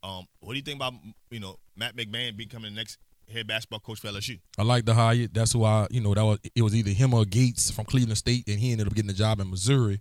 Um, 0.04 0.26
what 0.40 0.52
do 0.52 0.56
you 0.56 0.62
think 0.62 0.76
about 0.76 0.92
you 1.30 1.40
know 1.40 1.56
Matt 1.76 1.96
McMahon 1.96 2.36
becoming 2.36 2.74
the 2.74 2.76
next 2.76 2.98
head 3.32 3.46
basketball 3.46 3.80
coach 3.80 4.00
for 4.00 4.08
LSU? 4.08 4.38
I 4.58 4.62
like 4.62 4.84
the 4.84 4.92
hire. 4.92 5.26
That's 5.32 5.52
who 5.52 5.64
I, 5.64 5.86
you 5.90 6.02
know, 6.02 6.14
that 6.14 6.24
was 6.24 6.38
it 6.54 6.62
was 6.62 6.74
either 6.74 6.90
him 6.90 7.14
or 7.14 7.24
Gates 7.24 7.70
from 7.70 7.86
Cleveland 7.86 8.18
State, 8.18 8.44
and 8.46 8.58
he 8.58 8.72
ended 8.72 8.86
up 8.86 8.94
getting 8.94 9.08
the 9.08 9.14
job 9.14 9.40
in 9.40 9.48
Missouri. 9.48 10.00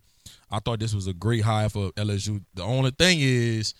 I 0.51 0.59
thought 0.59 0.79
this 0.79 0.93
was 0.93 1.07
a 1.07 1.13
great 1.13 1.41
hire 1.43 1.69
for 1.69 1.91
LSU. 1.93 2.43
The 2.53 2.63
only 2.63 2.91
thing 2.91 3.19
is, 3.21 3.73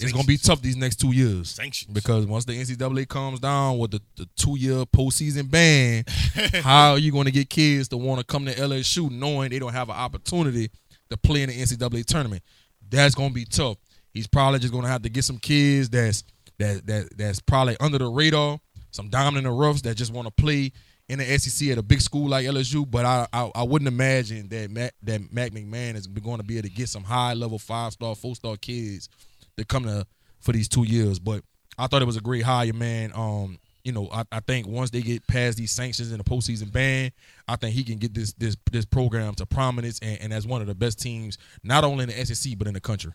it's 0.00 0.12
gonna 0.12 0.24
be 0.24 0.36
tough 0.36 0.60
these 0.60 0.76
next 0.76 0.96
two 0.96 1.12
years. 1.12 1.50
Sanctions. 1.50 1.92
Because 1.92 2.26
once 2.26 2.44
the 2.44 2.52
NCAA 2.52 3.08
comes 3.08 3.38
down 3.38 3.78
with 3.78 3.92
the, 3.92 4.00
the 4.16 4.28
two 4.36 4.58
year 4.58 4.84
postseason 4.84 5.48
ban, 5.48 6.04
how 6.62 6.92
are 6.92 6.98
you 6.98 7.12
going 7.12 7.26
to 7.26 7.30
get 7.30 7.48
kids 7.48 7.88
to 7.88 7.96
want 7.96 8.18
to 8.18 8.26
come 8.26 8.46
to 8.46 8.54
LSU 8.54 9.10
knowing 9.12 9.50
they 9.50 9.60
don't 9.60 9.72
have 9.72 9.88
an 9.90 9.96
opportunity 9.96 10.70
to 11.08 11.16
play 11.16 11.42
in 11.42 11.50
the 11.50 11.54
NCAA 11.56 12.04
tournament? 12.04 12.42
That's 12.88 13.14
going 13.14 13.30
to 13.30 13.34
be 13.34 13.44
tough. 13.44 13.78
He's 14.16 14.26
probably 14.26 14.58
just 14.60 14.72
to 14.72 14.88
have 14.90 15.02
to 15.02 15.10
get 15.10 15.24
some 15.24 15.36
kids 15.36 15.90
that's 15.90 16.24
that 16.58 16.86
that 16.86 17.18
that's 17.18 17.38
probably 17.38 17.76
under 17.80 17.98
the 17.98 18.08
radar, 18.08 18.58
some 18.90 19.10
the 19.42 19.50
roughs 19.50 19.82
that 19.82 19.94
just 19.94 20.10
want 20.10 20.26
to 20.26 20.42
play 20.42 20.72
in 21.06 21.18
the 21.18 21.38
SEC 21.38 21.68
at 21.68 21.76
a 21.76 21.82
big 21.82 22.00
school 22.00 22.26
like 22.26 22.46
LSU. 22.46 22.90
But 22.90 23.04
I 23.04 23.26
I, 23.30 23.50
I 23.54 23.62
wouldn't 23.62 23.88
imagine 23.88 24.48
that 24.48 24.70
Mac, 24.70 24.94
that 25.02 25.30
Mac 25.30 25.52
McMahon 25.52 25.96
is 25.96 26.06
going 26.06 26.38
to 26.38 26.44
be 26.44 26.56
able 26.56 26.66
to 26.66 26.74
get 26.74 26.88
some 26.88 27.04
high 27.04 27.34
level 27.34 27.58
five 27.58 27.92
star, 27.92 28.14
four 28.14 28.34
star 28.34 28.56
kids 28.56 29.10
to 29.58 29.66
come 29.66 29.84
to 29.84 30.06
for 30.40 30.52
these 30.52 30.68
two 30.68 30.84
years. 30.84 31.18
But 31.18 31.42
I 31.76 31.86
thought 31.86 32.00
it 32.00 32.06
was 32.06 32.16
a 32.16 32.22
great 32.22 32.42
hire, 32.42 32.72
man. 32.72 33.12
Um, 33.14 33.58
you 33.84 33.92
know, 33.92 34.08
I, 34.10 34.24
I 34.32 34.40
think 34.40 34.66
once 34.66 34.88
they 34.88 35.02
get 35.02 35.26
past 35.26 35.58
these 35.58 35.72
sanctions 35.72 36.10
and 36.10 36.18
the 36.18 36.24
postseason 36.24 36.72
ban, 36.72 37.12
I 37.46 37.56
think 37.56 37.74
he 37.74 37.84
can 37.84 37.98
get 37.98 38.14
this 38.14 38.32
this 38.32 38.56
this 38.72 38.86
program 38.86 39.34
to 39.34 39.44
prominence 39.44 39.98
and, 40.00 40.18
and 40.22 40.32
as 40.32 40.46
one 40.46 40.62
of 40.62 40.68
the 40.68 40.74
best 40.74 40.98
teams, 41.02 41.36
not 41.62 41.84
only 41.84 42.04
in 42.04 42.08
the 42.08 42.24
SEC 42.24 42.56
but 42.56 42.66
in 42.66 42.72
the 42.72 42.80
country. 42.80 43.12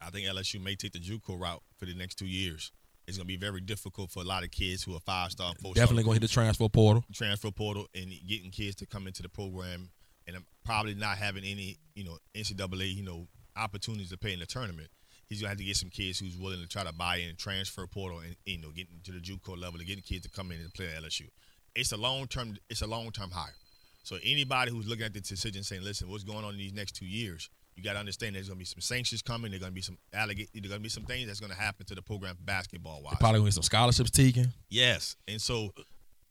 I 0.00 0.10
think 0.10 0.26
LSU 0.26 0.62
may 0.62 0.74
take 0.74 0.92
the 0.92 0.98
JUCO 0.98 1.38
route 1.38 1.62
for 1.76 1.86
the 1.86 1.94
next 1.94 2.16
two 2.16 2.26
years. 2.26 2.72
It's 3.06 3.16
going 3.16 3.26
to 3.26 3.28
be 3.28 3.36
very 3.36 3.60
difficult 3.60 4.10
for 4.10 4.20
a 4.20 4.26
lot 4.26 4.44
of 4.44 4.50
kids 4.50 4.84
who 4.84 4.94
are 4.94 5.00
five 5.00 5.32
star, 5.32 5.52
four 5.60 5.72
star. 5.72 5.82
Definitely 5.82 6.04
gonna 6.04 6.14
hit 6.14 6.22
the 6.22 6.28
transfer 6.28 6.68
portal. 6.68 7.04
transfer 7.12 7.50
portal 7.50 7.86
and 7.94 8.12
getting 8.28 8.50
kids 8.50 8.76
to 8.76 8.86
come 8.86 9.06
into 9.06 9.22
the 9.22 9.28
program 9.28 9.90
and 10.26 10.36
um, 10.36 10.46
probably 10.64 10.94
not 10.94 11.18
having 11.18 11.42
any, 11.44 11.78
you 11.94 12.04
know, 12.04 12.18
NCAA, 12.34 12.94
you 12.94 13.02
know, 13.02 13.26
opportunities 13.56 14.10
to 14.10 14.16
play 14.16 14.32
in 14.32 14.38
the 14.38 14.46
tournament. 14.46 14.88
He's 15.28 15.40
gonna 15.40 15.50
have 15.50 15.58
to 15.58 15.64
get 15.64 15.76
some 15.76 15.90
kids 15.90 16.18
who's 16.18 16.36
willing 16.36 16.60
to 16.60 16.68
try 16.68 16.84
to 16.84 16.92
buy 16.92 17.16
in 17.16 17.36
transfer 17.36 17.86
portal 17.86 18.20
and 18.20 18.36
you 18.46 18.58
know 18.58 18.70
getting 18.70 19.00
to 19.04 19.12
the 19.12 19.18
JUCO 19.20 19.60
level 19.60 19.78
to 19.78 19.84
getting 19.84 20.02
kids 20.02 20.24
to 20.24 20.30
come 20.30 20.50
in 20.52 20.60
and 20.60 20.72
play 20.72 20.86
at 20.86 21.02
LSU. 21.02 21.28
It's 21.74 21.92
a 21.92 21.96
long 21.96 22.26
term. 22.26 22.56
It's 22.68 22.82
a 22.82 22.86
long 22.86 23.10
term 23.10 23.30
hire. 23.30 23.54
So 24.02 24.16
anybody 24.24 24.70
who's 24.72 24.88
looking 24.88 25.04
at 25.04 25.14
the 25.14 25.20
decision 25.20 25.62
saying, 25.62 25.82
"Listen, 25.82 26.08
what's 26.08 26.24
going 26.24 26.44
on 26.44 26.54
in 26.54 26.58
these 26.58 26.72
next 26.72 26.92
two 26.92 27.06
years?" 27.06 27.48
You 27.80 27.84
got 27.84 27.94
to 27.94 27.98
understand 27.98 28.36
there's 28.36 28.48
going 28.48 28.58
to 28.58 28.60
be 28.60 28.66
some 28.66 28.82
sanctions 28.82 29.22
coming. 29.22 29.50
There's 29.52 29.60
going 29.62 29.70
to 29.72 29.74
be 29.74 29.80
some 29.80 29.96
allegate. 30.12 30.48
There's 30.52 30.68
going 30.68 30.80
to 30.80 30.82
be 30.82 30.90
some 30.90 31.04
things 31.04 31.26
that's 31.28 31.40
going 31.40 31.50
to 31.52 31.58
happen 31.58 31.86
to 31.86 31.94
the 31.94 32.02
program 32.02 32.36
basketball 32.44 33.00
wise. 33.02 33.16
Probably 33.18 33.38
gonna 33.38 33.48
get 33.48 33.54
some 33.54 33.62
scholarships 33.62 34.10
taken. 34.10 34.52
Yes, 34.68 35.16
and 35.26 35.40
so 35.40 35.72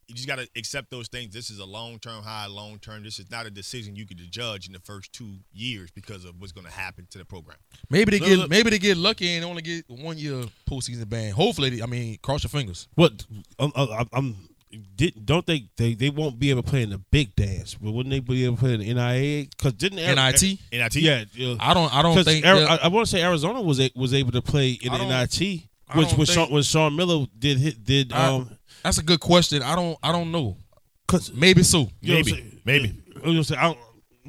you 0.06 0.14
just 0.14 0.28
got 0.28 0.38
to 0.38 0.48
accept 0.56 0.90
those 0.92 1.08
things. 1.08 1.32
This 1.34 1.50
is 1.50 1.58
a 1.58 1.64
long 1.64 1.98
term 1.98 2.22
high, 2.22 2.46
long 2.46 2.78
term. 2.78 3.02
This 3.02 3.18
is 3.18 3.30
not 3.32 3.46
a 3.46 3.50
decision 3.50 3.96
you 3.96 4.06
could 4.06 4.18
judge 4.30 4.68
in 4.68 4.72
the 4.72 4.78
first 4.80 5.12
two 5.12 5.34
years 5.52 5.90
because 5.90 6.24
of 6.24 6.34
what's 6.40 6.52
going 6.52 6.66
to 6.66 6.72
happen 6.72 7.08
to 7.10 7.18
the 7.18 7.24
program. 7.24 7.56
Maybe 7.90 8.12
they 8.12 8.18
Look, 8.20 8.28
get 8.28 8.38
look. 8.38 8.50
maybe 8.50 8.70
they 8.70 8.78
get 8.78 8.96
lucky 8.96 9.34
and 9.34 9.44
only 9.44 9.62
get 9.62 9.84
one 9.88 10.18
year 10.18 10.44
postseason 10.70 11.08
ban. 11.08 11.32
Hopefully, 11.32 11.70
they- 11.70 11.82
I 11.82 11.86
mean, 11.86 12.18
cross 12.22 12.44
your 12.44 12.48
fingers. 12.50 12.86
What 12.94 13.24
I'm, 13.58 13.72
I'm, 14.12 14.36
I'm 14.72 14.84
did, 14.94 15.26
don't 15.26 15.44
they, 15.46 15.68
they 15.76 15.94
they 15.94 16.10
won't 16.10 16.38
be 16.38 16.50
able 16.50 16.62
to 16.62 16.68
play 16.70 16.82
in 16.82 16.90
the 16.90 16.98
big 16.98 17.34
dance, 17.34 17.74
but 17.74 17.90
wouldn't 17.90 18.10
they 18.12 18.20
be 18.20 18.44
able 18.44 18.56
to 18.56 18.60
play 18.60 18.74
in 18.74 18.80
the 18.80 18.94
NIA? 18.94 19.46
Because 19.50 19.72
didn't 19.74 19.98
Ari- 19.98 20.14
NIT. 20.14 20.58
NIT. 20.72 20.96
Yeah, 20.96 21.24
yeah. 21.34 21.56
I 21.58 21.74
don't. 21.74 21.92
I 21.94 22.02
don't 22.02 22.14
'Cause 22.14 22.24
think. 22.24 22.46
Ari- 22.46 22.60
that- 22.60 22.82
I, 22.82 22.84
I 22.84 22.88
want 22.88 23.06
to 23.06 23.10
say 23.10 23.22
Arizona 23.22 23.60
was 23.60 23.80
a, 23.80 23.90
was 23.96 24.14
able 24.14 24.32
to 24.32 24.42
play 24.42 24.78
in 24.82 24.92
I 24.92 24.98
the 24.98 25.04
NIT, 25.06 25.62
which 25.94 26.08
don't 26.10 26.18
was 26.18 26.30
Sean, 26.30 26.50
when 26.50 26.62
Sean 26.62 26.94
Miller 26.94 27.26
did 27.38 27.58
hit 27.58 27.82
did 27.84 28.12
I- 28.12 28.28
um 28.28 28.56
that's 28.84 28.98
a 28.98 29.02
good 29.02 29.20
question. 29.20 29.62
I 29.62 29.74
don't. 29.76 29.98
I 30.02 30.12
don't 30.12 30.30
know. 30.30 30.56
cause 31.08 31.32
Maybe 31.34 31.62
so. 31.62 31.90
you 32.00 32.12
know 32.14 32.18
I'm 32.20 32.24
Maybe, 32.26 32.30
saying? 32.30 32.60
maybe. 32.64 33.02
I 33.16 33.26
was 33.26 33.34
gonna 33.34 33.44
say, 33.44 33.56
I 33.56 33.62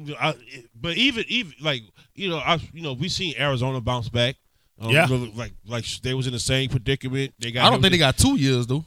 don't, 0.06 0.16
I, 0.20 0.34
but 0.74 0.96
even 0.96 1.24
even 1.28 1.52
like 1.60 1.82
you 2.14 2.28
know 2.30 2.38
I 2.38 2.58
you 2.72 2.82
know 2.82 2.92
we 2.94 3.08
seen 3.08 3.34
Arizona 3.38 3.80
bounce 3.80 4.08
back. 4.08 4.36
Um, 4.80 4.90
Yeah. 4.90 5.06
like 5.36 5.52
like 5.66 5.86
they 6.02 6.12
was 6.14 6.26
in 6.26 6.32
the 6.32 6.40
same 6.40 6.68
predicament. 6.68 7.32
They 7.38 7.52
got. 7.52 7.64
I 7.66 7.70
don't 7.70 7.80
think 7.80 7.92
they 7.92 7.98
got 7.98 8.16
two 8.16 8.36
years 8.36 8.66
though. 8.66 8.84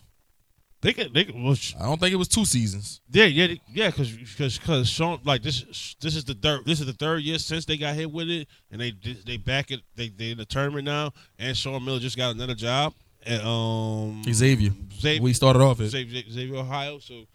They 0.85 0.93
got 0.93 1.13
they 1.13 1.23
got- 1.25 1.35
well, 1.35 1.55
sh- 1.55 1.73
I 1.79 1.83
don't 1.85 1.99
think 1.99 2.13
it 2.13 2.17
was 2.17 2.27
two 2.27 2.45
seasons. 2.45 3.01
yeah 3.11 3.25
yeah 3.25 3.55
yeah 3.73 3.89
because 3.89 4.11
because 4.11 4.59
because 4.59 4.87
Sean 4.87 5.19
like 5.23 5.41
this 5.41 5.95
this 5.99 6.15
is 6.15 6.23
the 6.25 6.35
third 6.35 6.63
this 6.65 6.79
is 6.79 6.85
the 6.85 6.93
third 6.93 7.21
year 7.23 7.39
since 7.39 7.65
they 7.65 7.75
got 7.75 7.95
hit 7.95 8.11
with 8.11 8.29
it 8.29 8.47
and 8.69 8.79
they 8.79 8.93
they 9.25 9.37
back 9.37 9.71
it 9.71 9.81
they 9.95 10.09
they 10.09 10.29
in 10.31 10.37
the 10.37 10.45
tournament 10.45 10.85
now 10.85 11.11
and 11.39 11.57
Sean 11.57 11.83
Miller 11.83 11.99
just 11.99 12.17
got 12.17 12.35
another 12.35 12.53
job 12.53 12.93
at 13.25 13.43
um 13.43 14.21
Xavier. 14.31 14.71
Xavier 14.93 15.23
We 15.23 15.33
started 15.33 15.59
off 15.63 15.81
at. 15.81 15.87
Xavier, 15.87 16.21
Xavier 16.29 16.57
Ohio 16.57 16.99
so 16.99 17.25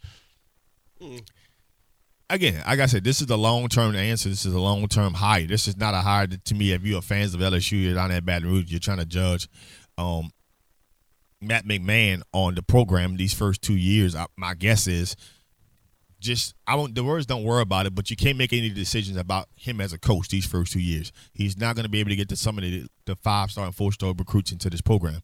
Again, 2.29 2.63
like 2.65 2.79
I 2.79 2.85
said, 2.85 3.03
this 3.03 3.19
is 3.19 3.27
the 3.27 3.37
long 3.37 3.67
term 3.67 3.93
answer. 3.95 4.29
This 4.29 4.45
is 4.45 4.53
a 4.53 4.59
long 4.59 4.87
term 4.87 5.13
hire. 5.13 5.45
This 5.45 5.67
is 5.67 5.75
not 5.75 5.93
a 5.93 5.97
hire 5.97 6.27
to 6.27 6.55
me. 6.55 6.71
If 6.71 6.83
you're 6.83 7.01
fans 7.01 7.33
of 7.33 7.41
LSU, 7.41 7.83
you're 7.83 7.95
down 7.95 8.11
at 8.11 8.23
Baton 8.23 8.49
Rouge, 8.49 8.71
you're 8.71 8.79
trying 8.79 8.99
to 8.99 9.05
judge 9.05 9.49
um, 9.97 10.31
Matt 11.41 11.65
McMahon 11.65 12.21
on 12.33 12.55
the 12.55 12.61
program 12.61 13.17
these 13.17 13.33
first 13.33 13.61
two 13.61 13.75
years. 13.75 14.15
I, 14.15 14.27
my 14.37 14.53
guess 14.53 14.87
is 14.87 15.15
just 16.19 16.53
I 16.67 16.75
won't. 16.75 16.95
The 16.95 17.03
words 17.03 17.25
don't 17.25 17.43
worry 17.43 17.63
about 17.63 17.87
it, 17.87 17.95
but 17.95 18.09
you 18.09 18.15
can't 18.15 18.37
make 18.37 18.53
any 18.53 18.69
decisions 18.69 19.17
about 19.17 19.49
him 19.55 19.81
as 19.81 19.91
a 19.91 19.97
coach 19.99 20.29
these 20.29 20.45
first 20.45 20.71
two 20.71 20.79
years. 20.79 21.11
He's 21.33 21.57
not 21.57 21.75
going 21.75 21.83
to 21.83 21.89
be 21.89 21.99
able 21.99 22.11
to 22.11 22.15
get 22.15 22.29
to 22.29 22.35
some 22.35 22.57
of 22.57 22.63
the, 22.63 22.85
the 23.05 23.15
five 23.15 23.51
star 23.51 23.65
and 23.65 23.75
four 23.75 23.91
star 23.91 24.13
recruits 24.17 24.51
into 24.51 24.69
this 24.69 24.81
program. 24.81 25.21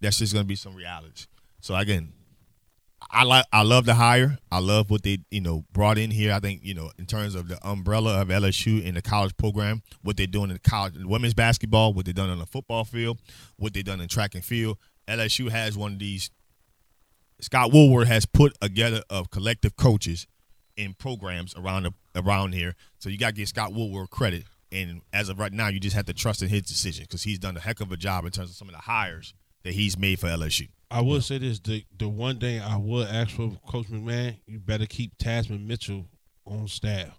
That's 0.00 0.18
just 0.18 0.32
going 0.32 0.44
to 0.44 0.48
be 0.48 0.56
some 0.56 0.74
realities. 0.74 1.28
So 1.60 1.74
again, 1.74 2.12
I 3.10 3.24
like 3.24 3.46
I 3.52 3.62
love 3.62 3.86
the 3.86 3.94
hire. 3.94 4.38
I 4.50 4.58
love 4.58 4.90
what 4.90 5.02
they 5.02 5.18
you 5.30 5.40
know 5.40 5.64
brought 5.72 5.96
in 5.96 6.10
here. 6.10 6.32
I 6.32 6.40
think 6.40 6.60
you 6.64 6.74
know 6.74 6.90
in 6.98 7.06
terms 7.06 7.34
of 7.34 7.48
the 7.48 7.64
umbrella 7.66 8.20
of 8.20 8.28
LSU 8.28 8.82
in 8.82 8.94
the 8.94 9.02
college 9.02 9.36
program, 9.36 9.82
what 10.02 10.16
they're 10.16 10.26
doing 10.26 10.50
in 10.50 10.54
the 10.62 10.70
college 10.70 10.96
in 10.96 11.08
women's 11.08 11.34
basketball, 11.34 11.92
what 11.92 12.06
they've 12.06 12.14
done 12.14 12.30
on 12.30 12.38
the 12.38 12.46
football 12.46 12.84
field, 12.84 13.20
what 13.56 13.74
they've 13.74 13.84
done 13.84 14.00
in 14.00 14.08
track 14.08 14.34
and 14.34 14.44
field. 14.44 14.78
LSU 15.08 15.50
has 15.50 15.76
one 15.76 15.94
of 15.94 15.98
these. 15.98 16.30
Scott 17.40 17.72
Woodward 17.72 18.08
has 18.08 18.24
put 18.26 18.58
together 18.60 19.02
of 19.10 19.30
collective 19.30 19.76
coaches 19.76 20.26
in 20.76 20.94
programs 20.94 21.54
around 21.54 21.82
the, 21.84 21.92
around 22.14 22.54
here. 22.54 22.74
So 22.98 23.08
you 23.10 23.18
got 23.18 23.28
to 23.28 23.32
give 23.34 23.48
Scott 23.48 23.72
Woodward 23.74 24.10
credit. 24.10 24.44
And 24.72 25.02
as 25.12 25.28
of 25.28 25.38
right 25.38 25.52
now, 25.52 25.68
you 25.68 25.78
just 25.78 25.94
have 25.94 26.06
to 26.06 26.14
trust 26.14 26.42
in 26.42 26.48
his 26.48 26.62
decision 26.62 27.04
because 27.04 27.22
he's 27.22 27.38
done 27.38 27.56
a 27.56 27.60
heck 27.60 27.80
of 27.80 27.92
a 27.92 27.96
job 27.96 28.24
in 28.24 28.30
terms 28.30 28.50
of 28.50 28.56
some 28.56 28.68
of 28.68 28.74
the 28.74 28.80
hires 28.80 29.34
that 29.64 29.74
he's 29.74 29.98
made 29.98 30.18
for 30.18 30.26
LSU. 30.28 30.68
I 30.90 31.00
will 31.02 31.20
say 31.20 31.38
this: 31.38 31.58
the 31.60 31.84
the 31.98 32.08
one 32.08 32.38
thing 32.38 32.60
I 32.60 32.76
would 32.76 33.08
ask 33.08 33.30
for 33.30 33.50
Coach 33.66 33.86
McMahon, 33.86 34.36
you 34.46 34.58
better 34.58 34.86
keep 34.86 35.16
Tasmin 35.18 35.66
Mitchell 35.66 36.06
on 36.46 36.68
staff. 36.68 37.18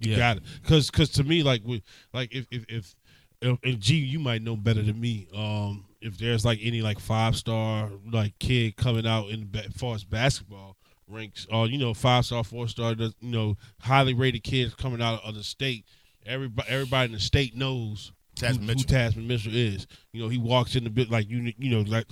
You 0.00 0.12
Yeah. 0.12 0.16
got 0.18 0.36
it, 0.38 0.42
because 0.62 0.90
because 0.90 1.08
to 1.10 1.24
me, 1.24 1.42
like 1.42 1.62
we 1.64 1.82
like 2.12 2.34
if 2.34 2.46
if 2.50 2.64
if, 2.68 2.94
if 3.40 3.58
and 3.62 3.80
G, 3.80 3.96
you 3.96 4.18
might 4.18 4.42
know 4.42 4.56
better 4.56 4.82
than 4.82 5.00
me. 5.00 5.28
Um, 5.34 5.84
if 6.02 6.18
there's 6.18 6.44
like 6.44 6.58
any 6.62 6.82
like 6.82 6.98
five 6.98 7.36
star 7.36 7.90
like 8.10 8.38
kid 8.38 8.76
coming 8.76 9.06
out 9.06 9.28
in 9.30 9.48
ba- 9.50 9.70
far 9.76 9.94
as 9.94 10.04
basketball 10.04 10.76
ranks, 11.08 11.46
or 11.50 11.66
you 11.66 11.78
know 11.78 11.94
five 11.94 12.24
star, 12.24 12.44
four 12.44 12.68
star, 12.68 12.94
you 12.98 13.12
know 13.20 13.56
highly 13.80 14.14
rated 14.14 14.42
kids 14.42 14.74
coming 14.74 15.02
out 15.02 15.22
of 15.24 15.34
the 15.34 15.44
state. 15.44 15.84
Everybody 16.26 16.68
everybody 16.68 17.06
in 17.06 17.12
the 17.12 17.20
state 17.20 17.56
knows 17.56 18.12
Tasmin 18.36 18.54
who, 18.54 18.60
who 18.60 18.66
Mitchell. 18.66 18.90
Tasmin 18.90 19.26
Mitchell 19.26 19.54
is. 19.54 19.86
You 20.12 20.22
know, 20.22 20.28
he 20.28 20.38
walks 20.38 20.76
in 20.76 20.84
the 20.84 20.90
bit 20.90 21.10
like 21.10 21.28
you 21.28 21.52
you 21.58 21.70
know 21.70 21.82
like 21.82 22.06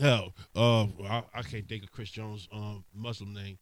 hell. 0.00 0.34
Uh, 0.54 0.84
I, 1.04 1.22
I 1.34 1.42
can't 1.42 1.68
think 1.68 1.84
of 1.84 1.92
Chris 1.92 2.10
Jones' 2.10 2.48
um 2.52 2.84
Muslim 2.94 3.32
name. 3.32 3.58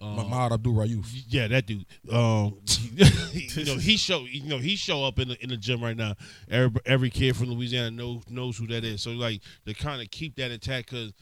Um, 0.00 0.16
Mahmoud 0.16 0.52
Abdul 0.52 0.74
Rauf. 0.74 1.06
yeah, 1.28 1.48
that 1.48 1.66
dude. 1.66 1.86
Um, 2.12 2.58
you 2.94 3.64
know, 3.64 3.76
he 3.76 3.96
show 3.96 4.20
you 4.24 4.42
know 4.44 4.58
he 4.58 4.76
show 4.76 5.04
up 5.04 5.18
in 5.18 5.28
the 5.28 5.42
in 5.42 5.48
the 5.50 5.56
gym 5.56 5.82
right 5.82 5.96
now. 5.96 6.14
Every 6.50 6.80
every 6.84 7.10
kid 7.10 7.36
from 7.36 7.50
Louisiana 7.50 7.90
knows 7.90 8.22
knows 8.28 8.58
who 8.58 8.66
that 8.68 8.84
is. 8.84 9.02
So 9.02 9.10
like 9.12 9.40
to 9.66 9.74
kind 9.74 10.02
of 10.02 10.10
keep 10.10 10.36
that 10.36 10.50
intact 10.50 10.90
because 10.90 11.12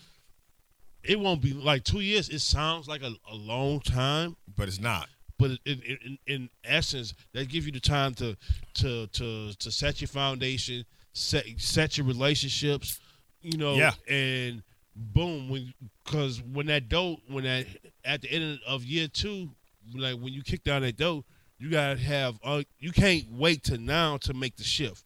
it 1.03 1.21
won't 1.21 1.41
be 1.43 1.53
like 1.53 1.85
two 1.85 2.01
years. 2.01 2.29
It 2.29 2.41
sounds 2.41 2.89
like 2.89 3.03
a, 3.03 3.13
a 3.31 3.35
long 3.35 3.81
time, 3.81 4.37
But 4.57 4.69
it's 4.69 4.81
not. 4.81 5.09
but 5.39 5.53
in, 5.67 5.81
in, 5.83 6.19
in 6.27 6.51
essence, 6.65 7.15
that 7.33 7.49
gives 7.49 7.67
you 7.67 7.73
the 7.73 7.81
time 7.81 8.15
to 8.15 8.37
to 8.75 9.07
to 9.09 9.53
to 9.55 9.71
set 9.71 10.01
your 10.01 10.09
foundation, 10.09 10.85
set 11.13 11.45
set 11.59 11.99
your 11.99 12.07
relationships, 12.07 12.99
you 13.43 13.59
know, 13.59 13.75
Yeah. 13.75 13.93
and 14.09 14.63
boom, 14.97 15.49
when 15.51 15.75
because 16.05 16.41
when 16.43 16.67
that 16.67 16.89
dough, 16.89 17.19
when 17.29 17.45
that 17.45 17.67
at 18.05 18.23
the 18.23 18.31
end 18.31 18.61
of 18.67 18.85
year 18.85 19.09
two, 19.09 19.51
like 19.95 20.17
when 20.17 20.33
you 20.33 20.43
kick 20.43 20.65
down 20.65 20.83
that 20.83 20.97
door, 20.97 21.25
you 21.59 21.71
gotta 21.71 21.99
have 21.99 22.39
uh, 22.45 22.63
you 22.79 22.93
can't 22.93 23.25
wait 23.31 23.63
to 23.65 23.79
now 23.79 24.17
to 24.19 24.35
make 24.35 24.57
the 24.57 24.65
shift. 24.65 25.05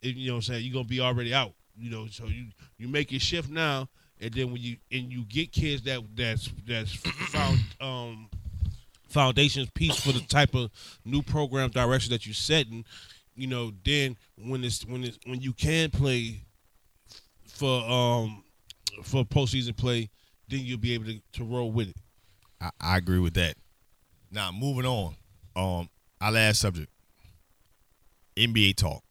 If, 0.00 0.16
you 0.16 0.28
know 0.28 0.34
what 0.34 0.48
I'm 0.48 0.54
saying? 0.54 0.64
You're 0.64 0.74
gonna 0.74 0.84
be 0.84 1.00
already 1.00 1.34
out. 1.34 1.52
You 1.76 1.90
know, 1.90 2.06
so 2.08 2.26
you 2.26 2.46
you 2.78 2.88
make 2.88 3.10
your 3.10 3.20
shift 3.20 3.50
now, 3.50 3.88
and 4.20 4.32
then 4.32 4.52
when 4.52 4.60
you 4.60 4.76
and 4.90 5.12
you 5.12 5.24
get 5.24 5.52
kids 5.52 5.82
that 5.82 6.00
that's 6.14 6.50
that's 6.66 6.94
found 6.94 7.58
um 7.80 8.28
foundations 9.08 9.68
piece 9.70 10.00
for 10.00 10.12
the 10.12 10.20
type 10.20 10.54
of 10.54 10.70
new 11.04 11.22
program 11.22 11.70
direction 11.70 12.12
that 12.12 12.26
you're 12.26 12.34
setting, 12.34 12.84
you 13.34 13.46
know, 13.46 13.72
then 13.84 14.16
when 14.36 14.64
it's 14.64 14.84
when 14.86 15.04
it's 15.04 15.18
when 15.26 15.40
you 15.40 15.52
can 15.52 15.90
play 15.90 16.40
for 17.46 17.82
um 17.84 18.44
for 19.02 19.24
postseason 19.24 19.76
play, 19.76 20.10
then 20.48 20.60
you'll 20.60 20.78
be 20.78 20.94
able 20.94 21.06
to, 21.06 21.20
to 21.32 21.44
roll 21.44 21.70
with 21.70 21.88
it. 21.88 21.96
I, 22.62 22.70
I 22.80 22.96
agree 22.96 23.18
with 23.18 23.34
that. 23.34 23.56
Now 24.30 24.50
moving 24.52 24.86
on. 24.86 25.16
Um, 25.54 25.88
our 26.20 26.32
last 26.32 26.60
subject. 26.60 26.90
NBA 28.36 28.76
talk. 28.76 29.02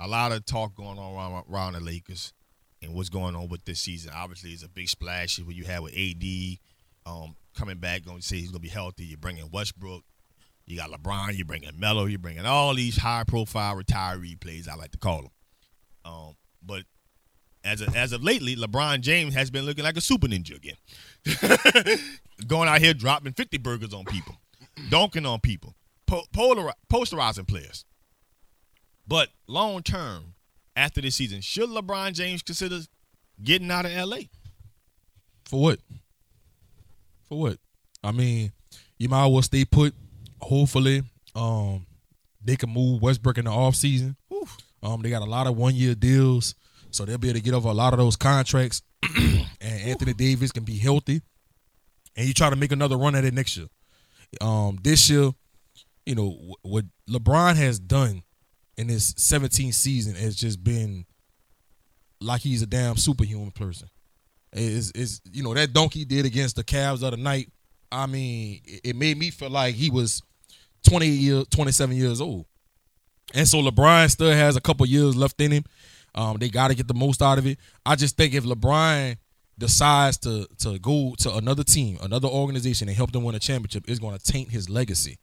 a 0.00 0.08
lot 0.08 0.32
of 0.32 0.44
talk 0.44 0.74
going 0.74 0.98
on 0.98 1.14
around, 1.14 1.44
around 1.48 1.72
the 1.74 1.80
Lakers 1.80 2.32
and 2.82 2.94
what's 2.94 3.10
going 3.10 3.36
on 3.36 3.48
with 3.48 3.64
this 3.64 3.80
season. 3.80 4.12
Obviously, 4.14 4.50
it's 4.50 4.64
a 4.64 4.68
big 4.68 4.88
splash 4.88 5.38
what 5.40 5.54
you 5.54 5.64
had 5.64 5.80
with 5.80 5.94
AD 5.96 6.58
um, 7.06 7.36
coming 7.54 7.78
back. 7.78 8.04
Going 8.04 8.18
to 8.20 8.26
say 8.26 8.36
he's 8.36 8.50
going 8.50 8.54
to 8.54 8.60
be 8.60 8.68
healthy. 8.68 9.04
You're 9.04 9.18
bringing 9.18 9.48
Westbrook. 9.52 10.02
You 10.66 10.76
got 10.76 10.90
LeBron. 10.90 11.36
You're 11.36 11.46
bringing 11.46 11.78
Melo. 11.78 12.06
You're 12.06 12.18
bringing 12.18 12.46
all 12.46 12.74
these 12.74 12.96
high-profile 12.96 13.76
retiree 13.76 14.40
plays. 14.40 14.66
I 14.66 14.74
like 14.74 14.92
to 14.92 14.98
call 14.98 15.22
them. 15.22 15.30
Um, 16.04 16.36
but 16.62 16.84
as 17.64 17.80
of, 17.80 17.94
as 17.94 18.12
of 18.12 18.22
lately, 18.22 18.56
LeBron 18.56 19.00
James 19.00 19.34
has 19.34 19.50
been 19.50 19.66
looking 19.66 19.84
like 19.84 19.96
a 19.96 20.00
super 20.00 20.26
ninja 20.26 20.56
again, 20.56 20.76
going 22.46 22.68
out 22.68 22.80
here 22.80 22.94
dropping 22.94 23.32
50 23.32 23.58
burgers 23.58 23.94
on 23.94 24.04
people, 24.04 24.36
dunking 24.88 25.26
on 25.26 25.40
people, 25.40 25.74
po- 26.06 26.24
polari- 26.32 26.72
posterizing 26.90 27.46
players. 27.46 27.84
But 29.06 29.28
long 29.46 29.82
term, 29.82 30.34
after 30.76 31.00
this 31.00 31.16
season, 31.16 31.40
should 31.40 31.68
LeBron 31.68 32.12
James 32.12 32.42
consider 32.42 32.80
getting 33.42 33.70
out 33.70 33.86
of 33.86 33.92
LA? 33.92 34.18
For 35.44 35.60
what? 35.60 35.78
For 37.28 37.38
what? 37.38 37.58
I 38.02 38.12
mean, 38.12 38.52
you 38.98 39.08
might 39.08 39.26
as 39.26 39.32
well 39.32 39.42
stay 39.42 39.64
put. 39.64 39.94
Hopefully, 40.40 41.02
um, 41.34 41.86
they 42.42 42.56
can 42.56 42.70
move 42.70 43.02
Westbrook 43.02 43.38
in 43.38 43.44
the 43.44 43.50
offseason. 43.50 44.16
Um, 44.82 45.02
they 45.02 45.10
got 45.10 45.22
a 45.22 45.26
lot 45.26 45.46
of 45.46 45.56
one 45.56 45.74
year 45.74 45.94
deals, 45.94 46.54
so 46.90 47.04
they'll 47.04 47.18
be 47.18 47.28
able 47.28 47.38
to 47.38 47.44
get 47.44 47.52
over 47.54 47.68
a 47.68 47.72
lot 47.74 47.92
of 47.92 47.98
those 47.98 48.16
contracts. 48.16 48.82
and 49.16 49.46
Anthony 49.60 50.14
Davis 50.14 50.52
can 50.52 50.64
be 50.64 50.78
healthy, 50.78 51.22
and 52.16 52.26
you 52.26 52.34
try 52.34 52.50
to 52.50 52.56
make 52.56 52.72
another 52.72 52.96
run 52.96 53.14
at 53.14 53.24
it 53.24 53.34
next 53.34 53.56
year. 53.56 53.68
Um, 54.40 54.78
this 54.82 55.10
year, 55.10 55.30
you 56.06 56.14
know 56.14 56.54
what 56.62 56.84
LeBron 57.08 57.56
has 57.56 57.78
done 57.78 58.22
in 58.76 58.88
his 58.88 59.12
17th 59.14 59.74
season 59.74 60.14
has 60.14 60.34
just 60.36 60.62
been 60.64 61.04
like 62.20 62.40
he's 62.40 62.62
a 62.62 62.66
damn 62.66 62.96
superhuman 62.96 63.50
person. 63.50 63.88
Is 64.52 64.90
is 64.92 65.20
you 65.30 65.42
know 65.42 65.54
that 65.54 65.72
donkey 65.72 66.04
did 66.04 66.26
against 66.26 66.56
the 66.56 66.64
Cavs 66.64 67.00
the 67.00 67.06
other 67.08 67.16
night. 67.16 67.50
I 67.92 68.06
mean, 68.06 68.60
it, 68.64 68.80
it 68.84 68.96
made 68.96 69.18
me 69.18 69.30
feel 69.30 69.50
like 69.50 69.74
he 69.74 69.90
was 69.90 70.22
20 70.88 71.06
years, 71.06 71.46
27 71.50 71.96
years 71.96 72.20
old. 72.20 72.46
And 73.34 73.46
so 73.46 73.58
LeBron 73.58 74.10
still 74.10 74.30
has 74.30 74.56
a 74.56 74.60
couple 74.60 74.86
years 74.86 75.16
left 75.16 75.40
in 75.40 75.52
him. 75.52 75.64
Um, 76.14 76.38
they 76.38 76.48
got 76.48 76.68
to 76.68 76.74
get 76.74 76.88
the 76.88 76.94
most 76.94 77.22
out 77.22 77.38
of 77.38 77.46
it. 77.46 77.58
I 77.86 77.96
just 77.96 78.16
think 78.16 78.34
if 78.34 78.44
LeBron 78.44 79.16
decides 79.58 80.16
to 80.18 80.46
to 80.58 80.78
go 80.78 81.14
to 81.18 81.34
another 81.36 81.62
team, 81.62 81.98
another 82.02 82.28
organization, 82.28 82.88
and 82.88 82.96
help 82.96 83.12
them 83.12 83.22
win 83.22 83.34
a 83.34 83.38
championship, 83.38 83.84
it's 83.86 84.00
going 84.00 84.18
to 84.18 84.24
taint 84.24 84.50
his 84.50 84.68
legacy 84.68 85.18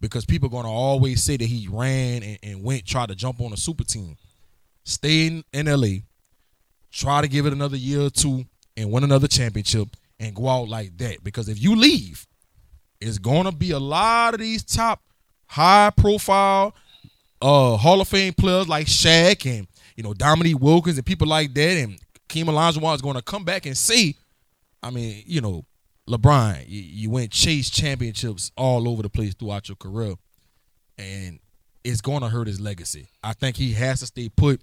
because 0.00 0.24
people 0.24 0.48
are 0.48 0.50
going 0.50 0.64
to 0.64 0.70
always 0.70 1.22
say 1.22 1.36
that 1.36 1.44
he 1.44 1.68
ran 1.70 2.22
and, 2.22 2.38
and 2.42 2.62
went 2.62 2.86
tried 2.86 3.08
to 3.08 3.14
jump 3.14 3.40
on 3.40 3.52
a 3.52 3.56
super 3.56 3.84
team. 3.84 4.16
Stay 4.84 5.26
in, 5.26 5.44
in 5.52 5.66
LA, 5.66 5.98
try 6.90 7.20
to 7.20 7.28
give 7.28 7.46
it 7.46 7.52
another 7.52 7.76
year 7.76 8.02
or 8.02 8.10
two, 8.10 8.44
and 8.76 8.90
win 8.90 9.04
another 9.04 9.28
championship, 9.28 9.88
and 10.20 10.34
go 10.34 10.48
out 10.48 10.68
like 10.68 10.96
that. 10.98 11.22
Because 11.24 11.48
if 11.48 11.60
you 11.60 11.74
leave, 11.74 12.26
it's 13.00 13.18
going 13.18 13.44
to 13.44 13.52
be 13.52 13.72
a 13.72 13.78
lot 13.78 14.34
of 14.34 14.40
these 14.40 14.62
top, 14.62 15.02
high 15.46 15.90
profile 15.96 16.74
uh 17.40 17.76
Hall 17.76 18.00
of 18.00 18.08
Fame 18.08 18.34
players 18.34 18.68
like 18.68 18.86
Shaq 18.86 19.46
and 19.46 19.68
you 19.98 20.04
know 20.04 20.14
Dominique 20.14 20.60
Wilkins 20.60 20.96
and 20.96 21.04
people 21.04 21.26
like 21.26 21.52
that, 21.54 21.76
and 21.76 21.98
Keem 22.28 22.44
Olajuwon 22.44 22.94
is 22.94 23.02
going 23.02 23.16
to 23.16 23.22
come 23.22 23.44
back 23.44 23.66
and 23.66 23.76
say, 23.76 24.14
I 24.80 24.90
mean, 24.90 25.24
you 25.26 25.40
know, 25.40 25.64
LeBron, 26.08 26.68
you, 26.68 26.80
you 26.80 27.10
went 27.10 27.32
chase 27.32 27.68
championships 27.68 28.52
all 28.56 28.88
over 28.88 29.02
the 29.02 29.08
place 29.10 29.34
throughout 29.34 29.68
your 29.68 29.74
career, 29.74 30.14
and 30.98 31.40
it's 31.82 32.00
going 32.00 32.20
to 32.20 32.28
hurt 32.28 32.46
his 32.46 32.60
legacy. 32.60 33.08
I 33.24 33.32
think 33.32 33.56
he 33.56 33.72
has 33.72 33.98
to 33.98 34.06
stay 34.06 34.28
put 34.28 34.62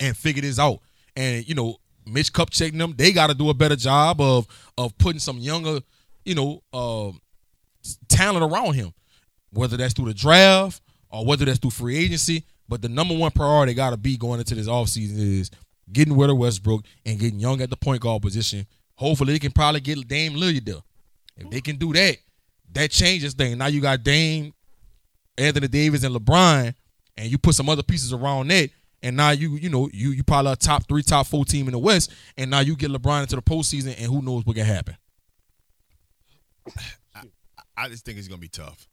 and 0.00 0.16
figure 0.16 0.40
this 0.40 0.58
out. 0.58 0.78
And 1.14 1.46
you 1.46 1.54
know, 1.54 1.76
Mitch 2.06 2.32
Kupchak 2.32 2.72
and 2.72 2.80
them, 2.80 2.94
they 2.96 3.12
got 3.12 3.26
to 3.26 3.34
do 3.34 3.50
a 3.50 3.54
better 3.54 3.76
job 3.76 4.22
of 4.22 4.46
of 4.78 4.96
putting 4.96 5.20
some 5.20 5.36
younger, 5.36 5.80
you 6.24 6.34
know, 6.34 6.62
uh, 6.72 7.12
talent 8.08 8.50
around 8.50 8.72
him, 8.72 8.94
whether 9.52 9.76
that's 9.76 9.92
through 9.92 10.06
the 10.06 10.14
draft 10.14 10.80
or 11.10 11.26
whether 11.26 11.44
that's 11.44 11.58
through 11.58 11.72
free 11.72 11.98
agency. 11.98 12.46
But 12.68 12.82
the 12.82 12.88
number 12.88 13.14
one 13.14 13.30
priority 13.30 13.74
got 13.74 13.90
to 13.90 13.96
be 13.96 14.16
going 14.16 14.40
into 14.40 14.54
this 14.54 14.68
offseason 14.68 15.18
is 15.18 15.50
getting 15.92 16.16
rid 16.16 16.30
of 16.30 16.38
Westbrook 16.38 16.84
and 17.04 17.18
getting 17.18 17.38
young 17.38 17.60
at 17.60 17.70
the 17.70 17.76
point 17.76 18.00
guard 18.00 18.22
position. 18.22 18.66
Hopefully, 18.96 19.34
they 19.34 19.38
can 19.38 19.52
probably 19.52 19.80
get 19.80 20.06
Dame 20.08 20.34
Lillard 20.34 20.64
there. 20.64 20.82
If 21.36 21.50
they 21.50 21.60
can 21.60 21.76
do 21.76 21.92
that, 21.92 22.16
that 22.72 22.90
changes 22.90 23.34
things. 23.34 23.56
Now 23.56 23.66
you 23.66 23.80
got 23.80 24.02
Dame, 24.02 24.54
Anthony 25.36 25.68
Davis, 25.68 26.02
and 26.02 26.14
LeBron, 26.14 26.74
and 27.16 27.30
you 27.30 27.38
put 27.38 27.54
some 27.54 27.68
other 27.68 27.82
pieces 27.82 28.12
around 28.12 28.48
that, 28.48 28.70
and 29.02 29.16
now 29.16 29.30
you 29.30 29.56
you 29.56 29.68
know 29.68 29.88
you 29.92 30.10
you 30.10 30.22
probably 30.22 30.52
a 30.52 30.56
top 30.56 30.88
three, 30.88 31.02
top 31.02 31.26
four 31.26 31.44
team 31.44 31.66
in 31.66 31.72
the 31.72 31.78
West, 31.78 32.12
and 32.36 32.50
now 32.50 32.60
you 32.60 32.74
get 32.74 32.90
LeBron 32.90 33.22
into 33.22 33.36
the 33.36 33.42
postseason, 33.42 33.94
and 33.98 34.06
who 34.06 34.22
knows 34.22 34.44
what 34.44 34.56
can 34.56 34.64
happen. 34.64 34.96
I 37.76 37.88
just 37.88 38.04
think 38.04 38.18
it's 38.18 38.28
gonna 38.28 38.40
be 38.40 38.48
tough. 38.48 38.88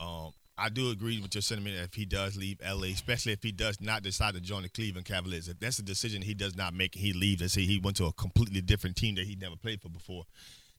Um, 0.00 0.32
I 0.58 0.68
do 0.68 0.90
agree 0.90 1.20
with 1.20 1.34
your 1.34 1.42
sentiment 1.42 1.76
if 1.76 1.94
he 1.94 2.04
does 2.04 2.36
leave 2.36 2.58
LA, 2.62 2.88
especially 2.88 3.32
if 3.32 3.42
he 3.42 3.52
does 3.52 3.80
not 3.80 4.02
decide 4.02 4.34
to 4.34 4.40
join 4.40 4.62
the 4.62 4.68
Cleveland 4.68 5.06
Cavaliers. 5.06 5.48
If 5.48 5.58
that's 5.58 5.78
a 5.78 5.82
decision 5.82 6.22
he 6.22 6.34
does 6.34 6.56
not 6.56 6.74
make, 6.74 6.94
and 6.94 7.04
he 7.04 7.12
leaves 7.12 7.40
and 7.40 7.50
say 7.50 7.62
he 7.62 7.78
went 7.78 7.96
to 7.96 8.04
a 8.04 8.12
completely 8.12 8.60
different 8.60 8.96
team 8.96 9.14
that 9.14 9.24
he 9.24 9.34
never 9.34 9.56
played 9.56 9.80
for 9.80 9.88
before. 9.88 10.24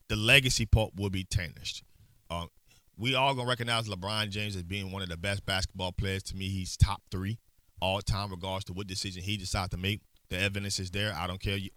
The 0.10 0.16
legacy 0.16 0.66
part 0.66 0.92
will 0.96 1.10
be 1.10 1.24
tarnished. 1.24 1.84
Um, 2.30 2.50
we 2.98 3.16
all 3.16 3.34
gonna 3.34 3.50
recognize 3.50 3.88
LeBron 3.88 4.30
James 4.30 4.56
as 4.56 4.64
being 4.64 4.92
one 4.92 5.02
of 5.02 5.10
the 5.10 5.18
best 5.18 5.46
basketball 5.46 5.92
players. 5.92 6.24
To 6.24 6.36
me, 6.36 6.50
he's 6.50 6.78
top 6.78 7.02
three 7.10 7.40
all 7.82 8.02
time, 8.02 8.30
regards 8.30 8.66
to 8.66 8.74
what 8.74 8.88
decision 8.88 9.24
he 9.24 9.38
decides 9.38 9.70
to 9.70 9.78
make. 9.78 10.02
The 10.30 10.38
evidence 10.38 10.80
is 10.80 10.92
there. 10.92 11.14
I 11.18 11.26
don't 11.26 11.42
care. 11.42 11.58
You, 11.58 11.70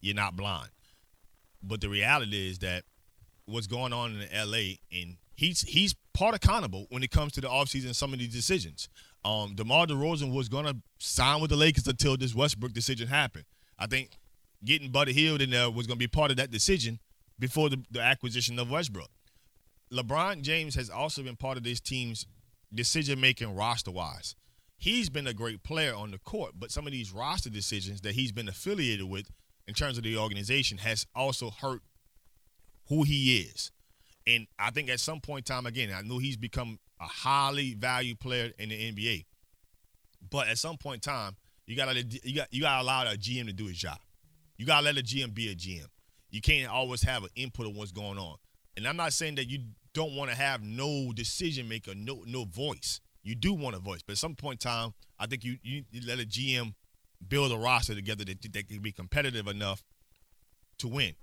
you're 0.00 0.14
not 0.14 0.36
blind. 0.36 0.70
But 1.62 1.80
the 1.80 1.88
reality 1.88 2.48
is 2.48 2.60
that 2.60 2.84
what's 3.46 3.66
going 3.66 3.92
on 3.92 4.20
in 4.20 4.50
LA 4.50 4.76
and 4.92 5.16
he's 5.34 5.62
he's 5.62 5.94
part 6.12 6.34
accountable 6.34 6.86
when 6.90 7.02
it 7.02 7.10
comes 7.10 7.32
to 7.32 7.40
the 7.40 7.48
offseason 7.48 7.86
and 7.86 7.96
some 7.96 8.12
of 8.12 8.18
these 8.18 8.32
decisions. 8.32 8.88
Um 9.24 9.54
DeMar 9.54 9.86
DeRozan 9.86 10.32
was 10.32 10.48
gonna 10.48 10.76
sign 10.98 11.40
with 11.40 11.50
the 11.50 11.56
Lakers 11.56 11.86
until 11.86 12.16
this 12.16 12.34
Westbrook 12.34 12.72
decision 12.72 13.08
happened. 13.08 13.44
I 13.78 13.86
think 13.86 14.10
getting 14.64 14.90
Buddy 14.90 15.12
Hield 15.12 15.42
in 15.42 15.50
there 15.50 15.70
was 15.70 15.86
gonna 15.86 15.98
be 15.98 16.08
part 16.08 16.30
of 16.30 16.36
that 16.38 16.50
decision 16.50 16.98
before 17.38 17.68
the, 17.68 17.82
the 17.90 18.00
acquisition 18.00 18.58
of 18.58 18.70
Westbrook. 18.70 19.10
LeBron 19.92 20.42
James 20.42 20.74
has 20.74 20.88
also 20.90 21.22
been 21.22 21.36
part 21.36 21.56
of 21.56 21.62
this 21.62 21.80
team's 21.80 22.26
decision 22.72 23.20
making 23.20 23.54
roster 23.54 23.90
wise. 23.90 24.34
He's 24.76 25.08
been 25.08 25.26
a 25.26 25.32
great 25.32 25.62
player 25.62 25.94
on 25.94 26.10
the 26.10 26.18
court, 26.18 26.52
but 26.58 26.70
some 26.70 26.86
of 26.86 26.92
these 26.92 27.12
roster 27.12 27.50
decisions 27.50 28.00
that 28.02 28.14
he's 28.14 28.32
been 28.32 28.48
affiliated 28.48 29.08
with 29.08 29.30
in 29.66 29.74
terms 29.74 29.96
of 29.96 30.04
the 30.04 30.16
organization 30.16 30.78
has 30.78 31.06
also 31.14 31.50
hurt 31.50 31.80
who 32.88 33.02
he 33.02 33.38
is. 33.38 33.70
And 34.26 34.46
I 34.58 34.70
think 34.70 34.88
at 34.88 35.00
some 35.00 35.20
point 35.20 35.48
in 35.48 35.54
time, 35.54 35.66
again, 35.66 35.90
I 35.94 36.02
know 36.02 36.18
he's 36.18 36.36
become 36.36 36.78
a 37.00 37.04
highly 37.04 37.74
valued 37.74 38.20
player 38.20 38.52
in 38.58 38.70
the 38.70 38.92
NBA. 38.92 39.24
But 40.30 40.48
at 40.48 40.58
some 40.58 40.76
point 40.76 41.06
in 41.06 41.12
time, 41.12 41.36
you 41.66 41.76
gotta 41.76 42.02
you 42.02 42.34
got 42.34 42.52
you 42.52 42.62
gotta 42.62 42.82
allow 42.82 43.02
a 43.02 43.16
GM 43.16 43.46
to 43.46 43.52
do 43.52 43.66
his 43.66 43.78
job. 43.78 43.98
You 44.56 44.66
gotta 44.66 44.84
let 44.84 44.98
a 44.98 45.02
GM 45.02 45.34
be 45.34 45.50
a 45.50 45.54
GM. 45.54 45.86
You 46.30 46.40
can't 46.40 46.70
always 46.70 47.02
have 47.02 47.22
an 47.22 47.30
input 47.36 47.66
of 47.66 47.76
what's 47.76 47.92
going 47.92 48.18
on. 48.18 48.36
And 48.76 48.86
I'm 48.88 48.96
not 48.96 49.12
saying 49.12 49.36
that 49.36 49.48
you 49.48 49.60
don't 49.92 50.16
want 50.16 50.30
to 50.30 50.36
have 50.36 50.62
no 50.62 51.12
decision 51.12 51.68
maker, 51.68 51.94
no 51.94 52.22
no 52.26 52.44
voice. 52.44 53.00
You 53.22 53.34
do 53.34 53.54
want 53.54 53.76
a 53.76 53.78
voice, 53.78 54.02
but 54.02 54.12
at 54.12 54.18
some 54.18 54.34
point 54.34 54.64
in 54.64 54.70
time, 54.70 54.94
I 55.18 55.26
think 55.26 55.44
you 55.44 55.58
you, 55.62 55.84
you 55.90 56.02
let 56.06 56.18
a 56.18 56.26
GM 56.26 56.74
build 57.26 57.52
a 57.52 57.56
roster 57.56 57.94
together 57.94 58.24
that, 58.24 58.52
that 58.52 58.68
can 58.68 58.80
be 58.80 58.92
competitive 58.92 59.46
enough 59.46 59.84
to 60.78 60.88
win. 60.88 61.14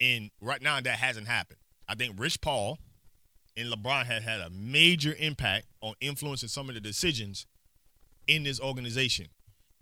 And 0.00 0.30
right 0.40 0.60
now, 0.62 0.80
that 0.80 0.98
hasn't 0.98 1.26
happened. 1.26 1.58
I 1.88 1.94
think 1.94 2.18
Rich 2.18 2.40
Paul 2.40 2.78
and 3.56 3.72
LeBron 3.72 4.04
have 4.06 4.22
had 4.22 4.40
a 4.40 4.50
major 4.50 5.14
impact 5.18 5.66
on 5.80 5.94
influencing 6.00 6.48
some 6.48 6.68
of 6.68 6.74
the 6.74 6.80
decisions 6.80 7.46
in 8.28 8.42
this 8.42 8.60
organization. 8.60 9.26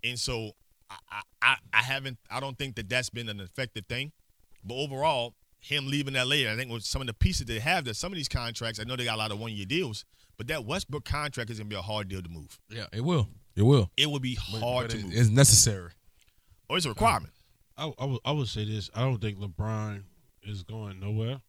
And 0.03 0.17
so 0.19 0.51
I, 0.89 1.21
I, 1.41 1.55
I 1.73 1.81
haven't, 1.81 2.17
I 2.29 2.39
don't 2.39 2.57
think 2.57 2.75
that 2.75 2.87
that's 2.87 3.09
been 3.09 3.27
an 3.27 3.39
effective 3.39 3.85
thing. 3.87 4.11
But 4.63 4.75
overall, 4.75 5.33
him 5.59 5.87
leaving 5.87 6.13
LA, 6.13 6.49
I 6.51 6.55
think 6.55 6.71
with 6.71 6.83
some 6.83 7.01
of 7.01 7.07
the 7.07 7.13
pieces 7.13 7.47
they 7.47 7.59
have, 7.59 7.85
that 7.85 7.95
some 7.95 8.11
of 8.11 8.15
these 8.15 8.29
contracts, 8.29 8.79
I 8.79 8.83
know 8.83 8.95
they 8.95 9.05
got 9.05 9.15
a 9.15 9.17
lot 9.17 9.31
of 9.31 9.39
one 9.39 9.51
year 9.51 9.65
deals, 9.65 10.05
but 10.37 10.47
that 10.47 10.63
Westbrook 10.65 11.05
contract 11.05 11.49
is 11.49 11.57
going 11.57 11.69
to 11.69 11.73
be 11.75 11.79
a 11.79 11.81
hard 11.81 12.07
deal 12.07 12.21
to 12.21 12.29
move. 12.29 12.59
Yeah, 12.69 12.85
it 12.93 13.01
will. 13.01 13.27
It 13.55 13.63
will. 13.63 13.89
It 13.97 14.09
will 14.09 14.19
be 14.19 14.35
hard 14.35 14.87
But 14.87 14.91
to 14.91 14.99
it- 14.99 15.03
move. 15.05 15.13
It's 15.15 15.29
necessary. 15.29 15.91
or 16.69 16.77
it's 16.77 16.85
a 16.85 16.89
requirement. 16.89 17.33
I, 17.77 17.91
I, 17.99 18.05
would, 18.05 18.19
I 18.25 18.31
would 18.31 18.47
say 18.47 18.65
this. 18.65 18.89
I 18.95 19.01
don't 19.01 19.19
think 19.19 19.37
LeBron 19.39 20.03
is 20.43 20.63
going 20.63 20.99
nowhere. 20.99 21.41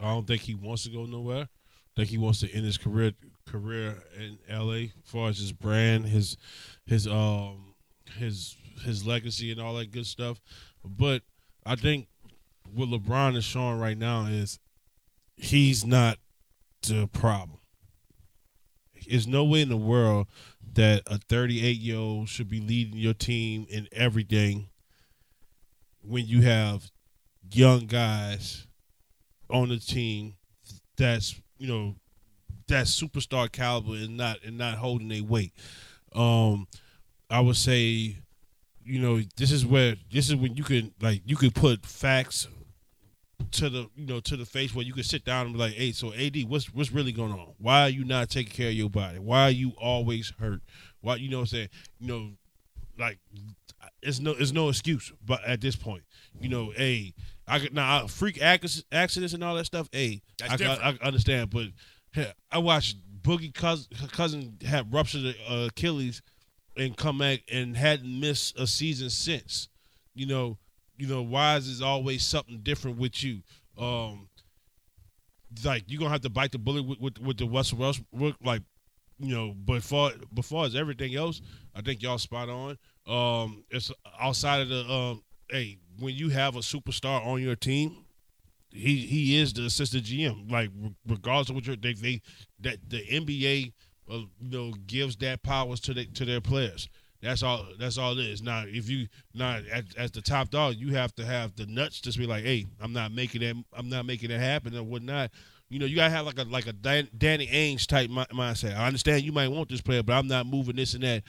I 0.00 0.08
don't 0.08 0.26
think 0.26 0.42
he 0.42 0.54
wants 0.54 0.84
to 0.84 0.90
go 0.90 1.04
nowhere. 1.04 1.42
I 1.42 1.94
think 1.96 2.08
he 2.08 2.18
wants 2.18 2.40
to 2.40 2.52
end 2.52 2.64
his 2.64 2.78
career 2.78 3.12
career 3.46 4.02
in 4.18 4.38
LA 4.50 4.72
as 4.74 4.90
far 5.04 5.28
as 5.28 5.38
his 5.38 5.52
brand, 5.52 6.06
his 6.06 6.36
his 6.84 7.06
um 7.06 7.74
his 8.18 8.56
his 8.84 9.06
legacy 9.06 9.50
and 9.50 9.60
all 9.60 9.74
that 9.76 9.92
good 9.92 10.06
stuff. 10.06 10.40
But 10.84 11.22
I 11.64 11.76
think 11.76 12.08
what 12.74 12.88
LeBron 12.88 13.36
is 13.36 13.44
showing 13.44 13.78
right 13.78 13.96
now 13.96 14.26
is 14.26 14.58
he's 15.36 15.84
not 15.84 16.18
the 16.82 17.08
problem. 17.08 17.58
there's 19.08 19.26
no 19.26 19.44
way 19.44 19.62
in 19.62 19.68
the 19.68 19.76
world 19.76 20.26
that 20.74 21.02
a 21.06 21.18
38 21.18 21.78
year 21.78 21.96
old 21.96 22.28
should 22.28 22.48
be 22.48 22.60
leading 22.60 22.98
your 22.98 23.14
team 23.14 23.66
in 23.70 23.88
everything 23.92 24.68
when 26.06 26.26
you 26.26 26.42
have 26.42 26.90
young 27.52 27.86
guys 27.86 28.66
on 29.48 29.68
the 29.68 29.78
team 29.78 30.34
that's 30.96 31.40
you 31.58 31.68
know 31.68 31.94
that 32.68 32.86
superstar 32.86 33.50
caliber 33.50 33.92
and 33.92 34.16
not 34.16 34.42
and 34.44 34.58
not 34.58 34.74
holding 34.74 35.08
their 35.08 35.22
weight. 35.22 35.52
Um, 36.14 36.66
I 37.30 37.40
would 37.40 37.56
say, 37.56 38.16
you 38.84 38.98
know, 39.00 39.20
this 39.36 39.52
is 39.52 39.64
where 39.64 39.96
this 40.12 40.28
is 40.28 40.36
when 40.36 40.56
you 40.56 40.64
can 40.64 40.92
like 41.00 41.22
you 41.24 41.36
could 41.36 41.54
put 41.54 41.84
facts 41.86 42.48
to 43.52 43.68
the 43.68 43.88
you 43.94 44.06
know 44.06 44.20
to 44.20 44.36
the 44.36 44.44
face 44.44 44.74
where 44.74 44.84
you 44.84 44.92
can 44.92 45.04
sit 45.04 45.24
down 45.24 45.46
and 45.46 45.54
be 45.54 45.60
like, 45.60 45.74
hey, 45.74 45.92
so 45.92 46.12
AD, 46.12 46.36
what's 46.48 46.72
what's 46.72 46.92
really 46.92 47.12
going 47.12 47.32
on? 47.32 47.54
Why 47.58 47.82
are 47.82 47.88
you 47.90 48.04
not 48.04 48.30
taking 48.30 48.52
care 48.52 48.68
of 48.68 48.74
your 48.74 48.90
body? 48.90 49.18
Why 49.18 49.42
are 49.42 49.50
you 49.50 49.72
always 49.80 50.32
hurt? 50.38 50.60
Why 51.00 51.16
you 51.16 51.28
know 51.28 51.38
what 51.38 51.42
I'm 51.42 51.46
saying? 51.46 51.68
You 52.00 52.08
know, 52.08 52.30
like 52.98 53.18
it's 54.02 54.20
no 54.20 54.32
it's 54.32 54.52
no 54.52 54.68
excuse. 54.68 55.12
But 55.24 55.44
at 55.44 55.60
this 55.60 55.76
point, 55.76 56.04
you 56.40 56.48
know, 56.48 56.72
hey, 56.76 57.14
I 57.46 57.58
could 57.58 57.74
now 57.74 58.06
freak 58.06 58.40
accidents 58.42 59.32
and 59.32 59.42
all 59.44 59.54
that 59.56 59.66
stuff. 59.66 59.88
Hey, 59.92 60.22
I. 60.42 60.56
I, 60.64 60.98
I 61.02 61.06
understand, 61.06 61.50
but 61.50 61.66
hey, 62.12 62.32
I 62.50 62.58
watched 62.58 62.96
Boogie 63.22 63.52
cousin, 63.52 63.88
cousin 64.12 64.58
have 64.66 64.92
ruptured 64.92 65.34
uh, 65.48 65.68
Achilles 65.68 66.22
and 66.76 66.96
come 66.96 67.18
back 67.18 67.40
and 67.50 67.76
hadn't 67.76 68.20
missed 68.20 68.58
a 68.58 68.66
season 68.66 69.10
since. 69.10 69.68
You 70.14 70.26
know, 70.26 70.58
you 70.96 71.06
know, 71.06 71.22
wise 71.22 71.66
is 71.68 71.82
always 71.82 72.24
something 72.24 72.60
different 72.62 72.98
with 72.98 73.22
you. 73.22 73.42
Um, 73.78 74.28
like 75.64 75.84
you're 75.86 75.98
gonna 75.98 76.10
have 76.10 76.22
to 76.22 76.30
bite 76.30 76.52
the 76.52 76.58
bullet 76.58 76.84
with 76.86 77.00
with, 77.00 77.18
with 77.18 77.36
the 77.38 77.46
Russell 77.46 77.78
Westbrook, 77.78 78.36
like 78.44 78.62
you 79.18 79.34
know. 79.34 79.54
But 79.56 79.82
for 79.82 80.12
before 80.32 80.64
as 80.64 80.74
everything 80.74 81.14
else, 81.14 81.40
I 81.74 81.82
think 81.82 82.02
y'all 82.02 82.18
spot 82.18 82.48
on. 82.48 82.78
Um, 83.06 83.64
it's 83.70 83.92
outside 84.20 84.62
of 84.62 84.68
the 84.68 84.92
um, 84.92 85.22
hey, 85.50 85.78
when 85.98 86.14
you 86.14 86.28
have 86.30 86.56
a 86.56 86.60
superstar 86.60 87.24
on 87.24 87.42
your 87.42 87.56
team, 87.56 88.04
he 88.70 88.98
he 88.98 89.38
is 89.38 89.52
the 89.52 89.66
assistant 89.66 90.04
GM. 90.04 90.50
Like 90.50 90.70
regardless 91.06 91.50
of 91.50 91.54
what 91.54 91.66
you're, 91.66 91.76
they 91.76 91.94
they 91.94 92.20
that 92.60 92.78
the 92.88 93.02
NBA 93.06 93.72
uh, 94.10 94.18
you 94.40 94.50
know 94.50 94.72
gives 94.86 95.16
that 95.16 95.42
powers 95.42 95.80
to 95.80 95.94
the, 95.94 96.06
to 96.06 96.24
their 96.24 96.40
players. 96.40 96.88
That's 97.22 97.42
all. 97.42 97.66
That's 97.78 97.98
all 97.98 98.18
it 98.18 98.24
is. 98.26 98.42
Now, 98.42 98.64
if 98.66 98.88
you 98.88 99.08
not 99.34 99.62
as, 99.96 100.10
the 100.10 100.20
top 100.20 100.50
dog, 100.50 100.76
you 100.76 100.94
have 100.94 101.14
to 101.16 101.24
have 101.24 101.56
the 101.56 101.66
nuts 101.66 102.00
to 102.02 102.16
be 102.16 102.26
like, 102.26 102.44
hey, 102.44 102.66
I'm 102.80 102.92
not 102.92 103.10
making 103.10 103.40
that. 103.40 103.56
I'm 103.72 103.88
not 103.88 104.06
making 104.06 104.30
it 104.30 104.38
happen 104.38 104.76
or 104.76 104.82
whatnot. 104.82 105.30
You 105.68 105.78
know, 105.80 105.86
you 105.86 105.96
gotta 105.96 106.10
have 106.10 106.26
like 106.26 106.38
a 106.38 106.44
like 106.44 106.66
a 106.66 106.72
Dan, 106.72 107.08
Danny 107.16 107.46
Ainge 107.48 107.86
type 107.86 108.10
mi- 108.10 108.26
mindset. 108.32 108.76
I 108.76 108.86
understand 108.86 109.22
you 109.22 109.32
might 109.32 109.48
want 109.48 109.68
this 109.68 109.80
player, 109.80 110.02
but 110.02 110.12
I'm 110.12 110.28
not 110.28 110.46
moving 110.46 110.76
this 110.76 110.94
and 110.94 111.02
that. 111.02 111.22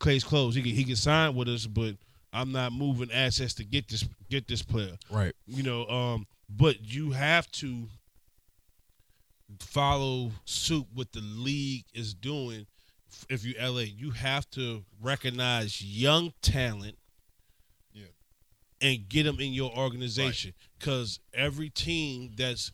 Clay's 0.00 0.24
close. 0.24 0.54
He 0.56 0.62
can 0.62 0.72
he 0.74 0.82
can 0.84 0.96
sign 0.96 1.34
with 1.36 1.48
us, 1.48 1.66
but 1.66 1.94
I'm 2.32 2.50
not 2.52 2.72
moving 2.72 3.10
assets 3.12 3.54
to 3.54 3.64
get 3.64 3.86
this 3.88 4.04
get 4.28 4.48
this 4.48 4.62
player 4.62 4.96
Right. 5.10 5.34
you 5.46 5.62
know 5.62 5.86
um 5.88 6.26
but 6.48 6.80
you 6.82 7.10
have 7.12 7.50
to 7.52 7.86
follow 9.58 10.30
suit 10.44 10.86
what 10.94 11.12
the 11.12 11.20
league 11.20 11.84
is 11.92 12.14
doing 12.14 12.66
if 13.28 13.44
you 13.44 13.54
LA 13.60 13.80
you 13.80 14.10
have 14.12 14.48
to 14.50 14.84
recognize 15.02 15.82
young 15.82 16.32
talent 16.40 16.96
Yeah. 17.92 18.04
and 18.80 19.08
get 19.08 19.24
them 19.24 19.40
in 19.40 19.52
your 19.52 19.76
organization 19.76 20.54
cuz 20.78 21.18
every 21.34 21.68
team 21.68 22.32
that's 22.36 22.70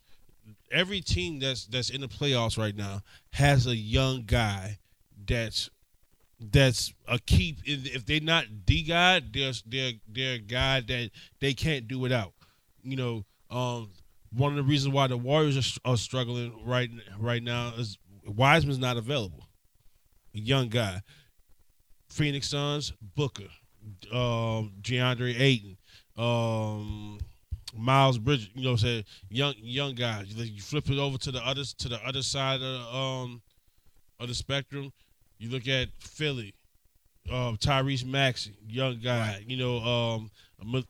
every 0.71 1.01
team 1.01 1.39
that's 1.39 1.65
that's 1.65 1.89
in 1.89 2.01
the 2.01 2.07
playoffs 2.07 2.57
right 2.57 2.75
now 2.75 3.01
has 3.33 3.65
a 3.65 3.75
young 3.75 4.23
guy 4.25 4.77
that's 5.25 5.69
that's 6.39 6.93
a 7.07 7.19
key. 7.19 7.57
If 7.65 8.05
they're 8.05 8.21
not 8.21 8.45
the 8.65 8.83
guy, 8.83 9.21
they're 9.31 9.53
they're 9.65 9.93
they're 10.07 10.35
a 10.35 10.39
guy 10.39 10.81
that 10.81 11.11
they 11.39 11.53
can't 11.53 11.87
do 11.87 11.99
without. 11.99 12.33
You 12.83 12.95
know, 12.95 13.25
um, 13.49 13.89
one 14.35 14.51
of 14.51 14.57
the 14.57 14.63
reasons 14.63 14.93
why 14.93 15.07
the 15.07 15.17
Warriors 15.17 15.79
are, 15.85 15.91
are 15.91 15.97
struggling 15.97 16.53
right 16.63 16.89
right 17.19 17.41
now 17.41 17.73
is 17.77 17.97
Wiseman's 18.25 18.79
not 18.79 18.97
available. 18.97 19.47
A 20.35 20.39
young 20.39 20.69
guy. 20.69 21.01
Phoenix 22.09 22.49
Suns, 22.49 22.93
Booker, 23.15 23.49
um, 24.13 24.73
DeAndre 24.81 25.39
Ayton, 25.39 25.77
um, 26.17 27.19
Miles 27.75 28.17
Bridges. 28.17 28.49
You 28.55 28.63
know, 28.63 28.71
what 28.71 28.83
I'm 28.83 28.87
saying 28.87 29.05
young 29.29 29.53
young 29.57 29.95
guys. 29.95 30.33
You, 30.33 30.61
flip 30.61 30.89
it 30.89 30.97
over 30.97 31.17
to 31.17 31.31
the 31.31 31.45
other 31.45 31.63
to 31.63 31.89
the 31.89 31.99
other 32.05 32.21
side 32.21 32.61
of 32.61 32.95
um 32.95 33.41
of 34.19 34.27
the 34.27 34.35
spectrum. 34.35 34.91
You 35.39 35.49
look 35.49 35.67
at 35.67 35.89
Philly, 35.99 36.53
um, 37.31 37.57
Tyrese 37.57 38.05
Maxey, 38.05 38.55
young 38.67 38.99
guy. 38.99 39.43
You 39.47 39.57
know, 39.57 39.77
um, 39.79 40.31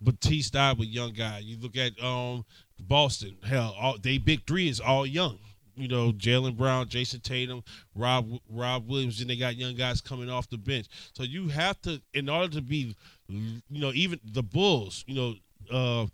Batista 0.02 0.74
with 0.78 0.88
young 0.88 1.14
guy. 1.14 1.40
You 1.40 1.58
look 1.58 1.76
at 1.78 2.02
um, 2.04 2.46
Boston. 2.80 3.38
Hell, 3.44 3.76
all 3.80 3.98
they 3.98 4.18
big 4.18 4.46
three 4.46 4.70
is 4.70 4.80
all 4.80 5.06
young. 5.06 5.40
You 5.76 5.88
know, 5.88 6.12
Jaylen 6.12 6.58
Brown, 6.58 6.88
Jayson 6.88 7.22
Tatum, 7.22 7.64
Rob 7.94 8.28
Rob 8.50 8.88
Williams, 8.88 9.22
and 9.22 9.30
they 9.30 9.36
got 9.36 9.58
young 9.58 9.76
guys 9.76 10.02
coming 10.02 10.30
off 10.30 10.50
the 10.50 10.58
bench. 10.58 10.88
So 11.14 11.24
you 11.24 11.50
have 11.50 11.80
to, 11.84 12.02
in 12.14 12.30
order 12.30 12.52
to 12.56 12.62
be, 12.62 12.96
you 13.30 13.62
know, 13.70 13.92
even 13.94 14.20
the 14.24 14.42
Bulls. 14.42 15.04
You 15.08 15.16
know, 15.16 15.36
uh, 15.72 16.08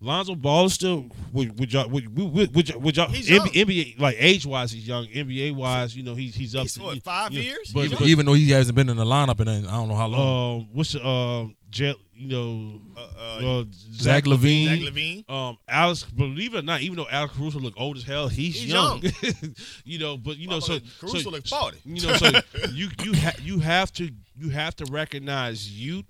Lonzo 0.00 0.34
Ball 0.36 0.66
is 0.66 0.74
still 0.74 1.06
would 1.32 1.58
would 1.58 1.72
y'all 1.72 1.88
would 1.88 2.16
would, 2.16 2.54
would, 2.54 2.68
y'all- 2.68 2.80
would 2.80 2.96
y'all 2.96 3.08
He's 3.08 3.28
NBA, 3.28 3.54
young. 3.54 3.66
NBA 3.66 3.98
like 4.00 4.16
age 4.18 4.46
wise 4.46 4.70
he's 4.70 4.86
young 4.86 5.06
NBA 5.06 5.54
wise 5.56 5.96
you 5.96 6.02
know 6.04 6.14
he's 6.14 6.34
he's 6.36 6.54
up 6.54 6.62
He's 6.62 6.74
to- 6.74 6.82
what, 6.82 7.02
five 7.02 7.32
you 7.32 7.40
know, 7.40 7.44
years? 7.44 7.72
but, 7.74 7.84
Even- 7.86 7.98
but 7.98 8.06
Even 8.06 8.26
though 8.26 8.32
he 8.34 8.50
hasn't 8.50 8.76
been 8.76 8.88
in 8.88 8.96
the 8.96 9.04
lineup 9.04 9.40
in 9.40 9.48
I 9.48 9.70
don't 9.72 9.88
know 9.88 9.96
how 9.96 10.06
long. 10.06 10.60
um 10.60 10.68
what's 10.72 10.92
the 10.92 11.04
um 11.06 11.56
Jet 11.70 11.96
you 12.14 12.28
know 12.28 12.80
Uh, 12.96 13.00
uh, 13.44 13.60
uh, 13.60 13.64
Zach 13.92 14.24
LaVine. 14.24 14.68
Zach 14.68 14.78
LaVine. 14.94 15.28
um 15.30 15.58
Alex 15.68 16.04
believe 16.04 16.54
it 16.54 16.58
or 16.58 16.62
not 16.62 16.80
even 16.80 16.96
though 16.96 17.08
Alex 17.10 17.34
Caruso 17.36 17.58
look 17.58 17.74
old 17.76 17.96
as 17.96 18.04
hell 18.04 18.28
he's, 18.28 18.54
He's 18.60 18.72
young, 18.72 19.02
you 19.84 19.98
know 19.98 20.16
but 20.16 20.38
you 20.38 20.46
know 20.48 20.60
so 20.60 20.78
Motherfucker, 20.78 21.00
Caruso 21.00 21.18
so, 21.18 21.30
look 21.30 21.46
40. 21.46 21.78
you 21.84 22.06
know 22.06 22.14
so 22.14 22.30
you 22.72 22.88
you 23.02 23.14
ha- 23.14 23.36
you 23.42 23.58
have 23.58 23.92
to 23.94 24.10
you 24.38 24.48
have 24.50 24.76
to 24.76 24.84
recognize 24.90 25.68
youth 25.70 26.06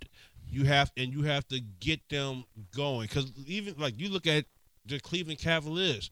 you 0.50 0.64
have 0.64 0.90
and 0.96 1.12
you 1.12 1.22
have 1.22 1.46
to 1.48 1.60
get 1.80 2.00
them 2.08 2.44
going 2.74 3.02
because 3.02 3.30
even 3.46 3.74
like 3.78 3.98
you 3.98 4.08
look 4.08 4.26
at 4.26 4.44
the 4.86 4.98
Cleveland 5.00 5.38
Cavaliers 5.38 6.10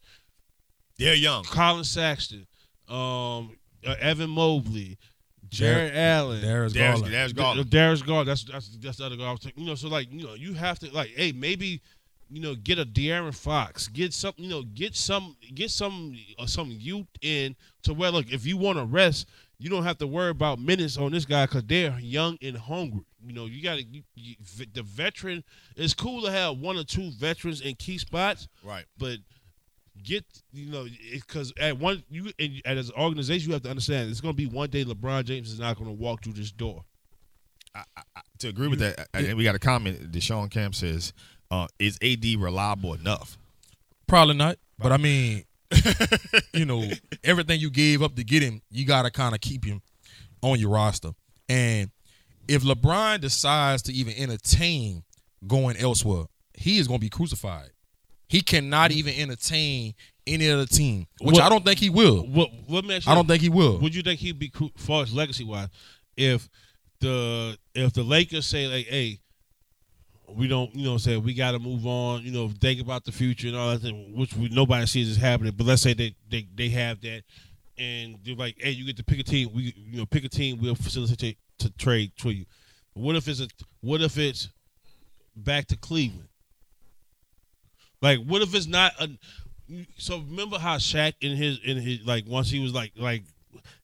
They're 0.98 1.14
young. 1.14 1.44
Collin 1.44 1.84
Sexton, 1.84 2.46
um, 2.88 3.56
uh, 3.86 3.94
Evan 4.00 4.30
Mobley, 4.30 4.98
Jarrett 5.48 5.94
Allen, 5.94 6.42
Darius 6.42 6.72
Darius, 6.72 7.02
Garland. 7.02 7.12
Darius 7.12 7.32
Garland. 7.32 7.70
Darius 7.70 8.02
Garland. 8.02 8.28
That's 8.28 8.44
that's 8.44 8.76
that's 8.78 8.98
the 8.98 9.06
other 9.06 9.16
guy. 9.16 9.24
I 9.24 9.32
was 9.32 9.40
thinking, 9.40 9.62
you 9.62 9.68
know, 9.68 9.74
so 9.74 9.88
like 9.88 10.12
you 10.12 10.24
know, 10.24 10.34
you 10.34 10.54
have 10.54 10.78
to 10.80 10.90
like, 10.92 11.08
hey, 11.10 11.32
maybe 11.32 11.80
you 12.30 12.40
know, 12.40 12.54
get 12.54 12.78
a 12.78 12.84
De'Aaron 12.84 13.34
Fox, 13.34 13.88
get 13.88 14.12
some, 14.12 14.34
you 14.36 14.48
know, 14.48 14.62
get 14.62 14.96
some, 14.96 15.36
get 15.54 15.70
some, 15.70 16.16
uh, 16.38 16.46
some 16.46 16.70
youth 16.70 17.06
in 17.22 17.54
to 17.84 17.94
where 17.94 18.10
look, 18.10 18.32
if 18.32 18.44
you 18.44 18.56
want 18.56 18.78
to 18.78 18.84
rest, 18.84 19.28
you 19.58 19.70
don't 19.70 19.84
have 19.84 19.98
to 19.98 20.06
worry 20.06 20.30
about 20.30 20.58
minutes 20.58 20.96
on 20.96 21.12
this 21.12 21.24
guy 21.24 21.46
because 21.46 21.64
they're 21.64 21.98
young 22.00 22.36
and 22.42 22.56
hungry. 22.56 23.04
You 23.24 23.32
know, 23.32 23.46
you 23.46 23.62
got 23.62 23.76
to 23.78 23.82
you, 23.84 24.02
you, 24.14 24.34
the 24.72 24.82
veteran. 24.82 25.42
It's 25.76 25.94
cool 25.94 26.22
to 26.22 26.30
have 26.30 26.58
one 26.58 26.76
or 26.76 26.84
two 26.84 27.10
veterans 27.12 27.60
in 27.62 27.74
key 27.76 27.98
spots, 27.98 28.48
Right. 28.62 28.84
but 28.98 29.18
get 30.04 30.24
you 30.52 30.66
know 30.70 30.86
because 31.10 31.54
at 31.58 31.78
one 31.78 32.02
you 32.10 32.30
and 32.38 32.60
as 32.66 32.90
an 32.90 32.94
organization 32.96 33.48
you 33.48 33.54
have 33.54 33.62
to 33.62 33.70
understand 33.70 34.10
it's 34.10 34.20
going 34.20 34.34
to 34.34 34.36
be 34.36 34.44
one 34.46 34.68
day 34.68 34.84
LeBron 34.84 35.24
James 35.24 35.50
is 35.50 35.58
not 35.58 35.74
going 35.78 35.88
to 35.88 35.92
walk 35.96 36.22
through 36.22 36.34
this 36.34 36.52
door. 36.52 36.84
I, 37.74 37.82
I, 37.96 38.20
To 38.40 38.48
agree 38.48 38.68
with 38.68 38.78
that, 38.80 39.08
I- 39.14 39.30
I- 39.30 39.34
we 39.34 39.42
got 39.44 39.54
a 39.54 39.58
comment. 39.58 40.12
Deshaun 40.12 40.50
Camp 40.50 40.74
says, 40.74 41.12
uh, 41.50 41.66
"Is 41.78 41.98
AD 42.02 42.36
reliable 42.36 42.92
enough?" 42.94 43.38
Probably 44.06 44.34
not. 44.34 44.58
But 44.78 44.92
I 44.92 44.98
mean, 44.98 45.44
you 46.52 46.64
know, 46.64 46.84
everything 47.24 47.60
you 47.60 47.70
gave 47.70 48.02
up 48.02 48.14
to 48.16 48.24
get 48.24 48.42
him, 48.42 48.62
you 48.70 48.84
gotta 48.84 49.10
kind 49.10 49.34
of 49.34 49.40
keep 49.40 49.64
him 49.64 49.82
on 50.42 50.58
your 50.58 50.70
roster. 50.70 51.10
And 51.48 51.90
if 52.48 52.62
LeBron 52.62 53.20
decides 53.20 53.82
to 53.82 53.92
even 53.92 54.14
entertain 54.16 55.02
going 55.46 55.76
elsewhere, 55.76 56.24
he 56.54 56.78
is 56.78 56.86
gonna 56.88 56.98
be 56.98 57.08
crucified. 57.08 57.70
He 58.28 58.40
cannot 58.40 58.90
even 58.92 59.14
entertain 59.14 59.94
any 60.26 60.50
other 60.50 60.66
team, 60.66 61.06
which 61.20 61.34
What- 61.34 61.42
I 61.42 61.48
don't 61.48 61.64
think 61.64 61.78
he 61.78 61.90
will. 61.90 62.26
What 62.26 62.50
you, 62.84 63.00
I 63.06 63.14
don't 63.14 63.28
think 63.28 63.42
he 63.42 63.48
will. 63.48 63.78
Would 63.78 63.94
you 63.94 64.02
think 64.02 64.18
he'd 64.20 64.38
be 64.38 64.48
cru- 64.48 64.72
far 64.76 65.02
as 65.02 65.12
legacy 65.12 65.44
wise 65.44 65.68
if 66.16 66.48
the 67.00 67.56
if 67.74 67.92
the 67.92 68.02
Lakers 68.02 68.46
say 68.46 68.66
like, 68.66 68.86
hey, 68.86 69.20
we 70.28 70.48
don't, 70.48 70.74
you 70.74 70.84
know, 70.84 70.98
say 70.98 71.16
we 71.16 71.34
got 71.34 71.52
to 71.52 71.58
move 71.58 71.86
on, 71.86 72.22
you 72.22 72.32
know, 72.32 72.50
think 72.60 72.80
about 72.80 73.04
the 73.04 73.12
future 73.12 73.48
and 73.48 73.56
all 73.56 73.70
that, 73.70 73.82
thing, 73.82 74.12
which 74.14 74.34
we, 74.34 74.48
nobody 74.48 74.86
sees 74.86 75.08
is 75.08 75.16
happening. 75.16 75.52
But 75.56 75.66
let's 75.66 75.82
say 75.82 75.94
they 75.94 76.14
they 76.30 76.46
they 76.54 76.68
have 76.70 77.00
that, 77.02 77.22
and 77.78 78.18
they're 78.24 78.34
like, 78.34 78.56
hey, 78.58 78.70
you 78.70 78.84
get 78.84 78.96
to 78.96 79.04
pick 79.04 79.20
a 79.20 79.22
team. 79.22 79.50
We 79.54 79.74
you 79.76 79.98
know 79.98 80.06
pick 80.06 80.24
a 80.24 80.28
team. 80.28 80.58
We'll 80.60 80.74
facilitate 80.74 81.38
to 81.58 81.70
trade 81.70 82.12
for 82.16 82.30
you. 82.30 82.44
What 82.94 83.16
if 83.16 83.28
it's 83.28 83.40
a 83.40 83.48
what 83.80 84.00
if 84.00 84.18
it's 84.18 84.48
back 85.36 85.66
to 85.68 85.76
Cleveland? 85.76 86.28
Like, 88.02 88.20
what 88.24 88.42
if 88.42 88.54
it's 88.54 88.66
not 88.66 88.92
a? 89.00 89.10
So 89.98 90.20
remember 90.20 90.58
how 90.58 90.76
Shaq 90.76 91.14
in 91.20 91.36
his 91.36 91.58
in 91.64 91.76
his 91.78 92.02
like 92.04 92.24
once 92.26 92.50
he 92.50 92.60
was 92.60 92.72
like 92.74 92.92
like 92.96 93.22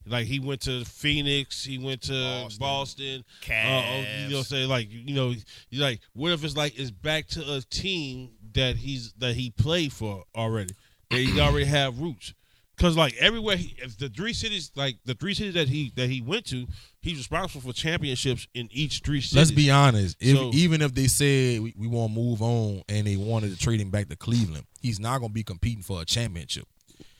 Like 0.06 0.26
he 0.26 0.40
went 0.40 0.60
to 0.62 0.84
Phoenix, 0.84 1.64
he 1.64 1.78
went 1.78 2.02
to 2.02 2.12
Boston. 2.12 2.58
Boston. 2.60 3.24
Uh, 3.42 3.46
Cavs. 3.46 4.28
you 4.28 4.36
know, 4.36 4.42
say 4.42 4.66
like 4.66 4.88
you 4.90 5.14
know, 5.14 5.34
you 5.70 5.80
like 5.80 6.00
what 6.14 6.32
if 6.32 6.44
it's 6.44 6.56
like 6.56 6.78
it's 6.78 6.90
back 6.90 7.26
to 7.28 7.40
a 7.54 7.60
team 7.62 8.30
that 8.54 8.76
he's 8.76 9.12
that 9.18 9.34
he 9.34 9.50
played 9.50 9.92
for 9.92 10.24
already. 10.34 10.74
That 11.10 11.18
he 11.18 11.40
already 11.40 11.66
have 11.66 12.00
roots. 12.00 12.34
Cause 12.78 12.96
like 12.96 13.14
everywhere, 13.20 13.56
he, 13.56 13.76
if 13.78 13.96
the 13.98 14.08
three 14.08 14.32
cities, 14.32 14.72
like 14.74 14.96
the 15.04 15.14
three 15.14 15.34
cities 15.34 15.54
that 15.54 15.68
he 15.68 15.92
that 15.94 16.08
he 16.08 16.20
went 16.20 16.46
to, 16.46 16.66
he's 17.00 17.18
responsible 17.18 17.60
for 17.60 17.72
championships 17.72 18.48
in 18.54 18.68
each 18.72 19.02
three 19.04 19.20
cities. 19.20 19.36
Let's 19.36 19.50
be 19.52 19.70
honest. 19.70 20.16
If 20.18 20.36
So- 20.36 20.50
even 20.54 20.82
if 20.82 20.94
they 20.94 21.06
said 21.06 21.60
we, 21.60 21.74
we 21.76 21.86
want 21.86 22.12
to 22.12 22.18
move 22.18 22.42
on 22.42 22.82
and 22.88 23.06
they 23.06 23.16
wanted 23.16 23.52
to 23.52 23.58
trade 23.58 23.80
him 23.80 23.90
back 23.90 24.08
to 24.08 24.16
Cleveland, 24.16 24.64
he's 24.80 24.98
not 24.98 25.18
going 25.18 25.30
to 25.30 25.34
be 25.34 25.44
competing 25.44 25.82
for 25.82 26.00
a 26.00 26.04
championship. 26.04 26.64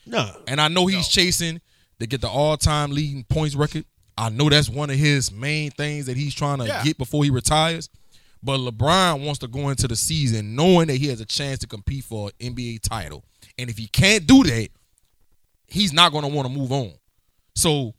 no. 0.06 0.34
And 0.48 0.60
I 0.60 0.66
know 0.68 0.86
he's 0.86 1.06
chasing 1.06 1.60
to 2.02 2.06
get 2.08 2.20
the 2.20 2.28
all-time 2.28 2.90
leading 2.90 3.24
points 3.24 3.54
record. 3.54 3.84
I 4.18 4.28
know 4.28 4.48
that's 4.50 4.68
one 4.68 4.90
of 4.90 4.96
his 4.96 5.32
main 5.32 5.70
things 5.70 6.06
that 6.06 6.16
he's 6.16 6.34
trying 6.34 6.58
to 6.58 6.66
Yeah. 6.66 6.84
get 6.84 6.98
before 6.98 7.24
he 7.24 7.30
retires. 7.30 7.88
But 8.42 8.58
LeBron 8.58 9.24
wants 9.24 9.38
to 9.40 9.48
go 9.48 9.68
into 9.68 9.86
the 9.86 9.94
season 9.96 10.56
knowing 10.56 10.88
that 10.88 10.96
he 10.96 11.06
has 11.08 11.20
a 11.20 11.24
chance 11.24 11.60
to 11.60 11.66
compete 11.66 12.04
for 12.04 12.30
an 12.40 12.54
NBA 12.54 12.78
title. 12.80 13.24
And 13.56 13.70
if 13.70 13.78
he 13.78 13.86
can't 13.86 14.26
do 14.26 14.42
that, 14.44 14.68
he's 15.66 15.92
not 15.92 16.12
going 16.12 16.22
to 16.22 16.28
want 16.28 16.48
to 16.48 16.52
move 16.52 16.72
on. 16.72 16.92
So 17.54 17.94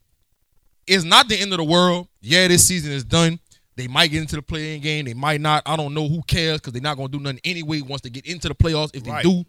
it's 0.86 1.06
not 1.06 1.30
the 1.30 1.40
end 1.40 1.54
of 1.54 1.58
the 1.58 1.64
world. 1.64 2.08
Yeah, 2.22 2.48
this 2.50 2.68
season 2.68 2.92
is 2.92 3.04
done. 3.06 3.40
They 3.76 3.88
might 3.88 4.12
get 4.12 4.22
into 4.22 4.36
the 4.36 4.42
playing 4.42 4.82
game. 4.82 5.06
They 5.06 5.14
might 5.14 5.42
not. 5.42 5.64
I 5.66 5.76
don't 5.78 5.94
know. 5.94 6.08
Who 6.08 6.22
cares? 6.24 6.60
Because 6.60 6.74
they're 6.74 6.82
not 6.82 6.98
going 6.98 7.10
to 7.12 7.18
do 7.18 7.24
nothing 7.24 7.40
anyway 7.44 7.82
once 7.82 8.02
they 8.02 8.10
get 8.10 8.26
into 8.26 8.48
the 8.50 8.56
playoffs. 8.56 8.92
If 8.94 9.04
they 9.04 9.12
Right. 9.12 9.24
do, 9.24 9.46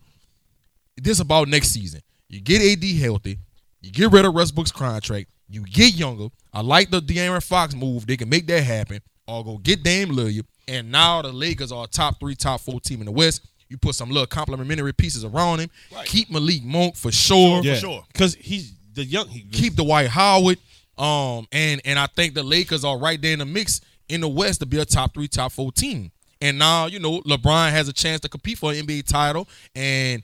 this 0.97 1.19
about 1.21 1.49
next 1.49 1.71
season. 1.71 2.01
You 2.29 2.41
get 2.41 2.63
AD 2.63 2.99
healthy. 2.99 3.39
You 3.85 3.93
get 3.93 4.13
rid 4.13 4.25
of 4.25 4.33
Westbrook's 4.33 4.73
contract. 4.73 5.29
You 5.49 5.63
get 5.63 5.95
younger. 5.95 6.29
I 6.55 6.63
like 6.63 6.91
the 6.91 7.01
De'Aaron 7.01 7.43
Fox 7.43 7.75
move. 7.75 8.07
They 8.07 8.17
can 8.17 8.31
make 8.31 8.47
that 8.47 8.63
happen. 8.63 9.01
Or 9.29 9.45
go 9.45 9.59
get 9.59 9.83
Dame 9.83 10.09
Lillard. 10.09 10.47
And 10.67 10.91
now 10.91 11.21
the 11.21 11.33
Lakers 11.33 11.71
are 11.71 11.85
a 11.85 11.87
top 11.87 12.19
three, 12.19 12.35
top 12.35 12.63
four 12.63 12.81
team 12.81 13.01
in 13.01 13.07
the 13.07 13.13
West. 13.13 13.47
You 13.69 13.77
put 13.77 13.95
some 13.95 14.09
little 14.09 14.27
complimentary 14.27 14.95
pieces 14.95 15.23
around 15.23 15.61
him. 15.61 15.71
Right. 15.95 16.07
Keep 16.07 16.31
Malik 16.31 16.65
Monk 16.65 16.97
for 16.97 17.13
sure. 17.13 17.63
Yeah, 17.63 17.75
sure. 17.75 18.05
Because 18.11 18.35
he's 18.37 18.73
the 18.95 19.05
young. 19.05 19.29
He, 19.29 19.43
Keep 19.43 19.75
Dwight 19.75 20.09
Howard. 20.09 20.59
Um, 20.97 21.47
and 21.53 21.83
and 21.85 21.99
I 21.99 22.07
think 22.07 22.35
the 22.35 22.43
Lakers 22.43 22.85
are 22.85 22.99
right 22.99 23.21
there 23.21 23.33
in 23.33 23.41
the 23.41 23.45
mix 23.45 23.83
in 24.09 24.23
the 24.23 24.29
West 24.29 24.61
to 24.61 24.67
be 24.67 24.79
a 24.79 24.85
top 24.87 25.13
three, 25.13 25.29
top 25.29 25.53
four 25.53 25.73
team. 25.73 26.11
And 26.41 26.59
now 26.59 26.87
you 26.87 27.01
know 27.01 27.21
LeBron 27.23 27.71
has 27.71 27.89
a 27.89 27.93
chance 27.93 28.21
to 28.21 28.29
compete 28.29 28.59
for 28.59 28.73
an 28.73 28.79
NBA 28.79 29.07
title, 29.07 29.49
and 29.75 30.23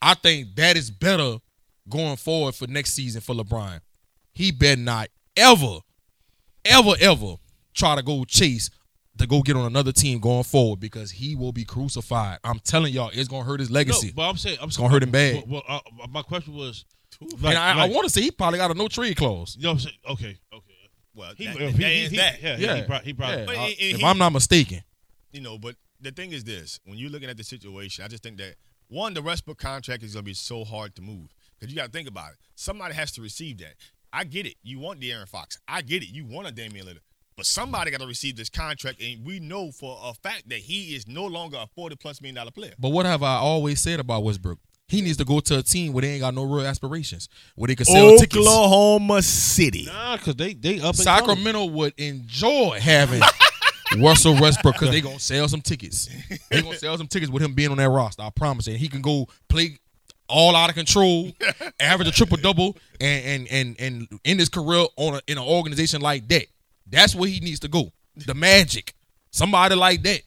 I 0.00 0.14
think 0.14 0.54
that 0.56 0.76
is 0.76 0.90
better 0.90 1.38
going 1.88 2.16
forward 2.16 2.54
for 2.54 2.66
next 2.66 2.92
season 2.92 3.20
for 3.20 3.34
LeBron. 3.34 3.80
He 4.32 4.50
better 4.52 4.80
not 4.80 5.08
ever, 5.36 5.78
ever, 6.64 6.92
ever 7.00 7.34
try 7.74 7.96
to 7.96 8.02
go 8.02 8.24
chase 8.24 8.70
to 9.18 9.26
go 9.26 9.42
get 9.42 9.56
on 9.56 9.66
another 9.66 9.92
team 9.92 10.20
going 10.20 10.42
forward 10.44 10.80
because 10.80 11.10
he 11.10 11.34
will 11.36 11.52
be 11.52 11.64
crucified. 11.64 12.38
I'm 12.44 12.58
telling 12.60 12.92
y'all, 12.92 13.10
it's 13.12 13.28
gonna 13.28 13.44
hurt 13.44 13.60
his 13.60 13.70
legacy. 13.70 13.92
no, 13.94 13.98
legacy. 13.98 14.12
but 14.16 14.28
I'm 14.30 14.36
saying 14.36 14.58
I'm 14.60 14.70
gonna 14.70 14.88
hurt 14.88 15.02
him 15.02 15.10
bad. 15.10 15.44
Well, 15.48 15.62
well, 15.68 15.80
uh, 16.02 16.06
my 16.08 16.22
question 16.22 16.54
was, 16.54 16.84
and 17.20 17.46
I, 17.46 17.74
like, 17.74 17.90
I 17.90 17.94
want 17.94 18.04
to 18.04 18.10
say 18.10 18.22
he 18.22 18.30
probably 18.30 18.58
got 18.58 18.70
a 18.70 18.74
no 18.74 18.88
trade 18.88 19.16
clause. 19.16 19.54
You 19.56 19.64
know 19.64 19.70
what 19.70 19.72
I'm 19.74 19.78
saying? 19.80 19.96
Okay, 20.08 20.38
okay. 20.52 20.66
Well, 21.14 21.34
He, 21.36 21.44
that, 21.46 21.56
if 21.60 21.76
that 21.76 21.78
he, 21.78 21.84
ends 22.00 22.10
he, 22.10 22.16
that. 22.16 22.42
Yeah, 22.42 22.56
Yeah. 22.56 22.66
yeah. 22.66 22.76
He, 22.76 22.82
probably, 22.84 23.04
he 23.04 23.12
probably 23.12 23.36
Yeah. 23.38 23.44
But 23.46 23.56
Uh, 23.56 23.60
and- 23.60 23.68
and 23.68 23.78
if 23.80 23.96
he- 23.98 24.04
I'm 24.04 24.18
not 24.18 24.32
mistaken. 24.32 24.82
you 25.30 25.40
know, 25.42 25.58
but 25.58 25.76
the 26.00 26.10
thing 26.10 26.32
is 26.32 26.42
this: 26.44 26.80
when 26.84 26.96
you're 26.98 27.10
looking 27.10 27.28
at 27.28 27.36
the 27.36 27.44
situation, 27.44 28.02
I 28.04 28.08
just 28.08 28.22
think 28.22 28.38
that 28.38 28.54
one, 28.88 29.12
the 29.14 29.20
Westbrook 29.22 29.58
contract 29.58 30.02
is 30.02 30.14
going 30.14 30.24
to 30.24 30.28
be 30.30 30.34
so 30.34 30.64
hard 30.64 30.94
to 30.96 31.02
move 31.02 31.34
because 31.62 31.72
you 31.72 31.80
got 31.80 31.86
to 31.86 31.92
think 31.92 32.08
about 32.08 32.32
it. 32.32 32.38
Somebody 32.56 32.94
has 32.94 33.12
to 33.12 33.22
receive 33.22 33.58
that. 33.58 33.74
I 34.12 34.24
get 34.24 34.46
it. 34.46 34.56
You 34.64 34.80
want 34.80 35.00
De'Aaron 35.00 35.28
Fox. 35.28 35.58
I 35.68 35.82
get 35.82 36.02
it. 36.02 36.08
You 36.08 36.26
want 36.26 36.48
a 36.48 36.50
Damian 36.50 36.86
Lillard. 36.86 36.98
But 37.36 37.46
somebody 37.46 37.92
got 37.92 38.00
to 38.00 38.06
receive 38.06 38.36
this 38.36 38.50
contract, 38.50 39.00
and 39.00 39.24
we 39.24 39.38
know 39.38 39.70
for 39.70 39.96
a 40.04 40.12
fact 40.12 40.48
that 40.48 40.58
he 40.58 40.96
is 40.96 41.06
no 41.06 41.24
longer 41.24 41.56
a 41.58 41.66
forty 41.68 41.96
plus 41.96 42.20
million 42.20 42.34
dollar 42.34 42.50
player. 42.50 42.72
But 42.78 42.90
what 42.90 43.06
have 43.06 43.22
I 43.22 43.36
always 43.36 43.80
said 43.80 44.00
about 44.00 44.24
Westbrook? 44.24 44.58
He 44.88 45.00
needs 45.00 45.16
to 45.18 45.24
go 45.24 45.40
to 45.40 45.58
a 45.58 45.62
team 45.62 45.92
where 45.94 46.02
they 46.02 46.10
ain't 46.10 46.20
got 46.20 46.34
no 46.34 46.42
real 46.42 46.66
aspirations, 46.66 47.28
where 47.54 47.68
they 47.68 47.76
can 47.76 47.86
sell 47.86 48.18
tickets. 48.18 48.36
Oklahoma 48.36 49.22
City. 49.22 49.84
Nah, 49.86 50.16
because 50.16 50.34
they 50.34 50.52
they 50.52 50.80
up 50.80 50.96
and 50.96 51.04
coming. 51.04 51.26
Sacramento 51.26 51.64
would 51.66 51.94
enjoy 51.96 52.78
having 52.82 53.22
Russell 53.98 54.38
Westbrook 54.38 54.74
because 54.74 54.90
they 54.90 55.00
gonna 55.00 55.18
sell 55.18 55.48
some 55.48 55.62
tickets. 55.62 56.10
They 56.50 56.60
gonna 56.60 56.76
sell 56.76 56.98
some 56.98 57.06
tickets 57.06 57.32
with 57.32 57.42
him 57.42 57.54
being 57.54 57.70
on 57.70 57.78
that 57.78 57.88
roster. 57.88 58.22
I 58.22 58.30
promise. 58.30 58.66
And 58.66 58.76
he 58.76 58.88
can 58.88 59.00
go 59.00 59.26
play 59.48 59.78
all 60.32 60.56
out 60.56 60.70
of 60.70 60.74
control, 60.74 61.30
average 61.80 62.08
a 62.08 62.10
triple 62.12 62.36
double, 62.38 62.76
and 63.00 63.24
and 63.24 63.48
and 63.48 63.76
and 63.80 64.20
end 64.24 64.40
his 64.40 64.48
career 64.48 64.86
on 64.96 65.14
a, 65.14 65.20
in 65.26 65.38
an 65.38 65.44
organization 65.44 66.00
like 66.00 66.26
that. 66.28 66.46
That's 66.88 67.14
where 67.14 67.28
he 67.28 67.40
needs 67.40 67.60
to 67.60 67.68
go. 67.68 67.92
The 68.16 68.34
Magic, 68.34 68.94
somebody 69.30 69.74
like 69.74 70.02
that. 70.02 70.22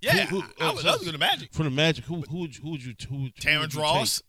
Yeah, 0.00 0.24
Who- 0.26 0.40
who- 0.40 0.64
I 0.64 0.72
would 0.72 0.84
uh, 0.84 0.92
love 0.92 1.00
to 1.00 1.04
go 1.06 1.12
to 1.12 1.18
Magic. 1.18 1.52
from 1.52 1.64
the 1.66 1.70
Magic. 1.70 2.04
Who 2.06 2.22
who 2.22 2.38
would 2.40 2.56
you- 2.56 2.62
who 2.62 2.70
would 2.70 2.82
you 2.84 2.94
who, 3.08 3.14
would- 3.16 3.32
who 3.36 3.40
Terrence 3.40 3.74
would 3.74 3.80
you 3.80 3.82
Ross. 3.82 4.22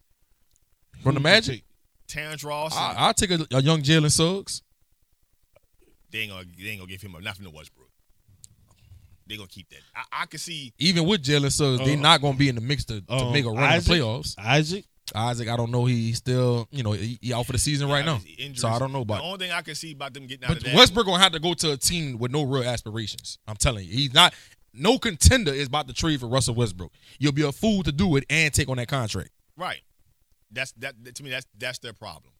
take? 0.94 1.02
From 1.02 1.14
the 1.14 1.20
Who 1.20 1.24
would 1.24 1.30
you 1.46 1.50
Magic. 1.52 1.64
Terrence 2.08 2.44
Ross. 2.44 2.76
I, 2.76 2.94
I'll 2.98 3.14
take 3.14 3.30
a, 3.30 3.46
a 3.52 3.62
young 3.62 3.80
Jalen 3.82 4.10
Suggs. 4.10 4.62
they 6.10 6.18
ain't 6.20 6.30
gonna 6.30 6.44
they 6.58 6.68
ain't 6.68 6.80
gonna 6.80 6.90
give 6.90 7.00
him 7.00 7.14
up. 7.14 7.22
Not 7.22 7.36
from 7.36 7.44
the 7.46 7.50
Westbrook. 7.50 7.88
They 9.26 9.36
gonna 9.36 9.48
keep 9.48 9.68
that. 9.70 9.78
I, 9.96 10.22
I 10.22 10.26
can 10.26 10.38
see. 10.38 10.74
Even 10.78 11.06
with 11.06 11.22
Jalen 11.24 11.50
Suggs, 11.52 11.78
they're 11.86 11.96
Uh, 11.96 12.00
not 12.00 12.20
gonna 12.20 12.36
be 12.36 12.48
in 12.50 12.54
the 12.56 12.60
mix 12.60 12.84
to, 12.86 13.00
to 13.00 13.12
Um, 13.12 13.32
make 13.32 13.44
a 13.46 13.50
run 13.50 13.58
Isaac? 13.62 13.90
in 13.92 13.98
the 13.98 14.04
playoffs. 14.04 14.34
Isaac. 14.38 14.84
Isaac, 15.14 15.48
I 15.48 15.56
don't 15.56 15.70
know. 15.70 15.84
He 15.84 16.12
still, 16.12 16.68
you 16.70 16.82
know, 16.82 16.92
he, 16.92 17.18
he 17.20 17.32
out 17.32 17.46
for 17.46 17.52
the 17.52 17.58
season 17.58 17.88
right 17.88 18.04
now. 18.04 18.20
So 18.54 18.68
I 18.68 18.78
don't 18.78 18.92
know 18.92 19.02
about. 19.02 19.18
The 19.18 19.24
only 19.24 19.38
thing 19.38 19.52
I 19.52 19.62
can 19.62 19.74
see 19.74 19.92
about 19.92 20.14
them 20.14 20.26
getting 20.26 20.44
out 20.44 20.48
But 20.48 20.58
of 20.58 20.64
that. 20.64 20.74
Westbrook 20.74 21.06
gonna 21.06 21.22
have 21.22 21.32
to 21.32 21.40
go 21.40 21.54
to 21.54 21.72
a 21.72 21.76
team 21.76 22.18
with 22.18 22.30
no 22.30 22.42
real 22.42 22.64
aspirations. 22.64 23.38
I'm 23.46 23.56
telling 23.56 23.86
you, 23.86 23.92
he's 23.92 24.14
not. 24.14 24.34
No 24.74 24.98
contender 24.98 25.52
is 25.52 25.66
about 25.66 25.86
to 25.88 25.94
trade 25.94 26.20
for 26.20 26.26
Russell 26.28 26.54
Westbrook. 26.54 26.92
You'll 27.18 27.32
be 27.32 27.42
a 27.42 27.52
fool 27.52 27.82
to 27.82 27.92
do 27.92 28.16
it 28.16 28.24
and 28.30 28.52
take 28.54 28.68
on 28.68 28.78
that 28.78 28.88
contract. 28.88 29.30
Right. 29.56 29.80
That's 30.50 30.72
that 30.78 30.94
to 31.14 31.22
me. 31.22 31.30
That's 31.30 31.46
that's 31.58 31.78
their 31.78 31.92
problem. 31.92 32.32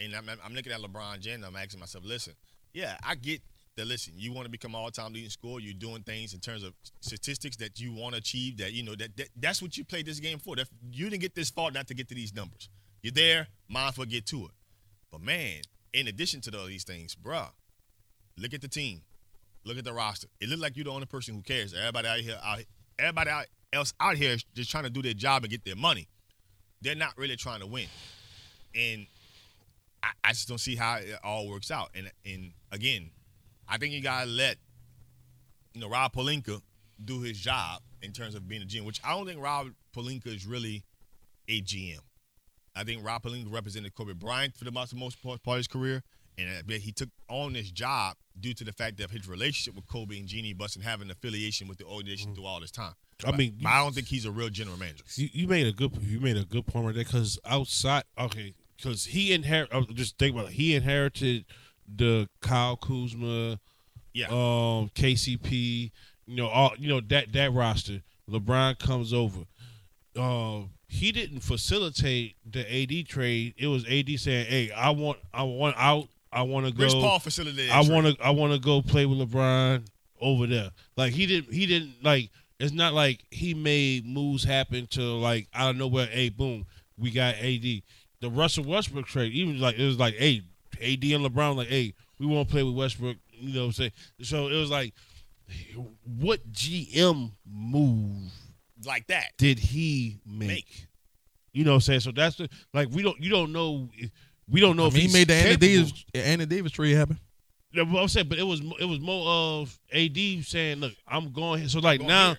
And 0.00 0.14
I'm, 0.14 0.28
I'm 0.44 0.54
looking 0.54 0.72
at 0.72 0.80
LeBron 0.80 1.20
James. 1.20 1.44
I'm 1.44 1.56
asking 1.56 1.80
myself, 1.80 2.04
listen, 2.04 2.34
yeah, 2.72 2.96
I 3.04 3.14
get 3.14 3.40
that. 3.76 3.86
Listen, 3.86 4.14
you 4.16 4.32
want 4.32 4.46
to 4.46 4.50
become 4.50 4.74
all 4.74 4.90
time 4.90 5.12
leading 5.12 5.30
scorer. 5.30 5.60
You're 5.60 5.74
doing 5.74 6.02
things 6.02 6.34
in 6.34 6.40
terms 6.40 6.62
of 6.62 6.74
statistics 7.00 7.56
that 7.56 7.80
you 7.80 7.92
want 7.92 8.14
to 8.14 8.18
achieve. 8.18 8.58
That 8.58 8.72
you 8.72 8.82
know 8.82 8.94
that, 8.94 9.16
that 9.16 9.28
that's 9.38 9.62
what 9.62 9.76
you 9.76 9.84
played 9.84 10.06
this 10.06 10.20
game 10.20 10.38
for. 10.38 10.56
That 10.56 10.68
you 10.90 11.08
didn't 11.08 11.22
get 11.22 11.34
this 11.34 11.50
far 11.50 11.70
not 11.70 11.86
to 11.88 11.94
get 11.94 12.08
to 12.08 12.14
these 12.14 12.34
numbers. 12.34 12.68
You're 13.02 13.12
there, 13.12 13.48
mindful, 13.68 14.04
get 14.04 14.26
to 14.26 14.44
it. 14.44 14.52
But 15.10 15.20
man, 15.20 15.62
in 15.92 16.08
addition 16.08 16.40
to 16.42 16.58
all 16.58 16.66
these 16.66 16.84
things, 16.84 17.14
bruh, 17.14 17.50
look 18.38 18.54
at 18.54 18.60
the 18.60 18.68
team. 18.68 19.02
Look 19.64 19.78
at 19.78 19.84
the 19.84 19.92
roster. 19.92 20.28
It 20.40 20.48
looks 20.48 20.60
like 20.60 20.76
you're 20.76 20.84
the 20.84 20.90
only 20.90 21.06
person 21.06 21.34
who 21.34 21.42
cares. 21.42 21.74
Everybody 21.74 22.08
out 22.08 22.18
here, 22.18 22.38
out, 22.42 22.60
everybody 22.98 23.30
out, 23.30 23.46
else 23.72 23.94
out 24.00 24.16
here 24.16 24.32
is 24.32 24.44
just 24.54 24.70
trying 24.70 24.84
to 24.84 24.90
do 24.90 25.02
their 25.02 25.14
job 25.14 25.44
and 25.44 25.50
get 25.50 25.64
their 25.64 25.76
money. 25.76 26.08
They're 26.80 26.96
not 26.96 27.16
really 27.16 27.36
trying 27.36 27.60
to 27.60 27.66
win, 27.66 27.86
and 28.74 29.06
I, 30.02 30.08
I 30.24 30.28
just 30.30 30.48
don't 30.48 30.58
see 30.58 30.74
how 30.74 30.96
it 30.96 31.16
all 31.22 31.48
works 31.48 31.70
out. 31.70 31.90
And 31.94 32.10
and 32.26 32.52
again, 32.72 33.10
I 33.68 33.78
think 33.78 33.92
you 33.92 34.02
gotta 34.02 34.28
let 34.28 34.56
you 35.74 35.80
know 35.80 35.88
Rob 35.88 36.12
Pelinka 36.12 36.60
do 37.04 37.20
his 37.20 37.38
job 37.38 37.82
in 38.02 38.12
terms 38.12 38.34
of 38.34 38.48
being 38.48 38.62
a 38.62 38.66
GM, 38.66 38.84
which 38.84 39.00
I 39.04 39.10
don't 39.16 39.26
think 39.26 39.40
Rob 39.40 39.68
Pelinka 39.94 40.28
is 40.28 40.46
really 40.46 40.84
a 41.48 41.62
GM. 41.62 42.00
I 42.74 42.84
think 42.84 43.04
Rob 43.04 43.22
Pelinka 43.22 43.52
represented 43.52 43.94
Kobe 43.94 44.14
Bryant 44.14 44.56
for 44.56 44.64
the 44.64 44.70
most, 44.70 44.94
most 44.94 45.22
part, 45.22 45.40
of 45.46 45.56
his 45.56 45.68
career, 45.68 46.02
and 46.38 46.70
he 46.70 46.92
took 46.92 47.10
on 47.28 47.52
this 47.52 47.70
job 47.70 48.16
due 48.40 48.54
to 48.54 48.64
the 48.64 48.72
fact 48.72 48.96
that 48.98 49.10
his 49.10 49.28
relationship 49.28 49.74
with 49.74 49.86
Kobe 49.86 50.18
and 50.18 50.26
Jeanie 50.26 50.54
Buss 50.54 50.74
and 50.74 50.84
having 50.84 51.06
an 51.06 51.10
affiliation 51.10 51.68
with 51.68 51.78
the 51.78 51.84
organization 51.84 52.34
through 52.34 52.46
all 52.46 52.60
this 52.60 52.70
time. 52.70 52.94
I 53.24 53.36
mean, 53.36 53.58
but 53.62 53.68
I 53.68 53.78
don't 53.82 53.94
think 53.94 54.08
he's 54.08 54.24
a 54.24 54.32
real 54.32 54.48
general 54.48 54.76
manager. 54.76 55.04
You, 55.14 55.28
you 55.32 55.46
made 55.46 55.66
a 55.66 55.72
good 55.72 55.96
you 56.02 56.18
made 56.18 56.36
a 56.36 56.44
good 56.44 56.66
point 56.66 56.86
right 56.86 56.94
there 56.94 57.04
because 57.04 57.38
outside 57.44 58.02
okay 58.18 58.54
because 58.76 59.04
he 59.04 59.32
inherit 59.32 59.72
uh, 59.72 59.82
just 59.92 60.18
think 60.18 60.34
about 60.34 60.46
it 60.46 60.54
he 60.54 60.74
inherited 60.74 61.44
the 61.94 62.28
Kyle 62.40 62.76
Kuzma 62.76 63.58
Yeah. 64.12 64.26
um 64.28 64.90
KCP 64.94 65.90
you 66.26 66.36
know 66.36 66.48
all 66.48 66.72
you 66.78 66.88
know 66.88 67.00
that 67.08 67.32
that 67.32 67.52
roster 67.52 68.02
LeBron 68.30 68.78
comes 68.78 69.12
over 69.12 69.40
um 70.16 70.70
he 70.88 71.10
didn't 71.12 71.40
facilitate 71.40 72.36
the 72.50 72.60
AD 72.60 73.06
trade 73.08 73.54
it 73.56 73.66
was 73.66 73.84
AD 73.88 74.08
saying 74.18 74.46
hey 74.46 74.70
I 74.70 74.90
want 74.90 75.18
I 75.32 75.42
want 75.42 75.76
out 75.78 76.08
I 76.32 76.42
want 76.42 76.66
to 76.66 76.72
go 76.72 76.84
Rich 76.84 76.92
Paul 76.94 77.18
facilitated. 77.18 77.70
I 77.70 77.80
want 77.82 78.06
to 78.06 78.24
I 78.24 78.30
want 78.30 78.52
to 78.54 78.58
go 78.58 78.80
play 78.80 79.04
with 79.04 79.18
LeBron 79.18 79.84
over 80.20 80.46
there. 80.46 80.70
Like 80.96 81.12
he 81.12 81.26
didn't 81.26 81.52
he 81.52 81.66
didn't 81.66 81.94
like 82.02 82.30
it's 82.58 82.72
not 82.72 82.94
like 82.94 83.24
he 83.30 83.52
made 83.54 84.06
moves 84.06 84.44
happen 84.44 84.86
to 84.92 85.00
like 85.02 85.48
out 85.52 85.70
of 85.70 85.76
nowhere. 85.76 86.06
Hey, 86.06 86.28
boom, 86.30 86.64
we 86.96 87.10
got 87.10 87.34
AD. 87.34 87.62
The 88.20 88.30
Russell 88.30 88.64
Westbrook 88.64 89.06
trade 89.06 89.32
even 89.32 89.58
like 89.60 89.78
it 89.78 89.84
was 89.84 89.98
like 89.98 90.14
hey 90.14 90.42
AD 90.82 91.04
and 91.04 91.24
LeBron 91.24 91.56
like 91.56 91.68
hey 91.68 91.94
we 92.18 92.26
won't 92.26 92.48
play 92.48 92.62
with 92.62 92.74
Westbrook. 92.74 93.16
You 93.32 93.54
know 93.54 93.60
what 93.60 93.66
I'm 93.66 93.72
saying? 93.72 93.92
So 94.22 94.48
it 94.48 94.56
was 94.56 94.70
like 94.70 94.94
what 96.04 96.40
GM 96.52 97.32
move 97.50 98.32
like 98.84 99.06
that. 99.08 99.32
did 99.38 99.58
he 99.58 100.20
make? 100.26 100.48
Make. 100.48 100.86
You 101.52 101.64
know 101.64 101.72
what 101.72 101.76
I'm 101.76 101.80
saying? 101.82 102.00
So 102.00 102.12
that's 102.12 102.36
the, 102.36 102.48
like 102.72 102.88
we 102.90 103.02
don't 103.02 103.20
you 103.20 103.30
don't 103.30 103.52
know 103.52 103.88
we 104.48 104.60
don't 104.60 104.76
know 104.76 104.84
I 104.84 104.88
if 104.88 104.94
mean, 104.94 105.08
he 105.08 105.12
made 105.12 105.28
the 105.28 105.34
Andy 105.34 105.48
capable. 105.50 105.66
Davis 105.66 106.04
Andy 106.14 106.46
Davis 106.46 106.72
trade 106.72 106.92
happen. 106.96 107.18
Yeah, 107.72 107.84
well, 107.84 108.02
I'm 108.02 108.08
saying, 108.08 108.28
but 108.28 108.38
it 108.38 108.42
was 108.42 108.60
it 108.80 108.84
was 108.84 109.00
more 109.00 109.26
of 109.26 109.78
AD 109.92 110.16
saying, 110.44 110.80
"Look, 110.80 110.92
I'm 111.08 111.32
going." 111.32 111.60
Here. 111.60 111.68
So 111.70 111.80
like 111.80 112.00
Going 112.00 112.08
now, 112.08 112.28
here. 112.28 112.38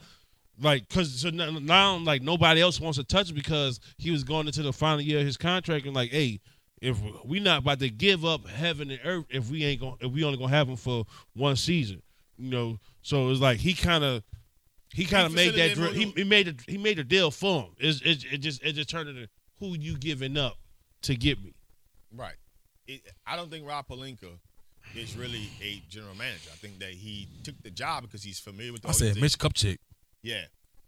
like 0.61 0.87
because 0.87 1.21
so 1.21 1.29
now, 1.31 1.49
now 1.51 1.97
like 1.97 2.21
nobody 2.21 2.61
else 2.61 2.79
wants 2.79 2.99
to 2.99 3.03
touch 3.03 3.33
because 3.33 3.79
he 3.97 4.11
was 4.11 4.23
going 4.23 4.45
into 4.47 4.61
the 4.61 4.71
final 4.73 5.01
year 5.01 5.19
of 5.19 5.25
his 5.25 5.37
contract 5.37 5.85
and 5.85 5.95
like, 5.95 6.11
hey, 6.11 6.39
if 6.83 6.97
we 7.23 7.39
not 7.39 7.59
about 7.59 7.79
to 7.79 7.89
give 7.89 8.25
up 8.25 8.45
heaven 8.45 8.91
and 8.91 8.99
earth 9.05 9.25
if 9.29 9.49
we 9.49 9.63
ain't 9.63 9.79
gonna, 9.79 9.95
if 10.01 10.11
we 10.11 10.23
only 10.25 10.37
gonna 10.37 10.49
have 10.49 10.67
him 10.67 10.75
for 10.75 11.05
one 11.33 11.55
season, 11.55 12.01
you 12.37 12.51
know. 12.51 12.77
So 13.01 13.29
it's 13.29 13.39
like 13.39 13.57
he 13.57 13.73
kind 13.73 14.03
of 14.03 14.21
he 14.93 15.05
kind 15.05 15.25
of 15.25 15.33
made 15.33 15.55
that 15.55 15.71
facilitated 15.71 15.77
dri- 15.77 16.03
him. 16.03 16.13
he, 16.13 16.21
he 16.21 16.23
made 16.25 16.47
a, 16.49 16.55
he 16.67 16.77
made 16.77 16.99
a 16.99 17.03
deal 17.05 17.31
for 17.31 17.63
him. 17.63 17.69
It's, 17.79 18.01
it 18.01 18.25
it 18.33 18.37
just 18.39 18.61
it 18.63 18.73
just 18.73 18.89
turned 18.89 19.07
into 19.07 19.29
who 19.59 19.77
you 19.77 19.97
giving 19.97 20.37
up 20.37 20.57
to 21.03 21.15
get 21.15 21.41
me. 21.41 21.53
Right. 22.13 22.35
It, 22.85 23.01
I 23.25 23.37
don't 23.37 23.49
think 23.49 23.65
Rob 23.65 23.87
Pelinka 23.87 24.37
is 24.93 25.15
really 25.15 25.49
a 25.61 25.81
general 25.89 26.15
manager. 26.15 26.49
I 26.51 26.57
think 26.57 26.79
that 26.79 26.91
he 26.91 27.29
took 27.43 27.55
the 27.63 27.71
job 27.71 28.03
because 28.03 28.23
he's 28.23 28.39
familiar 28.39 28.73
with 28.73 28.81
the 28.81 28.89
I 28.89 28.91
said 28.91 29.07
organization. 29.15 29.21
Mitch 29.23 29.53
Kupchak. 29.53 29.77
Yeah. 30.21 30.43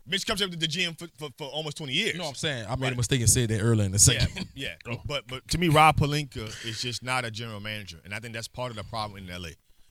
Mitch 0.08 0.26
comes 0.28 0.42
up 0.42 0.52
to 0.52 0.58
the 0.58 0.68
GM 0.68 0.98
for, 0.98 1.08
for, 1.18 1.30
for 1.38 1.48
almost 1.48 1.78
20 1.78 1.92
years. 1.94 2.14
You 2.14 2.20
know 2.20 2.26
what 2.26 2.30
I'm 2.32 2.36
saying? 2.36 2.66
I 2.68 2.76
made 2.76 2.84
Right. 2.84 2.94
a 2.94 2.98
mistake 2.98 3.22
and 3.22 3.30
said 3.30 3.50
that 3.50 3.60
earlier 3.62 3.86
in 3.86 3.92
the 3.92 4.12
Yeah, 4.14 4.20
second. 4.26 4.48
yeah. 4.56 4.76
Oh. 4.88 5.02
But 5.06 5.28
but 5.28 5.48
to 5.50 5.58
me, 5.58 5.70
Rob 5.70 5.98
Pelinka 5.98 6.46
is 6.66 6.82
just 6.82 7.04
not 7.04 7.26
a 7.26 7.32
general 7.32 7.60
manager, 7.60 8.00
and 8.04 8.14
I 8.14 8.20
think 8.20 8.34
that's 8.34 8.48
part 8.48 8.70
of 8.72 8.78
the 8.78 8.84
problem 8.84 9.18
in 9.28 9.28
LA. 9.42 9.50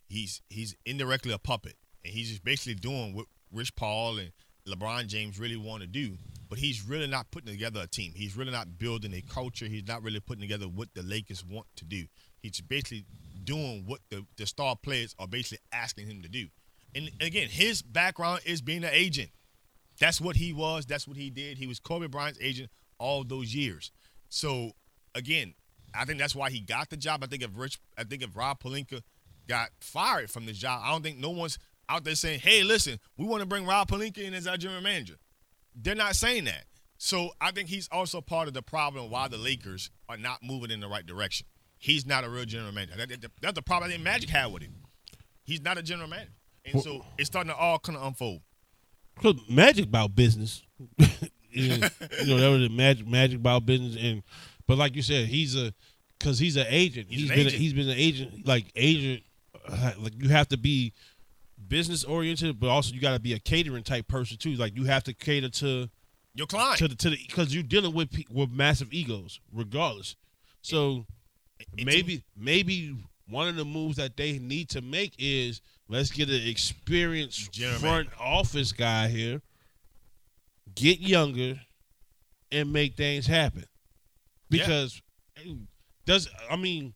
He's 0.08 0.40
he's 0.48 0.76
indirectly 0.86 1.32
a 1.32 1.38
puppet, 1.38 1.76
and 2.04 2.12
he's 2.14 2.28
just 2.28 2.44
basically 2.44 2.74
doing 2.76 3.14
what 3.14 3.26
Rich 3.52 3.74
Paul 3.76 4.18
and 4.18 4.32
LeBron 4.68 5.06
James 5.08 5.38
really 5.38 5.56
want 5.56 5.82
to 5.82 5.86
do. 5.88 6.16
But 6.48 6.58
he's 6.58 6.86
really 6.86 7.06
not 7.08 7.30
putting 7.32 7.52
together 7.52 7.80
a 7.82 7.86
team. 7.88 8.12
He's 8.14 8.36
really 8.36 8.52
not 8.52 8.78
building 8.78 9.12
a 9.14 9.20
culture. 9.22 9.66
He's 9.66 9.88
not 9.88 10.02
really 10.02 10.20
putting 10.20 10.42
together 10.42 10.66
what 10.66 10.88
the 10.94 11.02
Lakers 11.02 11.44
want 11.44 11.66
to 11.76 11.84
do. 11.84 12.04
He's 12.42 12.60
basically 12.60 13.06
doing 13.42 13.84
what 13.86 14.00
the, 14.10 14.24
the 14.36 14.46
star 14.46 14.76
players 14.76 15.14
are 15.18 15.26
basically 15.26 15.58
asking 15.72 16.06
him 16.06 16.22
to 16.22 16.28
do. 16.28 16.46
And 16.94 17.10
again, 17.20 17.48
his 17.48 17.82
background 17.82 18.42
is 18.44 18.60
being 18.60 18.84
an 18.84 18.90
agent. 18.92 19.30
That's 19.98 20.20
what 20.20 20.36
he 20.36 20.52
was. 20.52 20.86
That's 20.86 21.06
what 21.06 21.16
he 21.16 21.30
did. 21.30 21.58
He 21.58 21.66
was 21.66 21.78
Kobe 21.80 22.06
Bryant's 22.06 22.38
agent 22.42 22.70
all 22.98 23.24
those 23.24 23.54
years. 23.54 23.90
So 24.28 24.72
again, 25.14 25.54
I 25.94 26.04
think 26.04 26.18
that's 26.18 26.34
why 26.34 26.50
he 26.50 26.60
got 26.60 26.90
the 26.90 26.96
job. 26.96 27.22
I 27.22 27.26
think 27.26 27.42
if 27.42 27.50
Rich, 27.54 27.78
I 27.96 28.04
think 28.04 28.22
if 28.22 28.36
Rob 28.36 28.60
Pelinka 28.60 29.02
got 29.46 29.70
fired 29.80 30.30
from 30.30 30.46
the 30.46 30.52
job, 30.52 30.82
I 30.84 30.90
don't 30.90 31.02
think 31.02 31.18
no 31.18 31.30
one's 31.30 31.58
out 31.88 32.02
there 32.04 32.14
saying, 32.14 32.40
"Hey, 32.40 32.64
listen, 32.64 32.98
we 33.16 33.26
want 33.26 33.40
to 33.42 33.46
bring 33.46 33.64
Rob 33.66 33.88
Pelinka 33.88 34.18
in 34.18 34.34
as 34.34 34.46
our 34.46 34.56
general 34.56 34.80
manager." 34.80 35.16
They're 35.74 35.94
not 35.94 36.16
saying 36.16 36.44
that. 36.44 36.64
So 36.98 37.30
I 37.40 37.50
think 37.50 37.68
he's 37.68 37.88
also 37.88 38.20
part 38.20 38.48
of 38.48 38.54
the 38.54 38.62
problem 38.62 39.10
why 39.10 39.28
the 39.28 39.36
Lakers 39.36 39.90
are 40.08 40.16
not 40.16 40.42
moving 40.42 40.70
in 40.70 40.80
the 40.80 40.88
right 40.88 41.04
direction. 41.04 41.46
He's 41.78 42.06
not 42.06 42.24
a 42.24 42.30
real 42.30 42.44
general 42.46 42.72
manager. 42.72 42.96
That- 42.96 43.20
that- 43.20 43.32
that's 43.40 43.54
the 43.54 43.62
problem 43.62 43.90
I 43.90 43.92
think 43.92 44.02
Magic 44.02 44.30
had 44.30 44.46
with 44.46 44.62
him. 44.62 44.74
He's 45.44 45.60
not 45.60 45.76
a 45.76 45.82
general 45.82 46.08
manager, 46.08 46.32
and 46.64 46.82
so 46.82 47.04
it's 47.18 47.26
starting 47.28 47.50
to 47.50 47.56
all 47.56 47.78
kind 47.78 47.98
of 47.98 48.04
unfold. 48.04 48.42
Cause 49.22 49.36
magic 49.48 49.86
about 49.86 50.14
business. 50.14 50.62
You 51.56 51.68
know 51.78 51.88
that 52.40 52.48
was 52.48 52.62
the 52.62 52.68
magic 52.68 53.06
magic 53.06 53.36
about 53.38 53.64
business 53.64 53.96
and 53.96 54.24
but 54.66 54.76
like 54.76 54.96
you 54.96 55.02
said 55.02 55.26
he's 55.28 55.54
a 55.54 55.72
because 56.18 56.36
he's 56.40 56.56
an 56.56 56.66
agent 56.68 57.06
He's 57.08 57.20
he's 57.20 57.30
an 57.30 57.36
been 57.36 57.46
agent. 57.46 57.54
A, 57.54 57.58
he's 57.58 57.72
been 57.74 57.88
an 57.90 57.96
agent 57.96 58.44
like 58.48 58.72
agent 58.74 59.22
uh, 59.68 59.92
like 60.00 60.14
you 60.20 60.30
have 60.30 60.48
to 60.48 60.56
be 60.56 60.92
business 61.68 62.02
oriented 62.02 62.58
but 62.58 62.70
also 62.70 62.92
you 62.92 63.00
got 63.00 63.12
to 63.12 63.20
be 63.20 63.34
a 63.34 63.38
catering 63.38 63.84
type 63.84 64.08
person 64.08 64.36
too 64.36 64.54
like 64.54 64.74
you 64.76 64.82
have 64.82 65.04
to 65.04 65.14
cater 65.14 65.48
to 65.48 65.88
Your 66.34 66.48
client. 66.48 66.78
to 66.78 66.88
the 66.88 66.96
to 66.96 67.10
the 67.10 67.18
because 67.24 67.54
you're 67.54 67.62
dealing 67.62 67.94
with 67.94 68.08
with 68.32 68.50
massive 68.50 68.92
egos 68.92 69.38
regardless 69.52 70.16
so 70.60 71.06
And 71.78 71.86
maybe 71.86 72.24
maybe 72.36 72.96
one 73.28 73.46
of 73.46 73.54
the 73.54 73.64
moves 73.64 73.96
that 73.98 74.16
they 74.16 74.40
need 74.40 74.70
to 74.70 74.82
make 74.82 75.14
is 75.20 75.60
let's 75.88 76.10
get 76.10 76.28
an 76.28 76.46
experienced 76.46 77.56
front 77.80 78.08
office 78.20 78.72
guy 78.72 79.08
here, 79.08 79.42
get 80.74 81.00
younger, 81.00 81.60
and 82.52 82.72
make 82.72 82.96
things 82.96 83.26
happen. 83.26 83.64
Because 84.50 85.00
does 86.06 86.28
I 86.50 86.56
mean 86.56 86.94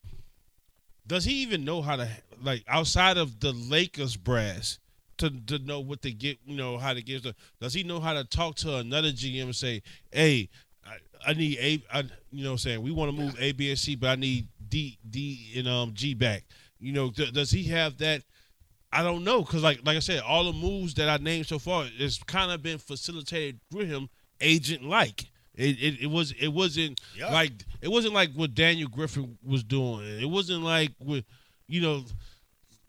does 1.07 1.25
he 1.25 1.43
even 1.43 1.65
know 1.65 1.83
how 1.83 1.97
to 1.97 2.09
like 2.43 2.63
outside 2.69 3.17
of 3.17 3.41
the 3.41 3.53
Lakers 3.53 4.17
brass 4.17 4.79
to 5.17 5.31
to 5.47 5.59
know 5.59 5.81
what 5.81 6.03
to 6.03 6.13
get 6.13 6.39
you 6.47 6.57
know 6.57 6.79
how 6.79 6.93
to 6.95 7.03
get 7.03 7.23
the 7.23 7.35
does 7.61 7.75
he 7.75 7.83
know 7.83 8.01
how 8.01 8.13
to 8.13 8.25
talk 8.25 8.55
to 8.57 8.77
another 8.77 9.09
GM 9.09 9.45
and 9.45 9.57
say 9.57 9.83
hey 10.13 10.49
I, 10.87 11.31
I 11.31 11.33
need 11.35 11.59
a 11.59 11.83
I, 11.93 12.05
you 12.31 12.45
know 12.45 12.51
what 12.51 12.53
I'm 12.53 12.59
saying? 12.59 12.83
We 12.83 12.93
want 12.93 13.15
to 13.15 13.21
move 13.21 13.35
A 13.41 13.53
B 13.53 13.71
and 13.71 13.79
C 13.79 13.97
but 13.97 14.09
I 14.11 14.15
need 14.15 14.47
D 14.69 14.99
D 15.09 15.53
and 15.57 15.67
um 15.67 15.95
G 15.95 16.15
back. 16.15 16.45
You 16.79 16.93
know 16.93 17.11
th- 17.11 17.33
does 17.33 17.51
he 17.51 17.65
have 17.65 17.99
that 17.99 18.23
I 18.93 19.03
don't 19.03 19.25
know 19.25 19.43
because 19.43 19.63
like 19.63 19.81
like 19.85 19.97
I 19.97 20.01
said 20.01 20.21
all 20.21 20.45
the 20.45 20.53
moves 20.53 20.95
that 20.95 21.09
I 21.09 21.23
named 21.23 21.47
so 21.47 21.59
far 21.59 21.87
it's 21.99 22.23
kind 22.23 22.51
of 22.51 22.63
been 22.63 22.79
facilitated 22.79 23.61
with 23.73 23.89
him 23.89 24.09
agent 24.41 24.85
like 24.85 25.25
it, 25.55 25.77
it, 25.83 26.03
it 26.03 26.07
was 26.07 26.33
it 26.33 26.49
wasn't 26.49 27.01
Yeah. 27.17 27.31
like 27.33 27.53
it 27.83 27.89
wasn't 27.89 28.15
like 28.15 28.33
what 28.35 28.55
Daniel 28.55 28.89
Griffin 28.89 29.37
was 29.45 29.63
doing 29.65 30.07
it 30.21 30.29
wasn't 30.31 30.63
like 30.63 30.93
what 30.99 31.25
you 31.67 31.81
know 31.83 32.05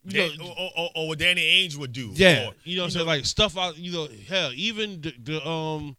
you 0.06 0.12
Dan- 0.14 0.38
know, 0.38 0.46
or, 0.58 0.70
or, 0.78 0.90
or, 0.96 1.08
what 1.10 1.20
Danny 1.20 1.42
Ainge 1.42 1.76
would 1.76 1.92
do. 1.92 2.12
yeah, 2.14 2.48
Or, 2.48 2.54
you 2.64 2.78
know 2.78 2.84
what 2.84 2.86
I'm 2.88 2.92
saying? 2.92 3.06
Like 3.06 3.26
stuff 3.26 3.58
out, 3.58 3.78
you 3.78 3.92
know, 3.92 4.08
hell, 4.30 4.52
even 4.56 5.02
the, 5.02 5.14
the 5.22 5.48
um 5.48 5.98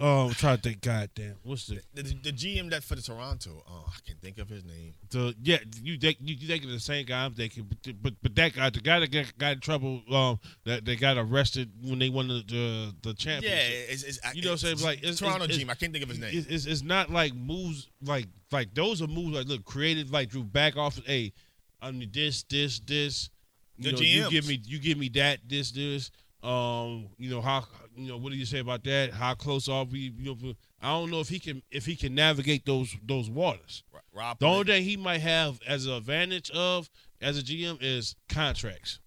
um 0.00 0.28
I'm 0.28 0.30
trying 0.34 0.56
to 0.56 0.62
think, 0.62 0.80
goddamn, 0.80 1.36
what's 1.42 1.66
the 1.66 1.80
the, 1.94 2.02
the 2.02 2.32
GM 2.32 2.70
that 2.70 2.82
for 2.82 2.94
the 2.94 3.02
Toronto, 3.02 3.62
oh, 3.68 3.84
I 3.88 3.98
can't 4.06 4.20
think 4.20 4.38
of 4.38 4.48
his 4.48 4.64
name. 4.64 4.94
the 5.10 5.34
yeah, 5.42 5.58
you 5.82 5.96
think 5.98 6.18
you, 6.20 6.34
you 6.34 6.48
think 6.48 6.64
of 6.64 6.70
the 6.70 6.80
same 6.80 7.06
guy 7.06 7.24
I'm 7.24 7.34
thinking, 7.34 7.64
but 7.68 7.94
but, 8.02 8.14
but 8.22 8.34
that 8.34 8.54
guy, 8.54 8.70
the 8.70 8.80
guy 8.80 9.00
that 9.00 9.10
got, 9.10 9.38
got 9.38 9.52
in 9.52 9.60
trouble, 9.60 10.02
um, 10.10 10.38
that 10.64 10.84
they 10.84 10.96
got 10.96 11.16
arrested 11.16 11.70
when 11.82 11.98
they 11.98 12.08
won 12.08 12.28
the 12.28 12.42
the, 12.46 12.94
the 13.02 13.14
Yeah, 13.24 13.38
it's, 13.42 14.02
it's, 14.02 14.18
You 14.34 14.42
know 14.42 14.50
what 14.50 14.64
I'm 14.64 14.76
saying? 14.76 14.78
Like, 14.80 14.98
it's- 14.98 15.18
Toronto 15.18 15.44
it's- 15.44 15.58
GM. 15.58 15.70
I 15.70 15.74
can't 15.74 15.92
think 15.92 16.02
of 16.02 16.08
his 16.08 16.18
name. 16.18 16.44
It's, 16.48 16.66
it's, 16.66 16.82
not 16.82 17.10
like 17.10 17.34
moves 17.34 17.88
like 18.02 18.26
like 18.50 18.74
those 18.74 19.00
are 19.00 19.06
moves 19.06 19.36
like 19.36 19.46
look 19.46 19.64
creative 19.64 20.10
like 20.10 20.30
Drew 20.30 20.42
back 20.44 20.76
off. 20.76 20.98
Hey, 21.06 21.32
I 21.80 21.90
need 21.90 22.12
this 22.12 22.42
this 22.44 22.80
this. 22.80 23.30
You 23.76 23.90
The 23.90 23.92
know, 23.92 24.02
you 24.02 24.30
give 24.30 24.46
me 24.46 24.60
you 24.64 24.78
give 24.78 24.98
me 24.98 25.08
that 25.10 25.40
this 25.48 25.70
this. 25.70 26.10
Um, 26.42 27.06
you 27.16 27.30
know 27.30 27.40
how 27.40 27.64
you 27.96 28.08
know 28.08 28.16
what 28.16 28.32
do 28.32 28.38
you 28.38 28.46
say 28.46 28.58
about 28.58 28.84
that? 28.84 29.12
How 29.12 29.34
close 29.34 29.68
are 29.68 29.84
we? 29.84 30.12
You 30.16 30.36
know, 30.40 30.54
I 30.82 30.90
don't 30.90 31.10
know 31.10 31.20
if 31.20 31.28
he 31.28 31.38
can 31.38 31.62
if 31.70 31.86
he 31.86 31.96
can 31.96 32.14
navigate 32.14 32.64
those 32.66 32.96
those 33.04 33.30
waters. 33.30 33.82
Rob. 34.12 34.38
The 34.38 34.46
only 34.46 34.64
thing 34.64 34.84
he 34.84 34.96
might 34.96 35.20
have 35.20 35.58
as 35.66 35.86
an 35.86 35.92
advantage 35.94 36.50
of 36.50 36.88
as 37.20 37.38
a 37.38 37.42
GM 37.42 37.78
is 37.80 38.14
contracts. 38.28 39.00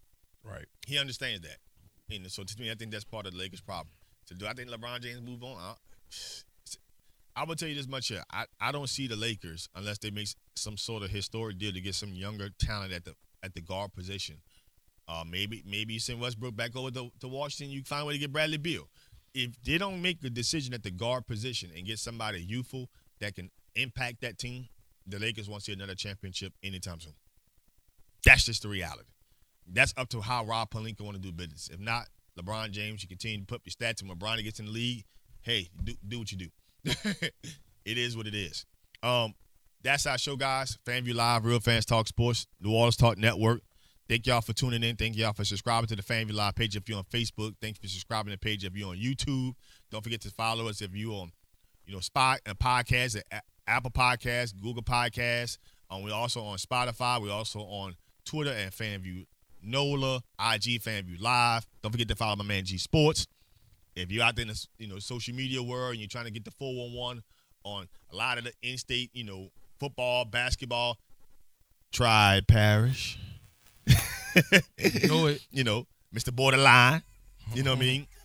Right. 0.43 0.65
he 0.85 0.97
understands 0.97 1.41
that. 1.41 1.57
And 2.13 2.29
so 2.31 2.43
to 2.43 2.59
me, 2.59 2.71
I 2.71 2.75
think 2.75 2.91
that's 2.91 3.03
part 3.03 3.25
of 3.25 3.33
the 3.33 3.37
Lakers' 3.37 3.61
problem. 3.61 3.89
So 4.25 4.35
do 4.35 4.47
I 4.47 4.53
think 4.53 4.69
LeBron 4.69 5.01
James 5.01 5.21
move 5.21 5.43
on? 5.43 5.57
I, 5.57 5.73
I 7.35 7.43
will 7.43 7.55
tell 7.55 7.67
you 7.69 7.75
this 7.75 7.87
much 7.87 8.07
here. 8.07 8.23
I, 8.31 8.45
I 8.59 8.71
don't 8.71 8.89
see 8.89 9.07
the 9.07 9.15
Lakers 9.15 9.69
unless 9.75 9.97
they 9.99 10.09
make 10.09 10.29
some 10.55 10.77
sort 10.77 11.03
of 11.03 11.09
historic 11.09 11.57
deal 11.57 11.71
to 11.71 11.81
get 11.81 11.95
some 11.95 12.13
younger 12.13 12.49
talent 12.59 12.93
at 12.93 13.05
the 13.05 13.13
at 13.43 13.53
the 13.53 13.61
guard 13.61 13.93
position. 13.93 14.37
Uh, 15.07 15.23
maybe 15.29 15.63
maybe 15.65 15.93
you 15.93 15.99
send 15.99 16.19
Westbrook 16.19 16.55
back 16.55 16.75
over 16.75 16.91
to, 16.91 17.11
to 17.19 17.27
Washington. 17.27 17.73
You 17.73 17.83
find 17.83 18.03
a 18.03 18.05
way 18.05 18.13
to 18.13 18.19
get 18.19 18.31
Bradley 18.31 18.57
Beal. 18.57 18.89
If 19.33 19.61
they 19.63 19.77
don't 19.77 20.01
make 20.01 20.23
a 20.23 20.29
decision 20.29 20.73
at 20.73 20.83
the 20.83 20.91
guard 20.91 21.27
position 21.27 21.69
and 21.75 21.85
get 21.85 21.99
somebody 21.99 22.41
youthful 22.41 22.89
that 23.19 23.35
can 23.35 23.49
impact 23.75 24.21
that 24.21 24.37
team, 24.37 24.67
the 25.05 25.19
Lakers 25.19 25.49
won't 25.49 25.63
see 25.63 25.73
another 25.73 25.95
championship 25.95 26.53
anytime 26.63 26.99
soon. 26.99 27.13
That's 28.25 28.45
just 28.45 28.63
the 28.63 28.69
reality. 28.69 29.09
That's 29.71 29.93
up 29.97 30.09
to 30.09 30.21
how 30.21 30.43
Rob 30.45 30.71
Pelinka 30.71 31.01
want 31.01 31.15
to 31.15 31.21
do 31.21 31.31
business. 31.31 31.69
If 31.71 31.79
not, 31.79 32.07
LeBron 32.39 32.71
James, 32.71 33.03
you 33.03 33.09
continue 33.09 33.39
to 33.39 33.45
put 33.45 33.55
up 33.55 33.61
your 33.65 33.71
stats, 33.71 34.01
and 34.01 34.09
when 34.09 34.17
LeBron 34.17 34.43
gets 34.43 34.59
in 34.59 34.65
the 34.65 34.71
league, 34.71 35.03
hey, 35.41 35.69
do, 35.83 35.93
do 36.07 36.19
what 36.19 36.31
you 36.31 36.37
do. 36.37 36.47
it 37.85 37.97
is 37.97 38.15
what 38.15 38.27
it 38.27 38.35
is. 38.35 38.65
Um, 39.03 39.33
that's 39.83 40.05
our 40.05 40.17
show, 40.17 40.35
guys. 40.35 40.77
FanView 40.85 41.15
Live, 41.15 41.45
Real 41.45 41.59
Fans 41.59 41.85
Talk 41.85 42.07
Sports, 42.07 42.47
New 42.61 42.73
Orleans 42.73 42.97
Talk 42.97 43.17
Network. 43.17 43.61
Thank 44.09 44.25
y'all 44.25 44.39
for 44.39 44.53
tuning 44.53 44.83
in. 44.83 44.95
Thank 44.95 45.17
y'all 45.17 45.33
for 45.33 45.43
subscribing 45.43 45.87
to 45.87 45.95
the 45.95 46.03
FanView 46.03 46.33
Live 46.33 46.55
page 46.55 46.77
if 46.77 46.87
you're 46.87 46.97
on 46.97 47.03
Facebook. 47.05 47.55
Thanks 47.61 47.77
for 47.77 47.87
subscribing 47.87 48.31
to 48.31 48.35
the 48.35 48.39
page 48.39 48.63
if 48.63 48.73
you're 48.75 48.89
on 48.89 48.97
YouTube. 48.97 49.53
Don't 49.91 50.01
forget 50.01 50.21
to 50.21 50.29
follow 50.29 50.69
us 50.69 50.81
if 50.81 50.95
you're 50.95 51.13
on, 51.13 51.31
you 51.85 51.93
know, 51.93 51.99
Spot 51.99 52.39
and 52.45 52.57
podcast, 52.57 53.21
at 53.31 53.43
Apple 53.67 53.91
Podcasts, 53.91 54.53
Google 54.61 54.83
Podcasts. 54.83 55.57
Um, 55.89 56.03
we're 56.03 56.13
also 56.13 56.41
on 56.41 56.57
Spotify. 56.57 57.21
We're 57.21 57.33
also 57.33 57.59
on 57.59 57.95
Twitter 58.23 58.51
and 58.51 58.71
FanView 58.71 59.25
NOLA, 59.61 60.17
IG 60.39 60.81
FanView 60.81 61.21
Live. 61.21 61.67
Don't 61.81 61.91
forget 61.91 62.07
to 62.07 62.15
follow 62.15 62.37
my 62.37 62.45
man 62.45 62.63
G 62.63 62.77
Sports. 62.77 63.27
If 63.95 64.11
you're 64.11 64.23
out 64.23 64.35
there 64.35 64.43
in 64.43 64.49
the 64.49 64.67
you 64.77 64.87
know 64.87 64.99
social 64.99 65.35
media 65.35 65.61
world 65.61 65.91
and 65.91 65.99
you're 65.99 66.07
trying 66.07 66.25
to 66.25 66.31
get 66.31 66.45
the 66.45 66.51
411 66.51 67.23
on 67.63 67.87
a 68.11 68.15
lot 68.15 68.37
of 68.37 68.45
the 68.45 68.53
in-state, 68.61 69.09
you 69.13 69.25
know, 69.25 69.49
football, 69.79 70.23
basketball, 70.23 70.97
tri 71.91 72.39
Parish. 72.47 73.17
know 75.07 75.27
it. 75.27 75.41
You 75.51 75.63
know, 75.63 75.85
Mr. 76.13 76.35
Borderline. 76.35 77.01
You 77.53 77.63
know 77.63 77.71
what 77.71 77.79
I 77.79 77.81
mean? 77.81 78.07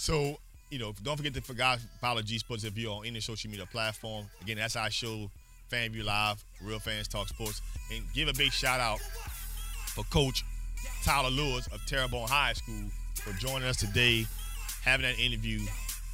So, 0.00 0.36
you 0.70 0.78
know, 0.78 0.94
don't 1.02 1.16
forget 1.16 1.34
to 1.34 1.40
forgot 1.40 1.80
follow 2.00 2.22
G 2.22 2.38
Sports 2.38 2.62
if 2.62 2.78
you're 2.78 2.92
on 2.92 3.04
any 3.04 3.18
social 3.18 3.50
media 3.50 3.66
platform. 3.66 4.26
Again, 4.40 4.58
that's 4.58 4.76
our 4.76 4.92
show 4.92 5.28
FanView 5.72 6.04
Live, 6.04 6.44
Real 6.62 6.78
Fans 6.78 7.08
Talk 7.08 7.26
Sports, 7.26 7.60
and 7.92 8.04
give 8.14 8.28
a 8.28 8.32
big 8.32 8.52
shout 8.52 8.78
out 8.78 9.00
for 9.88 10.04
Coach 10.04 10.44
Tyler 11.04 11.30
Lewis 11.30 11.66
of 11.72 11.84
Terrebonne 11.86 12.28
High 12.28 12.52
School 12.52 12.90
for 13.14 13.32
joining 13.40 13.66
us 13.66 13.76
today, 13.78 14.24
having 14.84 15.04
that 15.04 15.18
interview. 15.18 15.60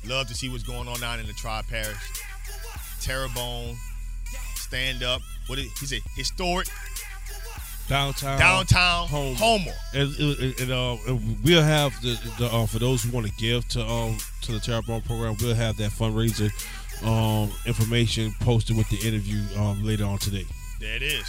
Love 0.07 0.29
to 0.29 0.35
see 0.35 0.49
what's 0.49 0.62
going 0.65 0.89
on 0.89 0.99
down 0.99 1.21
in 1.21 1.27
the 1.27 1.35
Tri 1.35 1.61
Parish. 1.69 2.23
Terrebonne, 3.03 3.77
stand 4.55 5.03
up. 5.03 5.21
What 5.47 5.59
is, 5.59 5.66
he 5.79 5.85
said? 5.85 6.01
Historic 6.16 6.69
Downtown. 7.89 8.39
downtown 8.39 9.09
Houma. 9.09 9.35
Houma. 9.35 9.73
And, 9.93 10.15
and, 10.19 10.61
and, 10.61 10.73
uh, 10.73 10.97
we'll 11.44 11.62
have 11.62 11.93
the, 12.01 12.19
the 12.39 12.47
uh, 12.47 12.66
for 12.66 12.78
those 12.78 13.02
who 13.02 13.11
want 13.11 13.27
to 13.27 13.32
give 13.35 13.69
to 13.69 13.85
um 13.85 14.16
to 14.43 14.52
the 14.52 14.61
Terrebonne 14.61 15.02
program, 15.02 15.36
we'll 15.40 15.55
have 15.55 15.77
that 15.77 15.90
fundraiser 15.90 16.51
um 17.06 17.52
information 17.66 18.35
posted 18.40 18.77
with 18.77 18.89
the 18.89 18.97
interview 19.06 19.43
um 19.59 19.85
later 19.85 20.05
on 20.05 20.16
today. 20.19 20.47
There 20.81 20.97
it 20.97 21.02
is. 21.02 21.27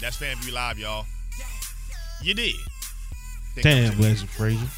That's 0.00 0.18
FanView 0.18 0.52
Live, 0.52 0.78
y'all. 0.78 1.06
You 2.22 2.34
did. 2.34 2.54
Think 3.54 3.64
Damn, 3.64 4.00
Leslie 4.00 4.26
Frazier. 4.26 4.68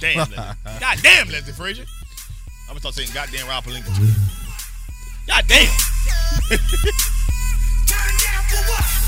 Damn, 0.00 0.18
Leslie. 0.18 0.36
God 0.80 0.98
damn, 1.02 1.28
Leslie 1.28 1.52
Frazier. 1.52 1.84
I'm 2.62 2.70
gonna 2.70 2.80
start 2.80 2.94
saying 2.96 3.10
goddamn 3.14 3.46
Rob 3.46 3.62
Pelinka 3.64 3.96
too. 3.96 4.08
God 5.28 5.44
damn. 5.46 5.68